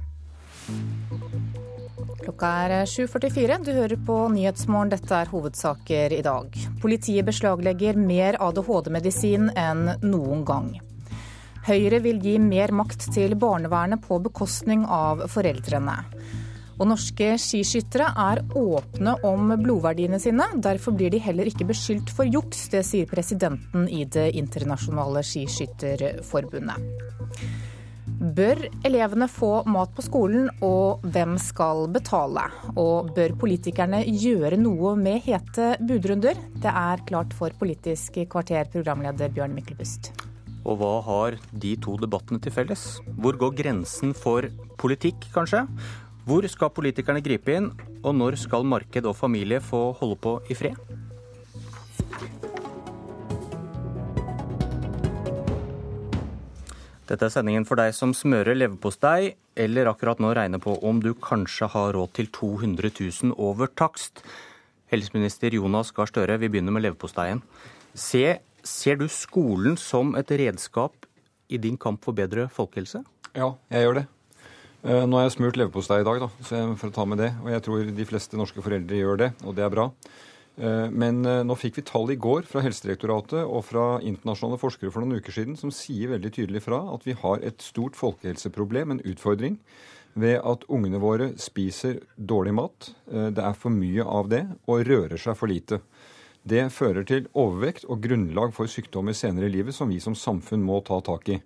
Klokka 2.15 2.49
er 2.63 2.88
7.44. 2.88 3.57
Du 3.65 3.71
hører 3.75 3.99
på 4.07 4.17
Nyhetsmorgen. 4.31 4.91
Dette 4.93 5.15
er 5.15 5.31
hovedsaker 5.31 6.13
i 6.15 6.23
dag. 6.23 6.55
Politiet 6.81 7.27
beslaglegger 7.27 7.99
mer 7.99 8.39
ADHD-medisin 8.43 9.49
enn 9.59 9.89
noen 10.05 10.45
gang. 10.47 10.71
Høyre 11.67 11.99
vil 11.99 12.21
gi 12.23 12.38
mer 12.39 12.71
makt 12.71 13.09
til 13.11 13.35
barnevernet 13.35 13.99
på 14.05 14.21
bekostning 14.23 14.85
av 14.88 15.25
foreldrene. 15.34 15.97
Og 16.77 16.85
norske 16.91 17.34
skiskyttere 17.41 18.07
er 18.23 18.43
åpne 18.55 19.17
om 19.27 19.51
blodverdiene 19.59 20.19
sine. 20.21 20.45
Derfor 20.63 20.95
blir 20.95 21.11
de 21.11 21.19
heller 21.19 21.49
ikke 21.49 21.67
beskyldt 21.67 22.13
for 22.13 22.29
juks. 22.29 22.69
Det 22.71 22.85
sier 22.88 23.09
presidenten 23.09 23.89
i 23.89 24.05
Det 24.05 24.29
internasjonale 24.38 25.25
skiskytterforbundet. 25.25 26.77
Bør 28.18 28.64
elevene 28.88 29.27
få 29.30 29.60
mat 29.69 29.91
på 29.94 30.02
skolen, 30.02 30.48
og 30.65 31.03
hvem 31.14 31.35
skal 31.38 31.84
betale? 31.94 32.48
Og 32.73 33.11
bør 33.14 33.35
politikerne 33.38 33.99
gjøre 34.10 34.57
noe 34.57 34.95
med 34.98 35.22
hete 35.27 35.76
budrunder? 35.85 36.39
Det 36.57 36.72
er 36.72 37.03
klart 37.06 37.35
for 37.38 37.53
Politisk 37.60 38.18
kvarter, 38.31 38.65
programleder 38.73 39.30
Bjørn 39.30 39.53
Myklebust. 39.53 40.10
Og 40.65 40.81
hva 40.81 40.95
har 41.06 41.38
de 41.53 41.76
to 41.77 41.94
debattene 42.02 42.41
til 42.41 42.56
felles? 42.57 42.88
Hvor 43.22 43.38
går 43.38 43.53
grensen 43.61 44.18
for 44.18 44.49
politikk, 44.81 45.30
kanskje? 45.35 45.68
Hvor 46.26 46.49
skal 46.49 46.73
politikerne 46.73 47.22
gripe 47.22 47.53
inn, 47.53 47.69
og 48.02 48.18
når 48.18 48.41
skal 48.41 48.65
marked 48.65 49.06
og 49.06 49.14
familie 49.15 49.61
få 49.61 49.91
holde 50.02 50.18
på 50.26 50.39
i 50.49 50.57
fred? 50.57 51.06
Dette 57.07 57.23
er 57.23 57.31
sendingen 57.31 57.63
for 57.67 57.79
deg 57.79 57.93
som 57.95 58.11
smører 58.15 58.57
leverpostei, 58.57 59.31
eller 59.55 59.88
akkurat 59.88 60.19
nå 60.19 60.34
regner 60.35 60.59
på 60.59 60.73
om 60.84 60.99
du 60.99 61.13
kanskje 61.15 61.69
har 61.71 61.95
råd 61.95 62.11
til 62.17 62.27
200 62.35 62.91
000 62.91 63.38
over 63.39 63.71
takst. 63.71 64.19
Helseminister 64.91 65.55
Jonas 65.55 65.93
Gahr 65.95 66.11
Støre, 66.11 66.35
vi 66.41 66.49
begynner 66.51 66.75
med 66.75 66.84
leverposteien. 66.84 67.39
Se, 67.95 68.38
ser 68.59 68.99
du 68.99 69.07
skolen 69.07 69.79
som 69.79 70.17
et 70.19 70.35
redskap 70.35 71.07
i 71.47 71.59
din 71.63 71.79
kamp 71.79 72.03
for 72.03 72.15
bedre 72.15 72.49
folkehelse? 72.51 73.05
Ja, 73.31 73.53
jeg 73.71 73.88
gjør 73.88 74.01
det. 74.01 74.07
Eh, 74.84 75.03
nå 75.07 75.17
har 75.17 75.29
jeg 75.29 75.38
smurt 75.38 75.59
leverpostei 75.59 76.01
i 76.03 76.07
dag, 76.07 76.19
da, 76.25 76.29
for 76.43 76.89
å 76.89 76.95
ta 76.95 77.07
med 77.07 77.23
det. 77.23 77.31
Og 77.45 77.51
jeg 77.55 77.63
tror 77.63 77.91
de 78.01 78.07
fleste 78.11 78.39
norske 78.39 78.63
foreldre 78.63 78.99
gjør 78.99 79.23
det, 79.23 79.31
og 79.47 79.55
det 79.55 79.63
er 79.63 79.71
bra. 79.71 79.88
Eh, 80.57 80.89
men 80.89 81.21
eh, 81.25 81.43
nå 81.45 81.55
fikk 81.57 81.77
vi 81.77 81.85
tall 81.85 82.09
i 82.09 82.17
går 82.17 82.47
fra 82.49 82.63
Helsedirektoratet 82.65 83.43
og 83.45 83.61
fra 83.67 83.85
internasjonale 84.01 84.57
forskere 84.61 84.93
for 84.93 85.03
noen 85.03 85.21
uker 85.21 85.35
siden 85.35 85.57
som 85.59 85.73
sier 85.73 86.09
veldig 86.15 86.34
tydelig 86.34 86.63
fra 86.65 86.81
at 86.95 87.05
vi 87.05 87.13
har 87.17 87.43
et 87.45 87.61
stort 87.61 87.97
folkehelseproblem, 87.99 88.95
en 88.95 89.03
utfordring, 89.05 89.59
ved 90.17 90.41
at 90.41 90.65
ungene 90.73 90.97
våre 91.01 91.29
spiser 91.38 91.99
dårlig 92.17 92.55
mat. 92.57 92.91
Eh, 93.11 93.29
det 93.38 93.45
er 93.45 93.57
for 93.59 93.73
mye 93.73 94.05
av 94.05 94.31
det, 94.34 94.43
og 94.65 94.85
rører 94.89 95.21
seg 95.21 95.38
for 95.38 95.53
lite. 95.53 95.84
Det 96.47 96.63
fører 96.73 97.05
til 97.05 97.27
overvekt 97.38 97.85
og 97.91 98.01
grunnlag 98.01 98.53
for 98.55 98.71
sykdommer 98.71 99.13
senere 99.17 99.49
i 99.49 99.53
livet 99.59 99.75
som 99.75 99.89
vi 99.91 99.99
som 100.01 100.15
samfunn 100.17 100.63
må 100.63 100.79
ta 100.88 101.01
tak 101.05 101.29
i. 101.35 101.41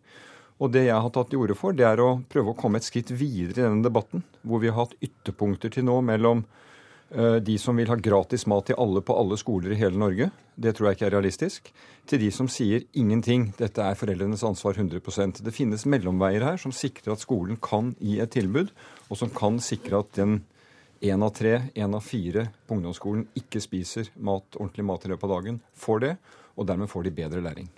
Og 0.61 0.69
det 0.71 0.85
jeg 0.85 1.03
har 1.03 1.11
tatt 1.11 1.31
til 1.31 1.41
orde 1.41 1.57
for, 1.57 1.73
det 1.73 1.87
er 1.87 1.99
å 1.99 2.19
prøve 2.29 2.53
å 2.53 2.57
komme 2.57 2.77
et 2.77 2.85
skritt 2.85 3.09
videre 3.09 3.63
i 3.63 3.65
denne 3.65 3.83
debatten, 3.83 4.21
hvor 4.45 4.61
vi 4.61 4.69
har 4.69 4.85
hatt 4.85 4.99
ytterpunkter 5.01 5.73
til 5.73 5.87
nå 5.89 5.97
mellom 6.05 6.45
de 7.11 7.57
som 7.59 7.75
vil 7.75 7.89
ha 7.91 7.97
gratis 7.99 8.45
mat 8.47 8.69
til 8.69 8.77
alle 8.79 9.01
på 9.03 9.15
alle 9.19 9.35
skoler 9.39 9.73
i 9.73 9.79
hele 9.79 9.99
Norge. 9.99 10.29
Det 10.55 10.71
tror 10.77 10.87
jeg 10.87 10.97
ikke 10.97 11.07
er 11.09 11.13
realistisk. 11.17 11.71
Til 12.07 12.21
de 12.21 12.29
som 12.31 12.47
sier 12.47 12.85
ingenting. 12.95 13.49
Dette 13.57 13.83
er 13.83 13.97
foreldrenes 13.99 14.45
ansvar 14.47 14.79
100% 14.79 15.41
Det 15.43 15.53
finnes 15.55 15.83
mellomveier 15.85 16.45
her 16.45 16.61
som 16.61 16.71
sikrer 16.71 17.11
at 17.11 17.23
skolen 17.23 17.59
kan 17.59 17.91
gi 17.99 18.19
et 18.23 18.31
tilbud, 18.31 18.71
og 19.09 19.19
som 19.19 19.31
kan 19.35 19.59
sikre 19.59 19.99
at 19.99 20.15
den 20.15 20.39
én 21.01 21.23
av 21.25 21.33
tre, 21.35 21.57
én 21.75 21.95
av 21.95 22.03
fire 22.05 22.45
på 22.67 22.77
ungdomsskolen 22.77 23.25
ikke 23.35 23.61
spiser 23.63 24.11
mat, 24.15 24.45
ordentlig 24.55 24.85
mat 24.85 25.05
i 25.05 25.11
løpet 25.11 25.27
av 25.27 25.33
dagen, 25.35 25.61
får 25.73 26.03
det. 26.05 26.15
Og 26.59 26.67
dermed 26.67 26.91
får 26.91 27.07
de 27.07 27.15
bedre 27.15 27.41
læring. 27.41 27.69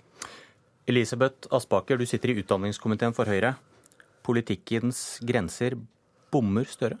Elisabeth 0.86 1.48
Aspaker, 1.54 1.96
du 1.96 2.04
sitter 2.06 2.32
i 2.32 2.38
utdanningskomiteen 2.42 3.14
for 3.16 3.30
Høyre. 3.30 3.54
Politikkens 4.26 5.20
grenser 5.24 5.78
bommer 6.34 6.68
Støre? 6.68 6.98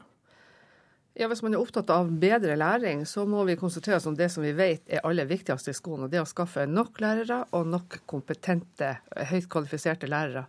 Ja, 1.14 1.28
Hvis 1.30 1.44
man 1.46 1.54
er 1.54 1.60
opptatt 1.62 1.92
av 1.94 2.08
bedre 2.10 2.56
læring, 2.58 3.04
så 3.06 3.22
må 3.22 3.44
vi 3.46 3.54
konsentrere 3.54 4.00
oss 4.00 4.08
om 4.10 4.16
det 4.18 4.26
som 4.34 4.42
vi 4.42 4.50
vet 4.50 4.88
er 4.90 5.04
aller 5.06 5.28
viktigst 5.30 5.68
i 5.70 5.74
skolen. 5.76 6.04
og 6.04 6.10
Det 6.10 6.18
er 6.18 6.24
å 6.24 6.26
skaffe 6.26 6.64
nok 6.66 6.98
lærere 6.98 7.44
og 7.54 7.68
nok 7.70 8.00
kompetente, 8.10 8.96
høyt 9.30 9.46
kvalifiserte 9.46 10.10
lærere. 10.10 10.48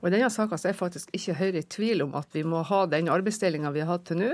Og 0.00 0.08
I 0.08 0.16
denne 0.16 0.32
saka 0.34 0.58
er 0.66 0.74
faktisk 0.74 1.14
ikke 1.14 1.36
Høyre 1.38 1.62
i 1.62 1.68
tvil 1.76 2.02
om 2.02 2.18
at 2.18 2.26
vi 2.34 2.42
må 2.42 2.64
ha 2.66 2.80
den 2.90 3.06
arbeidsdelinga 3.06 3.70
vi 3.70 3.84
har 3.84 3.92
hatt 3.92 4.08
til 4.10 4.18
nå. 4.18 4.32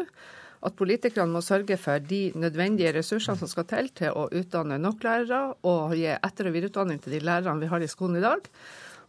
At 0.64 0.80
politikerne 0.80 1.28
må 1.28 1.44
sørge 1.44 1.76
for 1.76 2.00
de 2.00 2.32
nødvendige 2.32 2.96
ressursene 2.96 3.36
som 3.36 3.52
skal 3.52 3.68
til 3.68 3.92
til 3.92 4.16
å 4.16 4.30
utdanne 4.32 4.80
nok 4.80 5.04
lærere 5.04 5.58
og 5.60 5.92
gi 5.92 6.08
etter- 6.08 6.48
og 6.48 6.56
videreutdanning 6.56 7.04
til 7.04 7.18
de 7.18 7.20
lærerne 7.20 7.60
vi 7.60 7.68
har 7.68 7.84
i 7.84 7.92
skolen 7.92 8.16
i 8.16 8.24
dag. 8.24 8.48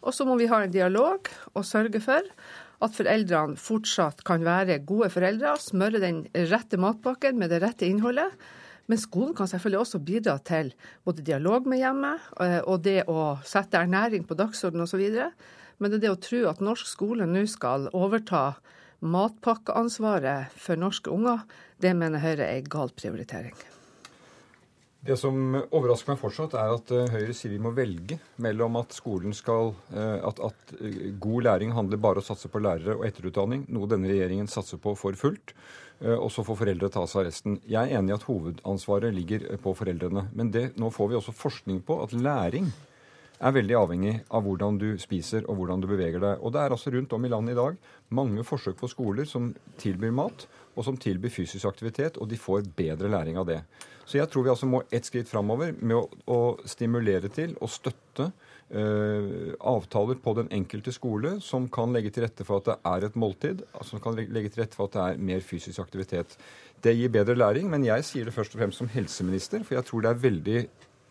Og 0.04 0.12
så 0.12 0.28
må 0.28 0.36
vi 0.36 0.52
ha 0.52 0.66
en 0.66 0.72
dialog 0.72 1.32
og 1.54 1.64
sørge 1.64 2.04
for 2.04 2.28
at 2.84 2.94
foreldrene 2.94 3.58
fortsatt 3.60 4.24
kan 4.28 4.46
være 4.46 4.80
gode 4.86 5.10
foreldre, 5.14 5.56
smøre 5.62 6.02
den 6.04 6.24
rette 6.52 6.78
matpakken 6.82 7.40
med 7.40 7.54
det 7.54 7.62
rette 7.64 7.88
innholdet. 7.88 8.34
Men 8.88 9.02
skolen 9.02 9.34
kan 9.36 9.50
selvfølgelig 9.52 9.82
også 9.82 10.00
bidra 10.00 10.38
til 10.48 10.72
både 11.04 11.26
dialog 11.26 11.68
med 11.68 11.82
hjemmet 11.82 12.28
eh, 12.40 12.62
og 12.64 12.86
det 12.86 13.02
å 13.12 13.36
sette 13.46 13.82
ernæring 13.82 14.24
på 14.28 14.38
dagsordenen 14.40 14.86
osv. 14.86 15.04
Men 15.78 15.92
det 15.92 16.00
er 16.00 16.06
det 16.06 16.14
å 16.14 16.22
tro 16.24 16.44
at 16.52 16.64
norsk 16.64 16.88
skole 16.88 17.28
nå 17.28 17.44
skal 17.52 17.90
overta 17.92 18.60
matpakkeansvaret 19.04 20.56
for 20.58 20.80
norske 20.80 21.12
unger, 21.14 21.44
det 21.84 21.94
mener 21.98 22.24
Høyre 22.24 22.48
er 22.48 22.62
en 22.62 22.72
gal 22.72 22.94
prioritering. 22.98 23.58
Det 25.06 25.16
som 25.20 25.36
overrasker 25.56 26.14
meg 26.14 26.20
fortsatt, 26.20 26.56
er 26.58 26.74
at 26.74 26.92
eh, 26.96 27.12
Høyre 27.14 27.34
sier 27.38 27.54
vi 27.54 27.62
må 27.62 27.72
velge 27.76 28.18
mellom 28.42 28.80
at 28.80 28.96
skolen 28.98 29.36
skal 29.36 29.76
eh, 29.94 30.24
at, 30.26 30.42
at, 30.50 30.74
eh, 30.82 31.12
god 31.22 31.46
læring 31.46 31.76
handler 31.76 32.02
bare 32.02 32.22
om 32.22 32.26
å 32.26 32.28
satse 32.28 32.50
på 32.52 32.62
lærere 32.64 32.98
og 32.98 33.06
etterutdanning, 33.08 33.68
noe 33.70 33.90
denne 33.92 34.10
regjeringen 34.10 34.50
satser 34.52 34.82
på 34.82 34.96
for 34.98 35.18
fullt. 35.18 35.54
Og 35.98 36.28
så 36.30 36.44
får 36.46 36.60
foreldre 36.60 36.92
ta 36.94 37.02
seg 37.10 37.24
av 37.24 37.24
resten. 37.26 37.56
Jeg 37.66 37.90
er 37.90 37.98
enig 37.98 38.12
i 38.12 38.14
at 38.14 38.26
hovedansvaret 38.28 39.16
ligger 39.16 39.48
på 39.64 39.72
foreldrene. 39.80 40.28
Men 40.38 40.52
det, 40.54 40.68
nå 40.78 40.92
får 40.94 41.10
vi 41.10 41.18
også 41.18 41.34
forskning 41.34 41.80
på 41.88 41.98
at 42.04 42.14
læring 42.14 42.68
er 43.38 43.56
veldig 43.56 43.76
avhengig 43.80 44.14
av 44.34 44.46
hvordan 44.46 44.78
du 44.82 44.88
spiser 45.02 45.46
og 45.46 45.58
hvordan 45.60 45.82
du 45.82 45.90
beveger 45.90 46.22
deg. 46.22 46.44
Og 46.46 46.54
det 46.54 46.62
er 46.62 46.76
altså 46.76 46.94
rundt 46.94 47.14
om 47.18 47.26
i 47.26 47.32
landet 47.34 47.56
i 47.56 47.58
dag 47.58 47.82
mange 48.18 48.46
forsøk 48.46 48.78
på 48.78 48.90
skoler 48.94 49.26
som 49.30 49.52
tilbyr 49.82 50.14
mat, 50.16 50.46
og 50.78 50.86
som 50.86 50.98
tilbyr 51.02 51.34
fysisk 51.34 51.66
aktivitet, 51.66 52.20
og 52.22 52.30
de 52.30 52.38
får 52.40 52.70
bedre 52.78 53.10
læring 53.12 53.40
av 53.42 53.48
det. 53.50 53.62
Så 54.08 54.20
jeg 54.20 54.30
tror 54.32 54.46
vi 54.46 54.52
altså 54.54 54.70
må 54.70 54.84
ett 54.94 55.08
skritt 55.08 55.28
framover 55.28 55.74
med 55.82 55.98
å, 55.98 56.06
å, 56.32 56.40
stimulere 56.70 57.32
til 57.34 57.58
og 57.60 57.72
støtte 57.74 58.30
uh, 58.30 59.52
avtaler 59.74 60.20
på 60.24 60.36
den 60.38 60.52
enkelte 60.56 60.94
skole 60.96 61.38
som 61.44 61.68
kan 61.74 61.92
legge 61.96 62.14
til 62.16 62.24
rette 62.24 62.48
for 62.48 62.62
at 62.62 62.70
det 62.70 62.78
er 62.94 63.08
et 63.10 63.20
måltid, 63.20 63.66
altså 63.74 63.98
som 63.98 64.04
kan 64.06 64.16
legge 64.16 64.54
til 64.54 64.64
rette 64.64 64.80
for 64.80 64.88
at 64.88 64.96
det 64.96 65.06
er 65.08 65.26
mer 65.32 65.44
fysisk 65.44 65.84
aktivitet. 65.84 66.38
Det 66.84 66.96
gir 66.96 67.12
bedre 67.12 67.36
læring, 67.36 67.68
men 67.74 67.84
jeg 67.88 68.06
sier 68.08 68.30
det 68.30 68.36
først 68.36 68.56
og 68.56 68.62
fremst 68.62 68.84
som 68.84 68.92
helseminister, 68.94 69.66
for 69.68 69.80
jeg 69.80 69.90
tror 69.90 70.06
det 70.06 70.14
er 70.14 70.24
veldig 70.24 70.60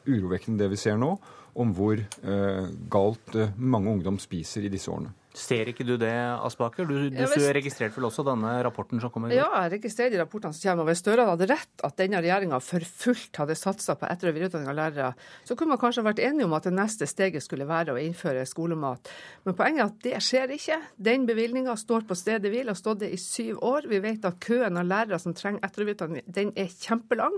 urovekkende 0.06 0.62
det 0.62 0.72
vi 0.72 0.80
ser 0.80 0.96
nå, 1.02 1.16
om 1.56 1.72
hvor 1.76 2.00
uh, 2.00 2.64
galt 2.92 3.36
uh, 3.36 3.52
mange 3.58 3.92
ungdom 3.92 4.20
spiser 4.22 4.64
i 4.64 4.72
disse 4.72 4.92
årene. 4.92 5.12
Ser 5.36 5.68
ikke 5.68 5.84
du 5.84 5.94
det, 6.00 6.12
Aspaker? 6.46 6.86
Du, 6.88 7.10
du 7.12 7.16
du 7.16 7.44
registrerte 7.52 7.98
vel 7.98 8.06
også 8.08 8.24
denne 8.24 8.54
rapporten 8.64 9.02
som 9.02 9.12
kommer? 9.12 9.34
Ja, 9.36 9.50
jeg 9.66 9.74
registrerer 9.74 10.14
de 10.14 10.20
rapportene 10.22 10.56
som 10.56 10.70
kommer. 10.70 10.88
Hvis 10.88 11.02
Støre 11.02 11.26
hadde 11.28 11.48
rett 11.50 11.84
at 11.84 11.98
denne 12.00 12.22
regjeringa 12.24 12.60
for 12.64 12.86
fullt 13.04 13.40
hadde 13.42 13.58
satsa 13.58 13.98
på 14.00 14.08
etter- 14.08 14.30
og 14.30 14.38
videreutdanning 14.38 14.70
av 14.72 14.78
lærere, 14.78 15.10
så 15.44 15.56
kunne 15.58 15.74
man 15.74 15.82
kanskje 15.82 16.06
vært 16.06 16.22
enige 16.24 16.48
om 16.48 16.56
at 16.56 16.68
det 16.68 16.72
neste 16.78 17.08
steget 17.10 17.44
skulle 17.44 17.68
være 17.68 17.92
å 17.92 18.00
innføre 18.00 18.46
skolemat. 18.48 19.12
Men 19.44 19.58
poenget 19.58 19.82
er 19.84 19.90
at 19.90 19.98
det 20.06 20.22
skjer 20.24 20.56
ikke. 20.56 20.80
Den 21.10 21.28
bevilgninga 21.28 21.76
står 21.76 22.08
på 22.08 22.16
stedet 22.16 22.48
hvil, 22.52 22.70
og 22.70 22.72
har 22.72 22.80
stått 22.80 23.04
det 23.04 23.12
i 23.12 23.20
syv 23.20 23.60
år. 23.60 23.90
Vi 23.92 24.00
vet 24.06 24.24
at 24.24 24.40
køen 24.40 24.80
av 24.80 24.88
lærere 24.88 25.20
som 25.20 25.36
trenger 25.36 25.60
etter- 25.60 25.84
og 25.84 25.90
videreutdanning, 25.92 26.24
den 26.32 26.54
er 26.56 26.72
kjempelang. 26.72 27.36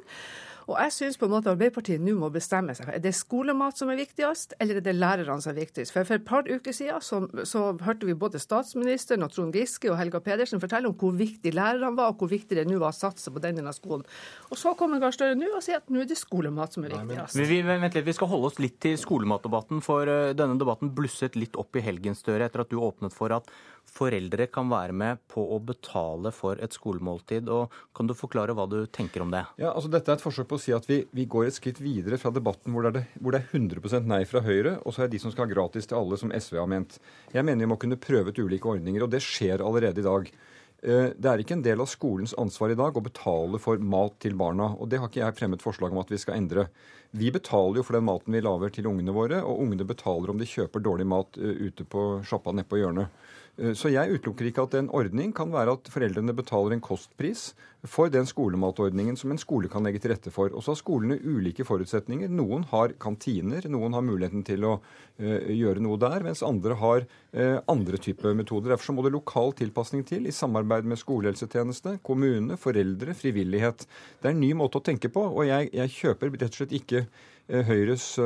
Og 0.69 0.77
jeg 0.77 0.93
syns 0.93 1.17
på 1.17 1.25
en 1.25 1.33
måte 1.33 1.49
Arbeiderpartiet 1.49 2.03
nå 2.05 2.13
må 2.19 2.29
bestemme 2.33 2.75
seg. 2.77 2.91
Er 2.93 3.01
det 3.01 3.15
skolemat 3.17 3.81
som 3.81 3.89
er 3.89 3.97
viktigst, 4.01 4.53
eller 4.61 4.81
er 4.81 4.85
det 4.85 4.95
lærerne 4.99 5.41
som 5.41 5.55
er 5.55 5.63
viktigst? 5.63 5.95
For 5.95 6.05
for 6.05 6.19
et 6.19 6.27
par 6.29 6.45
uker 6.49 6.77
siden 6.77 7.01
så, 7.05 7.23
så 7.49 7.63
hørte 7.85 8.09
vi 8.09 8.17
både 8.19 8.41
statsministeren 8.43 9.25
og 9.25 9.33
Trond 9.33 9.57
Giske 9.57 9.89
og 9.89 9.97
Helga 10.01 10.21
Pedersen 10.25 10.61
fortelle 10.61 10.91
om 10.91 10.97
hvor 11.01 11.17
viktig 11.17 11.55
lærerne 11.57 11.95
var, 11.97 12.13
og 12.13 12.21
hvor 12.21 12.33
viktig 12.33 12.59
det 12.59 12.67
nå 12.69 12.81
var 12.83 12.93
å 12.93 12.99
satse 12.99 13.33
på 13.33 13.43
denne 13.43 13.73
skolen. 13.77 14.05
Og 14.53 14.61
så 14.61 14.75
kommer 14.79 15.01
Gahr 15.01 15.17
Støre 15.17 15.39
nå 15.39 15.49
og 15.57 15.65
sier 15.65 15.81
at 15.81 15.89
nå 15.93 16.05
er 16.05 16.11
det 16.11 16.21
skolemat 16.21 16.77
som 16.77 16.85
er 16.85 16.95
viktigst. 16.99 17.39
Men 17.41 17.51
vi, 17.51 17.63
vent 17.65 17.97
litt, 17.97 18.09
vi 18.11 18.17
skal 18.19 18.33
holde 18.35 18.53
oss 18.53 18.61
litt 18.61 18.77
til 18.85 19.01
skolematdebatten, 19.01 19.81
for 19.85 20.11
eh, 20.11 20.37
denne 20.37 20.61
debatten 20.61 20.93
blusset 20.95 21.39
litt 21.41 21.57
opp 21.59 21.81
i 21.81 21.85
helgen, 21.85 22.17
Støre, 22.19 22.45
etter 22.49 22.65
at 22.65 22.73
du 22.73 22.81
åpnet 22.83 23.15
for 23.15 23.33
at 23.33 23.49
foreldre 23.89 24.47
kan 24.53 24.69
være 24.71 24.95
med 24.97 25.23
på 25.31 25.43
å 25.55 25.59
betale 25.65 26.33
for 26.35 26.61
et 26.63 26.75
skolemåltid. 26.77 27.49
og 27.49 27.75
Kan 27.97 28.11
du 28.11 28.15
forklare 28.17 28.55
hva 28.57 28.69
du 28.71 28.81
tenker 28.87 29.25
om 29.25 29.33
det? 29.35 29.45
Ja, 29.61 29.73
altså 29.73 29.91
Dette 29.93 30.13
er 30.13 30.19
et 30.21 30.25
forsøk 30.25 30.51
på 30.51 30.59
å 30.59 30.63
si 30.63 30.75
at 30.77 30.89
vi, 30.91 31.03
vi 31.13 31.27
går 31.31 31.49
et 31.49 31.59
skritt 31.59 31.81
videre 31.83 32.21
fra 32.21 32.33
debatten 32.35 32.75
hvor 32.75 32.87
det, 32.87 33.03
er, 33.03 33.09
hvor 33.23 33.35
det 33.35 33.43
er 33.43 33.59
100% 33.59 34.09
nei 34.11 34.23
fra 34.29 34.45
Høyre, 34.45 34.79
og 34.85 34.95
så 34.95 35.05
er 35.05 35.09
det 35.09 35.19
de 35.19 35.25
som 35.25 35.35
skal 35.35 35.47
ha 35.47 35.55
gratis 35.55 35.89
til 35.89 35.99
alle, 36.01 36.21
som 36.21 36.35
SV 36.35 36.61
har 36.61 36.71
ment. 36.71 37.01
Jeg 37.35 37.47
mener 37.47 37.67
vi 37.67 37.73
må 37.73 37.81
kunne 37.81 38.01
prøve 38.01 38.33
ut 38.33 38.45
ulike 38.45 38.71
ordninger, 38.71 39.05
og 39.05 39.13
det 39.13 39.25
skjer 39.25 39.65
allerede 39.65 40.05
i 40.05 40.09
dag. 40.09 40.33
Eh, 40.79 41.11
det 41.19 41.27
er 41.27 41.43
ikke 41.43 41.57
en 41.57 41.65
del 41.65 41.81
av 41.83 41.91
skolens 41.91 42.37
ansvar 42.39 42.71
i 42.71 42.79
dag 42.79 42.95
å 42.95 43.03
betale 43.03 43.59
for 43.63 43.81
mat 43.83 44.21
til 44.23 44.37
barna. 44.39 44.71
og 44.79 44.89
Det 44.89 45.01
har 45.01 45.11
ikke 45.11 45.25
jeg 45.25 45.39
fremmet 45.41 45.65
forslag 45.65 45.93
om 45.93 45.99
at 46.05 46.13
vi 46.13 46.21
skal 46.23 46.39
endre. 46.39 46.69
Vi 47.11 47.33
betaler 47.35 47.81
jo 47.81 47.87
for 47.87 47.99
den 47.99 48.07
maten 48.07 48.35
vi 48.35 48.45
lager 48.45 48.71
til 48.71 48.87
ungene 48.87 49.15
våre, 49.15 49.43
og 49.43 49.65
ungene 49.65 49.87
betaler 49.89 50.31
om 50.31 50.39
de 50.39 50.47
kjøper 50.47 50.85
dårlig 50.85 51.07
mat 51.09 51.39
eh, 51.39 51.67
ute 51.67 51.85
på 51.85 52.23
sjappa 52.23 52.55
nede 52.55 52.69
på 52.71 52.79
hjørnet. 52.79 53.11
Eh, 53.59 53.75
så 53.75 53.91
jeg 53.91 54.19
utelukker 54.19 54.49
ikke 54.49 54.67
at 54.69 54.77
en 54.79 54.91
ordning 54.95 55.33
kan 55.37 55.51
være 55.53 55.75
at 55.79 55.91
foreldrene 55.91 56.35
betaler 56.37 56.77
en 56.77 56.85
kostpris 56.85 57.51
for 57.87 58.11
den 58.11 58.27
skolematordningen 58.27 59.17
som 59.19 59.33
en 59.33 59.41
skole 59.41 59.71
kan 59.71 59.85
legge 59.87 60.01
til 60.03 60.13
rette 60.13 60.33
for. 60.35 60.53
Og 60.53 60.65
så 60.65 60.73
har 60.73 60.81
skolene 60.81 61.19
ulike 61.23 61.67
forutsetninger. 61.67 62.31
Noen 62.31 62.67
har 62.73 62.95
kantiner, 63.03 63.67
noen 63.71 63.95
har 63.95 64.03
muligheten 64.03 64.43
til 64.47 64.67
å 64.67 64.73
uh, 64.81 65.51
gjøre 65.55 65.85
noe 65.85 65.99
der, 66.03 66.27
mens 66.27 66.43
andre 66.43 66.75
har 66.81 67.07
uh, 67.07 67.61
andre 67.71 68.01
typer 68.03 68.35
metoder. 68.35 68.75
Derfor 68.75 68.97
må 68.97 69.07
det 69.07 69.15
lokal 69.15 69.55
tilpasning 69.61 70.03
til, 70.11 70.27
i 70.27 70.35
samarbeid 70.35 70.91
med 70.91 70.99
skolehelsetjeneste, 70.99 72.01
kommune, 72.03 72.59
foreldre, 72.59 73.15
frivillighet. 73.15 73.87
Det 74.19 74.33
er 74.33 74.35
en 74.35 74.43
ny 74.43 74.51
måte 74.59 74.83
å 74.83 74.87
tenke 74.91 75.13
på, 75.15 75.23
og 75.31 75.47
jeg, 75.47 75.71
jeg 75.79 75.97
kjøper 76.01 76.35
rett 76.35 76.51
og 76.51 76.63
slett 76.63 76.79
ikke 76.83 77.07
Høyres 77.49 78.19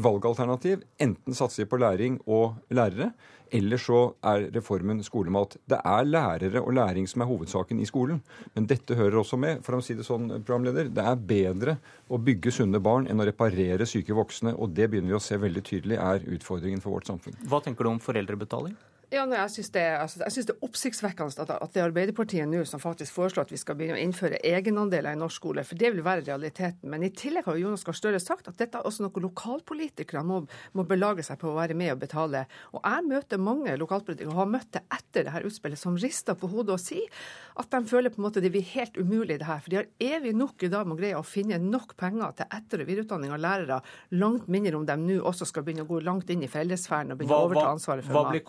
valgalternativ. 0.00 0.86
Enten 1.04 1.36
satser 1.36 1.66
vi 1.66 1.68
på 1.68 1.76
læring 1.82 2.14
og 2.24 2.54
lærere, 2.72 3.10
eller 3.56 3.80
så 3.80 4.00
er 4.26 4.48
reformen 4.54 5.02
skolemat. 5.04 5.56
Det 5.68 5.78
er 5.78 6.06
lærere 6.08 6.62
og 6.62 6.74
læring 6.76 7.08
som 7.10 7.24
er 7.24 7.30
hovedsaken 7.30 7.80
i 7.80 7.88
skolen. 7.88 8.20
Men 8.54 8.68
dette 8.70 8.96
hører 8.98 9.20
også 9.22 9.38
med. 9.40 9.64
For 9.66 9.78
å 9.78 9.82
si 9.84 9.96
det 9.98 10.06
sånn, 10.06 10.28
programleder, 10.38 10.90
det 10.94 11.06
er 11.06 11.24
bedre 11.32 11.76
å 12.08 12.20
bygge 12.20 12.54
sunne 12.54 12.82
barn 12.82 13.08
enn 13.10 13.22
å 13.22 13.28
reparere 13.28 13.88
syke 13.88 14.16
voksne. 14.16 14.54
Og 14.56 14.74
det 14.76 14.90
begynner 14.90 15.14
vi 15.14 15.18
å 15.18 15.24
se 15.24 15.38
veldig 15.40 15.64
tydelig 15.66 16.00
er 16.00 16.24
utfordringen 16.36 16.82
for 16.84 16.98
vårt 16.98 17.10
samfunn. 17.10 17.36
Hva 17.50 17.62
tenker 17.64 17.86
du 17.86 17.94
om 17.94 18.02
foreldrebetaling? 18.02 18.76
Ja, 19.10 19.24
nei, 19.26 19.40
jeg 19.40 19.50
syns 19.56 19.72
det, 19.74 19.82
altså, 19.98 20.20
det, 20.22 20.52
er 20.52 20.62
oppsiktsvekkende 20.62 21.42
at, 21.42 21.48
at 21.50 21.72
det 21.74 21.80
er 21.80 21.88
Arbeiderpartiet 21.88 22.46
nå 22.46 22.60
som 22.68 22.78
faktisk 22.78 23.16
foreslår 23.16 23.48
at 23.48 23.50
vi 23.50 23.58
skal 23.58 23.74
begynne 23.74 23.96
å 23.96 24.02
innføre 24.04 24.38
egenandeler 24.46 25.16
i 25.16 25.18
norsk 25.18 25.40
skole. 25.40 25.64
For 25.66 25.80
det 25.80 25.90
vil 25.96 26.04
være 26.06 26.22
realiteten. 26.28 26.86
Men 26.92 27.02
i 27.02 27.10
tillegg 27.10 27.48
har 27.48 27.58
Jonas 27.58 27.82
Gahr 27.86 27.98
Støre 27.98 28.20
sagt 28.22 28.46
at 28.46 28.60
dette 28.60 28.78
er 28.78 28.86
også 28.86 29.02
noe 29.02 29.24
lokalpolitikere 29.24 30.22
må, 30.22 30.44
må, 30.78 30.84
belage 30.86 31.24
seg 31.26 31.40
på 31.42 31.50
å 31.50 31.56
være 31.56 31.74
med 31.74 31.96
og 31.96 32.04
betale. 32.04 32.44
Og 32.70 32.86
jeg 32.86 33.06
møter 33.08 33.42
mange 33.42 33.74
lokalpolitikere, 33.82 34.30
og 34.30 34.44
har 34.44 34.52
møtt 34.52 34.70
det 34.78 34.84
etter 34.94 35.26
det 35.26 35.34
her 35.34 35.48
utspillet, 35.50 35.82
som 35.82 35.98
rister 35.98 36.38
på 36.38 36.52
hodet 36.54 36.76
og 36.76 36.82
sier 36.82 37.10
at 37.58 37.74
de 37.74 37.82
føler 37.90 38.14
på 38.14 38.22
en 38.22 38.28
måte 38.28 38.40
det 38.40 38.52
blir 38.54 38.64
helt 38.76 38.94
umulig, 38.94 39.40
det 39.40 39.48
her. 39.50 39.58
For 39.64 39.74
de 39.74 39.80
har 39.80 39.90
evig 40.20 40.36
nok 40.38 40.62
i 40.62 40.70
dag 40.70 40.86
med 40.86 40.94
å 40.94 41.00
greie 41.02 41.18
å 41.18 41.26
finne 41.26 41.58
nok 41.58 41.96
penger 41.98 42.38
til 42.38 42.46
etter- 42.60 42.86
og 42.86 42.88
videreutdanning 42.88 43.34
av 43.34 43.42
lærere, 43.42 43.80
langt 44.22 44.46
mindre 44.46 44.78
om 44.78 44.86
de 44.86 44.96
nå 45.02 45.18
også 45.26 45.50
skal 45.50 45.66
begynne 45.66 45.82
å 45.84 45.90
gå 45.90 45.98
langt 46.06 46.30
inn 46.30 46.46
i 46.46 46.50
fellesfæren 46.50 47.10
og 47.10 47.20
begynne 47.20 47.34
hva, 47.34 47.42
å 47.42 47.50
overta 47.50 47.74
ansvaret 47.74 48.06
for 48.06 48.14
hva. 48.14 48.24
Hva 48.28 48.36
blir 48.36 48.46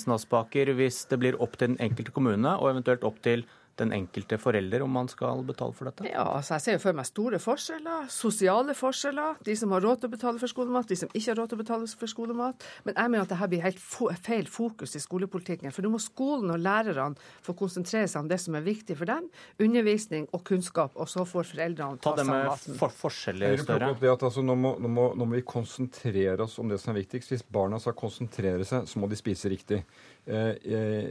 konsekvensen 0.00 0.14
Aspaker 0.14 0.72
hvis 0.74 1.06
det 1.10 1.18
blir 1.20 1.40
opp 1.40 1.56
til 1.58 1.74
den 1.74 1.80
enkelte 1.80 2.12
kommune, 2.12 2.56
og 2.58 2.70
eventuelt 2.72 3.04
opp 3.04 3.20
til 3.22 3.44
den 3.80 3.92
enkelte 3.96 4.38
forelder 4.40 4.82
om 4.84 4.92
man 4.92 5.08
skal 5.10 5.44
betale 5.46 5.76
for 5.76 5.88
dette? 5.88 6.06
Ja, 6.10 6.24
altså 6.36 6.56
Jeg 6.56 6.64
ser 6.64 6.76
jo 6.76 6.82
for 6.82 6.98
meg 6.98 7.08
store 7.08 7.40
forskjeller, 7.42 8.08
sosiale 8.12 8.74
forskjeller. 8.76 9.40
De 9.46 9.56
som 9.56 9.72
har 9.76 9.84
råd 9.84 10.02
til 10.02 10.10
å 10.10 10.14
betale 10.14 10.42
for 10.42 10.52
skolemat, 10.52 10.88
de 10.90 10.98
som 11.00 11.12
ikke 11.12 11.30
har 11.30 11.40
råd 11.40 11.52
til 11.52 11.60
å 11.60 11.62
betale 11.62 11.90
for 12.02 12.12
skolemat. 12.12 12.66
Men 12.84 12.98
jeg 12.98 13.12
mener 13.14 13.24
at 13.24 13.32
dette 13.32 13.50
blir 13.52 13.64
helt 13.64 13.80
feil 14.26 14.50
fokus 14.50 14.96
i 14.98 15.02
skolepolitikken. 15.02 15.72
For 15.74 15.86
nå 15.86 15.92
må 15.94 16.02
skolen 16.02 16.52
og 16.54 16.60
lærerne 16.62 17.18
få 17.46 17.54
konsentrere 17.58 18.10
seg 18.10 18.24
om 18.24 18.30
det 18.30 18.40
som 18.42 18.58
er 18.58 18.66
viktig 18.66 18.98
for 18.98 19.10
dem. 19.10 19.30
Undervisning 19.62 20.28
og 20.36 20.44
kunnskap. 20.48 20.96
Og 21.00 21.08
så 21.10 21.24
får 21.28 21.50
foreldrene 21.52 22.00
ta, 22.00 22.14
ta 22.14 22.24
seg 22.24 22.34
av 22.34 22.50
maten. 22.52 22.78
For 22.80 22.98
forskjeller 23.02 23.64
større. 23.64 23.92
Det 24.00 24.12
at, 24.12 24.24
altså, 24.28 24.44
nå, 24.44 24.56
må, 24.58 24.74
nå, 24.80 24.90
må, 24.92 25.08
nå, 25.14 25.26
må, 25.26 25.38
vi 25.38 25.46
konsentrere 25.46 26.44
oss 26.44 26.58
om 26.60 26.70
det 26.70 26.80
som 26.82 26.92
er 26.94 27.00
viktigst. 27.00 27.34
Hvis 27.34 27.46
barna 27.46 27.80
skal 27.82 27.96
konsentrere 27.98 28.66
seg, 28.68 28.88
så 28.90 29.02
må 29.02 29.08
de 29.10 29.18
spise 29.18 29.50
riktig. 29.52 29.82
Eh, 30.26 30.54
eh, 30.72 31.06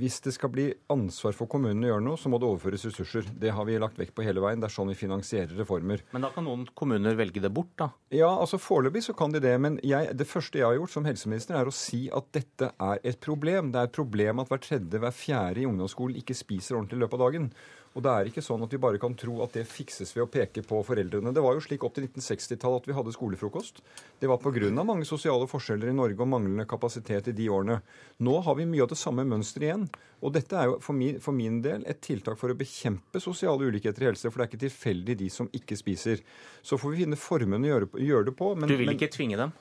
hvis 0.00 0.18
det 0.24 0.32
skal 0.34 0.50
bli 0.52 0.66
ansvar 0.92 1.34
for 1.36 1.50
kommunene 1.50 1.86
å 1.86 1.92
gjøre 1.92 2.04
noe, 2.04 2.20
så 2.20 2.30
må 2.32 2.40
det 2.40 2.48
overføres 2.48 2.86
ressurser. 2.88 3.28
Det 3.38 3.52
har 3.54 3.66
vi 3.68 3.76
lagt 3.80 4.00
vekt 4.00 4.14
på 4.16 4.24
hele 4.26 4.42
veien. 4.42 4.60
Det 4.62 4.70
er 4.70 4.74
sånn 4.74 4.90
vi 4.92 4.98
finansierer 4.98 5.54
reformer. 5.58 6.02
Men 6.14 6.24
da 6.24 6.32
kan 6.34 6.46
noen 6.48 6.64
kommuner 6.78 7.18
velge 7.18 7.42
det 7.44 7.52
bort, 7.54 7.74
da? 7.80 7.90
Ja, 8.14 8.30
altså 8.30 8.60
foreløpig 8.62 9.04
så 9.06 9.16
kan 9.16 9.34
de 9.34 9.42
det. 9.44 9.54
Men 9.60 9.78
jeg, 9.86 10.14
det 10.18 10.28
første 10.28 10.60
jeg 10.60 10.66
har 10.66 10.78
gjort 10.78 10.94
som 10.94 11.08
helseminister, 11.08 11.58
er 11.58 11.68
å 11.68 11.74
si 11.74 12.06
at 12.14 12.30
dette 12.34 12.72
er 12.72 13.02
et 13.06 13.20
problem. 13.24 13.72
Det 13.74 13.82
er 13.82 13.90
et 13.90 13.98
problem 13.98 14.42
at 14.42 14.52
hver 14.52 14.64
tredje, 14.64 15.02
hver 15.02 15.14
fjerde 15.14 15.62
i 15.62 15.68
ungdomsskolen 15.68 16.18
ikke 16.18 16.36
spiser 16.38 16.78
ordentlig 16.78 16.98
i 16.98 17.04
løpet 17.04 17.20
av 17.20 17.26
dagen. 17.28 17.52
Og 17.96 18.04
det 18.04 18.12
er 18.12 18.28
ikke 18.28 18.44
sånn 18.44 18.62
at 18.64 18.74
vi 18.74 18.80
bare 18.82 19.00
kan 19.00 19.14
tro 19.18 19.40
at 19.44 19.54
det 19.56 19.64
fikses 19.68 20.12
ved 20.16 20.26
å 20.26 20.30
peke 20.30 20.62
på 20.66 20.80
foreldrene. 20.86 21.32
Det 21.34 21.42
var 21.44 21.56
jo 21.56 21.64
slik 21.64 21.86
opp 21.86 21.96
til 21.96 22.06
1960-tallet 22.08 22.82
at 22.84 22.90
vi 22.90 22.96
hadde 22.98 23.14
skolefrokost. 23.14 23.80
Det 24.20 24.28
var 24.30 24.42
pga. 24.42 24.70
mange 24.82 25.08
sosiale 25.08 25.48
forskjeller 25.50 25.90
i 25.90 25.96
Norge 25.96 26.20
og 26.20 26.28
manglende 26.28 26.68
kapasitet 26.68 27.28
i 27.32 27.36
de 27.36 27.48
årene. 27.48 27.80
Nå 28.18 28.40
har 28.44 28.58
vi 28.58 28.68
mye 28.68 28.84
av 28.84 28.92
det 28.92 29.00
samme 29.00 29.24
mønsteret 29.24 29.68
igjen. 29.70 29.88
Og 30.18 30.34
dette 30.34 30.56
er 30.58 30.66
jo 30.66 30.78
for 30.82 30.98
min, 30.98 31.20
for 31.22 31.34
min, 31.34 31.60
del 31.62 31.84
et 31.86 32.00
tiltak 32.02 32.38
for 32.40 32.50
å 32.50 32.58
bekjempe 32.58 33.20
sosiale 33.22 33.68
ulikheter 33.70 34.02
i 34.02 34.10
helse. 34.10 34.30
For 34.30 34.40
det 34.40 34.46
er 34.46 34.52
ikke 34.52 34.64
tilfeldig 34.66 35.18
de 35.20 35.30
som 35.30 35.50
ikke 35.54 35.78
spiser. 35.78 36.22
Så 36.62 36.78
får 36.78 36.94
vi 36.94 37.04
finne 37.04 37.18
formene 37.18 37.68
å 37.68 37.72
gjøre, 37.72 37.90
gjøre 38.02 38.30
det 38.30 38.36
på. 38.38 38.52
Men, 38.58 38.70
du 38.70 38.78
vil 38.80 38.94
ikke 38.96 39.10
tvinge 39.14 39.38
dem? 39.38 39.54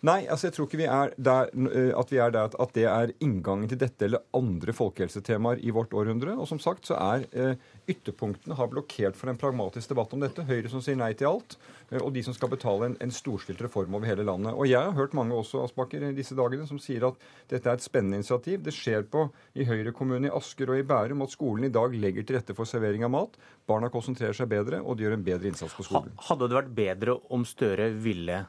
Nei, 0.00 0.22
altså 0.32 0.46
jeg 0.48 0.54
tror 0.56 0.66
ikke 0.68 0.78
vi 0.80 0.86
er 0.88 1.10
der, 1.20 1.50
eh, 1.76 1.90
at 1.92 2.08
vi 2.08 2.18
er 2.24 2.30
der 2.32 2.54
at 2.62 2.70
det 2.72 2.86
er 2.88 3.10
inngangen 3.20 3.68
til 3.68 3.76
dette 3.82 4.06
eller 4.06 4.22
andre 4.32 4.72
folkehelsetemaer 4.72 5.60
i 5.60 5.74
vårt 5.76 5.92
århundre. 5.92 6.38
Og 6.40 6.48
som 6.48 6.60
sagt 6.62 6.88
så 6.88 6.96
er 6.96 7.26
eh, 7.36 7.58
ytterpunktene 7.84 8.56
har 8.56 8.70
blokkert 8.72 9.18
for 9.18 9.28
en 9.28 9.36
pragmatisk 9.36 9.92
debatt 9.92 10.14
om 10.16 10.22
dette. 10.24 10.46
Høyre 10.48 10.72
som 10.72 10.80
sier 10.80 10.96
nei 10.96 11.10
til 11.12 11.28
alt, 11.28 11.58
eh, 11.90 11.98
og 12.00 12.14
de 12.14 12.22
som 12.24 12.32
skal 12.36 12.48
betale 12.54 12.88
en, 12.88 12.96
en 13.04 13.12
storstilt 13.12 13.60
reform 13.60 13.98
over 13.98 14.08
hele 14.08 14.24
landet. 14.24 14.54
Og 14.56 14.70
jeg 14.70 14.80
har 14.80 14.96
hørt 14.96 15.16
mange 15.18 15.36
også 15.36 15.66
Aspaker, 15.66 16.06
i 16.08 16.16
disse 16.16 16.38
dagene 16.38 16.64
som 16.70 16.80
sier 16.80 17.04
at 17.10 17.20
dette 17.52 17.68
er 17.68 17.76
et 17.76 17.84
spennende 17.84 18.22
initiativ. 18.22 18.64
Det 18.64 18.72
skjer 18.72 19.04
på 19.04 19.26
i 19.52 19.68
Høyre 19.68 19.92
kommune 19.92 20.30
i 20.30 20.32
Asker 20.32 20.72
og 20.72 20.80
i 20.80 20.86
Bærum 20.94 21.26
at 21.26 21.36
skolen 21.36 21.68
i 21.68 21.72
dag 21.76 21.92
legger 21.92 22.24
til 22.24 22.40
rette 22.40 22.56
for 22.56 22.64
servering 22.64 23.04
av 23.04 23.12
mat. 23.18 23.36
Barna 23.68 23.92
konsentrerer 23.92 24.40
seg 24.40 24.48
bedre, 24.48 24.80
og 24.80 24.96
de 24.96 25.04
gjør 25.04 25.18
en 25.18 25.28
bedre 25.28 25.52
innsats 25.52 25.76
på 25.76 25.84
skolen. 25.90 26.16
Hadde 26.30 26.48
det 26.48 26.60
vært 26.62 26.74
bedre 26.80 27.20
om 27.28 27.44
Støre 27.44 27.92
ville 28.00 28.46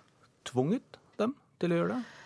tvunget 0.48 1.01
til 1.62 1.76
å 1.76 1.80
gjøre 1.82 2.00
det? 2.00 2.18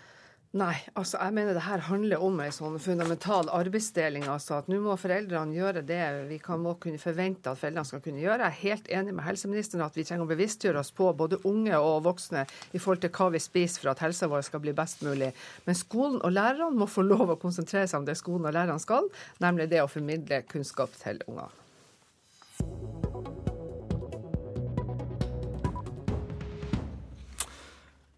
Nei, 0.56 0.78
altså 0.96 1.20
jeg 1.20 1.36
mener 1.36 1.58
det 1.58 1.66
her 1.66 1.82
handler 1.84 2.22
om 2.24 2.38
en 2.40 2.54
sånn 2.56 2.78
fundamental 2.80 3.50
arbeidsdeling. 3.52 4.24
altså 4.32 4.62
At 4.62 4.70
nå 4.72 4.78
må 4.80 4.94
foreldrene 4.96 5.52
gjøre 5.52 5.82
det 5.84 6.00
vi 6.30 6.38
kan 6.40 6.62
må 6.64 6.78
kunne 6.80 7.02
forvente 7.02 7.52
at 7.52 7.60
foreldrene 7.60 7.90
skal 7.90 8.00
kunne 8.06 8.24
gjøre. 8.24 8.40
Jeg 8.40 8.54
er 8.54 8.62
helt 8.62 8.88
enig 9.02 9.18
med 9.18 9.28
helseministeren 9.28 9.84
at 9.84 10.00
vi 10.00 10.06
trenger 10.08 10.24
å 10.24 10.32
bevisstgjøre 10.32 10.80
oss 10.80 10.94
på 10.96 11.10
både 11.20 11.42
unge 11.50 11.76
og 11.76 12.06
voksne 12.08 12.46
i 12.72 12.80
forhold 12.80 13.04
til 13.04 13.12
hva 13.18 13.28
vi 13.36 13.44
spiser 13.44 13.84
for 13.84 13.92
at 13.92 14.06
helsa 14.06 14.32
vår 14.32 14.48
skal 14.48 14.64
bli 14.64 14.72
best 14.78 15.04
mulig. 15.04 15.34
Men 15.68 15.76
skolen 15.76 16.22
og 16.22 16.32
lærerne 16.38 16.72
må 16.80 16.88
få 16.88 17.04
lov 17.04 17.36
å 17.36 17.40
konsentrere 17.42 17.90
seg 17.92 18.00
om 18.00 18.08
det 18.08 18.16
skolen 18.22 18.48
og 18.48 18.56
lærerne 18.56 18.80
skal, 18.80 19.12
nemlig 19.44 19.68
det 19.76 19.84
å 19.84 19.92
formidle 19.92 20.46
kunnskap 20.48 20.96
til 21.04 21.20
unger. 21.28 21.52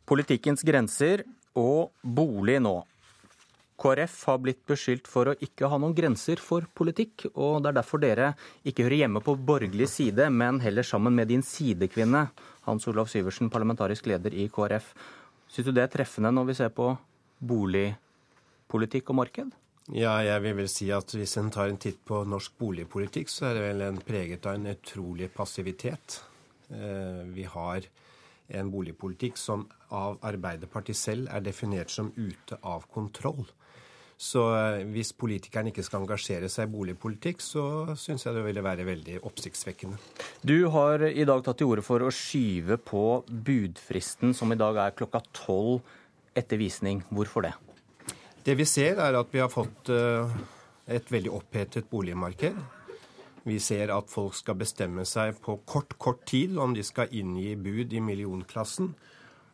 Politikkens 0.08 0.64
grenser 0.64 1.26
og 1.58 1.92
bolig 2.02 2.62
nå. 2.64 2.78
KrF 3.78 4.16
har 4.26 4.40
blitt 4.42 4.64
beskyldt 4.66 5.06
for 5.10 5.30
å 5.30 5.36
ikke 5.44 5.70
ha 5.70 5.78
noen 5.78 5.94
grenser 5.98 6.40
for 6.42 6.66
politikk, 6.74 7.28
og 7.36 7.62
det 7.62 7.70
er 7.70 7.78
derfor 7.78 8.02
dere 8.02 8.32
ikke 8.66 8.88
hører 8.88 9.04
hjemme 9.04 9.22
på 9.22 9.36
borgerlig 9.38 9.90
side, 9.92 10.32
men 10.34 10.58
heller 10.64 10.88
sammen 10.88 11.14
med 11.14 11.30
din 11.30 11.46
sidekvinne, 11.46 12.24
Hans 12.66 12.88
Olav 12.90 13.12
Syversen, 13.12 13.52
parlamentarisk 13.54 14.10
leder 14.10 14.34
i 14.34 14.48
KrF. 14.50 14.90
Syns 15.48 15.70
du 15.70 15.76
det 15.76 15.86
er 15.86 15.94
treffende 15.94 16.34
når 16.34 16.50
vi 16.50 16.58
ser 16.58 16.74
på 16.74 16.90
boligpolitikk 17.52 19.14
og 19.14 19.20
marked? 19.22 19.54
Ja, 19.94 20.18
jeg 20.26 20.42
vil 20.44 20.58
vel 20.58 20.72
si 20.72 20.90
at 20.92 21.14
hvis 21.16 21.38
en 21.40 21.54
tar 21.54 21.70
en 21.72 21.80
titt 21.80 22.02
på 22.08 22.24
norsk 22.28 22.58
boligpolitikk, 22.60 23.30
så 23.32 23.52
er 23.52 23.56
det 23.56 23.68
vel 23.70 23.86
en 23.86 24.02
preget 24.04 24.50
av 24.50 24.58
en 24.58 24.74
utrolig 24.74 25.30
passivitet. 25.32 26.18
Eh, 26.74 27.22
vi 27.32 27.46
har 27.48 27.88
en 28.48 28.72
boligpolitikk 28.72 29.38
som 29.40 29.66
av 29.96 30.20
Arbeiderpartiet 30.26 30.98
selv 30.98 31.32
er 31.34 31.44
definert 31.46 31.92
som 31.94 32.12
ute 32.16 32.60
av 32.64 32.88
kontroll. 32.94 33.46
Så 34.18 34.42
eh, 34.58 34.82
hvis 34.90 35.12
politikeren 35.14 35.70
ikke 35.70 35.86
skal 35.86 36.02
engasjere 36.02 36.50
seg 36.50 36.66
i 36.66 36.74
boligpolitikk, 36.74 37.44
så 37.44 37.94
syns 38.00 38.26
jeg 38.26 38.34
det 38.34 38.46
ville 38.48 38.64
være 38.66 38.88
veldig 38.88 39.20
oppsiktsvekkende. 39.30 40.00
Du 40.42 40.72
har 40.74 41.06
i 41.06 41.26
dag 41.28 41.44
tatt 41.46 41.62
til 41.62 41.70
orde 41.70 41.86
for 41.86 42.02
å 42.02 42.10
skyve 42.14 42.80
på 42.82 43.04
budfristen, 43.30 44.34
som 44.34 44.54
i 44.54 44.60
dag 44.60 44.80
er 44.82 44.98
klokka 44.98 45.22
tolv 45.38 45.86
etter 46.38 46.58
visning. 46.58 47.04
Hvorfor 47.14 47.46
det? 47.46 47.54
Det 48.48 48.56
vi 48.58 48.66
ser, 48.66 48.98
er 49.04 49.20
at 49.20 49.30
vi 49.34 49.44
har 49.44 49.54
fått 49.54 49.94
eh, 49.94 50.34
et 50.98 51.14
veldig 51.14 51.36
opphetet 51.38 51.90
boligmarked. 51.92 52.58
Vi 53.48 53.60
ser 53.64 53.94
at 53.96 54.10
folk 54.12 54.36
skal 54.36 54.58
bestemme 54.60 55.06
seg 55.08 55.38
på 55.44 55.62
kort, 55.70 55.96
kort 56.02 56.26
tid 56.28 56.58
om 56.60 56.74
de 56.76 56.84
skal 56.84 57.14
inngi 57.16 57.54
bud 57.56 57.94
i 57.96 58.04
millionklassen. 58.04 58.92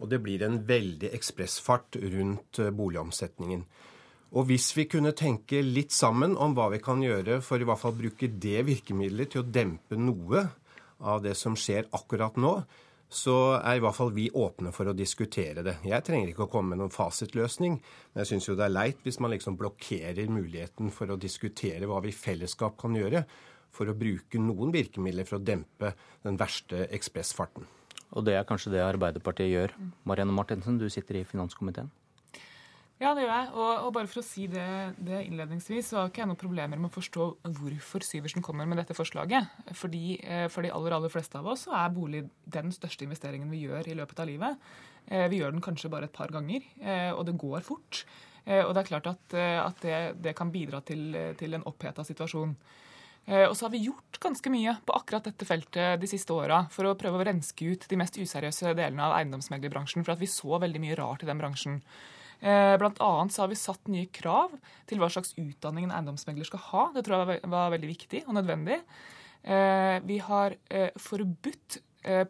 Og 0.01 0.09
det 0.09 0.19
blir 0.23 0.41
en 0.43 0.57
veldig 0.65 1.11
ekspressfart 1.13 1.99
rundt 2.01 2.59
eh, 2.59 2.73
boligomsetningen. 2.73 3.61
Og 4.33 4.47
hvis 4.49 4.71
vi 4.73 4.87
kunne 4.89 5.13
tenke 5.13 5.61
litt 5.61 5.93
sammen 5.93 6.33
om 6.41 6.55
hva 6.57 6.71
vi 6.73 6.81
kan 6.81 7.03
gjøre 7.05 7.37
for 7.45 7.61
i 7.61 7.67
hvert 7.69 7.83
fall 7.83 7.93
bruke 7.99 8.31
det 8.41 8.65
virkemidlet 8.65 9.35
til 9.35 9.43
å 9.43 9.51
dempe 9.59 9.99
noe 9.99 10.47
av 11.03 11.21
det 11.21 11.35
som 11.37 11.53
skjer 11.59 11.91
akkurat 11.93 12.39
nå, 12.41 12.55
så 13.13 13.37
er 13.59 13.77
i 13.77 13.83
hvert 13.83 13.93
fall 13.93 14.09
vi 14.15 14.25
åpne 14.33 14.71
for 14.73 14.89
å 14.89 14.97
diskutere 14.97 15.61
det. 15.61 15.75
Jeg 15.85 16.01
trenger 16.07 16.31
ikke 16.31 16.47
å 16.47 16.49
komme 16.49 16.73
med 16.73 16.81
noen 16.81 16.93
fasitløsning, 16.93 17.77
men 17.77 18.23
jeg 18.23 18.31
syns 18.31 18.49
jo 18.49 18.57
det 18.57 18.65
er 18.65 18.73
leit 18.73 19.05
hvis 19.05 19.21
man 19.21 19.35
liksom 19.35 19.59
blokkerer 19.59 20.33
muligheten 20.33 20.89
for 20.95 21.13
å 21.13 21.19
diskutere 21.21 21.85
hva 21.85 22.01
vi 22.01 22.09
i 22.09 22.21
fellesskap 22.23 22.79
kan 22.81 22.97
gjøre 22.97 23.21
for 23.73 23.89
å 23.89 23.97
bruke 23.97 24.41
noen 24.41 24.73
virkemidler 24.73 25.27
for 25.29 25.39
å 25.39 25.43
dempe 25.43 25.93
den 26.25 26.37
verste 26.39 26.85
ekspressfarten. 26.93 27.65
Og 28.13 28.25
det 28.27 28.37
er 28.37 28.47
kanskje 28.47 28.75
det 28.75 28.85
Arbeiderpartiet 28.85 29.49
gjør. 29.49 29.75
Marianne 30.05 30.35
Martinsen, 30.35 30.77
du 30.77 30.85
sitter 30.93 31.17
i 31.19 31.27
finanskomiteen. 31.27 31.89
Ja, 33.01 33.11
det 33.17 33.25
gjør 33.25 33.33
jeg. 33.33 33.47
Og, 33.57 33.71
og, 33.71 33.89
bare 33.95 34.07
for 34.07 34.21
å 34.21 34.25
si 34.25 34.45
det, 34.47 34.65
det, 35.01 35.23
innledningsvis, 35.25 35.89
så 35.89 35.97
har 35.99 36.11
ikke 36.11 36.21
jeg 36.21 36.29
noen 36.29 36.39
problemer 36.39 36.79
med 36.79 36.87
å 36.91 36.93
forstå 36.93 37.25
hvorfor 37.57 38.05
Syversen 38.05 38.45
kommer 38.45 38.69
med 38.69 38.79
dette 38.79 38.95
forslaget. 38.95 39.49
Fordi 39.75 40.19
eh, 40.21 40.45
For 40.53 40.63
de 40.63 40.71
aller 40.71 40.95
aller 40.95 41.11
fleste 41.11 41.41
av 41.41 41.49
oss 41.51 41.65
så 41.67 41.73
er 41.81 41.95
bolig 41.95 42.21
den 42.45 42.71
største 42.75 43.07
investeringen 43.07 43.51
vi 43.51 43.65
gjør 43.65 43.89
i 43.89 43.97
løpet 43.97 44.21
av 44.23 44.29
livet. 44.29 44.69
Eh, 45.07 45.25
vi 45.33 45.41
gjør 45.41 45.55
den 45.55 45.65
kanskje 45.65 45.91
bare 45.91 46.07
et 46.07 46.15
par 46.15 46.31
ganger, 46.31 46.63
eh, 46.79 47.09
og 47.11 47.25
det 47.27 47.35
går 47.41 47.65
fort. 47.65 48.05
Eh, 48.45 48.61
og 48.61 48.71
det 48.75 48.83
er 48.83 48.91
klart 48.91 49.09
at, 49.11 49.35
at 49.41 49.83
det, 49.83 49.99
det, 50.23 50.35
kan 50.37 50.51
bidra 50.53 50.79
til, 50.85 51.11
til 51.39 51.57
en 51.57 51.67
oppheta 51.67 52.05
situasjon. 52.07 52.55
Eh, 53.25 53.45
og 53.47 53.55
så 53.55 53.67
har 53.67 53.73
vi 53.73 53.85
gjort 53.85 54.19
ganske 54.23 54.51
mye 54.51 54.75
på 54.83 54.95
akkurat 54.97 55.29
dette 55.29 55.47
feltet 55.47 56.01
de 56.01 56.09
siste 56.11 56.35
åra 56.35 56.63
for 56.73 56.89
å 56.89 56.97
prøve 56.99 57.21
å 57.21 57.27
renske 57.27 57.69
ut 57.71 57.87
de 57.89 57.99
mest 57.99 58.19
useriøse 58.19 58.75
delene 58.75 59.05
av 59.05 59.15
eiendomsmeglerbransjen, 59.19 60.03
for 60.03 60.15
at 60.15 60.23
vi 60.23 60.31
så 60.31 60.59
veldig 60.59 60.83
mye 60.83 60.97
rart 60.99 61.23
i 61.23 61.29
den 61.29 61.39
bransjen. 61.39 61.79
Eh, 62.43 62.75
blant 62.81 62.99
annet 63.03 63.35
så 63.35 63.45
har 63.45 63.53
vi 63.53 63.59
satt 63.59 63.87
nye 63.91 64.11
krav 64.11 64.51
til 64.89 64.99
hva 64.99 65.07
slags 65.13 65.31
utdanning 65.39 65.87
en 65.87 65.95
eiendomsmegler 65.95 66.49
skal 66.49 66.65
ha. 66.67 66.85
Det 66.97 67.05
tror 67.07 67.31
jeg 67.31 67.53
var 67.53 67.71
veldig 67.71 67.91
viktig 67.93 68.25
og 68.27 68.37
nødvendig. 68.41 68.81
Eh, 69.43 69.97
vi 70.03 70.19
har 70.23 70.59
forbudt 70.99 71.81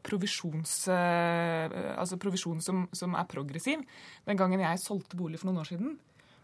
provisjons, 0.05 0.73
altså 0.93 2.19
provisjon 2.21 2.59
som, 2.61 2.83
som 2.93 3.15
er 3.17 3.25
progressiv. 3.25 3.81
Den 4.21 4.37
gangen 4.37 4.61
jeg 4.61 4.81
solgte 4.83 5.17
bolig 5.17 5.39
for 5.41 5.49
noen 5.49 5.63
år 5.63 5.71
siden, 5.71 5.95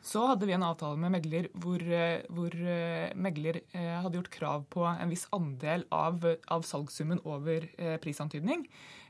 så 0.02 0.22
hadde 0.30 0.48
vi 0.48 0.54
en 0.56 0.64
avtale 0.64 0.98
med 1.00 1.12
megler 1.18 1.50
hvor, 1.60 1.82
eh, 1.84 2.22
hvor 2.32 2.54
eh, 2.56 3.12
megler 3.20 3.60
eh, 3.76 3.98
hadde 4.00 4.16
gjort 4.20 4.32
krav 4.32 4.64
på 4.72 4.86
en 4.88 5.12
viss 5.12 5.26
andel 5.36 5.84
av, 5.92 6.24
av 6.48 6.64
salgssummen 6.64 7.22
over 7.28 7.68
prisantydning. 8.04 8.66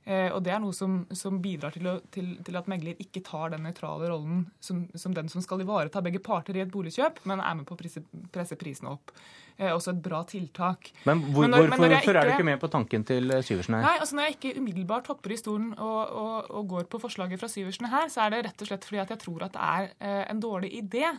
Og 0.10 0.40
Det 0.42 0.50
er 0.50 0.62
noe 0.64 0.74
som, 0.74 0.94
som 1.14 1.36
bidrar 1.44 1.76
til, 1.76 1.86
å, 1.86 1.92
til, 2.10 2.32
til, 2.42 2.56
at 2.58 2.70
megler 2.72 2.98
ikke 3.04 3.22
tar 3.28 3.52
den 3.54 3.62
nøytrale 3.68 4.08
rollen 4.10 4.40
som, 4.64 4.80
som, 4.98 5.14
den 5.14 5.30
som 5.30 5.44
skal 5.44 5.62
ivareta 5.62 6.02
begge 6.02 6.22
parter 6.24 6.58
i 6.58 6.64
et 6.64 6.72
boligkjøp, 6.74 7.20
men 7.30 7.44
er 7.44 7.60
med 7.60 7.68
på 7.70 7.76
å 7.76 7.82
presse, 7.84 8.02
presse 8.34 8.58
prisene 8.58 8.96
opp. 8.96 9.14
Eh, 9.60 9.74
også 9.76 9.92
et 9.92 10.00
bra 10.00 10.22
tiltak. 10.24 10.88
Men, 11.04 11.20
hvor, 11.20 11.44
men 11.44 11.52
når, 11.52 11.66
hvorfor 11.68 11.84
men 11.84 11.98
ikke, 11.98 12.14
er 12.16 12.30
du 12.30 12.34
ikke 12.38 12.48
med 12.48 12.62
på 12.62 12.70
tanken 12.72 13.04
til 13.04 13.34
eh, 13.36 13.44
Syversen 13.44 13.76
her? 13.76 13.84
Nei, 13.84 13.98
altså 14.00 14.16
Når 14.16 14.30
jeg 14.30 14.38
ikke 14.38 14.62
umiddelbart 14.62 15.12
hopper 15.12 15.36
i 15.36 15.40
stolen 15.40 15.74
og, 15.76 16.00
og, 16.22 16.50
og 16.56 16.70
går 16.76 16.88
på 16.92 17.02
forslaget 17.04 17.42
fra 17.42 17.50
Syversen 17.52 17.90
her, 17.92 18.08
så 18.08 18.24
er 18.24 18.34
det 18.34 18.46
rett 18.48 18.64
og 18.64 18.70
slett 18.72 18.88
fordi 18.88 19.02
at 19.04 19.12
jeg 19.12 19.20
tror 19.26 19.48
at 19.50 19.58
det 19.58 19.66
er 19.66 19.90
eh, 20.00 20.26
en 20.32 20.40
dårlig 20.46 20.72
idé. 20.80 21.10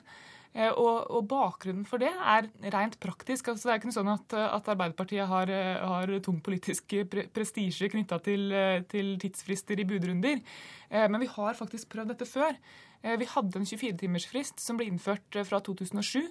Eh, 0.54 0.72
og, 0.72 1.10
og, 1.12 1.26
bakgrunnen 1.28 1.84
for 1.86 2.00
det 2.00 2.08
er 2.10 2.48
rent 2.72 2.96
praktisk. 3.02 3.52
Altså, 3.52 3.68
det 3.68 3.74
er 3.74 3.82
ikke 3.82 3.90
noe 3.90 3.98
sånn 3.98 4.14
at, 4.14 4.36
at 4.40 4.72
Arbeiderpartiet 4.72 5.28
har, 5.28 5.52
har, 5.92 6.14
tung 6.24 6.40
politisk 6.42 6.96
pre 7.12 7.26
prestisje 7.28 7.90
knytta 7.92 8.22
til, 8.24 8.56
til, 8.88 9.12
tidsfrister 9.20 9.84
i 9.84 9.86
budrunder. 9.92 10.40
Eh, 10.88 11.04
men 11.12 11.20
vi 11.20 11.28
har 11.36 11.60
faktisk 11.60 11.92
prøvd 11.92 12.14
dette 12.14 12.30
før. 12.30 12.56
Vi 13.00 13.24
hadde 13.24 13.56
en 13.56 13.64
24-timersfrist 13.64 14.60
som 14.60 14.76
ble 14.76 14.90
innført 14.90 15.38
fra 15.48 15.62
2007. 15.64 16.26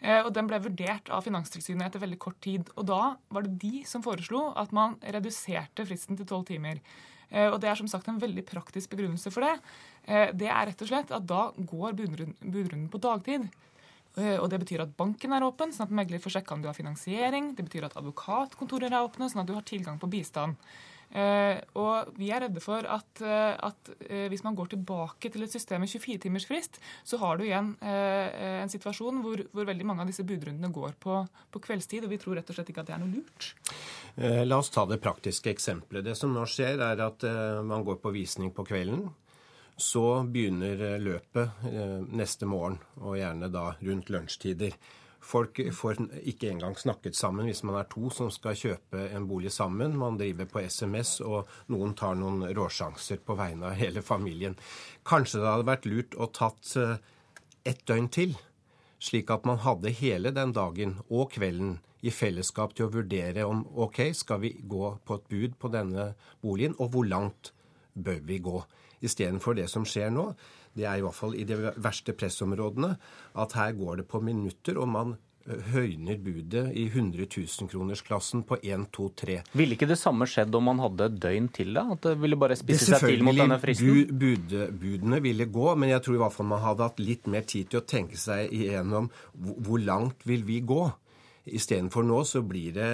Og 0.00 0.30
den 0.32 0.46
ble 0.48 0.56
vurdert 0.64 1.10
av 1.12 1.26
Finanstilsynet 1.26 1.90
etter 1.90 2.00
veldig 2.00 2.18
kort 2.22 2.38
tid. 2.40 2.70
Og 2.80 2.86
da 2.88 3.00
var 3.28 3.44
det 3.44 3.58
de 3.60 3.82
som 3.84 4.00
foreslo 4.00 4.46
at 4.56 4.72
man 4.72 4.94
reduserte 5.04 5.84
fristen 5.84 6.16
til 6.16 6.28
tolv 6.30 6.46
timer. 6.48 6.80
Og 7.52 7.58
det 7.60 7.68
er 7.68 7.76
som 7.76 7.90
sagt 7.90 8.08
en 8.08 8.18
veldig 8.18 8.46
praktisk 8.48 8.94
begrunnelse 8.94 9.28
for 9.34 9.44
det. 9.44 9.52
Eh, 10.10 10.30
det 10.34 10.48
er 10.48 10.70
rett 10.70 10.84
og 10.84 10.90
slett 10.90 11.12
at 11.14 11.26
da 11.28 11.50
går 11.56 11.96
budrunden 11.98 12.88
på 12.90 13.02
dagtid. 13.02 13.48
Eh, 14.16 14.36
og 14.40 14.48
Det 14.50 14.60
betyr 14.64 14.82
at 14.82 14.96
banken 14.96 15.32
er 15.32 15.46
åpen, 15.46 15.72
sånn 15.72 15.86
at 15.86 15.94
megler 15.94 16.22
får 16.22 16.38
sjekka 16.38 16.54
om 16.54 16.62
du 16.62 16.68
har 16.68 16.74
finansiering. 16.74 17.54
Det 17.54 17.66
betyr 17.68 17.86
at 17.86 17.96
advokatkontorer 17.96 18.90
er 18.90 19.04
åpne, 19.04 19.30
sånn 19.30 19.44
at 19.44 19.50
du 19.50 19.54
har 19.54 19.66
tilgang 19.66 20.00
på 20.00 20.10
bistand. 20.10 20.56
Eh, 21.10 21.58
og 21.80 22.12
vi 22.18 22.28
er 22.30 22.44
redde 22.44 22.62
for 22.62 22.86
at, 22.86 23.22
at 23.22 23.90
hvis 24.30 24.44
man 24.46 24.54
går 24.58 24.72
tilbake 24.74 25.30
til 25.32 25.42
et 25.42 25.52
system 25.52 25.82
med 25.82 25.90
24-timersfrist, 25.90 26.78
så 27.04 27.18
har 27.22 27.38
du 27.38 27.44
igjen 27.46 27.72
en 27.82 28.70
situasjon 28.70 29.18
hvor, 29.24 29.42
hvor, 29.50 29.66
veldig 29.66 29.86
mange 29.88 30.04
av 30.04 30.10
disse 30.10 30.24
budrundene 30.26 30.70
går 30.74 30.94
på, 31.02 31.22
på, 31.50 31.62
kveldstid. 31.66 32.06
Og 32.06 32.14
vi 32.14 32.20
tror 32.22 32.38
rett 32.38 32.52
og 32.52 32.58
slett 32.58 32.70
ikke 32.70 32.84
at 32.84 32.92
det 32.92 32.96
er 32.96 33.02
noe 33.02 33.16
lurt. 33.16 33.50
La 34.46 34.60
oss 34.60 34.70
ta 34.70 34.86
det 34.86 35.00
praktiske 35.02 35.50
eksempelet. 35.52 36.06
Det 36.06 36.16
som 36.18 36.32
nå 36.34 36.46
skjer, 36.48 36.82
er 36.92 37.02
at 37.04 37.26
man 37.66 37.84
går 37.86 37.98
på 38.02 38.14
visning 38.14 38.54
på 38.54 38.66
kvelden. 38.68 39.08
Så 39.80 40.22
begynner 40.28 40.82
eh, 40.92 41.00
løpet 41.00 41.64
eh, 41.72 42.00
neste 42.12 42.46
morgen, 42.46 42.76
og 43.00 43.16
gjerne 43.16 43.48
da 43.48 43.70
rundt 43.80 44.10
lunsjtider. 44.12 44.74
Folk 45.20 45.60
får 45.76 45.98
ikke 46.24 46.48
engang 46.48 46.74
snakket 46.80 47.16
sammen 47.16 47.48
hvis 47.48 47.62
man 47.68 47.76
er 47.76 47.88
to 47.92 48.08
som 48.14 48.30
skal 48.32 48.56
kjøpe 48.56 49.02
en 49.12 49.26
bolig 49.28 49.52
sammen. 49.52 49.98
Man 50.00 50.16
driver 50.20 50.48
på 50.48 50.62
SMS, 50.64 51.18
og 51.20 51.50
noen 51.72 51.92
tar 51.98 52.16
noen 52.16 52.46
råsjanser 52.56 53.20
på 53.24 53.36
vegne 53.38 53.68
av 53.68 53.76
hele 53.80 54.02
familien. 54.02 54.56
Kanskje 55.04 55.42
det 55.42 55.50
hadde 55.50 55.68
vært 55.68 55.90
lurt 55.90 56.16
å 56.16 56.30
tatt 56.32 56.72
eh, 56.80 56.96
ett 57.68 57.84
døgn 57.88 58.08
til, 58.08 58.34
slik 59.00 59.30
at 59.32 59.46
man 59.48 59.60
hadde 59.64 59.92
hele 60.00 60.32
den 60.36 60.56
dagen 60.56 60.98
og 61.08 61.30
kvelden 61.36 61.78
i 62.00 62.12
fellesskap 62.12 62.72
til 62.74 62.88
å 62.88 62.94
vurdere 62.94 63.44
om 63.48 63.62
OK, 63.84 64.02
skal 64.16 64.40
vi 64.44 64.54
gå 64.64 64.94
på 65.04 65.18
et 65.18 65.28
bud 65.28 65.56
på 65.60 65.70
denne 65.72 66.14
boligen, 66.40 66.76
og 66.80 66.94
hvor 66.94 67.08
langt 67.08 67.52
bør 67.92 68.22
vi 68.24 68.40
gå? 68.40 68.62
Istedenfor 69.04 69.56
det 69.56 69.68
som 69.72 69.84
skjer 69.88 70.12
nå, 70.12 70.30
det 70.76 70.86
er 70.86 71.00
i 71.00 71.02
hvert 71.04 71.16
fall 71.16 71.34
i 71.38 71.46
de 71.48 71.58
verste 71.82 72.14
pressområdene, 72.16 72.94
at 73.42 73.58
her 73.58 73.74
går 73.78 74.02
det 74.02 74.08
på 74.10 74.22
minutter, 74.24 74.78
og 74.78 74.88
man 74.90 75.18
høyner 75.72 76.18
budet 76.20 76.66
i 76.76 76.84
100 76.90 77.24
000-kronersklassen 77.32 78.42
på 78.46 78.58
1, 78.60 78.84
2, 78.92 79.06
3. 79.22 79.36
Ville 79.58 79.74
ikke 79.76 79.88
det 79.88 79.98
samme 79.98 80.28
skjedd 80.28 80.54
om 80.54 80.68
man 80.68 80.82
hadde 80.82 81.08
et 81.08 81.16
døgn 81.22 81.48
til, 81.56 81.72
da? 81.74 81.86
At 81.96 82.04
det 82.06 82.12
ville 82.20 82.38
bare 82.38 82.58
spisse 82.60 82.90
seg 82.92 83.06
til 83.08 83.24
mot 83.26 83.38
denne 83.38 83.58
fristen? 83.62 84.12
Bud, 84.20 84.54
budene 84.82 85.20
ville 85.24 85.48
gå, 85.50 85.66
men 85.80 85.94
jeg 85.94 86.04
tror 86.04 86.18
i 86.18 86.22
hvert 86.22 86.36
fall 86.36 86.50
man 86.52 86.62
hadde 86.62 86.90
hatt 86.90 87.00
litt 87.02 87.30
mer 87.32 87.46
tid 87.48 87.70
til 87.72 87.80
å 87.80 87.86
tenke 87.88 88.20
seg 88.20 88.52
igjennom 88.52 89.08
hvor 89.34 89.80
langt 89.82 90.28
vil 90.28 90.44
vi 90.46 90.60
gå. 90.66 90.84
Istedenfor 91.50 92.04
nå 92.06 92.20
så 92.28 92.44
blir 92.46 92.76
det 92.76 92.92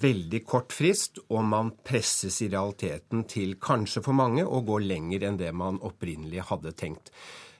veldig 0.00 0.42
kort 0.48 0.72
frist, 0.72 1.20
og 1.28 1.44
man 1.44 1.72
presses 1.84 2.40
i 2.44 2.50
realiteten 2.52 3.26
til 3.30 3.56
kanskje 3.62 4.02
for 4.04 4.16
mange 4.16 4.44
å 4.44 4.62
gå 4.66 4.80
lenger 4.82 5.28
enn 5.28 5.40
det 5.40 5.52
man 5.56 5.80
opprinnelig 5.84 6.48
hadde 6.50 6.74
tenkt. 6.78 7.12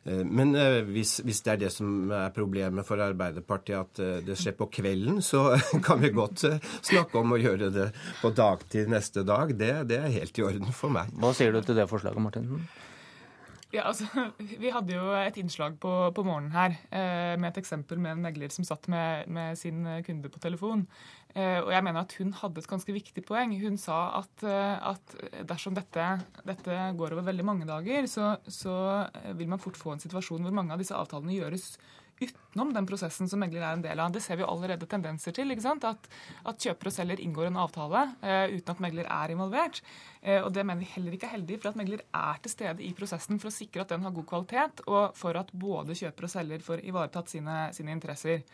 Eh, 0.04 0.22
men 0.24 0.54
eh, 0.58 0.80
hvis, 0.88 1.18
hvis, 1.22 1.42
det 1.46 1.54
er 1.54 1.60
det 1.64 1.72
som 1.74 2.10
er 2.10 2.34
problemet 2.34 2.86
for 2.86 3.02
Arbeiderpartiet, 3.02 3.78
at 3.78 4.02
eh, 4.02 4.20
det 4.26 4.38
skjer 4.38 4.56
på 4.58 4.70
kvelden, 4.72 5.20
så 5.22 5.52
kan 5.86 6.02
vi 6.02 6.12
godt 6.14 6.46
snakke 6.82 7.20
om 7.20 7.36
å 7.36 7.40
gjøre 7.40 7.70
det 7.74 7.90
på 8.22 8.32
dagtid 8.36 8.90
neste 8.92 9.26
dag. 9.28 9.54
Det, 9.58 9.74
det 9.90 10.00
er 10.00 10.16
helt 10.20 10.38
i 10.38 10.46
orden 10.48 10.74
for 10.76 10.94
meg. 10.94 11.12
Hva 11.22 11.34
sier 11.36 11.54
du 11.54 11.62
til 11.62 11.78
det 11.78 11.90
forslaget, 11.90 12.22
Martin? 12.22 12.48
Ja, 13.72 13.86
altså, 13.88 14.04
Vi 14.62 14.70
hadde 14.72 14.92
jo 14.92 15.12
et 15.16 15.38
innslag 15.40 15.78
på, 15.80 15.90
på 16.12 16.24
morgenen 16.26 16.52
her 16.52 16.74
eh, 16.92 17.34
med 17.40 17.48
et 17.50 17.62
eksempel 17.62 18.00
med 18.02 18.16
en 18.16 18.24
megler 18.26 18.52
som 18.52 18.66
satt 18.68 18.88
med, 18.92 19.30
med 19.32 19.56
sin 19.58 19.86
kunde 20.04 20.28
på 20.32 20.42
telefon. 20.44 20.84
Eh, 21.32 21.56
og 21.62 21.70
jeg 21.72 21.84
mener 21.86 22.04
at 22.04 22.12
Hun 22.18 22.34
hadde 22.36 22.60
et 22.60 22.68
ganske 22.68 22.92
viktig 22.92 23.24
poeng. 23.24 23.54
Hun 23.62 23.78
sa 23.80 24.18
at, 24.20 24.44
eh, 24.44 24.76
at 24.92 25.16
dersom 25.48 25.76
dette, 25.78 26.10
dette, 26.44 26.76
går 26.98 27.16
over 27.16 27.24
veldig 27.30 27.48
mange 27.48 27.68
dager, 27.68 28.04
så, 28.12 28.34
så, 28.44 28.76
vil 29.38 29.48
man 29.48 29.62
fort 29.62 29.80
få 29.80 29.96
en 29.96 30.04
situasjon 30.04 30.44
hvor 30.44 30.56
mange 30.60 30.76
av 30.76 30.82
disse 30.82 30.96
avtalene 30.96 31.38
gjøres 31.38 31.72
utenom 32.22 32.72
den 32.74 32.86
prosessen 32.88 33.28
som 33.30 33.42
megler 33.42 33.62
er 33.62 33.76
en 33.76 33.84
del 33.84 34.00
av. 34.02 34.12
Det 34.14 34.22
ser 34.24 34.38
vi 34.40 34.46
allerede 34.46 34.88
tendenser 34.90 35.34
til. 35.36 35.52
At, 35.52 36.08
at 36.48 36.66
kjøper 36.66 36.90
og 36.90 36.94
selger 36.94 37.22
inngår 37.22 37.50
en 37.50 37.60
avtale 37.62 38.04
eh, 38.22 38.56
uten 38.56 38.74
at 38.74 38.82
megler 38.84 39.08
er 39.10 39.34
involvert. 39.34 39.82
Eh, 40.22 40.40
og 40.42 40.52
Det 40.52 40.66
mener 40.66 40.82
vi 40.82 40.92
heller 40.94 41.16
ikke 41.16 41.30
er 41.30 41.36
heldig, 41.36 41.60
for 41.62 41.72
at 41.72 41.80
megler 41.80 42.04
er 42.04 42.42
til 42.42 42.54
stede 42.54 42.84
i 42.86 42.92
prosessen 42.98 43.40
for 43.42 43.50
å 43.50 43.54
sikre 43.54 43.84
at 43.84 43.94
den 43.94 44.06
har 44.06 44.14
god 44.16 44.28
kvalitet, 44.30 44.84
og 44.86 45.16
for 45.18 45.38
at 45.38 45.52
både 45.52 45.98
kjøper 45.98 46.28
og 46.28 46.34
selger 46.36 46.64
får 46.64 46.84
ivaretatt 46.86 47.32
sine, 47.32 47.58
sine 47.76 47.94
interesser. 47.94 48.46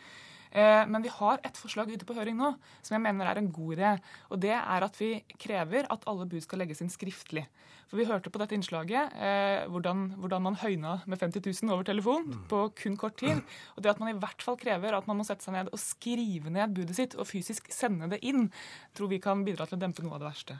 Eh, 0.51 0.83
men 0.89 1.03
vi 1.05 1.11
har 1.13 1.41
et 1.45 1.57
forslag 1.57 1.91
ute 1.93 2.07
på 2.07 2.15
høring 2.17 2.37
nå 2.39 2.53
som 2.81 2.95
jeg 2.95 3.03
mener 3.05 3.29
er 3.29 3.41
en 3.41 3.51
god 3.53 3.75
idé. 3.77 3.91
Og 4.33 4.41
det 4.41 4.55
er 4.55 4.85
at 4.85 4.95
vi 4.99 5.11
krever 5.41 5.89
at 5.93 6.07
alle 6.09 6.27
bud 6.29 6.41
skal 6.45 6.63
legges 6.63 6.81
inn 6.83 6.93
skriftlig. 6.93 7.45
For 7.89 7.97
vi 7.97 8.05
hørte 8.05 8.29
på 8.29 8.41
dette 8.41 8.53
innslaget 8.57 9.15
eh, 9.17 9.65
hvordan, 9.69 10.03
hvordan, 10.21 10.45
man 10.45 10.59
høyna 10.61 10.99
med 11.09 11.21
50 11.21 11.41
000 11.63 11.73
over 11.73 11.85
telefon 11.87 12.27
mm. 12.27 12.41
på 12.51 12.63
kun 12.83 12.97
kort 13.01 13.17
tid. 13.21 13.41
Og 13.75 13.83
det 13.83 13.93
at 13.93 14.01
man 14.01 14.13
i 14.13 14.17
hvert 14.17 14.45
fall 14.45 14.59
krever 14.61 14.97
at 14.97 15.09
man 15.09 15.17
må 15.17 15.25
sette 15.25 15.45
seg 15.45 15.57
ned 15.57 15.71
og 15.73 15.81
skrive 15.81 16.53
ned 16.53 16.75
budet 16.77 16.97
sitt 16.97 17.17
og 17.17 17.29
fysisk 17.29 17.71
sende 17.73 18.11
det 18.13 18.21
inn, 18.29 18.51
tror 18.93 19.09
vi 19.09 19.21
kan 19.23 19.45
bidra 19.45 19.69
til 19.69 19.79
å 19.79 19.81
dempe 19.81 20.05
noe 20.05 20.17
av 20.17 20.23
det 20.23 20.29
verste. 20.29 20.59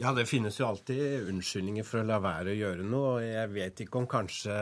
Ja, 0.00 0.12
det 0.16 0.26
finnes 0.28 0.58
jo 0.60 0.66
alltid 0.68 1.28
unnskyldninger 1.28 1.84
for 1.86 2.00
å 2.00 2.08
la 2.08 2.18
være 2.24 2.52
å 2.52 2.58
gjøre 2.58 2.84
noe. 2.84 3.14
og 3.16 3.24
Jeg 3.24 3.52
vet 3.52 3.84
ikke 3.84 4.00
om 4.00 4.08
kanskje 4.08 4.56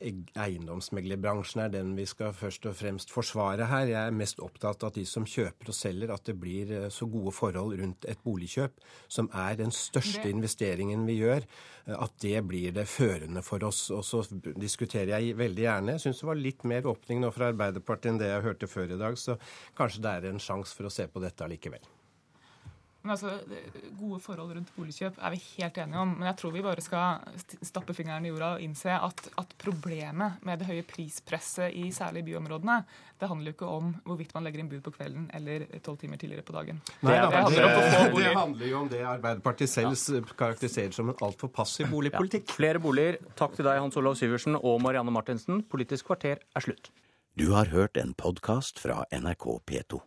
eiendomsmeglerbransjen 0.00 1.62
er 1.64 1.72
den 1.72 1.92
vi 1.96 2.06
skal 2.08 2.34
først 2.36 2.66
og 2.70 2.76
fremst 2.78 3.12
forsvare 3.14 3.68
her. 3.70 3.86
Jeg 3.90 4.00
er 4.00 4.16
mest 4.16 4.42
opptatt 4.42 4.82
av 4.82 4.92
at 4.92 4.98
de 4.98 5.04
som 5.08 5.26
kjøper 5.28 5.70
og 5.70 5.76
selger, 5.76 6.12
at 6.14 6.24
det 6.28 6.36
blir 6.40 6.72
eh, 6.74 6.88
så 6.92 7.08
gode 7.10 7.34
forhold 7.36 7.78
rundt 7.80 8.08
et 8.10 8.20
boligkjøp, 8.24 8.84
som 9.08 9.30
er 9.30 9.58
den 9.60 9.74
største 9.74 10.28
investeringen 10.30 11.06
vi 11.08 11.18
gjør, 11.20 11.46
eh, 11.86 11.96
at 11.96 12.16
det 12.24 12.44
blir 12.48 12.74
det 12.76 12.86
førende 12.90 13.44
for 13.46 13.64
oss. 13.68 13.86
Og 13.94 14.04
så 14.06 14.24
diskuterer 14.60 15.16
jeg 15.16 15.38
veldig 15.40 15.66
gjerne. 15.66 15.96
Jeg 15.96 16.06
syns 16.06 16.22
det 16.22 16.30
var 16.30 16.40
litt 16.40 16.64
mer 16.68 16.88
åpning 16.90 17.24
nå 17.24 17.32
fra 17.34 17.52
Arbeiderpartiet 17.52 18.14
enn 18.14 18.22
det 18.22 18.32
jeg 18.32 18.48
hørte 18.48 18.70
før 18.70 18.96
i 18.96 19.00
dag, 19.00 19.20
så 19.20 19.38
kanskje 19.78 20.04
det 20.04 20.16
er 20.16 20.32
en 20.32 20.42
sjanse 20.42 20.76
for 20.76 20.90
å 20.90 20.94
se 20.94 21.08
på 21.10 21.22
dette 21.24 21.46
allikevel. 21.46 21.84
Men 23.04 23.12
altså, 23.12 23.34
Gode 23.98 24.18
forhold 24.24 24.54
rundt 24.56 24.70
boligkjøp 24.72 25.18
er 25.20 25.32
vi 25.34 25.40
helt 25.58 25.78
enige 25.82 26.00
om. 26.00 26.14
Men 26.16 26.28
jeg 26.30 26.38
tror 26.40 26.52
vi 26.54 26.62
bare 26.64 26.84
skal 26.84 27.42
stappe 27.60 27.92
fingeren 27.96 28.24
i 28.24 28.30
jorda 28.30 28.54
og 28.56 28.64
innse 28.64 28.94
at, 28.96 29.20
at 29.40 29.52
problemet 29.60 30.40
med 30.48 30.62
det 30.62 30.68
høye 30.70 30.86
prispresset 30.88 31.76
i 31.76 31.90
særlig 31.92 32.24
byområdene, 32.30 32.78
det 33.20 33.28
handler 33.28 33.52
jo 33.52 33.56
ikke 33.58 33.68
om 33.68 33.92
hvorvidt 34.08 34.32
man 34.36 34.48
legger 34.48 34.64
inn 34.64 34.70
bud 34.72 34.80
på 34.86 34.94
kvelden 34.96 35.28
eller 35.36 35.66
tolv 35.84 36.00
timer 36.00 36.20
tidligere 36.20 36.46
på 36.48 36.56
dagen. 36.56 36.80
Nei, 37.04 37.12
det, 37.12 37.44
handler 37.44 37.68
det, 37.68 38.16
det 38.16 38.32
handler 38.38 38.66
jo 38.72 38.80
om 38.80 38.90
det 38.94 39.04
Arbeiderpartiet 39.12 39.74
selv 39.74 39.92
ja. 39.92 40.24
karakteriserer 40.40 40.96
som 40.96 41.12
en 41.12 41.22
altfor 41.28 41.52
passiv 41.52 41.92
boligpolitikk. 41.92 42.48
Ja. 42.48 42.56
Flere 42.56 42.82
boliger. 42.82 43.20
Takk 43.36 43.60
til 43.60 43.68
deg, 43.68 43.82
Hans 43.84 44.00
Olav 44.00 44.16
Syversen 44.20 44.56
og 44.56 44.80
Marianne 44.84 45.12
Martinsen. 45.12 45.60
Politisk 45.68 46.08
kvarter 46.08 46.40
er 46.40 46.68
slutt. 46.68 46.88
Du 47.36 47.50
har 47.52 47.68
hørt 47.74 48.00
en 48.00 48.16
podkast 48.16 48.80
fra 48.80 49.02
NRK 49.12 49.48
P2. 49.68 50.04